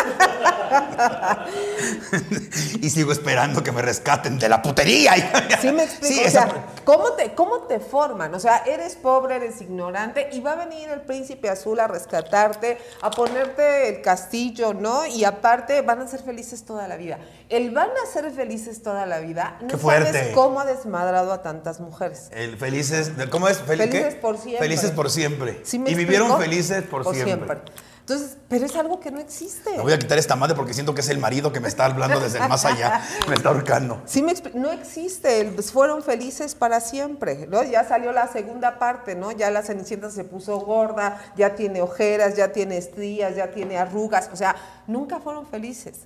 y 2.82 2.90
sigo 2.90 3.12
esperando 3.12 3.64
que 3.64 3.72
me 3.72 3.82
rescaten 3.82 4.40
de 4.40 4.50
la 4.50 4.62
putería. 4.62 5.14
Sí 5.62 5.72
me 5.72 5.84
explico, 5.84 6.14
Sí, 6.14 6.20
o 6.20 6.28
esa- 6.28 6.50
sea, 6.50 6.66
¿cómo 6.84 7.12
te, 7.14 7.34
¿cómo 7.36 7.60
te 7.62 7.80
forman? 7.80 8.34
O 8.36 8.40
sea, 8.40 8.64
eres 8.66 8.96
pobre, 8.96 9.38
eres 9.38 9.62
ignorante 9.62 10.30
y 10.34 10.42
va 10.42 10.54
a 10.54 10.56
venir 10.56 10.90
el 10.90 11.02
príncipe 11.02 11.50
azul 11.50 11.80
a 11.80 11.88
rescatarte, 11.88 12.78
a 13.02 13.10
ponerte 13.12 13.90
el 13.90 14.02
castillo, 14.02 14.74
¿no? 14.74 15.06
Y 15.06 15.24
aparte 15.24 15.82
van 15.82 16.02
a 16.02 16.08
ser 16.08 16.22
felices 16.22 16.66
toda 16.66 16.88
la 16.88 16.98
vida. 16.98 17.20
El 17.50 17.72
van 17.72 17.90
a 17.90 18.12
ser 18.12 18.30
felices 18.32 18.82
toda 18.84 19.06
la 19.06 19.20
vida, 19.20 19.58
no 19.62 19.68
Qué 19.70 19.78
fuerte. 19.78 20.12
sabes 20.12 20.34
cómo 20.34 20.60
ha 20.60 20.66
desmadrado 20.66 21.32
a 21.32 21.42
tantas 21.42 21.80
mujeres. 21.80 22.30
El 22.32 22.58
felices, 22.58 23.12
¿cómo 23.30 23.48
es? 23.48 23.60
Fel- 23.62 23.78
Felices 23.78 24.16
qué? 24.16 24.20
por 24.20 24.38
siempre. 24.38 24.68
Felices 24.68 24.92
por 24.92 25.10
siempre. 25.10 25.62
¿Sí 25.64 25.80
me 25.80 25.92
y 25.92 25.96
vivieron 25.96 26.38
felices 26.40 26.84
por, 26.84 27.06
siempre. 27.14 27.60
Entonces, 28.04 28.38
pero 28.50 28.66
es 28.66 28.76
algo 28.76 29.00
que 29.00 29.12
no 29.12 29.20
existe. 29.22 29.70
Me 29.78 29.82
voy 29.82 29.94
a 29.94 29.98
quitar 29.98 30.18
esta 30.18 30.36
madre 30.36 30.56
porque 30.56 30.74
siento 30.74 30.94
que 30.94 31.00
es 31.00 31.08
el 31.08 31.20
marido 31.20 31.54
que 31.54 31.62
me 31.62 31.70
está 31.70 31.86
hablando 31.86 32.20
desde 32.20 32.40
el 32.40 32.50
más 32.50 32.66
allá. 32.66 33.02
Me 33.30 33.36
está 33.36 33.48
ahorcando. 33.48 34.02
Sí 34.04 34.22
me 34.22 34.34
no 34.56 34.74
existe, 34.74 35.50
fueron 35.62 36.04
felices 36.04 36.54
para 36.54 36.82
siempre, 36.82 37.48
¿no? 37.48 37.64
Ya 37.64 37.86
salió 37.88 38.12
la 38.12 38.28
segunda 38.28 38.78
parte, 38.78 39.16
¿no? 39.16 39.32
Ya 39.32 39.50
la 39.52 39.64
Cenicienta 39.64 40.10
se 40.10 40.26
puso 40.26 40.60
gorda, 40.60 41.18
ya 41.38 41.56
tiene 41.56 41.82
ojeras, 41.82 42.36
ya 42.36 42.52
tiene 42.52 42.76
estrías, 42.76 43.38
ya 43.38 43.52
tiene 43.52 43.78
arrugas, 43.78 44.30
o 44.34 44.36
sea, 44.36 44.58
nunca 44.86 45.22
fueron 45.22 45.46
felices. 45.48 46.02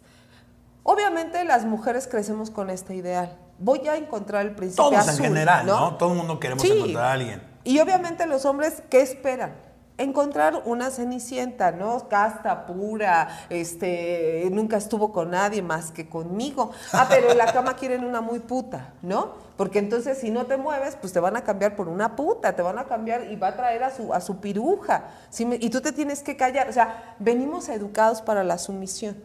Obviamente 0.84 1.44
las 1.46 1.66
mujeres 1.66 2.08
crecemos 2.08 2.52
con 2.52 2.70
este 2.70 2.94
ideal, 2.94 3.36
voy 3.58 3.88
a 3.88 3.96
encontrar 3.96 4.46
el 4.46 4.54
príncipe 4.54 4.78
Todos 4.84 5.00
azul. 5.00 5.26
en 5.26 5.32
general, 5.32 5.66
¿no? 5.66 5.98
Todo 5.98 6.12
el 6.12 6.18
mundo 6.18 6.40
queremos 6.40 6.62
Sí. 6.62 6.72
encontrar 6.72 7.06
a 7.06 7.12
alguien. 7.14 7.42
Y 7.64 7.80
obviamente 7.80 8.28
los 8.28 8.46
hombres, 8.46 8.84
¿qué 8.92 9.02
esperan? 9.02 9.67
Encontrar 10.00 10.62
una 10.66 10.92
cenicienta, 10.92 11.72
¿no? 11.72 12.08
Casta, 12.08 12.68
pura, 12.68 13.30
este, 13.50 14.48
nunca 14.52 14.78
estuvo 14.78 15.12
con 15.12 15.32
nadie 15.32 15.64
más 15.64 15.90
que 15.92 16.08
conmigo. 16.08 16.70
Ah, 16.94 17.08
pero 17.10 17.32
en 17.32 17.38
la 17.38 17.52
cama 17.52 17.76
quieren 17.76 18.04
una 18.06 18.22
muy 18.22 18.38
puta, 18.40 18.94
¿no? 19.02 19.34
Porque 19.58 19.80
entonces 19.80 20.20
si 20.20 20.30
no 20.30 20.46
te 20.46 20.56
mueves, 20.58 20.96
pues 21.02 21.14
te 21.14 21.20
van 21.20 21.36
a 21.36 21.42
cambiar 21.44 21.76
por 21.76 21.88
una 21.88 22.16
puta, 22.16 22.56
te 22.56 22.62
van 22.62 22.78
a 22.78 22.84
cambiar 22.84 23.24
y 23.32 23.36
va 23.38 23.48
a 23.48 23.56
traer 23.56 23.84
a 23.84 23.90
su, 23.90 24.14
a 24.14 24.22
su 24.22 24.38
piruja. 24.40 25.06
¿sí 25.32 25.46
me- 25.46 25.56
y 25.60 25.72
tú 25.72 25.82
te 25.82 25.92
tienes 25.92 26.22
que 26.22 26.38
callar. 26.38 26.70
O 26.70 26.74
sea, 26.74 27.16
venimos 27.18 27.68
educados 27.68 28.22
para 28.22 28.44
la 28.44 28.60
sumisión. 28.60 29.16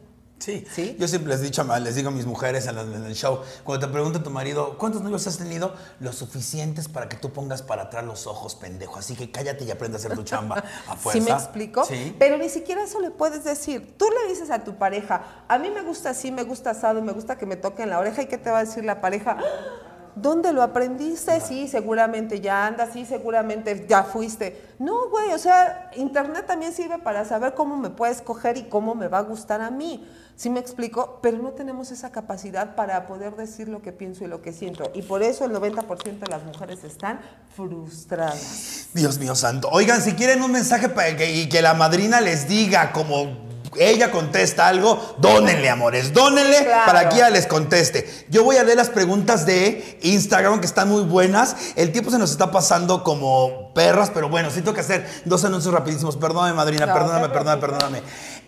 Sí. 0.43 0.65
¿Sí? 0.73 0.97
Yo 0.99 1.07
siempre 1.07 1.33
les, 1.33 1.41
dicho, 1.41 1.65
digo 1.95 2.09
a 2.09 2.13
mis 2.13 2.27
mujeres 2.27 2.67
en 2.67 2.77
el 2.77 3.15
show, 3.15 3.43
cuando 3.63 3.87
te 3.87 3.93
pregunta 3.93 4.25
tu 4.25 4.31
marido, 4.31 4.77
¿cuántos 4.77 5.01
novios 5.01 5.25
has 5.29 5.39
tenido? 5.39 5.73
Los 6.01 6.17
suficientes 6.17 6.89
para 6.89 7.09
que 7.09 7.17
tú 7.17 7.33
pongas 7.33 7.63
para 7.63 7.83
atrás 7.83 8.05
los 8.05 8.27
ojos, 8.27 8.57
pendejo. 8.57 8.99
Así 8.99 9.15
que 9.15 9.31
cállate 9.31 9.65
y 9.65 9.71
aprende 9.71 9.99
a 9.99 10.01
hacer 10.01 10.17
tu 10.17 10.25
chamba 10.25 10.65
a 10.89 10.97
fuerza. 10.97 11.21
¿Sí 11.21 11.25
me 11.25 11.31
explico? 11.31 11.85
Sí. 11.85 12.17
Pero 12.19 12.39
ni 12.39 12.49
siquiera 12.49 12.83
eso 12.83 13.01
le 13.01 13.13
puedes 13.13 13.45
decir. 13.45 13.95
Tú 13.97 14.07
le 14.11 14.29
dices 14.29 14.51
a 14.51 14.65
tu 14.65 14.77
pareja, 14.79 15.45
a 15.47 15.59
mí 15.59 15.71
me 15.71 15.83
gusta 15.83 16.11
así, 16.11 16.33
me 16.33 16.43
gusta 16.43 16.71
asado, 16.71 17.03
me 17.03 17.13
gusta 17.13 17.39
que 17.39 17.47
me 17.47 17.55
toquen 17.55 17.91
la 17.91 18.01
oreja. 18.01 18.23
¿Y 18.23 18.27
qué 18.27 18.39
te 18.39 18.51
va 18.51 18.59
a 18.59 18.65
decir 18.65 18.85
la 18.85 19.01
pareja? 19.01 19.39
¿Dónde 20.15 20.53
lo 20.53 20.63
aprendiste? 20.63 21.41
Sí, 21.41 21.69
seguramente 21.69 22.41
ya 22.41 22.67
andas, 22.67 22.91
sí, 22.93 23.07
seguramente 23.07 23.87
ya 23.89 24.03
fuiste. 24.03 24.75
No, 24.79 25.09
güey, 25.09 25.33
o 25.33 25.39
sea, 25.39 25.91
internet 25.97 26.47
también 26.47 26.73
sirve 26.73 26.99
para 26.99 27.25
saber 27.25 27.55
cómo 27.55 27.77
me 27.77 27.91
puedes 27.91 28.21
coger 28.21 28.57
y 28.59 28.65
cómo 28.65 28.95
me 28.95 29.09
va 29.09 29.19
a 29.19 29.23
gustar 29.23 29.63
a 29.63 29.71
mí. 29.71 30.07
¿Sí 30.37 30.51
me 30.51 30.61
explico? 30.61 31.19
Pero 31.23 31.39
no 31.39 31.51
tenemos 31.51 31.91
esa 31.93 32.11
capacidad 32.11 32.75
para 32.75 33.07
poder 33.07 33.37
decir 33.37 33.69
lo 33.69 33.81
que 33.81 33.93
pienso 33.93 34.25
y 34.25 34.27
lo 34.27 34.43
que 34.43 34.53
siento. 34.53 34.91
Y 34.95 35.03
por 35.03 35.23
eso 35.23 35.45
el 35.45 35.53
90% 35.53 36.19
de 36.19 36.27
las 36.27 36.45
mujeres 36.45 36.85
están 36.85 37.21
frustradas. 37.55 38.89
Dios 38.93 39.19
mío 39.19 39.35
santo. 39.35 39.69
Oigan, 39.71 40.03
si 40.03 40.13
quieren 40.13 40.43
un 40.43 40.53
mensaje 40.53 40.89
para 40.89 41.17
que, 41.17 41.33
y 41.33 41.49
que 41.49 41.63
la 41.63 41.75
madrina 41.75 42.21
les 42.21 42.49
diga 42.49 42.93
como 42.93 43.52
ella 43.79 44.11
contesta 44.11 44.69
algo, 44.69 45.15
dónenle, 45.19 45.71
amores, 45.71 46.13
dónenle 46.13 46.65
Claro. 46.65 46.87
para 46.87 47.09
que 47.09 47.17
ella 47.17 47.31
les 47.31 47.47
conteste. 47.47 48.07
Yo 48.29 48.45
voy 48.45 48.57
a 48.57 48.63
leer 48.65 48.77
las 48.77 48.91
preguntas 48.91 49.47
de 49.47 49.99
Instagram 50.03 50.61
que 50.61 50.67
están 50.67 50.89
muy 50.89 51.03
buenas. 51.03 51.57
El 51.77 51.93
tiempo 51.93 52.11
se 52.11 52.19
nos 52.19 52.31
está 52.31 52.51
pasando 52.51 53.03
como 53.03 53.73
perras, 53.75 54.11
pero 54.13 54.29
bueno, 54.29 54.51
sí 54.51 54.57
tengo 54.61 54.75
que 54.75 54.81
hacer 54.81 55.07
dos 55.25 55.45
anuncios 55.45 55.73
rapidísimos. 55.73 56.17
Perdóname, 56.17 56.55
madrina, 56.55 56.87
No, 56.87 56.93
perdóname, 56.95 57.29
perdóname, 57.31 57.61
perdóname. 57.61 58.03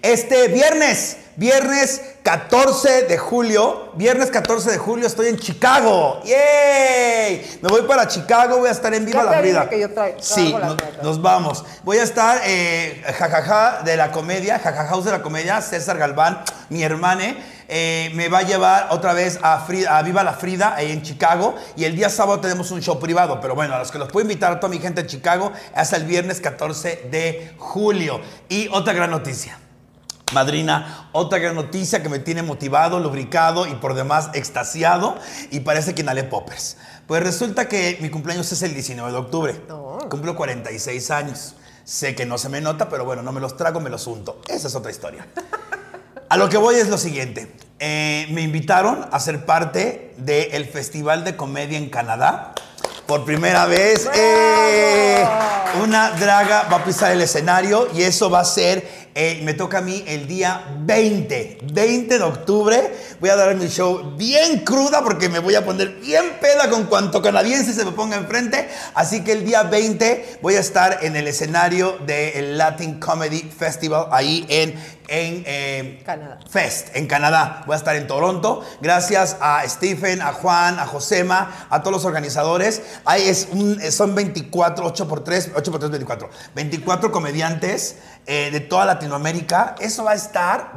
Este 0.05 0.49
viernes, 0.49 1.17
viernes 1.37 2.03
14 2.25 3.05
de 3.05 3.17
julio, 3.17 3.91
viernes 3.95 4.31
14 4.31 4.73
de 4.73 4.77
julio 4.77 5.07
estoy 5.07 5.29
en 5.29 5.39
Chicago. 5.39 6.21
¡Yay! 6.27 7.59
Me 7.63 7.71
voy 7.71 7.83
para 7.89 8.07
Chicago, 8.07 8.59
voy 8.59 8.69
a 8.69 8.73
estar 8.73 8.93
en 8.93 9.07
Viva 9.07 9.25
Ya 9.25 9.31
la 9.31 9.41
Vida. 9.41 9.67
que 9.71 9.81
yo 9.81 9.89
traigo- 9.89 10.19
sí, 10.21 10.55
nos 11.03 11.23
vamos. 11.23 11.65
Voy 11.85 11.97
a 11.97 12.03
estar, 12.03 12.43
eh, 12.45 13.03
jajaja 13.17 13.81
de 13.83 13.97
la 13.97 14.13
comedia, 14.13 14.59
jajajaus 14.59 15.07
de 15.07 15.13
la 15.13 15.23
comedia, 15.23 15.63
César 15.63 15.97
Galván, 15.97 16.45
mi 16.69 16.83
hermane, 16.83 17.39
eh, 17.69 18.11
me 18.15 18.29
va 18.29 18.41
a 18.41 18.43
llevar 18.43 18.89
otra 18.91 19.15
vez 19.15 19.39
a, 19.43 19.55
a 19.89 20.03
Viva 20.03 20.23
la 20.23 20.35
Frida 20.35 20.75
ahí 20.77 20.93
en 20.93 21.01
Chicago. 21.01 21.55
Y 21.77 21.85
el 21.87 21.97
día 21.97 22.11
sábado 22.11 22.41
tenemos 22.41 22.71
un 22.73 22.83
show 22.83 23.01
privado. 23.01 23.41
Pero 23.41 23.55
bueno, 23.55 23.75
a 23.75 23.79
los 23.79 23.91
que 23.91 23.97
los 23.99 24.11
puedo 24.13 24.25
invitar 24.25 24.53
a 24.53 24.61
toda 24.61 24.69
mi 24.71 24.81
gente 24.81 25.01
en 25.01 25.07
Chicago, 25.07 25.51
hasta 25.75 25.97
el 25.97 26.05
viernes 26.05 26.43
14 26.43 27.07
de 27.11 27.55
julio. 27.57 28.21
Y 28.51 28.69
otra 28.69 28.93
gran 28.93 29.11
noticia. 29.11 29.59
Madrina, 30.33 31.09
otra 31.13 31.39
gran 31.39 31.55
noticia 31.55 32.03
que 32.03 32.09
me 32.09 32.19
tiene 32.19 32.43
motivado, 32.43 32.99
lubricado 32.99 33.67
y 33.67 33.75
por 33.75 33.95
demás 33.95 34.31
extasiado 34.35 35.17
y 35.51 35.61
parece 35.61 35.95
que 35.95 36.03
inhalé 36.03 36.25
poppers. 36.25 36.77
Pues 37.07 37.23
resulta 37.23 37.69
que 37.69 37.99
mi 38.01 38.09
cumpleaños 38.09 38.51
es 38.51 38.63
el 38.63 38.73
19 38.73 39.13
de 39.13 39.19
octubre. 39.19 39.61
Oh. 39.71 39.99
Cumplo 40.09 40.35
46 40.35 41.11
años. 41.11 41.55
Sé 41.85 42.15
que 42.15 42.25
no 42.25 42.39
se 42.39 42.49
me 42.49 42.61
nota, 42.61 42.89
pero 42.89 43.05
bueno, 43.05 43.23
no 43.23 43.33
me 43.33 43.41
los 43.41 43.57
trago, 43.57 43.79
me 43.81 43.91
los 43.91 44.07
unto. 44.07 44.41
Esa 44.49 44.69
es 44.69 44.75
otra 44.75 44.91
historia. 44.91 45.27
A 46.31 46.37
lo 46.37 46.49
que 46.49 46.57
voy 46.57 46.77
es 46.77 46.89
lo 46.89 46.99
siguiente. 46.99 47.55
Eh, 47.79 48.27
me 48.31 48.41
invitaron 48.41 49.07
a 49.13 49.21
ser 49.21 49.45
parte 49.45 50.15
del 50.17 50.65
Festival 50.65 51.23
de 51.23 51.37
Comedia 51.37 51.77
en 51.77 51.91
Canadá. 51.91 52.55
Por 53.07 53.27
primera 53.27 53.67
vez, 53.67 54.09
eh, 54.15 55.25
una 55.83 56.13
draga 56.13 56.63
va 56.73 56.79
a 56.79 56.85
pisar 56.85 57.13
el 57.13 57.21
escenario 57.21 57.89
y 57.95 58.03
eso 58.03 58.31
va 58.31 58.41
a 58.41 58.45
ser, 58.45 59.04
eh, 59.17 59.41
me 59.45 59.55
toca 59.55 59.79
a 59.79 59.81
mí 59.81 60.03
el 60.09 60.27
día 60.27 60.65
20, 60.81 61.59
20 61.73 62.19
de 62.19 62.25
octubre. 62.25 62.93
Voy 63.21 63.31
a 63.31 63.37
dar 63.37 63.55
mi 63.55 63.69
show 63.69 64.15
bien 64.17 64.65
cruda 64.65 65.03
porque 65.05 65.29
me 65.29 65.39
voy 65.39 65.55
a 65.55 65.65
poner 65.65 65.89
bien 66.01 66.25
peda 66.41 66.69
con 66.69 66.85
cuanto 66.87 67.23
canadiense 67.23 67.73
se 67.75 67.85
me 67.85 67.93
ponga 67.93 68.17
enfrente. 68.17 68.69
Así 68.95 69.23
que 69.23 69.33
el 69.33 69.45
día 69.45 69.63
20 69.63 70.39
voy 70.43 70.57
a 70.57 70.61
estar 70.61 70.99
en 71.03 71.15
el 71.17 71.29
escenario 71.29 71.99
del 72.07 72.59
Latin 72.59 72.99
Comedy 72.99 73.43
Festival 73.57 74.09
ahí 74.11 74.45
en, 74.49 74.71
en 75.07 75.45
eh, 75.47 76.03
Canadá. 76.05 76.41
Fest 76.51 76.89
en 76.95 77.07
Canadá. 77.07 77.63
Voy 77.67 77.75
a 77.75 77.79
estar 77.79 77.95
en 77.95 78.09
Toronto. 78.09 78.63
Gracias 78.81 79.37
a 79.41 79.63
Stephen, 79.69 80.23
a 80.23 80.33
Juan, 80.33 80.81
a 80.81 80.87
Josema, 80.87 81.67
a 81.71 81.81
todos 81.83 81.93
los 81.93 82.05
organizadores. 82.05 82.83
Ahí 83.05 83.23
es 83.29 83.47
un- 83.53 83.81
son 83.93 84.15
24, 84.17 84.85
8 84.87 85.07
por 85.09 85.23
3, 85.23 85.53
8 85.55 85.71
por 85.71 85.79
3, 85.79 85.91
24. 85.93 86.31
24 86.57 87.13
comediantes 87.13 87.97
eh, 88.27 88.49
de 88.51 88.61
toda 88.61 88.87
Latinoamérica. 89.05 89.75
Eso 89.81 90.05
va 90.05 90.13
a 90.13 90.15
estar, 90.15 90.73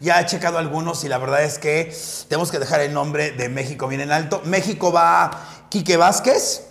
ya 0.00 0.20
he 0.20 0.26
checado 0.26 0.58
algunos 0.58 1.04
y 1.04 1.08
la 1.08 1.18
verdad 1.18 1.42
es 1.42 1.58
que 1.58 1.94
tenemos 2.28 2.50
que 2.50 2.58
dejar 2.58 2.80
el 2.80 2.92
nombre 2.92 3.30
de 3.30 3.48
México 3.48 3.88
bien 3.88 4.02
en 4.02 4.12
alto. 4.12 4.42
México 4.44 4.92
va 4.92 5.30
Quique 5.70 5.96
Vázquez. 5.96 6.64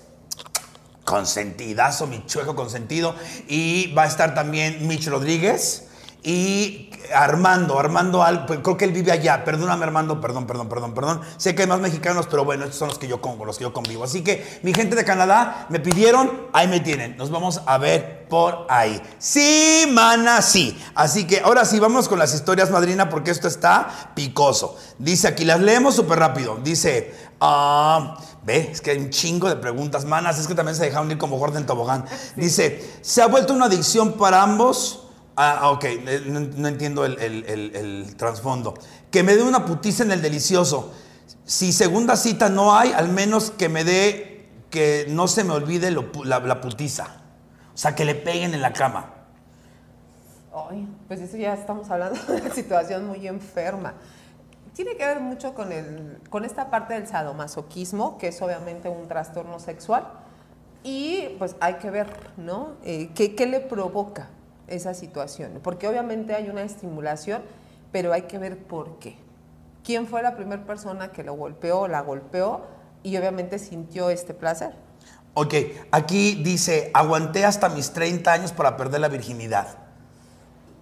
Consentidazo, 1.04 2.08
mi 2.08 2.26
chueco 2.26 2.56
consentido. 2.56 3.16
Y 3.48 3.94
va 3.94 4.04
a 4.04 4.08
estar 4.08 4.36
también 4.36 4.88
Mitch 4.88 5.08
Rodríguez 5.08 5.88
y 6.26 6.90
Armando. 7.14 7.80
Armando, 7.80 8.26
pues, 8.48 8.60
creo 8.64 8.76
que 8.76 8.86
él 8.86 8.92
vive 8.92 9.12
allá. 9.12 9.46
Perdóname, 9.46 9.86
Armando, 9.86 10.20
perdón, 10.20 10.48
perdón, 10.48 10.68
perdón, 10.68 10.94
perdón. 10.96 11.22
Sé 11.38 11.54
que 11.54 11.62
hay 11.62 11.68
más 11.68 11.80
mexicanos, 11.80 12.28
pero 12.30 12.44
bueno, 12.44 12.64
estos 12.64 12.80
son 12.80 12.88
los 12.88 12.98
que 12.98 13.08
yo 13.08 13.22
con, 13.22 13.38
los 13.46 13.60
que 13.60 13.64
yo 13.64 13.72
convivo. 13.72 14.04
Así 14.04 14.24
que 14.24 14.60
mi 14.64 14.74
gente 14.74 14.96
de 14.96 15.06
Canadá 15.06 15.68
me 15.70 15.80
pidieron, 15.80 16.48
ahí 16.52 16.68
me 16.68 16.80
tienen. 16.80 17.16
Nos 17.16 17.30
vamos 17.30 17.62
a 17.68 17.78
ver 17.78 18.28
por 18.28 18.66
ahí. 18.70 19.00
Sí, 19.20 19.86
mana, 19.92 20.42
sí. 20.42 20.76
Así 20.96 21.28
que 21.28 21.42
ahora 21.42 21.64
sí, 21.64 21.80
vamos 21.80 22.10
con 22.10 22.18
las 22.18 22.34
historias, 22.34 22.72
madrina, 22.72 23.08
porque 23.08 23.30
esto 23.30 23.48
está 23.48 24.12
picoso. 24.16 24.78
Dice 24.98 25.28
aquí, 25.28 25.46
las 25.46 25.60
leemos 25.60 25.96
súper 25.96 26.18
rápido. 26.18 26.58
Dice, 26.64 27.14
ah, 27.40 28.18
ve, 28.44 28.70
es 28.72 28.82
que 28.82 28.90
hay 28.92 28.98
un 28.98 29.12
chingo 29.12 29.48
de 29.48 29.58
preguntas, 29.58 30.06
manas. 30.06 30.40
Es 30.40 30.48
que 30.48 30.56
también 30.56 30.76
se 30.76 30.86
dejaron 30.86 31.12
ir 31.12 31.20
como 31.20 31.38
Gordon 31.38 31.68
Tobogán. 31.68 32.06
Dice, 32.36 32.98
¿se 33.02 33.22
ha 33.22 33.28
vuelto 33.28 33.54
una 33.54 33.66
adicción 33.66 34.14
para 34.14 34.42
ambos? 34.42 35.05
Ah, 35.38 35.70
ok, 35.72 35.84
eh, 35.84 36.24
no, 36.28 36.68
entiendo 36.68 37.06
el, 37.06 37.20
el- 37.20 37.76
el- 37.76 38.16
trasfondo. 38.16 38.74
Que 39.12 39.22
me 39.24 39.36
dé 39.36 39.44
una 39.44 39.66
putiza 39.66 40.04
en 40.04 40.12
el 40.12 40.22
delicioso. 40.22 40.94
Si 41.44 41.74
segunda 41.74 42.16
cita 42.16 42.50
no 42.50 42.76
hay, 42.76 42.94
al 42.94 43.10
menos 43.10 43.52
que 43.52 43.68
me 43.68 43.84
dé, 43.84 44.50
que 44.70 45.06
no 45.10 45.28
se 45.28 45.44
me 45.44 45.54
olvide 45.54 45.92
la, 45.92 46.40
la 46.40 46.62
putiza. 46.62 47.08
O 47.74 47.78
sea, 47.78 47.96
que 47.96 48.06
le 48.06 48.16
peguen 48.16 48.54
en 48.54 48.62
la 48.62 48.72
cama. 48.72 49.12
Ay, 50.70 50.88
pues 51.10 51.20
eso 51.20 51.36
ya 51.36 51.54
estamos 51.54 51.90
hablando 51.92 52.18
de 52.28 52.42
una 52.42 52.54
situación 52.54 53.06
muy 53.08 53.28
enferma. 53.28 53.94
Tiene 54.74 54.96
que 54.96 55.06
ver 55.06 55.20
mucho 55.20 55.54
con, 55.54 55.72
el, 55.74 56.20
con 56.30 56.46
esta 56.46 56.70
parte 56.70 56.94
del 56.94 57.08
sadomasoquismo, 57.08 58.18
que 58.18 58.30
es 58.30 58.42
obviamente 58.42 58.88
un 58.88 59.08
trastorno 59.10 59.60
sexual. 59.60 60.06
Y 60.84 61.36
pues 61.40 61.56
hay 61.60 61.76
que 61.76 61.90
ver, 61.90 62.08
¿no? 62.38 62.74
Eh, 62.86 63.10
¿qué, 63.16 63.36
qué 63.36 63.48
le 63.48 63.60
provoca 63.60 64.30
esa 64.68 64.94
situación? 64.94 65.60
Porque 65.64 65.88
obviamente 65.88 66.34
hay 66.34 66.50
una 66.50 66.64
estimulación, 66.64 67.44
pero 67.92 68.14
hay 68.14 68.24
que 68.24 68.38
ver 68.38 68.58
por 68.58 69.00
qué. 69.00 69.18
¿Quién 69.84 70.08
fue 70.08 70.24
la 70.24 70.36
primera 70.36 70.66
persona 70.66 71.12
que 71.12 71.24
lo 71.24 71.34
golpeó 71.34 71.82
o 71.82 71.88
la 71.88 72.02
golpeó 72.02 72.62
y 73.04 73.16
obviamente 73.18 73.60
sintió 73.60 74.10
este 74.10 74.34
placer? 74.34 74.74
Ok, 75.34 75.54
aquí 75.92 76.42
dice, 76.44 76.92
aguanté 76.94 77.46
hasta 77.46 77.70
mis 77.70 77.92
30 77.92 78.32
años 78.32 78.52
para 78.52 78.78
perder 78.78 79.02
la 79.02 79.10
virginidad. 79.10 79.78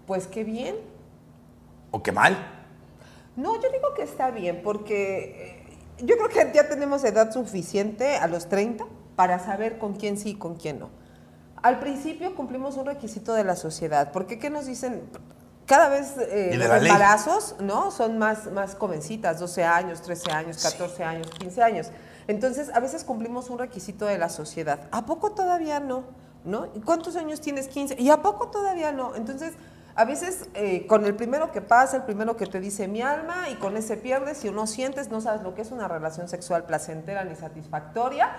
Pues 0.05 0.27
qué 0.27 0.43
bien, 0.43 0.75
¿O 1.93 2.01
qué 2.01 2.11
mal? 2.11 2.35
No, 3.35 3.61
yo 3.61 3.69
digo 3.71 3.93
que 3.93 4.01
está 4.01 4.31
bien, 4.31 4.61
porque 4.63 5.67
eh, 5.69 6.03
yo 6.03 6.17
creo 6.17 6.29
que 6.29 6.51
ya 6.55 6.67
tenemos 6.67 7.03
edad 7.03 7.31
suficiente 7.31 8.15
a 8.15 8.25
los 8.25 8.49
30 8.49 8.83
para 9.15 9.37
saber 9.37 9.77
con 9.77 9.93
quién 9.93 10.17
sí 10.17 10.31
y 10.31 10.35
con 10.35 10.55
quién 10.55 10.79
no. 10.79 10.89
Al 11.63 11.79
principio 11.79 12.35
cumplimos 12.35 12.77
un 12.77 12.85
requisito 12.85 13.33
de 13.33 13.43
la 13.43 13.55
sociedad, 13.55 14.11
porque 14.11 14.37
¿qué 14.37 14.49
nos 14.49 14.65
dicen? 14.65 15.01
Cada 15.65 15.87
vez 15.87 16.15
eh, 16.17 16.51
los 16.57 16.67
ley. 16.67 16.91
embarazos, 16.91 17.55
¿no? 17.61 17.89
Son 17.89 18.17
más, 18.17 18.51
más 18.51 18.75
jovencitas, 18.75 19.39
12 19.39 19.63
años, 19.63 20.01
13 20.01 20.31
años, 20.33 20.61
14 20.61 21.03
años, 21.05 21.29
15 21.39 21.63
años. 21.63 21.87
Entonces, 22.27 22.69
a 22.73 22.81
veces 22.81 23.05
cumplimos 23.05 23.49
un 23.49 23.59
requisito 23.59 24.05
de 24.05 24.17
la 24.17 24.27
sociedad. 24.27 24.89
¿A 24.91 25.05
poco 25.05 25.31
todavía 25.31 25.79
no? 25.79 26.03
¿No? 26.43 26.67
¿Y 26.75 26.81
cuántos 26.81 27.15
años 27.15 27.39
tienes? 27.39 27.69
15. 27.69 27.95
¿Y 27.97 28.09
a 28.09 28.21
poco 28.21 28.49
todavía 28.49 28.91
no? 28.91 29.15
Entonces, 29.15 29.53
A 29.95 30.05
veces 30.05 30.49
eh, 30.55 30.87
con 30.87 31.05
el 31.05 31.15
primero 31.15 31.51
que 31.51 31.61
pasa, 31.61 31.97
el 31.97 32.03
primero 32.03 32.35
que 32.35 32.47
te 32.47 32.59
dice 32.59 32.87
mi 32.87 33.03
alma 33.03 33.49
y 33.51 33.55
con 33.55 33.77
ese 33.77 33.95
pierdes 33.95 34.43
y 34.43 34.49
no 34.49 34.65
sientes, 34.65 35.09
no 35.11 35.21
sabes 35.21 35.43
lo 35.43 35.53
que 35.53 35.61
es 35.61 35.71
una 35.71 35.87
relación 35.87 36.27
sexual 36.27 36.65
placentera 36.65 37.23
ni 37.23 37.35
satisfactoria 37.35 38.31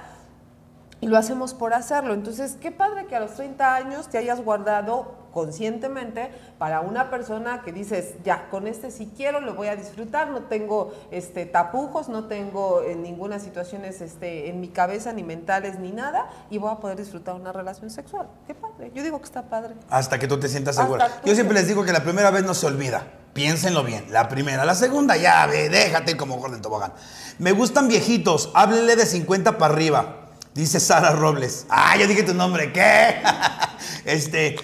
y 1.05 1.07
lo 1.07 1.19
hacemos 1.19 1.53
por 1.53 1.75
hacerlo. 1.75 2.15
Entonces, 2.15 2.57
qué 2.63 2.73
padre 2.73 3.05
que 3.07 3.15
a 3.15 3.21
los 3.21 3.35
30 3.35 3.75
años 3.75 4.09
te 4.09 4.17
hayas 4.17 4.43
guardado 4.43 5.17
conscientemente 5.35 6.31
para 6.57 6.81
una 6.81 7.11
persona 7.11 7.61
que 7.61 7.73
dices, 7.73 8.15
ya, 8.25 8.49
con 8.49 8.67
este 8.67 8.91
si 8.91 9.09
quiero, 9.09 9.43
lo 9.43 9.53
voy 9.53 9.69
a 9.69 9.77
disfrutar, 9.77 10.31
no 10.31 10.45
tengo 10.45 10.95
este, 11.11 11.45
tapujos, 11.45 12.09
no 12.09 12.25
tengo 12.25 12.83
en 12.83 13.03
ninguna 13.03 13.39
situación 13.39 13.85
este, 13.85 14.49
en 14.49 14.63
mi 14.63 14.69
cabeza, 14.69 15.13
ni 15.13 15.23
mentales, 15.23 15.79
ni 15.79 15.93
nada, 15.93 16.31
y 16.49 16.57
voy 16.57 16.73
a 16.73 16.77
poder 16.77 16.97
disfrutar 16.97 17.35
una 17.35 17.53
relación 17.53 17.91
sexual. 17.91 18.27
Qué 18.47 18.55
padre. 18.55 18.91
Yo 18.95 19.03
digo 19.03 19.19
que 19.19 19.27
está 19.27 19.43
padre. 19.43 19.75
Hasta 19.91 20.19
que 20.19 20.27
tú 20.27 20.41
te 20.41 20.49
sientas 20.49 20.77
segura. 20.77 21.21
Yo 21.23 21.35
siempre 21.35 21.53
les 21.53 21.69
digo 21.69 21.85
que 21.85 21.93
la 21.93 22.03
primera 22.03 22.31
vez 22.31 22.45
no 22.45 22.55
se 22.55 22.65
olvida. 22.65 23.03
Piénsenlo 23.35 23.85
bien. 23.85 24.07
La 24.11 24.31
primera, 24.31 24.65
la 24.65 24.75
segunda, 24.75 25.19
ya, 25.19 25.45
ve, 25.49 25.69
déjate 25.69 26.17
como 26.17 26.39
Gordon 26.39 26.63
Tobogán. 26.63 26.95
Me 27.39 27.53
gustan 27.53 27.89
viejitos, 27.89 28.51
háblenle 28.55 28.97
de 28.97 29.05
50 29.05 29.59
para 29.59 29.75
arriba. 29.75 30.24
Dice 30.55 30.79
Sara 30.79 31.11
Robles. 31.11 31.67
Ah, 31.69 31.97
ya 31.99 32.07
dije 32.07 32.23
tu 32.23 32.33
nombre. 32.33 32.73
¿Qué? 32.73 33.17
este, 34.05 34.55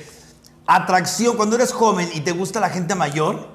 atracción, 0.65 1.37
cuando 1.37 1.57
eres 1.57 1.73
joven 1.73 2.09
y 2.15 2.21
te 2.21 2.31
gusta 2.31 2.61
la 2.61 2.71
gente 2.71 2.95
mayor. 2.95 3.49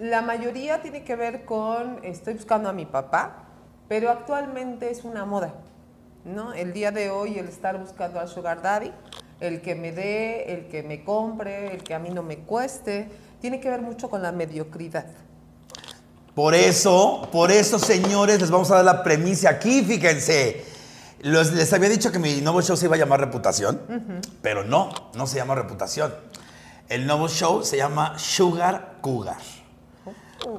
La 0.00 0.20
mayoría 0.20 0.82
tiene 0.82 1.04
que 1.04 1.14
ver 1.14 1.44
con, 1.44 2.00
estoy 2.02 2.34
buscando 2.34 2.68
a 2.68 2.72
mi 2.72 2.86
papá, 2.86 3.44
pero 3.86 4.10
actualmente 4.10 4.90
es 4.90 5.04
una 5.04 5.24
moda. 5.24 5.54
¿no? 6.24 6.52
El 6.54 6.72
día 6.72 6.90
de 6.90 7.10
hoy 7.10 7.38
el 7.38 7.46
estar 7.46 7.78
buscando 7.78 8.18
al 8.18 8.28
sugar 8.28 8.62
daddy, 8.62 8.90
el 9.38 9.60
que 9.60 9.76
me 9.76 9.92
dé, 9.92 10.52
el 10.52 10.68
que 10.68 10.82
me 10.82 11.04
compre, 11.04 11.74
el 11.74 11.84
que 11.84 11.94
a 11.94 12.00
mí 12.00 12.10
no 12.10 12.24
me 12.24 12.38
cueste, 12.38 13.08
tiene 13.40 13.60
que 13.60 13.70
ver 13.70 13.80
mucho 13.80 14.10
con 14.10 14.22
la 14.22 14.32
mediocridad. 14.32 15.06
Por 16.34 16.54
eso, 16.54 17.28
por 17.30 17.52
eso, 17.52 17.78
señores, 17.78 18.40
les 18.40 18.50
vamos 18.50 18.72
a 18.72 18.76
dar 18.76 18.84
la 18.84 19.04
premisa 19.04 19.50
aquí, 19.50 19.82
fíjense 19.82 20.79
les 21.20 21.72
había 21.72 21.88
dicho 21.88 22.10
que 22.12 22.18
mi 22.18 22.40
nuevo 22.40 22.62
show 22.62 22.76
se 22.76 22.86
iba 22.86 22.96
a 22.96 22.98
llamar 22.98 23.20
Reputación, 23.20 23.80
pero 24.42 24.64
no, 24.64 24.90
no 25.14 25.26
se 25.26 25.36
llama 25.36 25.54
Reputación. 25.54 26.14
El 26.88 27.06
nuevo 27.06 27.28
show 27.28 27.62
se 27.62 27.76
llama 27.76 28.18
Sugar 28.18 28.98
Cougar. 29.00 29.59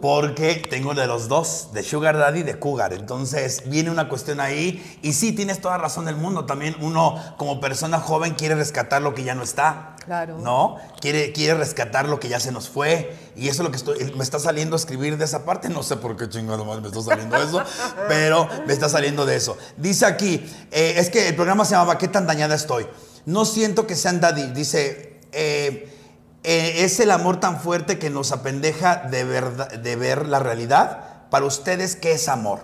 Porque 0.01 0.55
tengo 0.69 0.93
de 0.93 1.07
los 1.07 1.27
dos, 1.27 1.69
de 1.73 1.83
Sugar 1.83 2.17
Daddy 2.17 2.41
y 2.41 2.43
de 2.43 2.59
Cougar. 2.59 2.93
Entonces 2.93 3.63
viene 3.65 3.89
una 3.89 4.09
cuestión 4.09 4.39
ahí. 4.39 4.99
Y 5.01 5.13
sí, 5.13 5.31
tienes 5.31 5.59
toda 5.59 5.77
razón 5.77 6.05
del 6.05 6.15
mundo. 6.15 6.45
También 6.45 6.75
uno, 6.81 7.15
como 7.37 7.59
persona 7.59 7.99
joven, 7.99 8.35
quiere 8.35 8.55
rescatar 8.55 9.01
lo 9.01 9.15
que 9.15 9.23
ya 9.23 9.33
no 9.33 9.43
está. 9.43 9.95
Claro. 10.05 10.37
¿No? 10.37 10.77
Quiere, 10.99 11.31
quiere 11.31 11.55
rescatar 11.55 12.07
lo 12.07 12.19
que 12.19 12.29
ya 12.29 12.39
se 12.39 12.51
nos 12.51 12.69
fue. 12.69 13.15
Y 13.35 13.47
eso 13.47 13.61
es 13.61 13.65
lo 13.65 13.71
que 13.71 13.77
estoy, 13.77 14.13
me 14.15 14.23
está 14.23 14.39
saliendo 14.39 14.75
a 14.75 14.77
escribir 14.77 15.17
de 15.17 15.25
esa 15.25 15.45
parte. 15.45 15.69
No 15.69 15.81
sé 15.83 15.97
por 15.97 16.15
qué 16.15 16.29
chingado 16.29 16.63
más 16.63 16.81
me 16.81 16.87
está 16.87 17.01
saliendo 17.01 17.37
eso. 17.37 17.63
pero 18.07 18.47
me 18.67 18.73
está 18.73 18.87
saliendo 18.87 19.25
de 19.25 19.35
eso. 19.35 19.57
Dice 19.77 20.05
aquí, 20.05 20.45
eh, 20.71 20.95
es 20.97 21.09
que 21.09 21.29
el 21.29 21.35
programa 21.35 21.65
se 21.65 21.71
llamaba 21.71 21.97
¿Qué 21.97 22.07
tan 22.07 22.27
dañada 22.27 22.55
estoy? 22.55 22.87
No 23.25 23.45
siento 23.45 23.87
que 23.87 23.95
sean 23.95 24.19
daddy. 24.19 24.51
Dice, 24.51 25.19
eh, 25.31 26.00
eh, 26.43 26.83
es 26.83 26.99
el 26.99 27.11
amor 27.11 27.39
tan 27.39 27.59
fuerte 27.59 27.99
que 27.99 28.09
nos 28.09 28.31
apendeja 28.31 28.97
de, 28.97 29.23
de 29.25 29.95
ver 29.95 30.27
la 30.27 30.39
realidad. 30.39 31.27
Para 31.29 31.45
ustedes, 31.45 31.95
¿qué 31.95 32.13
es 32.13 32.27
amor? 32.27 32.59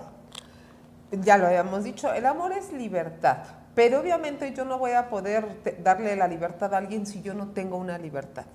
Ya 1.12 1.38
lo 1.38 1.48
habíamos 1.48 1.84
dicho, 1.84 2.12
el 2.14 2.26
amor 2.26 2.52
es 2.52 2.74
libertad, 2.74 3.38
pero 3.76 4.02
obviamente 4.02 4.54
yo 4.54 4.66
no 4.66 4.78
voy 4.78 4.92
a 4.92 5.10
poder 5.10 5.46
darle 5.82 6.16
la 6.16 6.28
libertad 6.28 6.74
a 6.74 6.78
alguien 6.78 7.06
si 7.06 7.22
yo 7.22 7.34
no 7.34 7.50
tengo 7.50 7.78
una 7.78 7.98
libertad. 7.98 8.46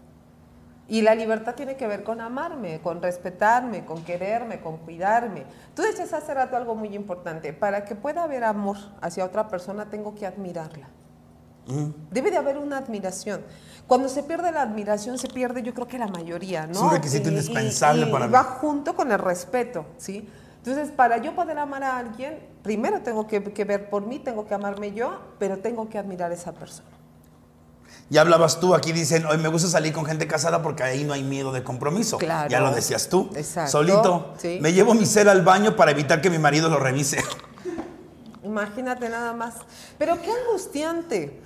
Y 0.88 1.00
la 1.00 1.14
libertad 1.14 1.54
tiene 1.54 1.76
que 1.76 1.86
ver 1.86 2.02
con 2.02 2.20
amarme, 2.20 2.80
con 2.82 3.00
respetarme, 3.00 3.84
con 3.84 4.04
quererme, 4.04 4.60
con 4.60 4.78
cuidarme. 4.78 5.44
Tú 5.74 5.80
decías 5.80 6.12
hace 6.12 6.34
rato 6.34 6.56
algo 6.56 6.74
muy 6.74 6.94
importante. 6.94 7.52
Para 7.54 7.84
que 7.84 7.94
pueda 7.94 8.24
haber 8.24 8.44
amor 8.44 8.76
hacia 9.00 9.24
otra 9.24 9.48
persona, 9.48 9.88
tengo 9.88 10.14
que 10.14 10.26
admirarla. 10.26 10.88
Mm. 11.66 11.90
Debe 12.10 12.30
de 12.30 12.36
haber 12.36 12.58
una 12.58 12.78
admiración. 12.78 13.42
Cuando 13.86 14.08
se 14.08 14.22
pierde 14.22 14.52
la 14.52 14.62
admiración, 14.62 15.18
se 15.18 15.28
pierde 15.28 15.62
yo 15.62 15.74
creo 15.74 15.86
que 15.86 15.98
la 15.98 16.06
mayoría, 16.06 16.66
¿no? 16.66 16.72
Es 16.72 16.78
un 16.78 16.90
requisito 16.90 17.28
indispensable 17.28 18.06
para 18.06 18.26
mí. 18.26 18.32
va 18.32 18.44
junto 18.44 18.94
con 18.94 19.12
el 19.12 19.18
respeto, 19.18 19.86
¿sí? 19.98 20.28
Entonces, 20.64 20.90
para 20.94 21.18
yo 21.18 21.34
poder 21.34 21.58
amar 21.58 21.82
a 21.82 21.98
alguien, 21.98 22.38
primero 22.62 23.00
tengo 23.00 23.26
que, 23.26 23.40
ver 23.40 23.90
por 23.90 24.06
mí, 24.06 24.20
tengo 24.20 24.46
que 24.46 24.54
amarme 24.54 24.92
yo, 24.92 25.20
pero 25.38 25.58
tengo 25.58 25.88
que 25.88 25.98
admirar 25.98 26.30
a 26.30 26.34
esa 26.34 26.52
persona. 26.52 26.88
Ya 28.10 28.20
hablabas 28.20 28.60
tú, 28.60 28.74
aquí 28.74 28.92
dicen, 28.92 29.26
hoy 29.26 29.38
me 29.38 29.48
gusta 29.48 29.68
salir 29.68 29.92
con 29.92 30.04
gente 30.04 30.28
casada 30.28 30.62
porque 30.62 30.84
ahí 30.84 31.02
no 31.02 31.14
hay 31.14 31.24
miedo 31.24 31.50
de 31.50 31.64
compromiso. 31.64 32.18
Claro. 32.18 32.48
Ya 32.48 32.60
lo 32.60 32.70
decías 32.70 33.08
tú. 33.08 33.28
Exacto. 33.34 33.72
Solito. 33.72 34.34
Me 34.60 34.72
llevo 34.72 34.94
mi 34.94 35.06
ser 35.06 35.28
al 35.28 35.42
baño 35.42 35.74
para 35.74 35.90
evitar 35.90 36.20
que 36.20 36.30
mi 36.30 36.38
marido 36.38 36.68
lo 36.68 36.78
revise. 36.78 37.18
Imagínate 38.42 39.08
nada 39.08 39.32
más. 39.32 39.54
Pero 39.98 40.20
qué 40.20 40.30
angustiante. 40.30 41.40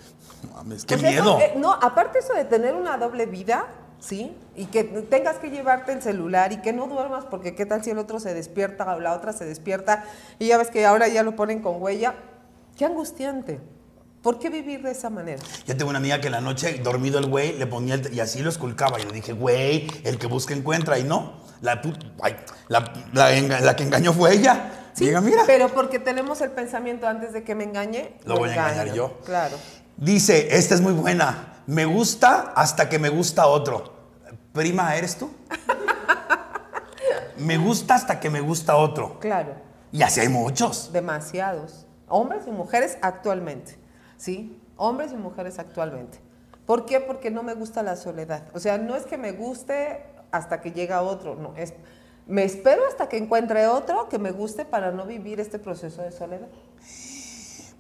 Mames, 0.55 0.85
qué 0.85 0.97
miedo. 0.97 1.39
Eh, 1.41 1.55
no, 1.57 1.73
aparte 1.73 2.21
eso 2.21 2.33
de 2.35 2.45
tener 2.45 2.75
una 2.75 2.97
doble 2.97 3.27
vida, 3.27 3.67
¿sí? 3.99 4.37
Y 4.55 4.67
que 4.67 4.85
tengas 4.85 5.39
que 5.39 5.51
llevarte 5.51 5.93
el 5.93 6.03
celular 6.03 6.53
y 6.53 6.59
que 6.63 6.73
no 6.73 6.87
duermas 6.87 7.25
porque 7.25 7.55
qué 7.55 7.67
tal 7.67 7.85
si 7.85 7.91
el 7.91 7.99
otro 7.99 8.21
se 8.21 8.33
despierta 8.35 8.95
o 8.95 9.01
la 9.01 9.15
otra 9.15 9.33
se 9.33 9.45
despierta 9.45 10.05
y 10.39 10.47
ya 10.49 10.59
ves 10.59 10.71
que 10.71 10.87
ahora 10.87 11.09
ya 11.09 11.23
lo 11.23 11.37
ponen 11.37 11.61
con 11.61 11.83
huella. 11.83 12.15
Qué 12.77 12.85
angustiante. 12.85 13.61
¿Por 14.23 14.39
qué 14.39 14.51
vivir 14.51 14.83
de 14.83 14.91
esa 14.91 15.09
manera? 15.09 15.43
Yo 15.67 15.77
tengo 15.77 15.91
una 15.91 15.99
amiga 15.99 16.21
que 16.21 16.27
en 16.27 16.33
la 16.33 16.41
noche, 16.41 16.81
dormido 16.83 17.19
el 17.19 17.27
güey, 17.27 17.57
le 17.57 17.67
ponía 17.67 17.95
el, 17.95 18.13
y 18.13 18.21
así 18.21 18.41
lo 18.43 18.51
esculcaba. 18.51 19.01
Y 19.01 19.05
le 19.05 19.13
dije, 19.13 19.33
güey, 19.33 19.87
el 20.03 20.19
que 20.19 20.27
busca 20.27 20.53
encuentra. 20.53 20.99
Y 20.99 21.05
no, 21.05 21.35
la, 21.61 21.81
la, 22.69 22.93
la 23.13 23.77
que 23.77 23.85
engañó 23.85 24.13
fue 24.13 24.35
ella. 24.35 24.86
Sí, 24.97 25.13
mira. 25.23 25.43
Pero 25.47 25.69
porque 25.69 25.99
tenemos 25.99 26.41
el 26.41 26.51
pensamiento 26.51 27.07
antes 27.07 27.35
de 27.35 27.45
que 27.45 27.55
me 27.55 27.65
engañe. 27.65 28.17
Lo, 28.25 28.39
voy 28.39 28.49
a 28.49 28.53
engañar 28.53 28.95
yo. 28.95 29.19
Claro. 29.25 29.57
Dice, 29.99 30.57
esta 30.57 30.75
es 30.75 30.81
muy 30.81 30.95
buena. 30.95 31.63
Me 31.67 31.85
gusta 31.85 32.53
hasta 32.57 32.89
que 32.89 32.99
me 32.99 33.11
gusta 33.11 33.47
otro. 33.47 33.95
Prima, 34.53 34.97
¿eres 34.97 35.17
tú? 35.17 35.31
me 37.37 37.59
gusta 37.59 37.95
hasta 37.95 38.21
que 38.21 38.31
me 38.31 38.41
gusta 38.41 38.77
otro. 38.77 39.19
Claro. 39.21 39.55
Y 39.93 40.03
así 40.03 40.21
hay 40.21 40.31
muchos. 40.31 40.93
Demasiados. 40.93 41.87
Hombres 42.09 42.45
y 42.47 42.51
mujeres 42.51 42.97
actualmente. 43.03 43.79
¿Sí? 44.17 44.59
Hombres 44.77 45.13
y 45.13 45.17
mujeres 45.17 45.59
actualmente. 45.59 46.21
¿Por 46.65 46.87
qué? 46.87 47.01
Porque 47.01 47.31
no 47.31 47.43
me 47.43 47.53
gusta 47.53 47.83
la 47.83 47.97
soledad. 47.97 48.45
O 48.55 48.61
sea, 48.61 48.79
no 48.79 48.97
es 48.97 49.05
que 49.05 49.19
me 49.19 49.33
guste 49.33 50.07
hasta 50.33 50.61
que 50.61 50.73
llega 50.73 51.03
otro, 51.03 51.35
no. 51.35 51.55
Es 51.57 51.75
me 52.27 52.45
espero 52.45 52.83
hasta 52.89 53.09
que 53.09 53.17
encuentre 53.17 53.69
otro 53.69 54.09
que 54.09 54.19
me 54.19 54.33
guste 54.33 54.65
para 54.65 54.91
no 54.91 55.07
vivir 55.07 55.41
este 55.41 55.59
proceso 55.59 56.03
de 56.03 56.11
soledad. 56.11 56.49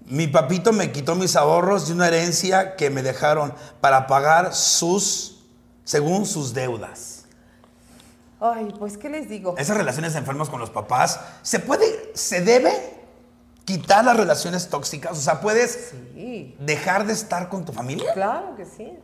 Mi 0.06 0.28
papito 0.28 0.72
me 0.72 0.92
quitó 0.92 1.16
mis 1.16 1.34
ahorros 1.34 1.88
de 1.88 1.94
una 1.94 2.06
herencia 2.06 2.76
que 2.76 2.90
me 2.90 3.02
dejaron 3.02 3.52
para 3.80 4.06
pagar 4.06 4.54
sus, 4.54 5.44
según 5.84 6.26
sus 6.26 6.54
deudas. 6.54 7.24
Ay, 8.38 8.72
pues, 8.78 8.96
¿qué 8.96 9.08
les 9.08 9.28
digo? 9.28 9.56
Esas 9.58 9.76
relaciones 9.76 10.14
enfermas 10.14 10.48
con 10.48 10.60
los 10.60 10.70
papás, 10.70 11.18
¿se 11.42 11.58
puede, 11.58 12.12
se 12.14 12.40
debe 12.42 12.70
quitar 13.64 14.04
las 14.04 14.16
relaciones 14.16 14.68
tóxicas? 14.68 15.18
O 15.18 15.20
sea, 15.20 15.40
¿puedes 15.40 15.92
dejar 16.60 17.04
de 17.04 17.14
estar 17.14 17.48
con 17.48 17.64
tu 17.64 17.72
familia? 17.72 18.12
Claro 18.12 18.54
que 18.54 18.64
sí. 18.64 18.96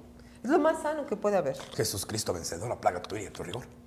Es 0.44 0.51
lo 0.51 0.60
más 0.60 0.82
sano 0.82 1.06
que 1.06 1.16
puede 1.16 1.36
haber. 1.36 1.56
Jesús 1.74 2.06
Cristo 2.06 2.32
vencedor, 2.32 2.69
la 2.69 2.81
plaga 2.81 3.02
tuya 3.02 3.28
y 3.28 3.31
tu 3.31 3.43
rigor 3.43 3.82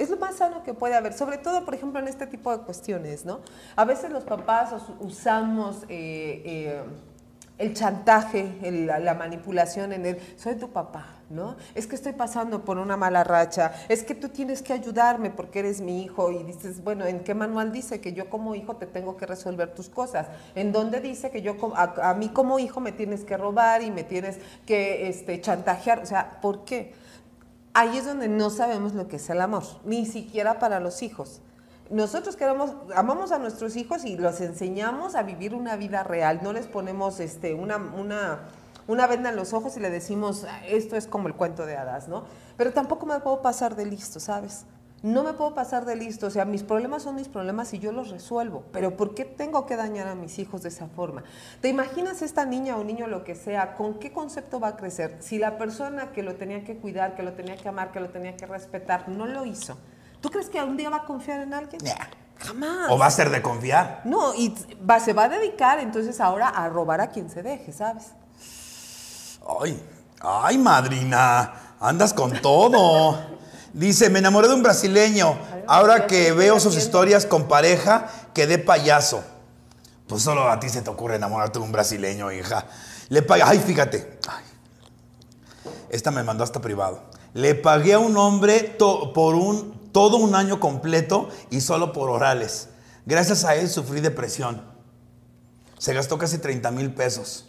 es 0.00 0.08
lo 0.08 0.16
más 0.16 0.36
sano 0.36 0.62
que 0.62 0.72
puede 0.72 0.94
haber, 0.94 1.12
sobre 1.12 1.36
todo, 1.36 1.64
por 1.64 1.74
ejemplo, 1.74 2.00
en 2.00 2.08
este 2.08 2.26
tipo 2.26 2.56
de 2.56 2.64
cuestiones, 2.64 3.26
¿no? 3.26 3.40
A 3.76 3.84
veces 3.84 4.10
los 4.10 4.24
papás 4.24 4.72
usamos 4.98 5.82
eh, 5.88 6.42
eh, 6.44 6.82
el 7.58 7.74
chantaje, 7.74 8.48
la, 8.86 9.12
manipulación 9.12 9.92
en 9.92 10.06
el, 10.06 10.18
soy 10.36 10.54
tu 10.54 10.70
papá, 10.70 11.18
¿no? 11.28 11.56
Es 11.74 11.86
que 11.86 11.96
estoy 11.96 12.14
pasando 12.14 12.64
por 12.64 12.78
una 12.78 12.96
mala 12.96 13.24
racha, 13.24 13.74
es 13.90 14.02
que 14.02 14.14
tú 14.14 14.30
tienes 14.30 14.62
que 14.62 14.72
ayudarme 14.72 15.28
porque 15.28 15.58
eres 15.58 15.82
mi 15.82 16.02
hijo 16.02 16.32
y 16.32 16.42
dices, 16.44 16.82
bueno, 16.82 17.04
¿en 17.04 17.20
qué 17.20 17.34
manual 17.34 17.70
dice 17.70 18.00
que 18.00 18.14
yo 18.14 18.30
como 18.30 18.54
hijo 18.54 18.76
te 18.76 18.86
tengo 18.86 19.18
que 19.18 19.26
resolver 19.26 19.74
tus 19.74 19.90
cosas? 19.90 20.28
¿En 20.54 20.72
dónde 20.72 21.02
dice 21.02 21.30
que 21.30 21.42
yo 21.42 21.56
a, 21.76 22.14
mí 22.14 22.30
como 22.30 22.58
hijo 22.58 22.80
me 22.80 22.92
tienes 22.92 23.24
que 23.24 23.36
robar 23.36 23.82
y 23.82 23.90
me 23.90 24.04
tienes 24.04 24.38
que 24.64 25.08
este, 25.08 25.38
chantajear? 25.42 25.98
O 25.98 26.06
sea, 26.06 26.40
¿por 26.40 26.64
qué? 26.64 26.94
Ahí 27.74 27.98
es 27.98 28.04
donde 28.04 28.28
no 28.28 28.50
sabemos 28.50 28.94
lo 28.94 29.08
que 29.08 29.16
es 29.16 29.30
el 29.30 29.40
amor, 29.40 29.64
ni 29.84 30.06
siquiera 30.06 30.58
para 30.58 30.80
los 30.80 31.02
hijos. 31.02 31.40
Nosotros 31.90 32.36
queremos, 32.36 32.72
amamos 32.94 33.32
a 33.32 33.38
nuestros 33.38 33.76
hijos 33.76 34.04
y 34.04 34.16
los 34.16 34.40
enseñamos 34.40 35.16
a 35.16 35.22
vivir 35.22 35.54
una 35.54 35.76
vida 35.76 36.04
real, 36.04 36.40
no 36.42 36.52
les 36.52 36.66
ponemos 36.66 37.18
este, 37.18 37.54
una, 37.54 37.76
una, 37.76 38.40
una 38.86 39.06
venda 39.08 39.30
en 39.30 39.36
los 39.36 39.52
ojos 39.52 39.76
y 39.76 39.80
le 39.80 39.90
decimos, 39.90 40.46
esto 40.68 40.96
es 40.96 41.06
como 41.06 41.26
el 41.26 41.34
cuento 41.34 41.66
de 41.66 41.76
hadas, 41.76 42.06
¿no? 42.06 42.24
Pero 42.56 42.72
tampoco 42.72 43.06
me 43.06 43.18
puedo 43.18 43.42
pasar 43.42 43.74
de 43.74 43.86
listo, 43.86 44.20
¿sabes? 44.20 44.66
No 45.02 45.22
me 45.24 45.32
puedo 45.32 45.54
pasar 45.54 45.86
de 45.86 45.96
listo, 45.96 46.26
o 46.26 46.30
sea, 46.30 46.44
mis 46.44 46.62
problemas 46.62 47.04
son 47.04 47.14
mis 47.14 47.28
problemas 47.28 47.72
y 47.72 47.78
yo 47.78 47.90
los 47.90 48.10
resuelvo, 48.10 48.64
pero 48.70 48.98
¿por 48.98 49.14
qué 49.14 49.24
tengo 49.24 49.64
que 49.64 49.76
dañar 49.76 50.06
a 50.08 50.14
mis 50.14 50.38
hijos 50.38 50.62
de 50.62 50.68
esa 50.68 50.88
forma? 50.88 51.24
¿Te 51.62 51.68
imaginas 51.68 52.20
esta 52.20 52.44
niña 52.44 52.76
o 52.76 52.84
niño 52.84 53.06
lo 53.06 53.24
que 53.24 53.34
sea, 53.34 53.76
con 53.76 53.94
qué 53.94 54.12
concepto 54.12 54.60
va 54.60 54.68
a 54.68 54.76
crecer? 54.76 55.16
Si 55.20 55.38
la 55.38 55.56
persona 55.56 56.12
que 56.12 56.22
lo 56.22 56.34
tenía 56.34 56.64
que 56.64 56.76
cuidar, 56.76 57.14
que 57.14 57.22
lo 57.22 57.32
tenía 57.32 57.56
que 57.56 57.66
amar, 57.66 57.92
que 57.92 58.00
lo 58.00 58.10
tenía 58.10 58.36
que 58.36 58.44
respetar, 58.44 59.08
no 59.08 59.24
lo 59.24 59.46
hizo, 59.46 59.78
¿tú 60.20 60.28
crees 60.28 60.50
que 60.50 60.62
un 60.62 60.76
día 60.76 60.90
va 60.90 60.98
a 60.98 61.04
confiar 61.06 61.40
en 61.40 61.54
alguien? 61.54 61.82
Nah. 61.82 62.20
Jamás. 62.40 62.90
O 62.90 62.98
va 62.98 63.06
a 63.06 63.10
ser 63.10 63.30
de 63.30 63.42
confiar. 63.42 64.00
No, 64.04 64.34
y 64.34 64.54
va, 64.88 64.98
se 64.98 65.12
va 65.12 65.24
a 65.24 65.28
dedicar 65.28 65.78
entonces 65.78 66.20
ahora 66.20 66.48
a 66.48 66.68
robar 66.68 67.00
a 67.00 67.10
quien 67.10 67.28
se 67.28 67.42
deje, 67.42 67.72
¿sabes? 67.72 68.12
Ay, 69.60 69.82
ay, 70.20 70.58
madrina, 70.58 71.76
andas 71.80 72.14
con 72.14 72.32
todo. 72.40 73.39
Dice, 73.72 74.10
me 74.10 74.18
enamoré 74.18 74.48
de 74.48 74.54
un 74.54 74.62
brasileño. 74.62 75.38
Ahora 75.66 76.06
que 76.06 76.32
veo 76.32 76.58
sus 76.60 76.76
historias 76.76 77.26
con 77.26 77.46
pareja, 77.48 78.08
quedé 78.34 78.58
payaso. 78.58 79.22
Pues 80.08 80.22
solo 80.22 80.50
a 80.50 80.58
ti 80.58 80.68
se 80.68 80.82
te 80.82 80.90
ocurre 80.90 81.16
enamorarte 81.16 81.58
de 81.60 81.64
un 81.64 81.70
brasileño, 81.72 82.32
hija. 82.32 82.66
Le 83.08 83.22
pagué, 83.22 83.42
ay, 83.44 83.58
fíjate. 83.60 84.18
Ay. 84.28 84.44
Esta 85.90 86.10
me 86.10 86.22
mandó 86.24 86.42
hasta 86.44 86.60
privado. 86.60 87.02
Le 87.34 87.54
pagué 87.54 87.94
a 87.94 87.98
un 88.00 88.16
hombre 88.16 88.60
to- 88.60 89.12
por 89.12 89.34
un, 89.36 89.90
todo 89.92 90.16
un 90.16 90.34
año 90.34 90.58
completo 90.58 91.28
y 91.50 91.60
solo 91.60 91.92
por 91.92 92.10
orales. 92.10 92.68
Gracias 93.06 93.44
a 93.44 93.54
él 93.54 93.68
sufrí 93.68 94.00
depresión. 94.00 94.62
Se 95.78 95.94
gastó 95.94 96.18
casi 96.18 96.38
30 96.38 96.70
mil 96.72 96.92
pesos. 96.92 97.46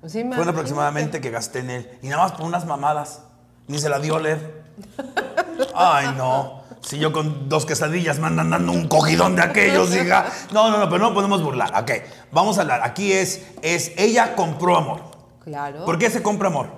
Pues 0.00 0.12
Fueron 0.12 0.26
imagínate. 0.28 0.50
aproximadamente 0.52 1.20
que 1.20 1.30
gasté 1.30 1.58
en 1.60 1.70
él. 1.70 1.98
Y 2.02 2.08
nada 2.08 2.22
más 2.22 2.32
por 2.32 2.42
unas 2.46 2.64
mamadas. 2.66 3.20
Ni 3.68 3.78
se 3.78 3.90
la 3.90 3.98
dio 3.98 4.14
a 4.14 4.16
oler. 4.16 4.64
Ay, 5.74 6.14
no. 6.16 6.60
Si 6.80 6.98
yo 6.98 7.12
con 7.12 7.48
dos 7.48 7.66
quesadillas 7.66 8.18
me 8.18 8.26
andan 8.26 8.50
dando 8.50 8.72
un 8.72 8.88
cogidón 8.88 9.36
de 9.36 9.42
aquellos, 9.42 9.94
hija. 9.94 10.26
No, 10.52 10.70
no, 10.70 10.78
no, 10.78 10.88
pero 10.88 10.98
no 10.98 11.14
podemos 11.14 11.42
burlar. 11.42 11.72
Ok, 11.80 11.90
vamos 12.32 12.58
a 12.58 12.62
hablar. 12.62 12.80
Aquí 12.82 13.12
es, 13.12 13.46
es 13.62 13.92
ella 13.96 14.34
compró 14.34 14.76
amor. 14.76 15.02
Claro. 15.44 15.84
¿Por 15.84 15.98
qué 15.98 16.10
se 16.10 16.22
compra 16.22 16.48
amor? 16.48 16.68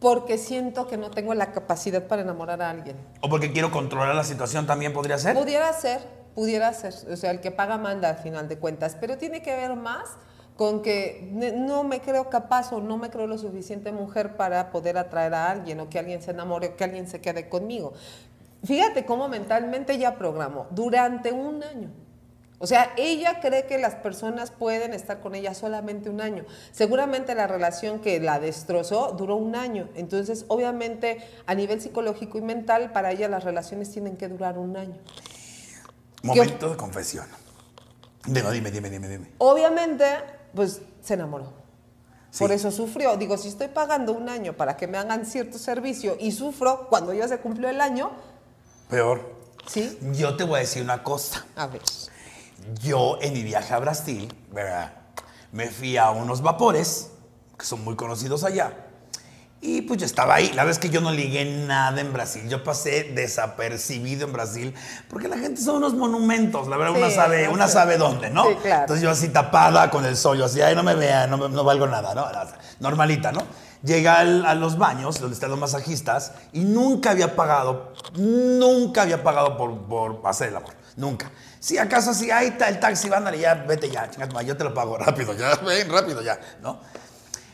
Porque 0.00 0.38
siento 0.38 0.86
que 0.86 0.96
no 0.96 1.10
tengo 1.10 1.34
la 1.34 1.52
capacidad 1.52 2.06
para 2.06 2.22
enamorar 2.22 2.62
a 2.62 2.70
alguien. 2.70 2.96
¿O 3.20 3.28
porque 3.28 3.52
quiero 3.52 3.70
controlar 3.70 4.14
la 4.14 4.24
situación 4.24 4.66
también 4.66 4.92
podría 4.92 5.18
ser? 5.18 5.36
Pudiera 5.36 5.72
ser, 5.72 6.00
pudiera 6.34 6.72
ser. 6.72 6.94
O 7.12 7.16
sea, 7.16 7.30
el 7.30 7.40
que 7.40 7.50
paga 7.50 7.76
manda 7.76 8.08
al 8.08 8.16
final 8.16 8.48
de 8.48 8.58
cuentas. 8.58 8.96
Pero 8.98 9.18
tiene 9.18 9.42
que 9.42 9.54
ver 9.54 9.76
más 9.76 10.16
con 10.56 10.82
que 10.82 11.30
no 11.32 11.84
me 11.84 12.00
creo 12.00 12.28
capaz 12.28 12.72
o 12.72 12.80
no 12.80 12.98
me 12.98 13.10
creo 13.10 13.26
lo 13.26 13.38
suficiente 13.38 13.92
mujer 13.92 14.36
para 14.36 14.70
poder 14.70 14.98
atraer 14.98 15.34
a 15.34 15.50
alguien 15.50 15.80
o 15.80 15.88
que 15.88 15.98
alguien 15.98 16.22
se 16.22 16.32
enamore 16.32 16.68
o 16.68 16.76
que 16.76 16.84
alguien 16.84 17.08
se 17.08 17.20
quede 17.20 17.48
conmigo. 17.48 17.94
Fíjate 18.64 19.06
cómo 19.06 19.28
mentalmente 19.28 19.94
ella 19.94 20.16
programó 20.16 20.66
durante 20.70 21.32
un 21.32 21.62
año. 21.62 21.90
O 22.62 22.66
sea, 22.66 22.92
ella 22.98 23.40
cree 23.40 23.64
que 23.64 23.78
las 23.78 23.94
personas 23.94 24.50
pueden 24.50 24.92
estar 24.92 25.20
con 25.20 25.34
ella 25.34 25.54
solamente 25.54 26.10
un 26.10 26.20
año. 26.20 26.44
Seguramente 26.72 27.34
la 27.34 27.46
relación 27.46 28.00
que 28.00 28.20
la 28.20 28.38
destrozó 28.38 29.12
duró 29.12 29.36
un 29.36 29.56
año. 29.56 29.88
Entonces, 29.94 30.44
obviamente, 30.48 31.26
a 31.46 31.54
nivel 31.54 31.80
psicológico 31.80 32.36
y 32.36 32.42
mental, 32.42 32.92
para 32.92 33.12
ella 33.12 33.28
las 33.28 33.44
relaciones 33.44 33.90
tienen 33.90 34.18
que 34.18 34.28
durar 34.28 34.58
un 34.58 34.76
año. 34.76 34.98
Momento 36.22 36.68
de 36.68 36.76
confesión. 36.76 37.24
Dime, 38.26 38.50
dime, 38.50 38.70
dime, 38.70 38.90
dime, 38.90 39.08
dime. 39.08 39.30
Obviamente, 39.38 40.04
pues 40.54 40.82
se 41.02 41.14
enamoró. 41.14 41.52
Sí. 42.30 42.44
Por 42.44 42.52
eso 42.52 42.70
sufrió. 42.70 43.16
Digo, 43.16 43.36
si 43.36 43.48
estoy 43.48 43.68
pagando 43.68 44.12
un 44.12 44.28
año 44.28 44.52
para 44.52 44.76
que 44.76 44.86
me 44.86 44.98
hagan 44.98 45.26
cierto 45.26 45.58
servicio 45.58 46.16
y 46.20 46.32
sufro 46.32 46.86
cuando 46.88 47.12
ya 47.12 47.26
se 47.26 47.38
cumplió 47.38 47.68
el 47.68 47.80
año, 47.80 48.10
Peor. 48.88 49.34
¿sí? 49.66 49.98
Yo 50.12 50.36
te 50.36 50.44
voy 50.44 50.56
a 50.56 50.60
decir 50.60 50.82
una 50.82 51.02
cosa. 51.02 51.46
A 51.56 51.66
ver. 51.66 51.82
Yo 52.82 53.18
en 53.20 53.32
mi 53.32 53.42
viaje 53.42 53.72
a 53.72 53.78
Brasil, 53.78 54.32
¿verdad? 54.52 55.00
me 55.52 55.68
fui 55.68 55.96
a 55.96 56.10
unos 56.10 56.42
vapores, 56.42 57.10
que 57.58 57.64
son 57.64 57.82
muy 57.84 57.96
conocidos 57.96 58.44
allá, 58.44 58.72
y 59.62 59.82
pues 59.82 60.00
yo 60.00 60.06
estaba 60.06 60.34
ahí. 60.36 60.48
La 60.48 60.64
verdad 60.64 60.70
es 60.70 60.78
que 60.78 60.88
yo 60.90 61.00
no 61.00 61.12
ligué 61.12 61.44
nada 61.44 62.00
en 62.00 62.12
Brasil. 62.12 62.48
Yo 62.48 62.64
pasé 62.64 63.12
desapercibido 63.14 64.26
en 64.26 64.32
Brasil, 64.32 64.74
porque 65.08 65.28
la 65.28 65.36
gente 65.38 65.60
son 65.60 65.76
unos 65.76 65.94
monumentos. 65.94 66.66
La 66.68 66.76
verdad, 66.76 66.94
Sí, 66.94 67.00
una 67.02 67.10
sabe, 67.10 67.46
no 67.46 67.52
una 67.52 67.68
sabe 67.68 67.96
dónde, 67.98 68.30
¿no? 68.30 68.44
Sí, 68.48 68.54
claro. 68.62 68.80
Entonces 68.82 69.02
yo 69.02 69.10
así 69.10 69.28
tapada 69.28 69.90
con 69.90 70.04
el 70.06 70.16
sol, 70.16 70.38
yo 70.38 70.46
así, 70.46 70.60
ay, 70.62 70.74
no 70.74 70.82
me 70.82 70.94
vean, 70.94 71.28
no, 71.30 71.36
no 71.48 71.64
valgo 71.64 71.86
nada, 71.86 72.14
¿no? 72.14 72.26
Normalita, 72.80 73.32
¿no? 73.32 73.42
Llega 73.82 74.18
al- 74.18 74.44
a 74.44 74.54
los 74.54 74.76
baños, 74.78 75.20
donde 75.20 75.34
están 75.34 75.50
los 75.50 75.58
masajistas, 75.58 76.32
y 76.52 76.60
nunca 76.60 77.10
había 77.12 77.34
pagado, 77.34 77.92
nunca 78.14 79.02
había 79.02 79.22
pagado 79.22 79.56
por, 79.56 79.78
por 79.86 80.20
hacer 80.24 80.48
el 80.48 80.56
amor. 80.56 80.74
Nunca. 80.96 81.30
Si 81.60 81.78
acaso 81.78 82.12
si 82.14 82.30
ahí 82.30 82.48
está 82.48 82.68
el 82.68 82.78
taxi, 82.80 83.08
vándale 83.08 83.38
ya, 83.38 83.54
vete 83.54 83.90
ya, 83.90 84.10
yo 84.44 84.56
te 84.56 84.64
lo 84.64 84.74
pago 84.74 84.98
rápido, 84.98 85.34
ya, 85.34 85.54
ven, 85.56 85.90
rápido 85.90 86.22
ya, 86.22 86.38
¿no? 86.62 86.80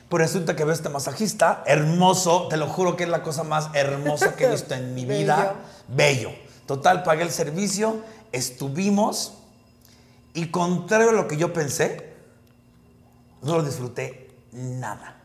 Pues 0.08 0.22
resulta 0.22 0.54
que 0.54 0.64
veo 0.64 0.72
este 0.72 0.88
masajista, 0.88 1.64
hermoso, 1.66 2.46
te 2.48 2.56
lo 2.56 2.68
juro 2.68 2.96
que 2.96 3.04
es 3.04 3.10
la 3.10 3.22
cosa 3.22 3.42
más 3.42 3.70
hermosa 3.74 4.36
que 4.36 4.44
he 4.44 4.50
visto 4.50 4.74
en 4.74 4.94
mi 4.94 5.04
vida. 5.06 5.54
Bello. 5.88 6.30
Total, 6.66 7.02
pagué 7.02 7.22
el 7.22 7.30
servicio, 7.30 8.02
estuvimos, 8.32 9.34
y 10.34 10.48
contrario 10.50 11.10
a 11.10 11.12
lo 11.12 11.26
que 11.26 11.36
yo 11.36 11.52
pensé, 11.52 12.12
no 13.42 13.56
lo 13.56 13.62
disfruté 13.62 14.30
nada. 14.52 15.16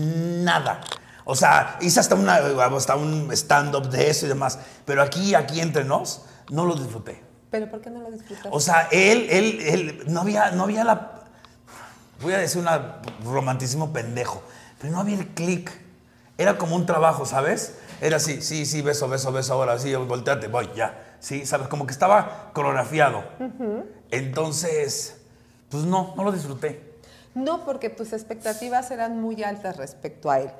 Nada. 0.00 0.80
O 1.24 1.36
sea, 1.36 1.78
hice 1.80 2.00
hasta, 2.00 2.14
una, 2.14 2.36
hasta 2.36 2.96
un 2.96 3.30
stand-up 3.32 3.88
de 3.88 4.10
eso 4.10 4.26
y 4.26 4.28
demás. 4.28 4.58
Pero 4.84 5.02
aquí, 5.02 5.34
aquí 5.34 5.60
entre 5.60 5.84
nos, 5.84 6.22
no 6.50 6.64
lo 6.64 6.74
disfruté. 6.74 7.22
¿Pero 7.50 7.70
por 7.70 7.80
qué 7.80 7.90
no 7.90 8.00
lo 8.00 8.10
disfrutas? 8.10 8.46
O 8.50 8.60
sea, 8.60 8.88
él, 8.90 9.26
él, 9.30 9.60
él, 9.60 10.04
no 10.06 10.22
había, 10.22 10.50
no 10.52 10.64
había 10.64 10.84
la, 10.84 11.21
voy 12.22 12.34
a 12.34 12.38
decir 12.38 12.62
un 12.62 13.32
romanticismo 13.32 13.92
pendejo, 13.92 14.42
pero 14.80 14.92
no 14.92 15.00
había 15.00 15.16
el 15.16 15.28
clic. 15.28 15.70
Era 16.38 16.56
como 16.56 16.76
un 16.76 16.86
trabajo, 16.86 17.26
¿sabes? 17.26 17.74
Era 18.00 18.16
así, 18.16 18.40
sí, 18.40 18.64
sí, 18.66 18.82
beso, 18.82 19.08
beso, 19.08 19.32
beso, 19.32 19.52
ahora 19.52 19.78
sí, 19.78 19.94
volteate, 19.94 20.48
voy, 20.48 20.68
ya. 20.74 21.16
Sí, 21.20 21.46
¿sabes? 21.46 21.68
Como 21.68 21.86
que 21.86 21.92
estaba 21.92 22.50
coreografiado. 22.52 23.22
Entonces, 24.10 25.18
pues 25.68 25.84
no, 25.84 26.14
no 26.16 26.24
lo 26.24 26.32
disfruté. 26.32 26.92
No, 27.34 27.64
porque 27.64 27.90
tus 27.90 28.12
expectativas 28.12 28.90
eran 28.90 29.20
muy 29.20 29.42
altas 29.42 29.76
respecto 29.76 30.30
a 30.30 30.40
él. 30.40 30.50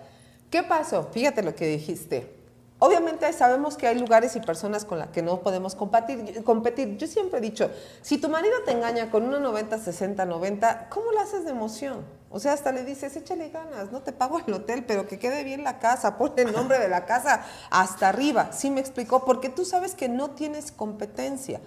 ¿Qué 0.51 0.63
pasó? 0.63 1.09
Fíjate 1.13 1.43
lo 1.43 1.55
que 1.55 1.67
dijiste. 1.67 2.42
Obviamente 2.85 3.33
sabemos 3.33 3.77
que 3.77 3.87
hay 3.87 3.97
lugares 3.97 4.35
y 4.35 4.41
personas 4.41 4.85
con 4.85 4.99
las 4.99 5.07
que 5.11 5.23
no 5.23 5.39
podemos 5.39 5.77
competir. 5.77 6.43
competir. 6.43 6.97
Yo 6.97 7.07
siempre 7.07 7.39
he 7.39 7.41
dicho, 7.41 7.71
si 8.01 8.19
tu 8.19 8.29
marido 8.29 8.57
te 8.67 8.73
engaña 8.73 9.09
con 9.09 9.23
una 9.23 9.39
90, 9.39 9.79
60, 9.79 10.25
90, 10.25 10.89
¿cómo 10.89 11.13
lo 11.13 11.21
haces 11.21 11.45
de 11.45 11.51
emoción? 11.53 12.05
O 12.29 12.41
sea, 12.41 12.55
hasta 12.55 12.73
le 12.73 12.85
dices, 12.85 13.15
échale 13.15 13.51
ganas, 13.51 13.93
no 13.93 14.03
te 14.03 14.11
pago 14.11 14.41
el 14.45 14.53
hotel, 14.53 14.85
pero 14.85 15.07
que 15.07 15.21
quede 15.21 15.45
bien 15.45 15.63
la 15.63 15.79
casa, 15.79 16.19
pon 16.19 16.33
el 16.35 16.51
nombre 16.51 16.81
de 16.81 16.89
la 16.89 17.07
casa 17.07 17.45
hasta 17.71 18.09
arriba. 18.09 18.51
¿Sí 18.51 18.69
me 18.69 18.81
explicó? 18.81 19.25
Porque 19.25 19.49
tú 19.49 19.65
sabes 19.65 19.95
que 19.95 20.09
no 20.09 20.31
tienes 20.31 20.73
competencia. 20.73 21.61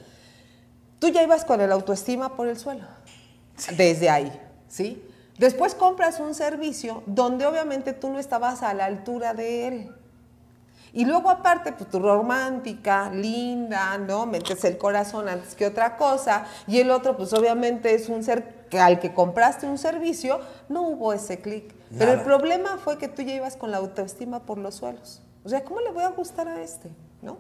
Tú 1.00 1.08
ya 1.08 1.24
ibas 1.24 1.46
con 1.46 1.62
el 1.62 1.72
autoestima 1.72 2.36
por 2.36 2.50
el 2.50 2.60
suelo. 2.60 2.84
Desde 3.78 4.10
ahí, 4.10 4.38
¿sí? 4.68 5.02
Después 5.38 5.76
compras 5.76 6.20
un 6.20 6.36
servicio 6.36 7.04
donde 7.06 7.46
obviamente 7.46 7.94
tú 7.94 8.10
no 8.10 8.20
estabas 8.20 8.64
a 8.64 8.74
la 8.74 8.84
altura 8.84 9.34
de 9.34 9.68
él. 9.70 9.96
Y 10.96 11.06
luego 11.06 11.30
aparte, 11.30 11.74
pues 11.74 11.90
tú 11.90 12.00
romántica, 12.00 13.12
linda, 13.12 13.98
¿no? 13.98 14.26
Metes 14.26 14.64
el 14.64 14.78
corazón 14.78 15.28
antes 15.30 15.54
que 15.54 15.68
otra 15.68 15.98
cosa. 15.98 16.46
Y 16.68 16.80
el 16.80 16.90
otro, 16.90 17.18
pues 17.18 17.34
obviamente 17.34 17.94
es 17.94 18.08
un 18.10 18.24
ser 18.24 18.66
que 18.70 18.80
al 18.80 19.00
que 19.00 19.14
compraste 19.14 19.68
un 19.68 19.78
servicio, 19.78 20.40
no 20.70 20.82
hubo 20.84 21.12
ese 21.14 21.40
clic. 21.42 21.76
Pero 21.98 22.14
el 22.14 22.22
problema 22.22 22.78
fue 22.84 22.98
que 22.98 23.08
tú 23.10 23.22
ya 23.22 23.34
ibas 23.34 23.56
con 23.58 23.72
la 23.72 23.78
autoestima 23.78 24.40
por 24.46 24.58
los 24.58 24.76
suelos. 24.76 25.22
O 25.44 25.50
sea, 25.50 25.64
¿cómo 25.64 25.82
le 25.82 25.92
voy 25.92 26.04
a 26.04 26.10
gustar 26.10 26.48
a 26.48 26.62
este? 26.64 26.90
¿No? 27.22 27.38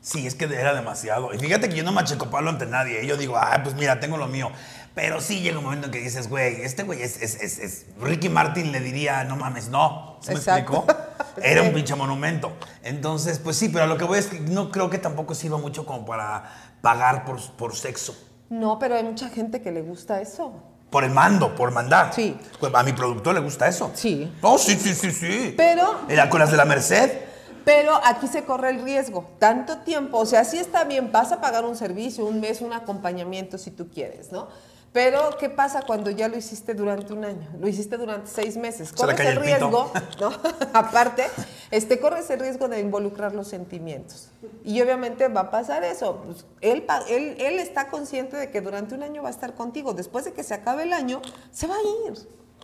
Sí, 0.00 0.26
es 0.26 0.34
que 0.34 0.44
era 0.44 0.74
demasiado. 0.74 1.32
Y 1.34 1.38
fíjate 1.38 1.68
que 1.68 1.74
yo 1.76 1.82
no 1.84 1.92
macheco 1.92 2.26
palo 2.30 2.50
ante 2.50 2.66
nadie. 2.66 3.04
Yo 3.06 3.16
digo, 3.16 3.36
ah, 3.36 3.60
pues 3.64 3.74
mira, 3.74 3.98
tengo 4.00 4.16
lo 4.18 4.28
mío. 4.28 4.50
Pero 4.94 5.20
sí 5.20 5.40
llega 5.40 5.58
un 5.58 5.64
momento 5.64 5.86
en 5.86 5.92
que 5.92 5.98
dices, 6.00 6.28
güey, 6.28 6.60
este 6.62 6.82
güey 6.84 7.02
es, 7.02 7.20
es, 7.22 7.34
es, 7.40 7.58
es- 7.58 7.86
Ricky 8.00 8.28
Martin 8.28 8.70
le 8.70 8.80
diría, 8.80 9.24
no 9.24 9.36
mames, 9.36 9.68
no. 9.68 10.18
¿Se 10.20 10.32
me 10.32 10.38
Exacto. 10.38 10.76
explicó? 10.84 11.07
Era 11.42 11.62
un 11.62 11.72
pinche 11.72 11.94
monumento. 11.94 12.52
Entonces, 12.82 13.38
pues 13.38 13.56
sí, 13.56 13.68
pero 13.68 13.84
a 13.84 13.86
lo 13.86 13.96
que 13.96 14.04
voy 14.04 14.18
es 14.18 14.26
que 14.26 14.40
no 14.40 14.70
creo 14.70 14.90
que 14.90 14.98
tampoco 14.98 15.34
sirva 15.34 15.58
mucho 15.58 15.84
como 15.86 16.04
para 16.04 16.44
pagar 16.80 17.24
por, 17.24 17.40
por 17.56 17.74
sexo. 17.74 18.16
No, 18.50 18.78
pero 18.78 18.96
hay 18.96 19.04
mucha 19.04 19.28
gente 19.28 19.60
que 19.60 19.70
le 19.70 19.82
gusta 19.82 20.20
eso. 20.20 20.52
Por 20.90 21.04
el 21.04 21.10
mando, 21.10 21.54
por 21.54 21.70
mandar. 21.70 22.14
Sí. 22.14 22.36
Pues 22.58 22.74
a 22.74 22.82
mi 22.82 22.92
productor 22.92 23.34
le 23.34 23.40
gusta 23.40 23.68
eso. 23.68 23.90
Sí. 23.94 24.32
No, 24.42 24.56
sí, 24.56 24.74
sí, 24.76 24.94
sí, 24.94 25.10
sí. 25.10 25.54
Pero 25.56 26.00
Era 26.08 26.30
con 26.30 26.40
las 26.40 26.50
de 26.50 26.56
la 26.56 26.64
Merced. 26.64 27.28
Pero 27.64 28.00
aquí 28.02 28.26
se 28.28 28.44
corre 28.44 28.70
el 28.70 28.82
riesgo, 28.82 29.28
tanto 29.38 29.80
tiempo, 29.80 30.16
o 30.16 30.24
sea, 30.24 30.42
sí 30.44 30.56
está 30.56 30.84
bien, 30.84 31.12
vas 31.12 31.32
a 31.32 31.40
pagar 31.42 31.66
un 31.66 31.76
servicio, 31.76 32.24
un 32.24 32.40
mes, 32.40 32.62
un 32.62 32.72
acompañamiento 32.72 33.58
si 33.58 33.70
tú 33.70 33.90
quieres, 33.90 34.32
¿no? 34.32 34.48
Pero, 34.92 35.36
¿qué 35.38 35.50
pasa 35.50 35.82
cuando 35.82 36.10
ya 36.10 36.28
lo 36.28 36.36
hiciste 36.36 36.74
durante 36.74 37.12
un 37.12 37.24
año? 37.24 37.46
Lo 37.60 37.68
hiciste 37.68 37.96
durante 37.98 38.30
seis 38.30 38.56
meses. 38.56 38.92
Corres 38.92 39.20
el 39.20 39.36
riesgo, 39.36 39.90
¿no? 40.20 40.30
Aparte, 40.72 41.24
este, 41.70 42.00
corres 42.00 42.28
el 42.30 42.40
riesgo 42.40 42.68
de 42.68 42.80
involucrar 42.80 43.34
los 43.34 43.48
sentimientos. 43.48 44.30
Y 44.64 44.80
obviamente 44.80 45.28
va 45.28 45.42
a 45.42 45.50
pasar 45.50 45.84
eso. 45.84 46.22
Pues, 46.24 46.46
él, 46.62 46.82
pa- 46.82 47.04
él, 47.08 47.36
él 47.38 47.58
está 47.58 47.88
consciente 47.88 48.36
de 48.36 48.50
que 48.50 48.60
durante 48.60 48.94
un 48.94 49.02
año 49.02 49.22
va 49.22 49.28
a 49.28 49.32
estar 49.32 49.54
contigo. 49.54 49.92
Después 49.92 50.24
de 50.24 50.32
que 50.32 50.42
se 50.42 50.54
acabe 50.54 50.84
el 50.84 50.92
año, 50.94 51.20
se 51.52 51.66
va 51.66 51.74
a 51.76 52.08
ir. 52.10 52.18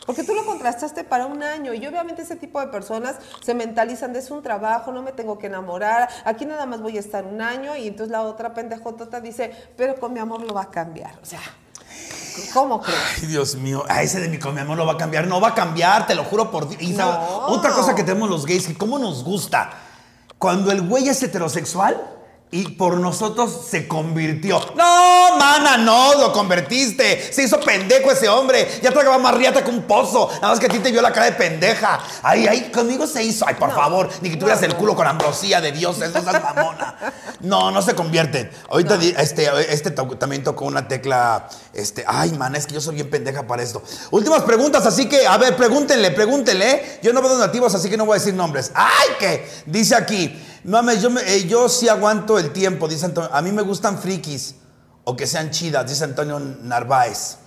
Porque 0.06 0.24
tú 0.24 0.34
lo 0.34 0.44
contrastaste 0.44 1.04
para 1.04 1.26
un 1.26 1.42
año 1.42 1.72
y 1.72 1.86
obviamente 1.86 2.22
ese 2.22 2.36
tipo 2.36 2.60
de 2.60 2.66
personas 2.66 3.16
se 3.42 3.54
mentalizan 3.54 4.12
de 4.12 4.18
es 4.18 4.30
un 4.30 4.42
trabajo, 4.42 4.92
no 4.92 5.02
me 5.02 5.12
tengo 5.12 5.38
que 5.38 5.46
enamorar, 5.46 6.08
aquí 6.24 6.44
nada 6.44 6.66
más 6.66 6.82
voy 6.82 6.96
a 6.98 7.00
estar 7.00 7.24
un 7.24 7.40
año 7.40 7.74
y 7.76 7.86
entonces 7.88 8.10
la 8.10 8.22
otra 8.22 8.52
pendejotota 8.52 9.20
dice, 9.20 9.52
pero 9.78 9.94
con 9.94 10.12
mi 10.12 10.18
amor 10.18 10.42
lo 10.42 10.52
va 10.52 10.62
a 10.62 10.70
cambiar. 10.70 11.14
O 11.22 11.24
sea, 11.24 11.40
¿cómo 12.52 12.80
crees? 12.80 13.00
Ay, 13.20 13.26
Dios 13.26 13.54
mío, 13.56 13.84
a 13.88 14.02
ese 14.02 14.20
de 14.20 14.28
mi 14.28 14.38
con 14.38 14.54
mi 14.54 14.60
amor 14.60 14.76
no 14.76 14.86
va 14.86 14.94
a 14.94 14.96
cambiar, 14.96 15.26
no 15.26 15.40
va 15.40 15.48
a 15.48 15.54
cambiar, 15.54 16.06
te 16.06 16.14
lo 16.14 16.24
juro 16.24 16.50
por 16.50 16.68
Dios. 16.68 17.00
Otra 17.46 17.72
cosa 17.72 17.94
que 17.94 18.02
tenemos 18.02 18.28
los 18.30 18.46
gays, 18.46 18.66
que 18.66 18.74
cómo 18.74 18.98
nos 18.98 19.24
gusta, 19.24 19.70
cuando 20.38 20.70
el 20.70 20.82
güey 20.82 21.08
es 21.08 21.22
heterosexual 21.22 22.13
y 22.54 22.68
por 22.68 22.98
nosotros 22.98 23.66
se 23.68 23.88
convirtió. 23.88 24.60
No, 24.76 25.36
mana, 25.36 25.76
no, 25.76 26.14
lo 26.14 26.32
convertiste. 26.32 27.32
Se 27.32 27.42
hizo 27.42 27.58
pendejo 27.58 28.12
ese 28.12 28.28
hombre. 28.28 28.78
Ya 28.80 28.92
tragaba 28.92 29.18
más 29.18 29.34
riata 29.34 29.64
que 29.64 29.70
un 29.70 29.82
pozo. 29.82 30.30
Nada 30.34 30.50
más 30.50 30.60
que 30.60 30.66
a 30.66 30.68
ti 30.68 30.78
te 30.78 30.92
vio 30.92 31.02
la 31.02 31.12
cara 31.12 31.26
de 31.26 31.32
pendeja. 31.32 31.98
Ay, 32.22 32.46
ay, 32.46 32.70
conmigo 32.72 33.08
se 33.08 33.24
hizo. 33.24 33.44
Ay, 33.44 33.56
por 33.56 33.70
No. 33.70 33.74
favor, 33.74 34.08
ni 34.20 34.30
que 34.30 34.36
tuvieras 34.36 34.60
No, 34.60 34.68
el 34.68 34.76
culo 34.76 34.94
con 34.94 35.04
ambrosía 35.04 35.60
de 35.60 35.72
Dios, 35.72 36.00
eso 36.00 36.16
es 36.16 36.24
mamona. 36.24 37.12
No, 37.40 37.72
no 37.72 37.82
se 37.82 37.96
convierten. 37.96 38.48
Ahorita 38.70 39.00
este, 39.18 39.50
este 39.74 39.90
también 39.90 40.44
tocó 40.44 40.64
una 40.64 40.86
tecla. 40.86 41.48
Este, 41.72 42.04
ay, 42.06 42.34
man, 42.38 42.54
es 42.54 42.68
que 42.68 42.74
yo 42.74 42.80
soy 42.80 42.94
bien 42.94 43.10
pendeja 43.10 43.48
para 43.48 43.64
esto. 43.64 43.82
Últimas 44.12 44.42
preguntas, 44.42 44.86
así 44.86 45.08
que, 45.08 45.26
a 45.26 45.36
ver, 45.38 45.56
pregúntenle, 45.56 46.12
pregúntenle. 46.12 47.00
Yo 47.02 47.12
no 47.12 47.20
veo 47.20 47.36
nativos, 47.36 47.74
así 47.74 47.90
que 47.90 47.96
no 47.96 48.06
voy 48.06 48.14
a 48.14 48.18
decir 48.20 48.34
nombres. 48.34 48.70
Ay, 48.76 49.08
que 49.18 49.50
dice 49.66 49.96
aquí, 49.96 50.40
mames, 50.64 51.02
yo, 51.02 51.10
me- 51.10 51.20
eh, 51.22 51.46
yo 51.46 51.68
sí 51.68 51.88
aguanto 51.88 52.38
el 52.38 52.52
tiempo, 52.52 52.88
dice 52.88 53.06
Antonio. 53.06 53.30
A 53.32 53.42
mí 53.42 53.52
me 53.52 53.62
gustan 53.62 53.98
frikis 53.98 54.56
o 55.04 55.16
que 55.16 55.26
sean 55.26 55.50
chidas, 55.50 55.88
dice 55.88 56.04
Antonio 56.04 56.38
Narváez. 56.40 57.38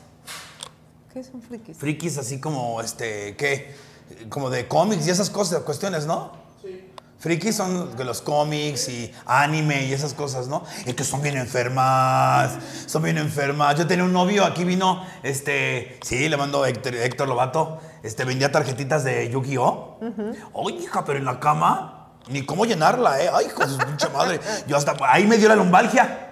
¿Qué 1.14 1.23
son 1.23 1.41
frikis? 1.41 1.77
Frikis 1.77 2.18
así 2.18 2.39
como, 2.39 2.80
este, 2.81 3.35
¿qué? 3.35 3.76
Como 4.30 4.49
de 4.49 4.68
cómics 4.68 5.07
y 5.07 5.10
esas 5.10 5.30
cosas, 5.30 5.61
cuestiones, 5.64 6.06
¿no? 6.06 6.31
Sí. 6.61 6.84
Frikis 7.19 7.56
son 7.56 7.98
de 7.98 8.03
los 8.06 8.22
cómics 8.22 8.88
y 8.89 9.11
anime 9.26 9.88
y 9.88 9.94
esas 9.94 10.14
cosas, 10.14 10.48
¿no? 10.48 10.64
Es 10.85 10.94
que 10.94 11.03
son 11.03 11.23
bien 11.23 11.35
enfermas, 11.38 12.52
son 12.85 13.02
bien 13.02 13.18
enfermas. 13.18 13.76
Yo 13.77 13.88
tenía 13.88 14.06
un 14.06 14.14
novio, 14.14 14.45
aquí 14.45 14.64
vino, 14.64 15.03
este, 15.23 15.99
sí, 16.03 16.30
le 16.30 16.38
mando 16.38 16.64
Héctor, 16.65 16.94
Héctor 16.94 17.27
Lobato, 17.27 17.80
este, 18.03 18.23
vendía 18.23 18.52
tarjetitas 18.52 19.03
de 19.03 19.30
Yu-Gi-Oh! 19.31 19.99
Oye, 20.53 20.77
hija, 20.84 21.03
pero 21.03 21.18
en 21.18 21.26
la 21.26 21.39
cama, 21.39 21.96
ni 22.29 22.45
cómo 22.45 22.65
llenarla, 22.65 23.21
¿eh? 23.21 23.29
Ay, 23.33 23.47
hijo 23.47 23.65
de 23.65 23.85
pinche 23.85 24.09
madre. 24.09 24.39
Yo 24.67 24.77
hasta, 24.77 24.95
ahí 25.01 25.25
me 25.25 25.37
dio 25.37 25.47
la 25.47 25.55
lumbalgia. 25.55 26.23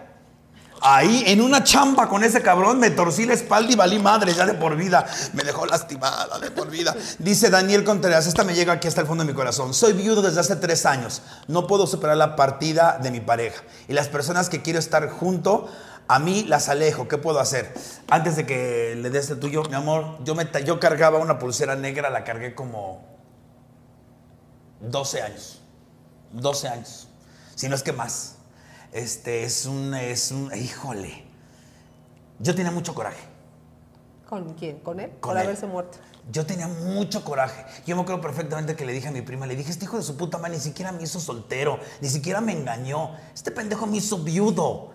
Ahí, 0.81 1.23
en 1.27 1.41
una 1.41 1.63
chamba 1.63 2.07
con 2.07 2.23
ese 2.23 2.41
cabrón, 2.41 2.79
me 2.79 2.91
torcí 2.91 3.25
la 3.25 3.33
espalda 3.33 3.71
y 3.71 3.75
valí 3.75 3.97
madre 3.97 4.33
ya 4.33 4.45
de 4.45 4.53
por 4.53 4.75
vida. 4.75 5.05
Me 5.33 5.43
dejó 5.43 5.65
lastimada 5.65 6.37
de 6.37 6.51
por 6.51 6.69
vida. 6.69 6.95
Dice 7.17 7.49
Daniel 7.49 7.83
Contreras, 7.83 8.27
esta 8.27 8.43
me 8.43 8.53
llega 8.53 8.73
aquí 8.73 8.87
hasta 8.87 9.01
el 9.01 9.07
fondo 9.07 9.23
de 9.23 9.31
mi 9.31 9.35
corazón. 9.35 9.73
Soy 9.73 9.93
viudo 9.93 10.21
desde 10.21 10.41
hace 10.41 10.55
tres 10.57 10.85
años. 10.85 11.21
No 11.47 11.65
puedo 11.65 11.87
superar 11.87 12.17
la 12.17 12.35
partida 12.35 12.99
de 13.01 13.09
mi 13.09 13.19
pareja. 13.19 13.63
Y 13.87 13.93
las 13.93 14.09
personas 14.09 14.49
que 14.49 14.61
quiero 14.61 14.77
estar 14.77 15.09
junto, 15.09 15.67
a 16.07 16.19
mí 16.19 16.43
las 16.43 16.69
alejo. 16.69 17.07
¿Qué 17.07 17.17
puedo 17.17 17.39
hacer? 17.39 17.73
Antes 18.09 18.35
de 18.35 18.45
que 18.45 18.95
le 18.95 19.09
des 19.09 19.29
el 19.31 19.39
tuyo, 19.39 19.63
mi 19.63 19.75
amor, 19.75 20.19
yo, 20.23 20.35
me, 20.35 20.47
yo 20.65 20.79
cargaba 20.79 21.19
una 21.19 21.39
pulsera 21.39 21.75
negra, 21.75 22.09
la 22.09 22.23
cargué 22.23 22.53
como 22.53 23.03
12 24.81 25.21
años. 25.21 25.61
12 26.35 26.67
años. 26.67 27.07
Si 27.55 27.67
no 27.69 27.75
es 27.75 27.83
que 27.83 27.93
más. 27.93 28.35
Este 28.91 29.43
es 29.43 29.65
un, 29.65 29.93
es 29.93 30.31
un, 30.31 30.53
híjole. 30.55 31.23
Yo 32.39 32.55
tenía 32.55 32.71
mucho 32.71 32.93
coraje. 32.93 33.23
¿Con 34.27 34.53
quién? 34.53 34.79
¿Con 34.79 34.99
él? 34.99 35.11
Con 35.19 35.31
Por 35.31 35.37
él. 35.37 35.43
haberse 35.43 35.67
muerto. 35.67 35.97
Yo 36.31 36.45
tenía 36.45 36.67
mucho 36.67 37.23
coraje. 37.23 37.65
Yo 37.85 37.95
me 37.95 38.01
acuerdo 38.01 38.21
perfectamente 38.21 38.75
que 38.75 38.85
le 38.85 38.93
dije 38.93 39.07
a 39.07 39.11
mi 39.11 39.21
prima, 39.21 39.45
le 39.45 39.55
dije, 39.55 39.69
este 39.69 39.85
hijo 39.85 39.97
de 39.97 40.03
su 40.03 40.17
puta 40.17 40.37
madre 40.37 40.55
ni 40.55 40.61
siquiera 40.61 40.91
me 40.91 41.03
hizo 41.03 41.19
soltero, 41.19 41.79
ni 42.01 42.09
siquiera 42.09 42.41
me 42.41 42.51
engañó. 42.51 43.11
Este 43.33 43.51
pendejo 43.51 43.85
me 43.85 43.97
hizo 43.97 44.17
viudo. 44.19 44.91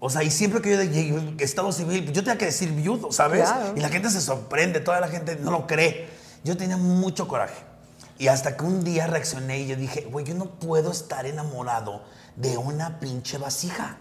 O 0.00 0.10
sea, 0.10 0.22
y 0.22 0.30
siempre 0.30 0.60
que 0.60 0.70
yo 0.70 1.18
a 1.18 1.42
Estado 1.42 1.70
Civil, 1.70 2.12
yo 2.12 2.22
tenía 2.24 2.36
que 2.36 2.46
decir 2.46 2.72
viudo, 2.72 3.12
¿sabes? 3.12 3.48
Claro. 3.48 3.72
Y 3.76 3.80
la 3.80 3.88
gente 3.88 4.10
se 4.10 4.20
sorprende, 4.20 4.80
toda 4.80 5.00
la 5.00 5.08
gente 5.08 5.36
no 5.36 5.50
lo 5.50 5.66
cree. 5.66 6.08
Yo 6.42 6.56
tenía 6.56 6.76
mucho 6.76 7.28
coraje. 7.28 7.73
Y 8.18 8.28
hasta 8.28 8.56
que 8.56 8.64
un 8.64 8.84
día 8.84 9.06
reaccioné 9.06 9.60
y 9.60 9.66
yo 9.66 9.76
dije, 9.76 10.02
güey, 10.10 10.24
yo 10.24 10.34
no 10.34 10.46
puedo 10.46 10.90
estar 10.92 11.26
enamorado 11.26 12.02
de 12.36 12.56
una 12.56 13.00
pinche 13.00 13.38
vasija. 13.38 13.98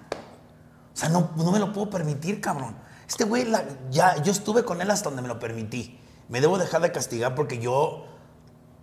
O 0.94 0.95
sea, 0.98 1.10
no, 1.10 1.31
no 1.35 1.52
me 1.52 1.60
lo 1.60 1.73
puedo 1.73 1.90
permitir, 1.90 2.40
cabrón. 2.40 2.76
Este 3.07 3.23
güey, 3.23 3.45
la- 3.45 3.65
ya, 3.90 4.22
yo 4.22 4.31
estuve 4.31 4.64
con 4.64 4.81
él 4.81 4.91
hasta 4.91 5.10
donde 5.10 5.23
me 5.23 5.27
lo 5.27 5.40
permití. 5.40 5.99
Me 6.30 6.41
debo 6.41 6.57
dejar 6.57 6.81
de 6.81 6.91
castigar 6.91 7.34
porque 7.35 7.57
yo 7.60 8.06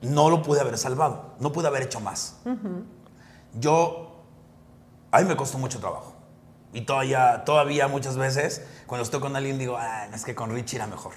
no 0.03 0.31
lo 0.31 0.43
pude 0.43 0.61
haber 0.61 0.77
salvado. 0.79 1.35
No 1.39 1.53
pude 1.53 1.69
haber 1.69 1.83
hecho 1.85 2.01
más. 2.01 2.37
Yo, 3.59 4.25
a 5.13 5.21
mí 5.21 5.25
me 5.27 5.37
costó 5.37 5.59
mucho 5.59 5.79
trabajo. 5.81 6.15
Y 6.73 6.83
todavía, 6.83 7.45
todavía 7.45 7.89
muchas 7.89 8.17
veces, 8.17 8.63
cuando 8.87 9.05
estoy 9.05 9.21
con 9.21 9.35
alguien, 9.37 9.59
digo, 9.59 9.77
ah, 9.79 10.07
es 10.13 10.25
que 10.25 10.35
con 10.35 10.51
Richie 10.51 10.77
era 10.77 10.87
mejor. 10.87 11.15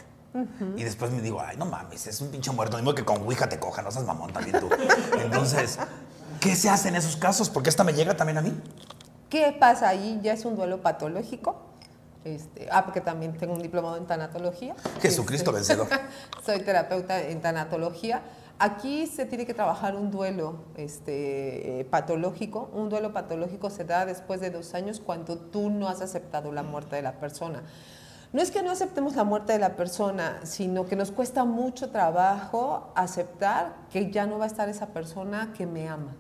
Y 0.76 0.84
después 0.84 1.12
me 1.12 1.22
digo, 1.22 1.42
ay, 1.42 1.58
no 1.58 1.66
mames, 1.66 2.08
es 2.08 2.20
un 2.22 2.30
pinche 2.30 2.52
muerto. 2.52 2.82
Modo 2.82 2.96
que 2.96 3.06
con 3.06 3.22
Ouija 3.22 3.48
te 3.48 3.60
coja, 3.60 3.82
no 3.82 3.92
seas 3.92 4.06
mamón 4.06 4.34
también 4.34 4.60
tú. 4.60 4.70
Entonces, 5.20 5.78
¿qué 6.40 6.56
se 6.56 6.70
hace 6.70 6.90
en 6.90 6.96
esos 6.96 7.16
casos? 7.18 7.50
Porque 7.50 7.70
esta 7.70 7.84
me 7.84 7.94
llega 7.94 8.18
también 8.18 8.38
a 8.38 8.42
mí. 8.42 8.54
¿Qué 9.30 9.56
pasa 9.60 9.90
ahí? 9.90 10.20
¿Ya 10.24 10.34
es 10.34 10.46
un 10.46 10.56
duelo 10.56 10.82
patológico? 10.82 11.62
Este, 12.24 12.68
ah, 12.72 12.86
porque 12.86 13.02
también 13.02 13.38
tengo 13.38 13.54
un 13.54 13.62
diplomado 13.62 13.98
en 13.98 14.06
tanatología. 14.06 14.76
Jesucristo 15.02 15.56
Este, 15.56 15.76
vencedor. 15.76 16.00
Soy 16.46 16.62
terapeuta 16.62 17.22
en 17.22 17.42
tanatología. 17.42 18.22
Aquí 18.60 19.08
se 19.08 19.26
tiene 19.26 19.46
que 19.46 19.54
trabajar 19.54 19.96
un 19.96 20.10
duelo 20.10 20.64
este, 20.76 21.82
eh, 21.82 21.86
patológico. 21.86 22.70
Un 22.74 22.90
duelo 22.90 23.12
patológico 23.12 23.70
se 23.70 23.84
da 23.84 24.06
después 24.06 24.40
de 24.40 24.52
dos 24.52 24.74
años 24.74 25.02
cuando 25.04 25.38
tú 25.38 25.70
no 25.70 25.90
has 25.90 26.02
aceptado 26.02 26.52
la 26.52 26.64
muerte 26.64 26.96
de 26.96 27.02
la 27.02 27.20
persona. 27.20 27.64
No 28.34 28.42
es 28.42 28.50
que 28.50 28.64
no 28.64 28.72
aceptemos 28.72 29.16
la 29.16 29.24
muerte 29.24 29.54
de 29.54 29.60
la 29.60 29.76
persona, 29.76 30.40
sino 30.44 30.86
que 30.88 30.96
nos 30.96 31.12
cuesta 31.12 31.46
mucho 31.46 31.92
trabajo 31.92 32.92
aceptar 32.96 33.76
que 33.92 34.12
ya 34.12 34.26
no 34.26 34.40
va 34.40 34.46
a 34.46 34.48
estar 34.48 34.68
esa 34.70 34.88
persona 34.88 35.54
que 35.56 35.68
me 35.68 35.88
ama 35.88 36.16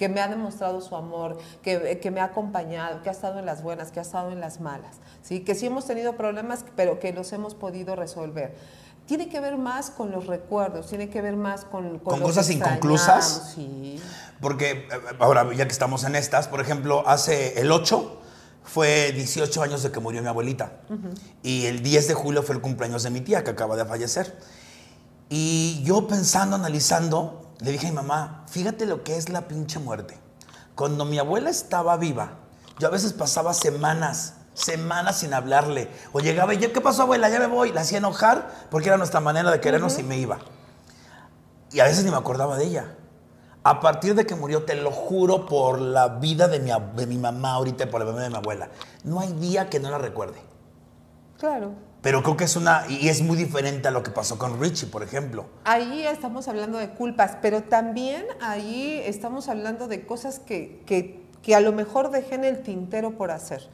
que 0.00 0.08
me 0.08 0.22
ha 0.22 0.28
demostrado 0.28 0.80
su 0.80 0.96
amor, 0.96 1.36
que, 1.60 2.00
que 2.00 2.10
me 2.10 2.20
ha 2.20 2.24
acompañado, 2.24 3.02
que 3.02 3.10
ha 3.10 3.12
estado 3.12 3.38
en 3.38 3.44
las 3.44 3.62
buenas, 3.62 3.92
que 3.92 3.98
ha 3.98 4.02
estado 4.02 4.30
en 4.30 4.40
las 4.40 4.58
malas, 4.58 4.96
¿sí? 5.20 5.40
que 5.40 5.54
sí 5.54 5.66
hemos 5.66 5.86
tenido 5.86 6.16
problemas, 6.16 6.64
pero 6.74 6.98
que 6.98 7.12
los 7.12 7.30
hemos 7.34 7.54
podido 7.54 7.96
resolver. 7.96 8.56
Tiene 9.04 9.28
que 9.28 9.40
ver 9.40 9.58
más 9.58 9.90
con 9.90 10.10
los 10.10 10.26
recuerdos, 10.26 10.86
tiene 10.86 11.10
que 11.10 11.20
ver 11.20 11.36
más 11.36 11.66
con... 11.66 11.98
¿Con 11.98 12.18
que 12.18 12.24
cosas 12.24 12.48
inconclusas? 12.48 13.52
Sí. 13.54 14.00
Porque 14.40 14.70
eh, 14.70 14.88
ahora, 15.18 15.52
ya 15.52 15.66
que 15.66 15.72
estamos 15.72 16.02
en 16.04 16.16
estas, 16.16 16.48
por 16.48 16.62
ejemplo, 16.62 17.06
hace 17.06 17.60
el 17.60 17.70
8 17.70 18.20
fue 18.64 19.12
18 19.12 19.62
años 19.62 19.82
de 19.82 19.90
que 19.90 20.00
murió 20.00 20.22
mi 20.22 20.28
abuelita. 20.28 20.80
Y 21.42 21.66
el 21.66 21.82
10 21.82 22.08
de 22.08 22.14
julio 22.14 22.42
fue 22.42 22.54
el 22.54 22.60
cumpleaños 22.60 23.02
de 23.02 23.10
mi 23.10 23.20
tía 23.20 23.42
que 23.44 23.50
acaba 23.50 23.76
de 23.76 23.84
fallecer. 23.84 24.38
Y 25.28 25.82
yo 25.84 26.06
pensando, 26.06 26.56
analizando, 26.56 27.52
le 27.60 27.72
dije 27.72 27.86
a 27.86 27.90
mi 27.90 27.96
mamá, 27.96 28.44
fíjate 28.48 28.86
lo 28.86 29.04
que 29.04 29.16
es 29.16 29.28
la 29.28 29.48
pinche 29.48 29.78
muerte. 29.78 30.18
Cuando 30.74 31.04
mi 31.04 31.18
abuela 31.18 31.50
estaba 31.50 31.96
viva, 31.96 32.38
yo 32.78 32.88
a 32.88 32.90
veces 32.90 33.12
pasaba 33.12 33.54
semanas, 33.54 34.34
semanas 34.54 35.18
sin 35.18 35.34
hablarle. 35.34 35.90
O 36.12 36.20
llegaba 36.20 36.54
y 36.54 36.58
yo, 36.58 36.72
¿qué 36.72 36.80
pasó 36.80 37.02
abuela? 37.02 37.28
Ya 37.28 37.38
me 37.38 37.46
voy. 37.46 37.72
La 37.72 37.82
hacía 37.82 37.98
enojar 37.98 38.68
porque 38.70 38.88
era 38.88 38.96
nuestra 38.96 39.20
manera 39.20 39.50
de 39.50 39.60
querernos 39.60 39.98
y 39.98 40.02
me 40.02 40.18
iba. 40.18 40.38
Y 41.72 41.80
a 41.80 41.84
veces 41.84 42.04
ni 42.04 42.10
me 42.10 42.16
acordaba 42.16 42.56
de 42.56 42.64
ella. 42.64 42.96
A 43.62 43.80
partir 43.80 44.14
de 44.14 44.24
que 44.24 44.34
murió, 44.34 44.64
te 44.64 44.74
lo 44.74 44.90
juro 44.90 45.46
por 45.46 45.80
la 45.80 46.08
vida 46.08 46.48
de 46.48 46.60
mi, 46.60 46.70
de 46.96 47.06
mi 47.06 47.18
mamá 47.18 47.52
ahorita 47.52 47.90
por 47.90 48.04
la 48.04 48.10
vida 48.10 48.22
de 48.22 48.30
mi 48.30 48.36
abuela, 48.36 48.70
no 49.04 49.20
hay 49.20 49.32
día 49.34 49.68
que 49.68 49.80
no 49.80 49.90
la 49.90 49.98
recuerde. 49.98 50.40
Claro. 51.38 51.72
Pero 52.02 52.22
creo 52.22 52.36
que 52.36 52.44
es 52.44 52.56
una, 52.56 52.84
y 52.88 53.08
es 53.08 53.20
muy 53.20 53.36
diferente 53.36 53.88
a 53.88 53.90
lo 53.90 54.02
que 54.02 54.10
pasó 54.10 54.38
con 54.38 54.58
Richie, 54.58 54.86
por 54.86 55.02
ejemplo. 55.02 55.46
Ahí 55.64 56.06
estamos 56.06 56.48
hablando 56.48 56.78
de 56.78 56.90
culpas, 56.90 57.36
pero 57.42 57.62
también 57.62 58.24
ahí 58.40 59.02
estamos 59.04 59.48
hablando 59.48 59.86
de 59.86 60.06
cosas 60.06 60.38
que, 60.38 60.82
que, 60.86 61.22
que 61.42 61.54
a 61.54 61.60
lo 61.60 61.72
mejor 61.72 62.10
dejé 62.10 62.36
en 62.36 62.44
el 62.44 62.62
tintero 62.62 63.18
por 63.18 63.30
hacer. 63.30 63.68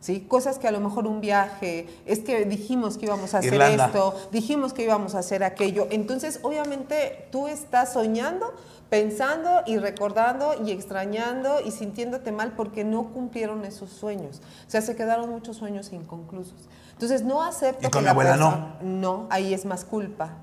¿sí? 0.00 0.20
Cosas 0.28 0.58
que 0.58 0.68
a 0.68 0.72
lo 0.72 0.80
mejor 0.80 1.06
un 1.06 1.22
viaje, 1.22 1.86
es 2.04 2.18
que 2.18 2.44
dijimos 2.44 2.98
que 2.98 3.06
íbamos 3.06 3.32
a 3.34 3.38
hacer 3.38 3.54
Irlanda. 3.54 3.86
esto, 3.86 4.14
dijimos 4.32 4.74
que 4.74 4.82
íbamos 4.82 5.14
a 5.14 5.20
hacer 5.20 5.42
aquello. 5.42 5.86
Entonces, 5.90 6.40
obviamente, 6.42 7.28
tú 7.30 7.48
estás 7.48 7.94
soñando, 7.94 8.52
pensando 8.92 9.62
y 9.64 9.78
recordando 9.78 10.52
y 10.66 10.70
extrañando 10.70 11.60
y 11.64 11.70
sintiéndote 11.70 12.30
mal 12.30 12.52
porque 12.52 12.84
no 12.84 13.10
cumplieron 13.10 13.64
esos 13.64 13.88
sueños. 13.88 14.42
O 14.68 14.70
sea, 14.70 14.82
se 14.82 14.94
quedaron 14.94 15.30
muchos 15.30 15.56
sueños 15.56 15.90
inconclusos. 15.94 16.68
Entonces, 16.92 17.24
no 17.24 17.42
acepto 17.42 17.88
¿Y 17.88 17.90
con 17.90 17.90
que 17.90 17.98
mi 18.00 18.04
la 18.04 18.10
abuela 18.10 18.36
no? 18.36 18.50
persona- 18.50 18.76
no, 18.82 19.26
ahí 19.30 19.54
es 19.54 19.64
más 19.64 19.86
culpa. 19.86 20.34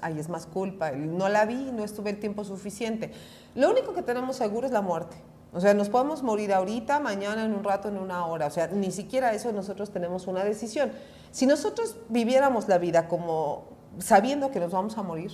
Ahí 0.00 0.18
es 0.18 0.30
más 0.30 0.46
culpa. 0.46 0.92
No 0.92 1.28
la 1.28 1.44
vi, 1.44 1.70
no 1.70 1.84
estuve 1.84 2.08
el 2.08 2.18
tiempo 2.18 2.44
suficiente. 2.44 3.12
Lo 3.54 3.68
único 3.70 3.92
que 3.92 4.00
tenemos 4.00 4.36
seguro 4.36 4.66
es 4.66 4.72
la 4.72 4.80
muerte. 4.80 5.16
O 5.52 5.60
sea, 5.60 5.74
nos 5.74 5.90
podemos 5.90 6.22
morir 6.22 6.54
ahorita, 6.54 6.98
mañana, 6.98 7.44
en 7.44 7.52
un 7.52 7.62
rato, 7.62 7.88
en 7.88 7.98
una 7.98 8.24
hora. 8.24 8.46
O 8.46 8.50
sea, 8.50 8.68
ni 8.68 8.90
siquiera 8.90 9.34
eso 9.34 9.52
nosotros 9.52 9.90
tenemos 9.90 10.26
una 10.26 10.42
decisión. 10.44 10.92
Si 11.30 11.44
nosotros 11.44 11.96
viviéramos 12.08 12.68
la 12.68 12.78
vida 12.78 13.06
como 13.06 13.64
sabiendo 13.98 14.50
que 14.50 14.60
nos 14.60 14.72
vamos 14.72 14.96
a 14.96 15.02
morir 15.02 15.30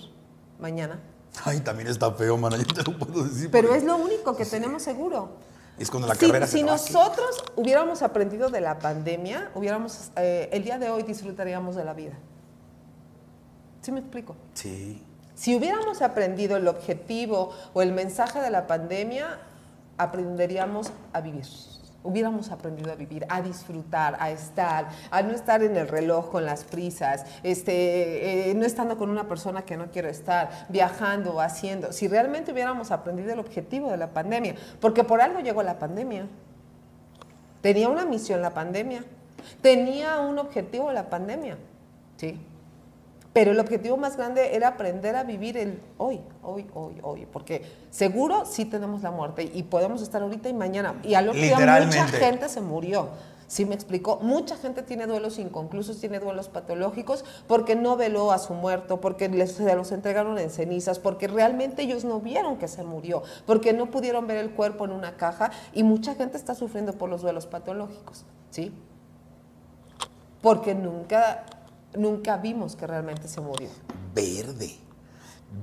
mañana, 0.59 0.99
Ay, 1.45 1.61
también 1.61 1.89
está 1.89 2.11
feo, 2.13 2.37
mana, 2.37 2.57
yo 2.57 2.67
te 2.67 2.83
lo 2.83 2.99
puedo 2.99 3.25
decir. 3.25 3.51
pero 3.51 3.69
porque 3.69 3.79
es 3.79 3.85
lo 3.85 3.97
único 3.97 4.37
que 4.37 4.45
tenemos 4.47 4.83
seguro. 4.83 5.31
Es 5.79 5.91
cuando 5.91 6.09
la 6.09 6.15
si 6.15 6.27
carrera 6.27 6.47
se 6.47 6.59
si 6.59 6.63
nosotros 6.65 7.45
hubiéramos 7.55 8.03
aprendido 8.03 8.49
de 8.51 8.61
la 8.61 8.81
pandemia, 8.81 9.53
hubiéramos, 9.55 10.11
eh, 10.17 10.49
el 10.53 10.65
día 10.65 10.79
de 10.79 10.91
hoy 10.91 11.05
disfrutaríamos 11.05 11.77
de 11.77 11.85
la 11.85 11.95
vida. 11.95 12.15
¿Sí 13.81 13.93
me 13.93 14.01
explico? 14.01 14.35
Sí. 14.55 15.01
Si 15.37 15.55
hubiéramos 15.55 16.03
aprendido 16.03 16.57
el 16.57 16.67
objetivo 16.67 17.53
o 17.73 17.81
el 17.81 17.93
mensaje 17.93 18.41
de 18.41 18.51
la 18.51 18.67
pandemia, 18.67 19.39
aprenderíamos 19.97 20.91
a 21.13 21.21
vivir. 21.21 21.45
Hubiéramos 22.05 22.51
aprendido 22.51 22.93
a 22.93 22.95
vivir, 22.95 23.27
a 23.29 23.43
disfrutar, 23.43 24.16
a 24.20 24.31
estar, 24.31 24.89
a 25.11 25.23
no 25.23 25.33
estar 25.33 25.62
en 25.62 25.77
el 25.77 25.89
reloj 25.89 26.31
con 26.31 26.47
las 26.47 26.65
prisas, 26.65 27.27
este, 27.43 28.51
eh, 28.51 28.55
no 28.55 28.65
estando 28.65 28.97
con 28.97 29.11
una 29.11 29.27
persona 29.27 29.62
que 29.62 29.77
no 29.77 29.91
quiero 29.91 30.09
estar, 30.09 30.66
viajando, 30.69 31.41
haciendo. 31.41 31.93
Si 31.93 32.07
realmente 32.07 32.53
hubiéramos 32.53 32.93
aprendido 32.93 33.33
el 33.33 33.41
objetivo 33.41 33.91
de 33.91 33.97
la 33.97 34.12
pandemia, 34.12 34.55
porque 34.81 35.03
por 35.03 35.20
algo 35.20 35.41
llegó 35.41 35.62
la 35.62 35.79
pandemia. 35.79 36.27
Tenía 37.61 37.89
una 37.89 38.05
misión 38.05 38.41
la 38.41 38.55
pandemia, 38.55 39.05
tenía 39.61 40.20
un 40.20 40.39
objetivo 40.39 40.93
la 40.93 41.11
pandemia, 41.11 41.59
sí. 42.16 42.39
Pero 43.39 43.52
el 43.52 43.60
objetivo 43.60 43.97
más 43.97 44.16
grande 44.16 44.56
era 44.56 44.66
aprender 44.66 45.15
a 45.15 45.23
vivir 45.23 45.56
el 45.56 45.81
hoy, 45.97 46.20
hoy, 46.43 46.66
hoy, 46.74 46.98
hoy, 47.02 47.24
porque 47.32 47.62
seguro 47.89 48.44
sí 48.44 48.65
tenemos 48.65 49.02
la 49.02 49.12
muerte 49.12 49.48
y 49.55 49.62
podemos 49.62 50.02
estar 50.02 50.20
ahorita 50.23 50.48
y 50.48 50.55
mañana. 50.55 50.97
Y 51.05 51.15
al 51.15 51.28
otro 51.28 51.40
día 51.40 51.56
mucha 51.56 52.09
gente 52.09 52.48
se 52.48 52.60
murió. 52.60 53.10
¿Sí 53.47 53.65
me 53.65 53.77
explicó? 53.77 54.19
Mucha 54.23 54.56
gente 54.56 54.82
tiene 54.82 55.06
duelos 55.06 55.39
inconclusos, 55.39 56.01
tiene 56.01 56.19
duelos 56.19 56.48
patológicos 56.48 57.24
porque 57.47 57.77
no 57.77 57.97
veló 57.97 58.32
a 58.32 58.39
su 58.39 58.55
muerto, 58.55 59.01
porque 59.01 59.28
les, 59.28 59.52
se 59.52 59.77
los 59.77 59.93
entregaron 59.93 60.36
en 60.40 60.51
cenizas, 60.51 60.98
porque 60.98 61.28
realmente 61.28 61.82
ellos 61.82 62.05
no 62.05 62.19
vieron 62.19 62.56
que 62.59 62.66
se 62.66 62.82
murió, 62.82 63.23
porque 63.47 63.73
no 63.73 63.86
pudieron 63.86 64.27
ver 64.27 64.39
el 64.39 64.51
cuerpo 64.51 64.85
en 64.85 64.90
una 64.90 65.16
caja 65.16 65.52
y 65.73 65.85
mucha 65.85 66.16
gente 66.16 66.36
está 66.36 66.56
sufriendo 66.56 66.93
por 66.94 67.09
los 67.09 67.23
duelos 67.23 67.47
patológicos, 67.47 68.24
¿sí? 68.51 68.73
Porque 70.43 70.74
nunca, 70.74 71.44
nunca 71.94 72.36
vimos 72.36 72.77
que 72.77 72.86
realmente 72.86 73.28
se 73.28 73.40
murió. 73.40 73.69
Verde. 74.15 74.77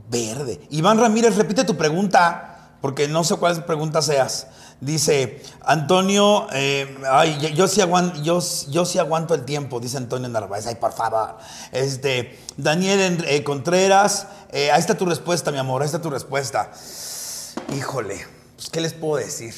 Verde. 0.09 0.61
Iván 0.71 0.99
Ramírez, 0.99 1.35
repite 1.35 1.63
tu 1.63 1.75
pregunta, 1.75 2.77
porque 2.81 3.07
no 3.07 3.23
sé 3.23 3.35
cuál 3.35 3.63
pregunta 3.65 4.01
seas. 4.01 4.47
Dice, 4.81 5.41
Antonio, 5.61 6.47
eh, 6.51 6.97
ay, 7.09 7.53
yo, 7.55 7.67
sí 7.67 7.79
aguanto, 7.81 9.33
el 9.33 9.45
tiempo, 9.45 9.79
dice 9.79 9.97
Antonio 9.97 10.27
Narváez. 10.27 10.67
Ay, 10.67 10.75
por 10.75 10.91
favor. 10.91 11.37
Este, 11.71 12.39
Daniel 12.57 13.23
eh, 13.27 13.43
Contreras, 13.43 14.27
eh, 14.51 14.71
ahí 14.71 14.79
está 14.79 14.97
tu 14.97 15.05
respuesta, 15.05 15.51
mi 15.51 15.57
amor, 15.57 15.81
ahí 15.81 15.85
está 15.85 16.01
tu 16.01 16.09
respuesta. 16.09 16.71
Híjole, 17.75 18.25
pues, 18.55 18.69
¿qué 18.69 18.81
les 18.81 18.93
puedo 18.93 19.15
decir? 19.17 19.55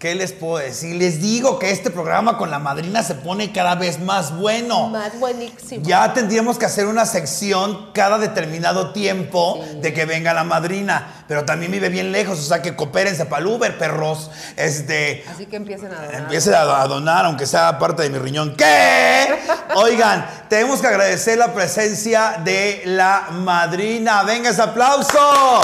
¿Qué 0.00 0.14
les 0.14 0.32
puedo 0.32 0.56
decir? 0.56 0.96
Les 0.96 1.20
digo 1.20 1.58
que 1.58 1.70
este 1.70 1.90
programa 1.90 2.38
con 2.38 2.50
la 2.50 2.58
madrina 2.58 3.02
se 3.02 3.14
pone 3.14 3.52
cada 3.52 3.74
vez 3.74 4.00
más 4.00 4.34
bueno. 4.34 4.88
Más 4.88 5.20
buenísimo. 5.20 5.84
Ya 5.84 6.14
tendríamos 6.14 6.56
que 6.58 6.64
hacer 6.64 6.86
una 6.86 7.04
sección 7.04 7.90
cada 7.92 8.16
determinado 8.16 8.94
tiempo 8.94 9.62
de 9.82 9.92
que 9.92 10.06
venga 10.06 10.32
la 10.32 10.42
madrina. 10.42 11.24
Pero 11.28 11.44
también 11.44 11.70
vive 11.70 11.90
bien 11.90 12.12
lejos, 12.12 12.38
o 12.38 12.42
sea 12.42 12.62
que 12.62 12.74
coopérense 12.74 13.26
para 13.26 13.42
el 13.42 13.48
Uber, 13.48 13.76
perros. 13.76 14.30
Este. 14.56 15.22
Así 15.30 15.44
que 15.44 15.56
empiecen 15.56 15.92
a 15.92 15.96
donar. 15.96 16.14
Empiece 16.14 16.54
a, 16.54 16.80
a 16.80 16.86
donar, 16.88 17.26
aunque 17.26 17.44
sea 17.44 17.78
parte 17.78 18.02
de 18.02 18.08
mi 18.08 18.16
riñón. 18.16 18.56
¿Qué? 18.56 19.38
Oigan, 19.74 20.26
tenemos 20.48 20.80
que 20.80 20.86
agradecer 20.86 21.36
la 21.36 21.52
presencia 21.52 22.40
de 22.42 22.84
la 22.86 23.28
madrina. 23.32 24.22
Venga 24.22 24.48
ese 24.48 24.62
aplauso. 24.62 25.60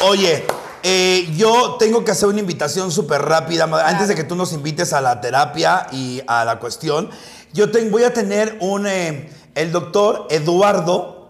Oye, 0.00 0.44
eh, 0.82 1.28
yo 1.36 1.76
tengo 1.78 2.04
que 2.04 2.10
hacer 2.10 2.28
una 2.28 2.40
invitación 2.40 2.90
súper 2.90 3.22
rápida, 3.22 3.64
antes 3.86 4.08
de 4.08 4.14
que 4.14 4.24
tú 4.24 4.34
nos 4.36 4.52
invites 4.52 4.92
a 4.92 5.00
la 5.00 5.20
terapia 5.20 5.86
y 5.92 6.22
a 6.26 6.44
la 6.44 6.58
cuestión. 6.58 7.10
Yo 7.52 7.70
te- 7.70 7.88
voy 7.90 8.04
a 8.04 8.12
tener 8.12 8.56
un, 8.60 8.86
eh, 8.86 9.30
el 9.54 9.72
doctor 9.72 10.26
Eduardo 10.30 11.21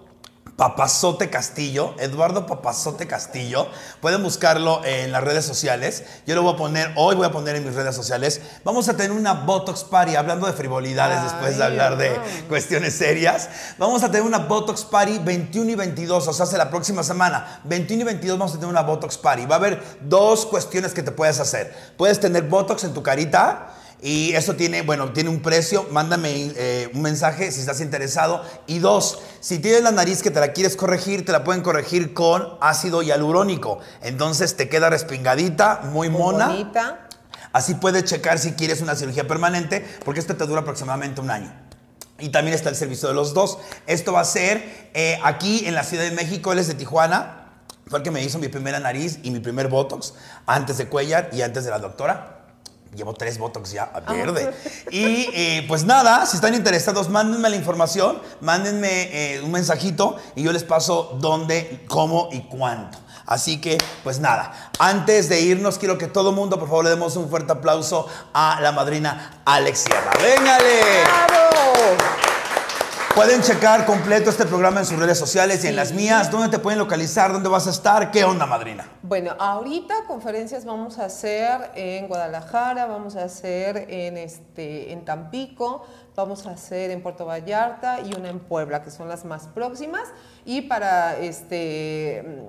Papazote 0.57 1.31
Castillo, 1.31 1.95
Eduardo 1.99 2.47
Papazote 2.47 3.07
Castillo. 3.07 3.67
Pueden 4.01 4.23
buscarlo 4.23 4.85
en 4.85 5.11
las 5.11 5.25
redes 5.25 5.45
sociales. 5.45 6.05
Yo 6.27 6.35
lo 6.35 6.43
voy 6.43 6.55
a 6.55 6.57
poner, 6.57 6.93
hoy 6.97 7.17
voy 7.17 7.27
a 7.27 7.33
poner 7.33 7.57
en 7.57 7.65
mis 7.65 7.75
redes 7.75 7.97
sociales. 7.97 8.41
Vamos 8.65 8.89
a 8.89 8.97
tener 8.97 9.13
una 9.13 9.33
Botox 9.33 9.85
Party, 9.85 10.15
hablando 10.15 10.47
de 10.47 10.53
frivolidades 10.53 11.19
Ay, 11.19 11.25
después 11.25 11.59
de 11.59 11.65
hablar 11.65 11.97
de 11.97 12.21
cuestiones 12.49 12.95
serias. 12.95 13.49
Vamos 13.79 14.03
a 14.03 14.11
tener 14.11 14.27
una 14.27 14.39
Botox 14.39 14.85
Party 14.85 15.19
21 15.19 15.71
y 15.71 15.75
22, 15.75 16.29
o 16.29 16.33
sea, 16.33 16.45
hace 16.45 16.59
la 16.59 16.71
próxima 16.71 17.03
semana. 17.03 17.61
21 17.65 18.03
y 18.03 18.05
22 18.05 18.39
vamos 18.39 18.53
a 18.53 18.57
tener 18.57 18.69
una 18.69 18.83
Botox 18.83 19.17
Party. 19.17 19.47
Va 19.47 19.57
a 19.57 19.59
haber 19.59 19.83
dos 20.03 20.47
cuestiones 20.47 20.93
que 20.93 21.03
te 21.03 21.13
puedes 21.13 21.41
hacer. 21.41 21.75
Puedes 21.97 22.21
tener 22.21 22.43
Botox 22.45 22.85
en 22.85 22.93
tu 22.93 23.03
carita. 23.03 23.75
Y 24.05 24.35
eso 24.35 24.57
tiene, 24.57 24.83
bueno, 24.83 25.13
tiene 25.13 25.31
un 25.31 25.41
precio. 25.43 25.87
Mándame 25.93 26.51
eh, 26.57 26.91
un 26.93 27.03
mensaje 27.03 27.53
si 27.53 27.61
estás 27.61 27.81
interesado. 27.81 28.45
Y 28.67 28.81
dos, 28.81 29.21
si 29.41 29.61
tienes 29.61 29.83
la 29.83 29.93
nariz 29.93 30.23
que 30.23 30.33
te 30.33 30.41
la 30.41 30.53
quieres 30.53 30.75
corregir, 30.75 31.25
te 31.25 31.31
la 31.31 31.45
pueden 31.45 31.63
corregir 31.63 32.13
con 32.13 32.59
ácido 32.61 33.03
hialurónico. 33.03 33.79
Entonces 34.03 34.57
te 34.57 34.69
queda 34.69 34.91
respingadita, 34.91 35.83
muy 35.85 36.09
Muy 36.09 36.19
mona. 36.19 36.49
bonita. 36.49 37.09
Así 37.53 37.75
puedes 37.75 38.05
checar 38.05 38.41
si 38.41 38.53
quieres 38.53 38.81
una 38.81 38.97
cirugía 38.97 39.29
permanente, 39.29 39.87
porque 40.05 40.19
esto 40.19 40.35
te 40.35 40.47
dura 40.47 40.63
aproximadamente 40.63 41.21
un 41.21 41.31
año. 41.31 41.55
Y 42.19 42.31
también 42.31 42.55
está 42.55 42.71
el 42.71 42.77
servicio 42.77 43.09
de 43.09 43.15
los 43.15 43.35
dos. 43.35 43.59
Esto 43.87 44.13
va 44.15 44.21
a 44.21 44.25
ser 44.25 44.91
eh, 44.95 45.21
aquí 45.23 45.65
en 45.67 45.75
la 45.77 45.85
Ciudad 45.85 46.05
de 46.05 46.11
México, 46.13 46.53
él 46.53 46.59
es 46.59 46.67
de 46.67 46.75
Tijuana. 46.75 47.51
Fue 47.87 47.99
el 47.99 48.03
que 48.03 48.11
me 48.11 48.25
hizo 48.25 48.39
mi 48.39 48.49
primera 48.49 48.81
nariz 48.81 49.19
y 49.23 49.31
mi 49.31 49.39
primer 49.39 49.69
Botox 49.69 50.15
antes 50.47 50.79
de 50.79 50.89
Cuellar 50.89 51.31
y 51.33 51.43
antes 51.43 51.65
de 51.65 51.71
la 51.71 51.79
doctora. 51.79 52.42
Llevo 52.95 53.15
tres 53.15 53.39
Botox 53.39 53.73
ya 53.73 53.91
verde. 54.07 54.53
Y 54.91 55.29
eh, 55.33 55.65
pues 55.67 55.85
nada, 55.85 56.27
si 56.27 56.37
están 56.37 56.55
interesados, 56.55 57.09
mándenme 57.09 57.49
la 57.49 57.57
información, 57.57 58.21
mándenme 58.41 59.09
eh, 59.13 59.41
un 59.43 59.51
mensajito 59.51 60.17
y 60.37 60.43
yo 60.43 60.53
les 60.53 60.65
paso 60.65 61.17
dónde, 61.19 61.85
cómo 61.89 62.29
y 62.33 62.43
cuánto. 62.43 62.99
Así 63.25 63.61
que, 63.61 63.79
pues 64.05 64.19
nada, 64.19 64.71
antes 64.79 65.29
de 65.31 65.41
irnos, 65.41 65.79
quiero 65.79 65.97
que 65.97 66.07
todo 66.07 66.33
mundo, 66.33 66.59
por 66.59 66.69
favor, 66.69 66.85
le 66.85 66.91
demos 66.91 67.17
un 67.17 67.31
fuerte 67.31 67.53
aplauso 67.53 68.07
a 68.35 68.61
la 68.61 68.73
madrina 68.73 69.41
Alex 69.47 69.79
Sierra. 69.79 70.11
¡Véngale! 70.21 70.81
¡Bravo! 71.29 71.52
Pueden 73.15 73.43
checar 73.43 73.85
completo 73.85 74.31
este 74.31 74.47
programa 74.47 74.81
en 74.81 74.87
sus 74.87 74.99
redes 74.99 75.19
sociales 75.19 75.63
y 75.65 75.69
en 75.69 75.77
las 75.77 75.93
mías. 75.93 76.31
¿Dónde 76.31 76.49
te 76.49 76.59
pueden 76.59 76.79
localizar? 76.79 77.31
¿Dónde 77.31 77.51
vas 77.51 77.67
a 77.67 77.71
estar? 77.71 78.11
¿Qué 78.11 78.25
onda, 78.25 78.47
madrina? 78.47 78.89
Bueno, 79.03 79.37
ahorita 79.39 80.07
conferencias 80.07 80.65
vamos 80.65 80.99
a 80.99 81.05
hacer 81.05 81.73
en 81.75 82.09
Guadalajara, 82.09 82.87
vamos 82.87 83.17
a 83.17 83.25
hacer 83.25 83.85
en, 83.91 84.17
este, 84.17 84.93
en 84.93 85.05
Tampico, 85.05 85.85
vamos 86.17 86.47
a 86.47 86.53
hacer 86.53 86.91
en 86.91 87.03
Puerto 87.03 87.27
Vallarta 87.27 88.01
y 88.01 88.15
una 88.15 88.31
en 88.31 88.41
Puebla, 88.41 88.83
que 88.83 88.91
son 88.91 89.09
las 89.09 89.27
más 89.27 89.47
próximas. 89.49 90.09
Y 90.47 90.63
para 90.63 91.19
este, 91.19 92.49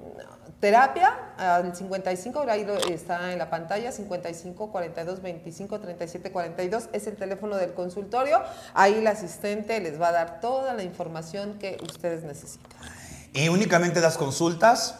terapia, 0.64 1.14
al 1.38 1.76
55, 1.76 2.46
ahí 2.48 2.66
está 2.90 3.34
en 3.34 3.38
la 3.38 3.50
pantalla, 3.50 3.92
55 3.92 4.72
42 4.72 5.22
25 5.22 5.80
37 5.82 6.32
42, 6.32 6.84
es 6.94 7.06
el 7.06 7.18
teléfono 7.18 7.58
del 7.58 7.74
consultorio. 7.74 8.42
Ahí 8.74 8.94
el 8.94 9.08
asistente 9.08 9.82
les 9.82 10.00
va 10.00 10.08
a 10.08 10.12
dar 10.14 10.40
toda 10.40 10.74
la 10.74 10.84
información 10.84 11.60
que 11.60 11.78
ustedes 11.84 12.24
necesitan. 12.24 12.72
¿Y 13.34 13.50
únicamente 13.50 14.00
das 14.00 14.18
consultas? 14.18 14.96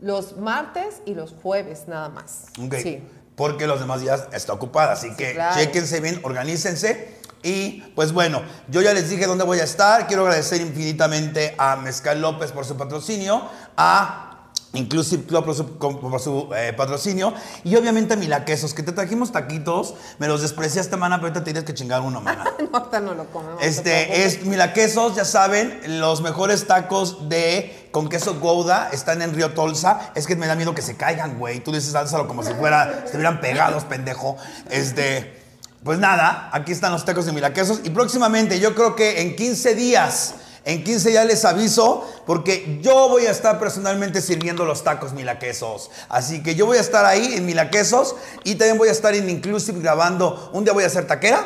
Los 0.00 0.38
martes 0.38 1.02
y 1.04 1.12
los 1.12 1.34
jueves 1.34 1.86
nada 1.86 2.08
más. 2.08 2.46
Ok. 2.64 2.76
Sí. 2.76 3.02
Porque 3.36 3.66
los 3.66 3.80
demás 3.80 4.00
días 4.00 4.28
está 4.32 4.54
ocupada. 4.54 4.92
Así 4.92 5.14
que 5.16 5.34
claro. 5.34 5.54
chéquense 5.54 6.00
bien, 6.00 6.18
organícense. 6.22 7.20
Y 7.42 7.82
pues 7.94 8.12
bueno, 8.12 8.42
yo 8.68 8.80
ya 8.80 8.94
les 8.94 9.10
dije 9.10 9.26
dónde 9.26 9.44
voy 9.44 9.60
a 9.60 9.64
estar. 9.64 10.06
Quiero 10.06 10.22
agradecer 10.22 10.62
infinitamente 10.62 11.54
a 11.58 11.76
Mezcal 11.76 12.22
López 12.22 12.52
por 12.52 12.64
su 12.64 12.78
patrocinio, 12.78 13.50
a 13.76 14.23
Inclusive 14.74 15.24
Club 15.24 15.44
por 15.44 15.54
su, 15.54 15.78
con- 15.78 15.98
por 16.00 16.20
su, 16.20 16.48
eh, 16.56 16.72
patrocinio. 16.76 17.32
Y 17.64 17.74
obviamente 17.76 18.16
Milaquesos, 18.16 18.74
que 18.74 18.82
te 18.82 18.92
trajimos 18.92 19.32
taquitos. 19.32 19.94
Me 20.18 20.28
los 20.28 20.42
despreciaste, 20.42 20.96
mana, 20.96 21.16
pero 21.16 21.28
ahorita 21.28 21.44
tienes 21.44 21.64
que 21.64 21.74
chingar 21.74 22.00
uno, 22.02 22.20
mana. 22.20 22.44
No, 22.58 22.78
ahorita 22.78 23.00
no 23.00 23.14
lo 23.14 23.24
comemos. 23.26 23.62
Este 23.62 24.24
es 24.24 24.44
Milaquesos, 24.44 25.14
ya 25.16 25.24
saben, 25.24 25.80
los 26.00 26.20
mejores 26.22 26.66
tacos 26.66 27.28
de 27.28 27.88
con 27.92 28.08
queso 28.08 28.34
Gouda 28.40 28.88
están 28.92 29.22
en 29.22 29.32
Río 29.34 29.54
Tolsa. 29.54 30.10
Es 30.16 30.26
que 30.26 30.34
me 30.36 30.46
da 30.48 30.56
miedo 30.56 30.74
que 30.74 30.82
se 30.82 30.96
caigan, 30.96 31.38
güey. 31.38 31.60
Tú 31.60 31.70
dices, 31.72 31.94
álzalo 31.94 32.26
como 32.26 32.42
si 32.42 32.52
fuera, 32.54 33.02
estuvieran 33.04 33.40
pegados, 33.40 33.84
pendejo. 33.84 34.36
Este, 34.70 35.40
pues 35.84 35.98
nada, 36.00 36.50
aquí 36.52 36.72
están 36.72 36.90
los 36.90 37.04
tacos 37.04 37.26
de 37.26 37.32
Milaquesos. 37.32 37.80
Y 37.84 37.90
próximamente, 37.90 38.58
yo 38.58 38.74
creo 38.74 38.96
que 38.96 39.20
en 39.22 39.36
15 39.36 39.74
días, 39.76 40.34
en 40.64 40.82
15 40.84 41.10
días 41.10 41.26
les 41.26 41.44
aviso, 41.44 42.10
porque 42.26 42.78
yo 42.82 43.08
voy 43.08 43.26
a 43.26 43.30
estar 43.30 43.58
personalmente 43.58 44.20
sirviendo 44.22 44.64
los 44.64 44.82
tacos 44.84 45.12
Milaquesos. 45.12 45.90
Así 46.08 46.42
que 46.42 46.54
yo 46.54 46.66
voy 46.66 46.78
a 46.78 46.80
estar 46.80 47.04
ahí 47.04 47.34
en 47.34 47.44
Milaquesos 47.46 48.16
y 48.44 48.54
también 48.54 48.78
voy 48.78 48.88
a 48.88 48.92
estar 48.92 49.14
en 49.14 49.28
Inclusive 49.28 49.80
grabando. 49.80 50.50
Un 50.52 50.64
día 50.64 50.72
voy 50.72 50.84
a 50.84 50.86
hacer 50.86 51.06
taquera. 51.06 51.44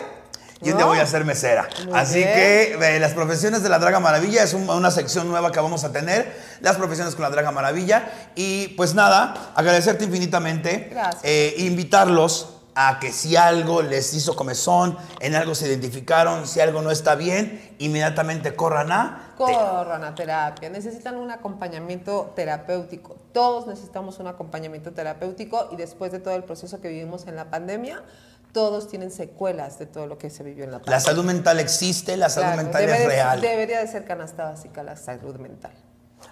Y 0.60 0.70
un 0.72 0.76
día 0.76 0.86
voy 0.86 0.98
a 0.98 1.06
ser 1.06 1.24
mesera. 1.24 1.68
Muy 1.86 1.96
Así 1.96 2.16
bien. 2.16 2.34
que 2.34 2.78
eh, 2.96 2.98
las 2.98 3.12
profesiones 3.12 3.62
de 3.62 3.68
la 3.68 3.78
Draga 3.78 4.00
Maravilla 4.00 4.42
es 4.42 4.54
un- 4.54 4.68
una 4.68 4.90
sección 4.90 5.28
nueva 5.28 5.52
que 5.52 5.60
vamos 5.60 5.84
a 5.84 5.92
tener. 5.92 6.36
Las 6.62 6.74
profesiones 6.74 7.14
con 7.14 7.22
la 7.22 7.30
Draga 7.30 7.52
Maravilla. 7.52 8.10
Y 8.34 8.66
pues 8.76 8.92
nada, 8.92 9.52
agradecerte 9.54 10.02
infinitamente. 10.04 10.88
Gracias. 10.90 11.20
Eh, 11.22 11.54
invitarlos 11.58 12.54
a 12.80 13.00
que 13.00 13.10
si 13.10 13.34
algo 13.34 13.82
les 13.82 14.14
hizo 14.14 14.36
comezón, 14.36 14.96
en 15.18 15.34
algo 15.34 15.56
se 15.56 15.66
identificaron, 15.66 16.46
si 16.46 16.60
algo 16.60 16.80
no 16.80 16.92
está 16.92 17.16
bien, 17.16 17.74
inmediatamente 17.78 18.54
corran 18.54 18.92
a... 18.92 19.32
Corran 19.36 20.04
a 20.04 20.14
terapia, 20.14 20.70
necesitan 20.70 21.16
un 21.16 21.32
acompañamiento 21.32 22.32
terapéutico. 22.36 23.16
Todos 23.32 23.66
necesitamos 23.66 24.20
un 24.20 24.28
acompañamiento 24.28 24.92
terapéutico 24.92 25.68
y 25.72 25.76
después 25.76 26.12
de 26.12 26.20
todo 26.20 26.36
el 26.36 26.44
proceso 26.44 26.80
que 26.80 26.88
vivimos 26.88 27.26
en 27.26 27.34
la 27.34 27.50
pandemia, 27.50 28.04
todos 28.52 28.86
tienen 28.88 29.10
secuelas 29.10 29.80
de 29.80 29.86
todo 29.86 30.06
lo 30.06 30.16
que 30.16 30.30
se 30.30 30.44
vivió 30.44 30.62
en 30.62 30.70
la 30.70 30.78
pandemia. 30.78 30.96
La 30.98 31.00
salud 31.00 31.24
mental 31.24 31.58
existe, 31.58 32.16
la 32.16 32.28
salud 32.28 32.46
Claro, 32.52 32.62
mental 32.62 32.82
es 32.84 32.98
de- 32.98 33.06
real. 33.06 33.40
Debería 33.40 33.80
de 33.80 33.88
ser 33.88 34.04
canasta 34.04 34.44
básica 34.44 34.84
la 34.84 34.94
salud 34.94 35.36
mental. 35.38 35.72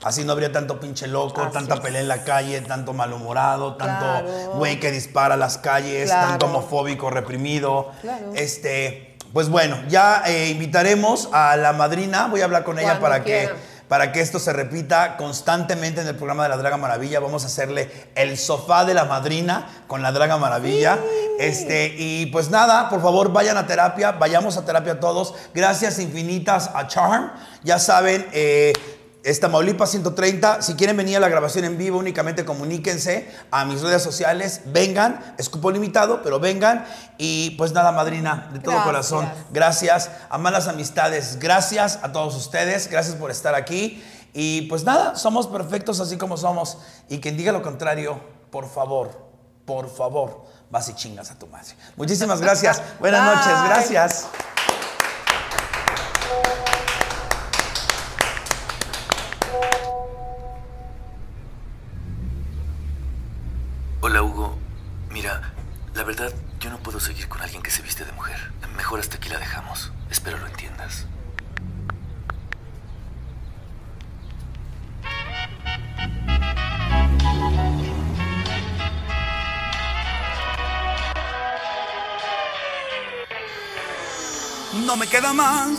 Así 0.03 0.25
no 0.25 0.33
habría 0.33 0.53
tanto 0.53 0.79
pinche 0.81 1.07
loco, 1.07 1.43
Así 1.43 1.53
tanta 1.53 1.75
es. 1.75 1.81
pelea 1.81 2.01
en 2.01 2.09
la 2.09 2.23
calle, 2.25 2.61
tanto 2.61 2.93
malhumorado, 2.93 3.77
tanto 3.77 4.05
Claro. 4.05 4.53
güey 4.57 4.79
que 4.79 4.91
dispara 4.91 5.35
a 5.35 5.37
las 5.39 5.59
calles, 5.59 6.11
Claro. 6.11 6.29
tanto 6.31 6.47
homofóbico 6.47 7.11
reprimido. 7.11 7.91
Claro. 8.03 8.33
Este, 8.35 9.17
pues 9.33 9.49
bueno, 9.49 9.77
ya 9.89 10.23
eh, 10.27 10.49
invitaremos 10.49 11.29
a 11.33 11.57
la 11.57 11.73
madrina, 11.73 12.27
voy 12.29 12.41
a 12.43 12.45
hablar 12.45 12.65
con 12.65 12.79
ella 12.79 13.01
para 13.01 13.25
que 13.25 13.51
para 13.89 14.11
que 14.11 14.21
esto 14.21 14.41
se 14.41 14.53
repita 14.53 15.17
constantemente 15.17 16.01
en 16.01 16.09
el 16.09 16.17
programa 16.17 16.43
de 16.43 16.49
la 16.49 16.57
Draga 16.57 16.77
Maravilla. 16.77 17.21
Vamos 17.21 17.45
a 17.45 17.47
hacerle 17.47 17.89
el 18.17 18.37
sofá 18.37 18.85
de 18.85 18.95
la 18.95 19.05
madrina 19.05 19.85
con 19.87 20.03
la 20.03 20.11
Draga 20.11 20.39
Maravilla. 20.39 20.99
Este, 21.39 21.95
y 21.97 22.27
pues 22.27 22.51
nada, 22.51 22.89
por 22.89 23.01
favor, 23.01 23.31
vayan 23.33 23.57
a 23.57 23.69
terapia, 23.69 24.11
vayamos 24.11 24.57
a 24.57 24.65
terapia 24.65 24.99
todos. 24.99 25.35
Gracias 25.55 26.01
infinitas 26.01 26.69
a 26.75 26.89
Charm. 26.89 27.31
Ya 27.63 27.79
saben, 27.79 28.27
eh, 28.33 28.73
es 29.27 29.41
Tamaulipas 29.41 29.91
130. 29.91 30.63
Si 30.63 30.75
quieren 30.77 30.97
venir 30.97 31.17
a 31.17 31.21
la 31.21 31.29
grabación 31.29 31.65
en 31.65 31.77
vivo, 31.77 31.99
únicamente 31.99 32.45
comuníquense 32.45 33.29
a 33.51 33.65
mis 33.65 33.81
redes 33.83 34.01
sociales. 34.01 34.61
Vengan, 34.67 35.35
es 35.37 35.49
cupo 35.49 35.73
limitado, 35.73 36.23
pero 36.23 36.39
vengan. 36.39 36.85
Y 37.19 37.51
pues 37.59 37.73
nada, 37.73 37.91
madrina, 37.91 38.49
de 38.53 38.61
todo 38.61 38.75
Gracias. 38.75 38.87
corazón, 38.87 39.29
gracias. 39.51 40.11
A 40.31 40.39
malas 40.39 40.69
amistades, 40.69 41.41
gracias 41.41 41.99
a 42.05 42.13
todos 42.13 42.37
ustedes. 42.37 42.89
Gracias 42.89 43.17
por 43.17 43.33
estar 43.33 43.57
aquí. 43.57 44.01
Y 44.33 44.63
pues 44.69 44.85
nada, 44.85 45.17
somos 45.17 45.49
perfectos 45.49 45.99
así 45.99 46.17
como 46.17 46.37
somos. 46.37 46.79
Y 47.09 47.19
quien 47.19 47.37
diga 47.37 47.51
lo 47.51 47.63
contrario, 47.63 48.21
por 48.53 48.71
favor, 48.71 49.11
por 49.65 49.93
favor, 49.93 50.45
vas 50.71 50.89
y 50.89 50.95
chingas 50.95 51.33
a 51.33 51.35
tu 51.37 51.49
madre. 51.49 51.75
Muchísimas 51.97 52.41
gracias. 52.41 52.81
Buenas 53.01 53.27
Bye. 53.27 53.35
noches, 53.35 53.65
gracias. 53.65 54.29
Queda 85.17 85.33
más 85.33 85.71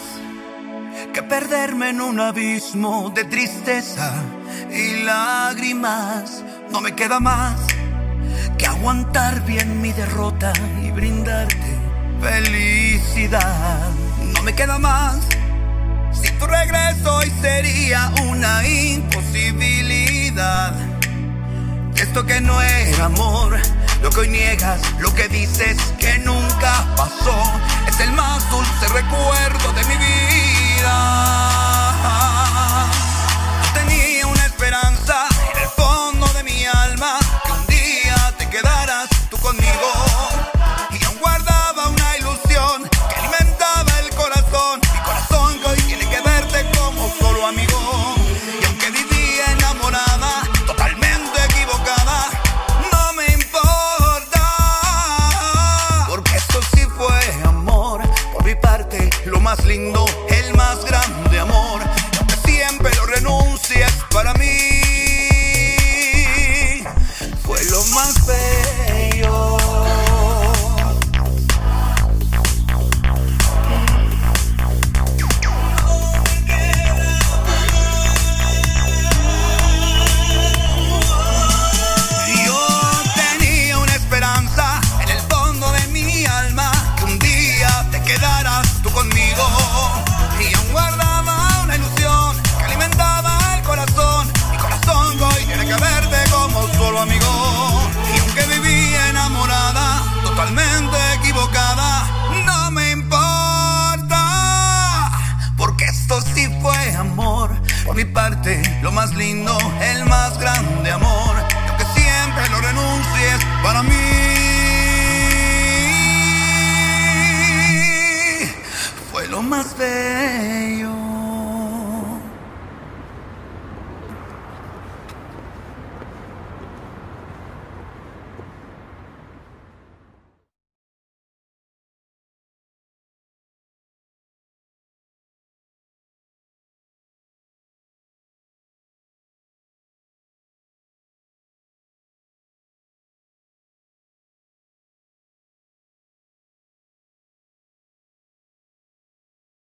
que 1.14 1.22
perderme 1.22 1.90
en 1.90 2.02
un 2.02 2.20
abismo 2.20 3.12
de 3.14 3.24
tristeza 3.26 4.12
y 4.72 5.04
lágrimas. 5.04 6.44
No 6.72 6.82
me 6.82 6.94
queda 6.94 7.20
más 7.20 7.60
que 8.58 8.66
aguantar 8.66 9.46
bien 9.46 9.80
mi 9.80 9.94
derrota 9.94 10.52
y 10.82 10.90
brindarte 10.90 11.78
felicidad. 12.20 13.92
No 14.34 14.42
me 14.42 14.56
queda 14.56 14.80
más. 14.80 15.20
Si 16.20 16.32
tu 16.40 16.48
regreso 16.48 17.18
hoy 17.18 17.32
sería 17.40 18.12
una 18.24 18.68
imposibilidad. 18.68 20.74
Esto 21.96 22.26
que 22.26 22.42
no 22.42 22.60
era 22.60 23.06
amor, 23.06 23.60
lo 24.02 24.10
que 24.10 24.22
hoy 24.22 24.30
niegas, 24.30 24.82
lo 25.00 25.14
que 25.14 25.28
dices 25.28 25.78
que 26.00 26.18
nunca 26.20 26.88
pasó, 26.96 27.52
es 27.98 28.02
el 28.02 28.12
más 28.14 28.50
dulce 28.50 28.88
recuerdo 28.90 29.74
de 29.74 29.84
mi 29.86 29.98
vida. 29.98 30.88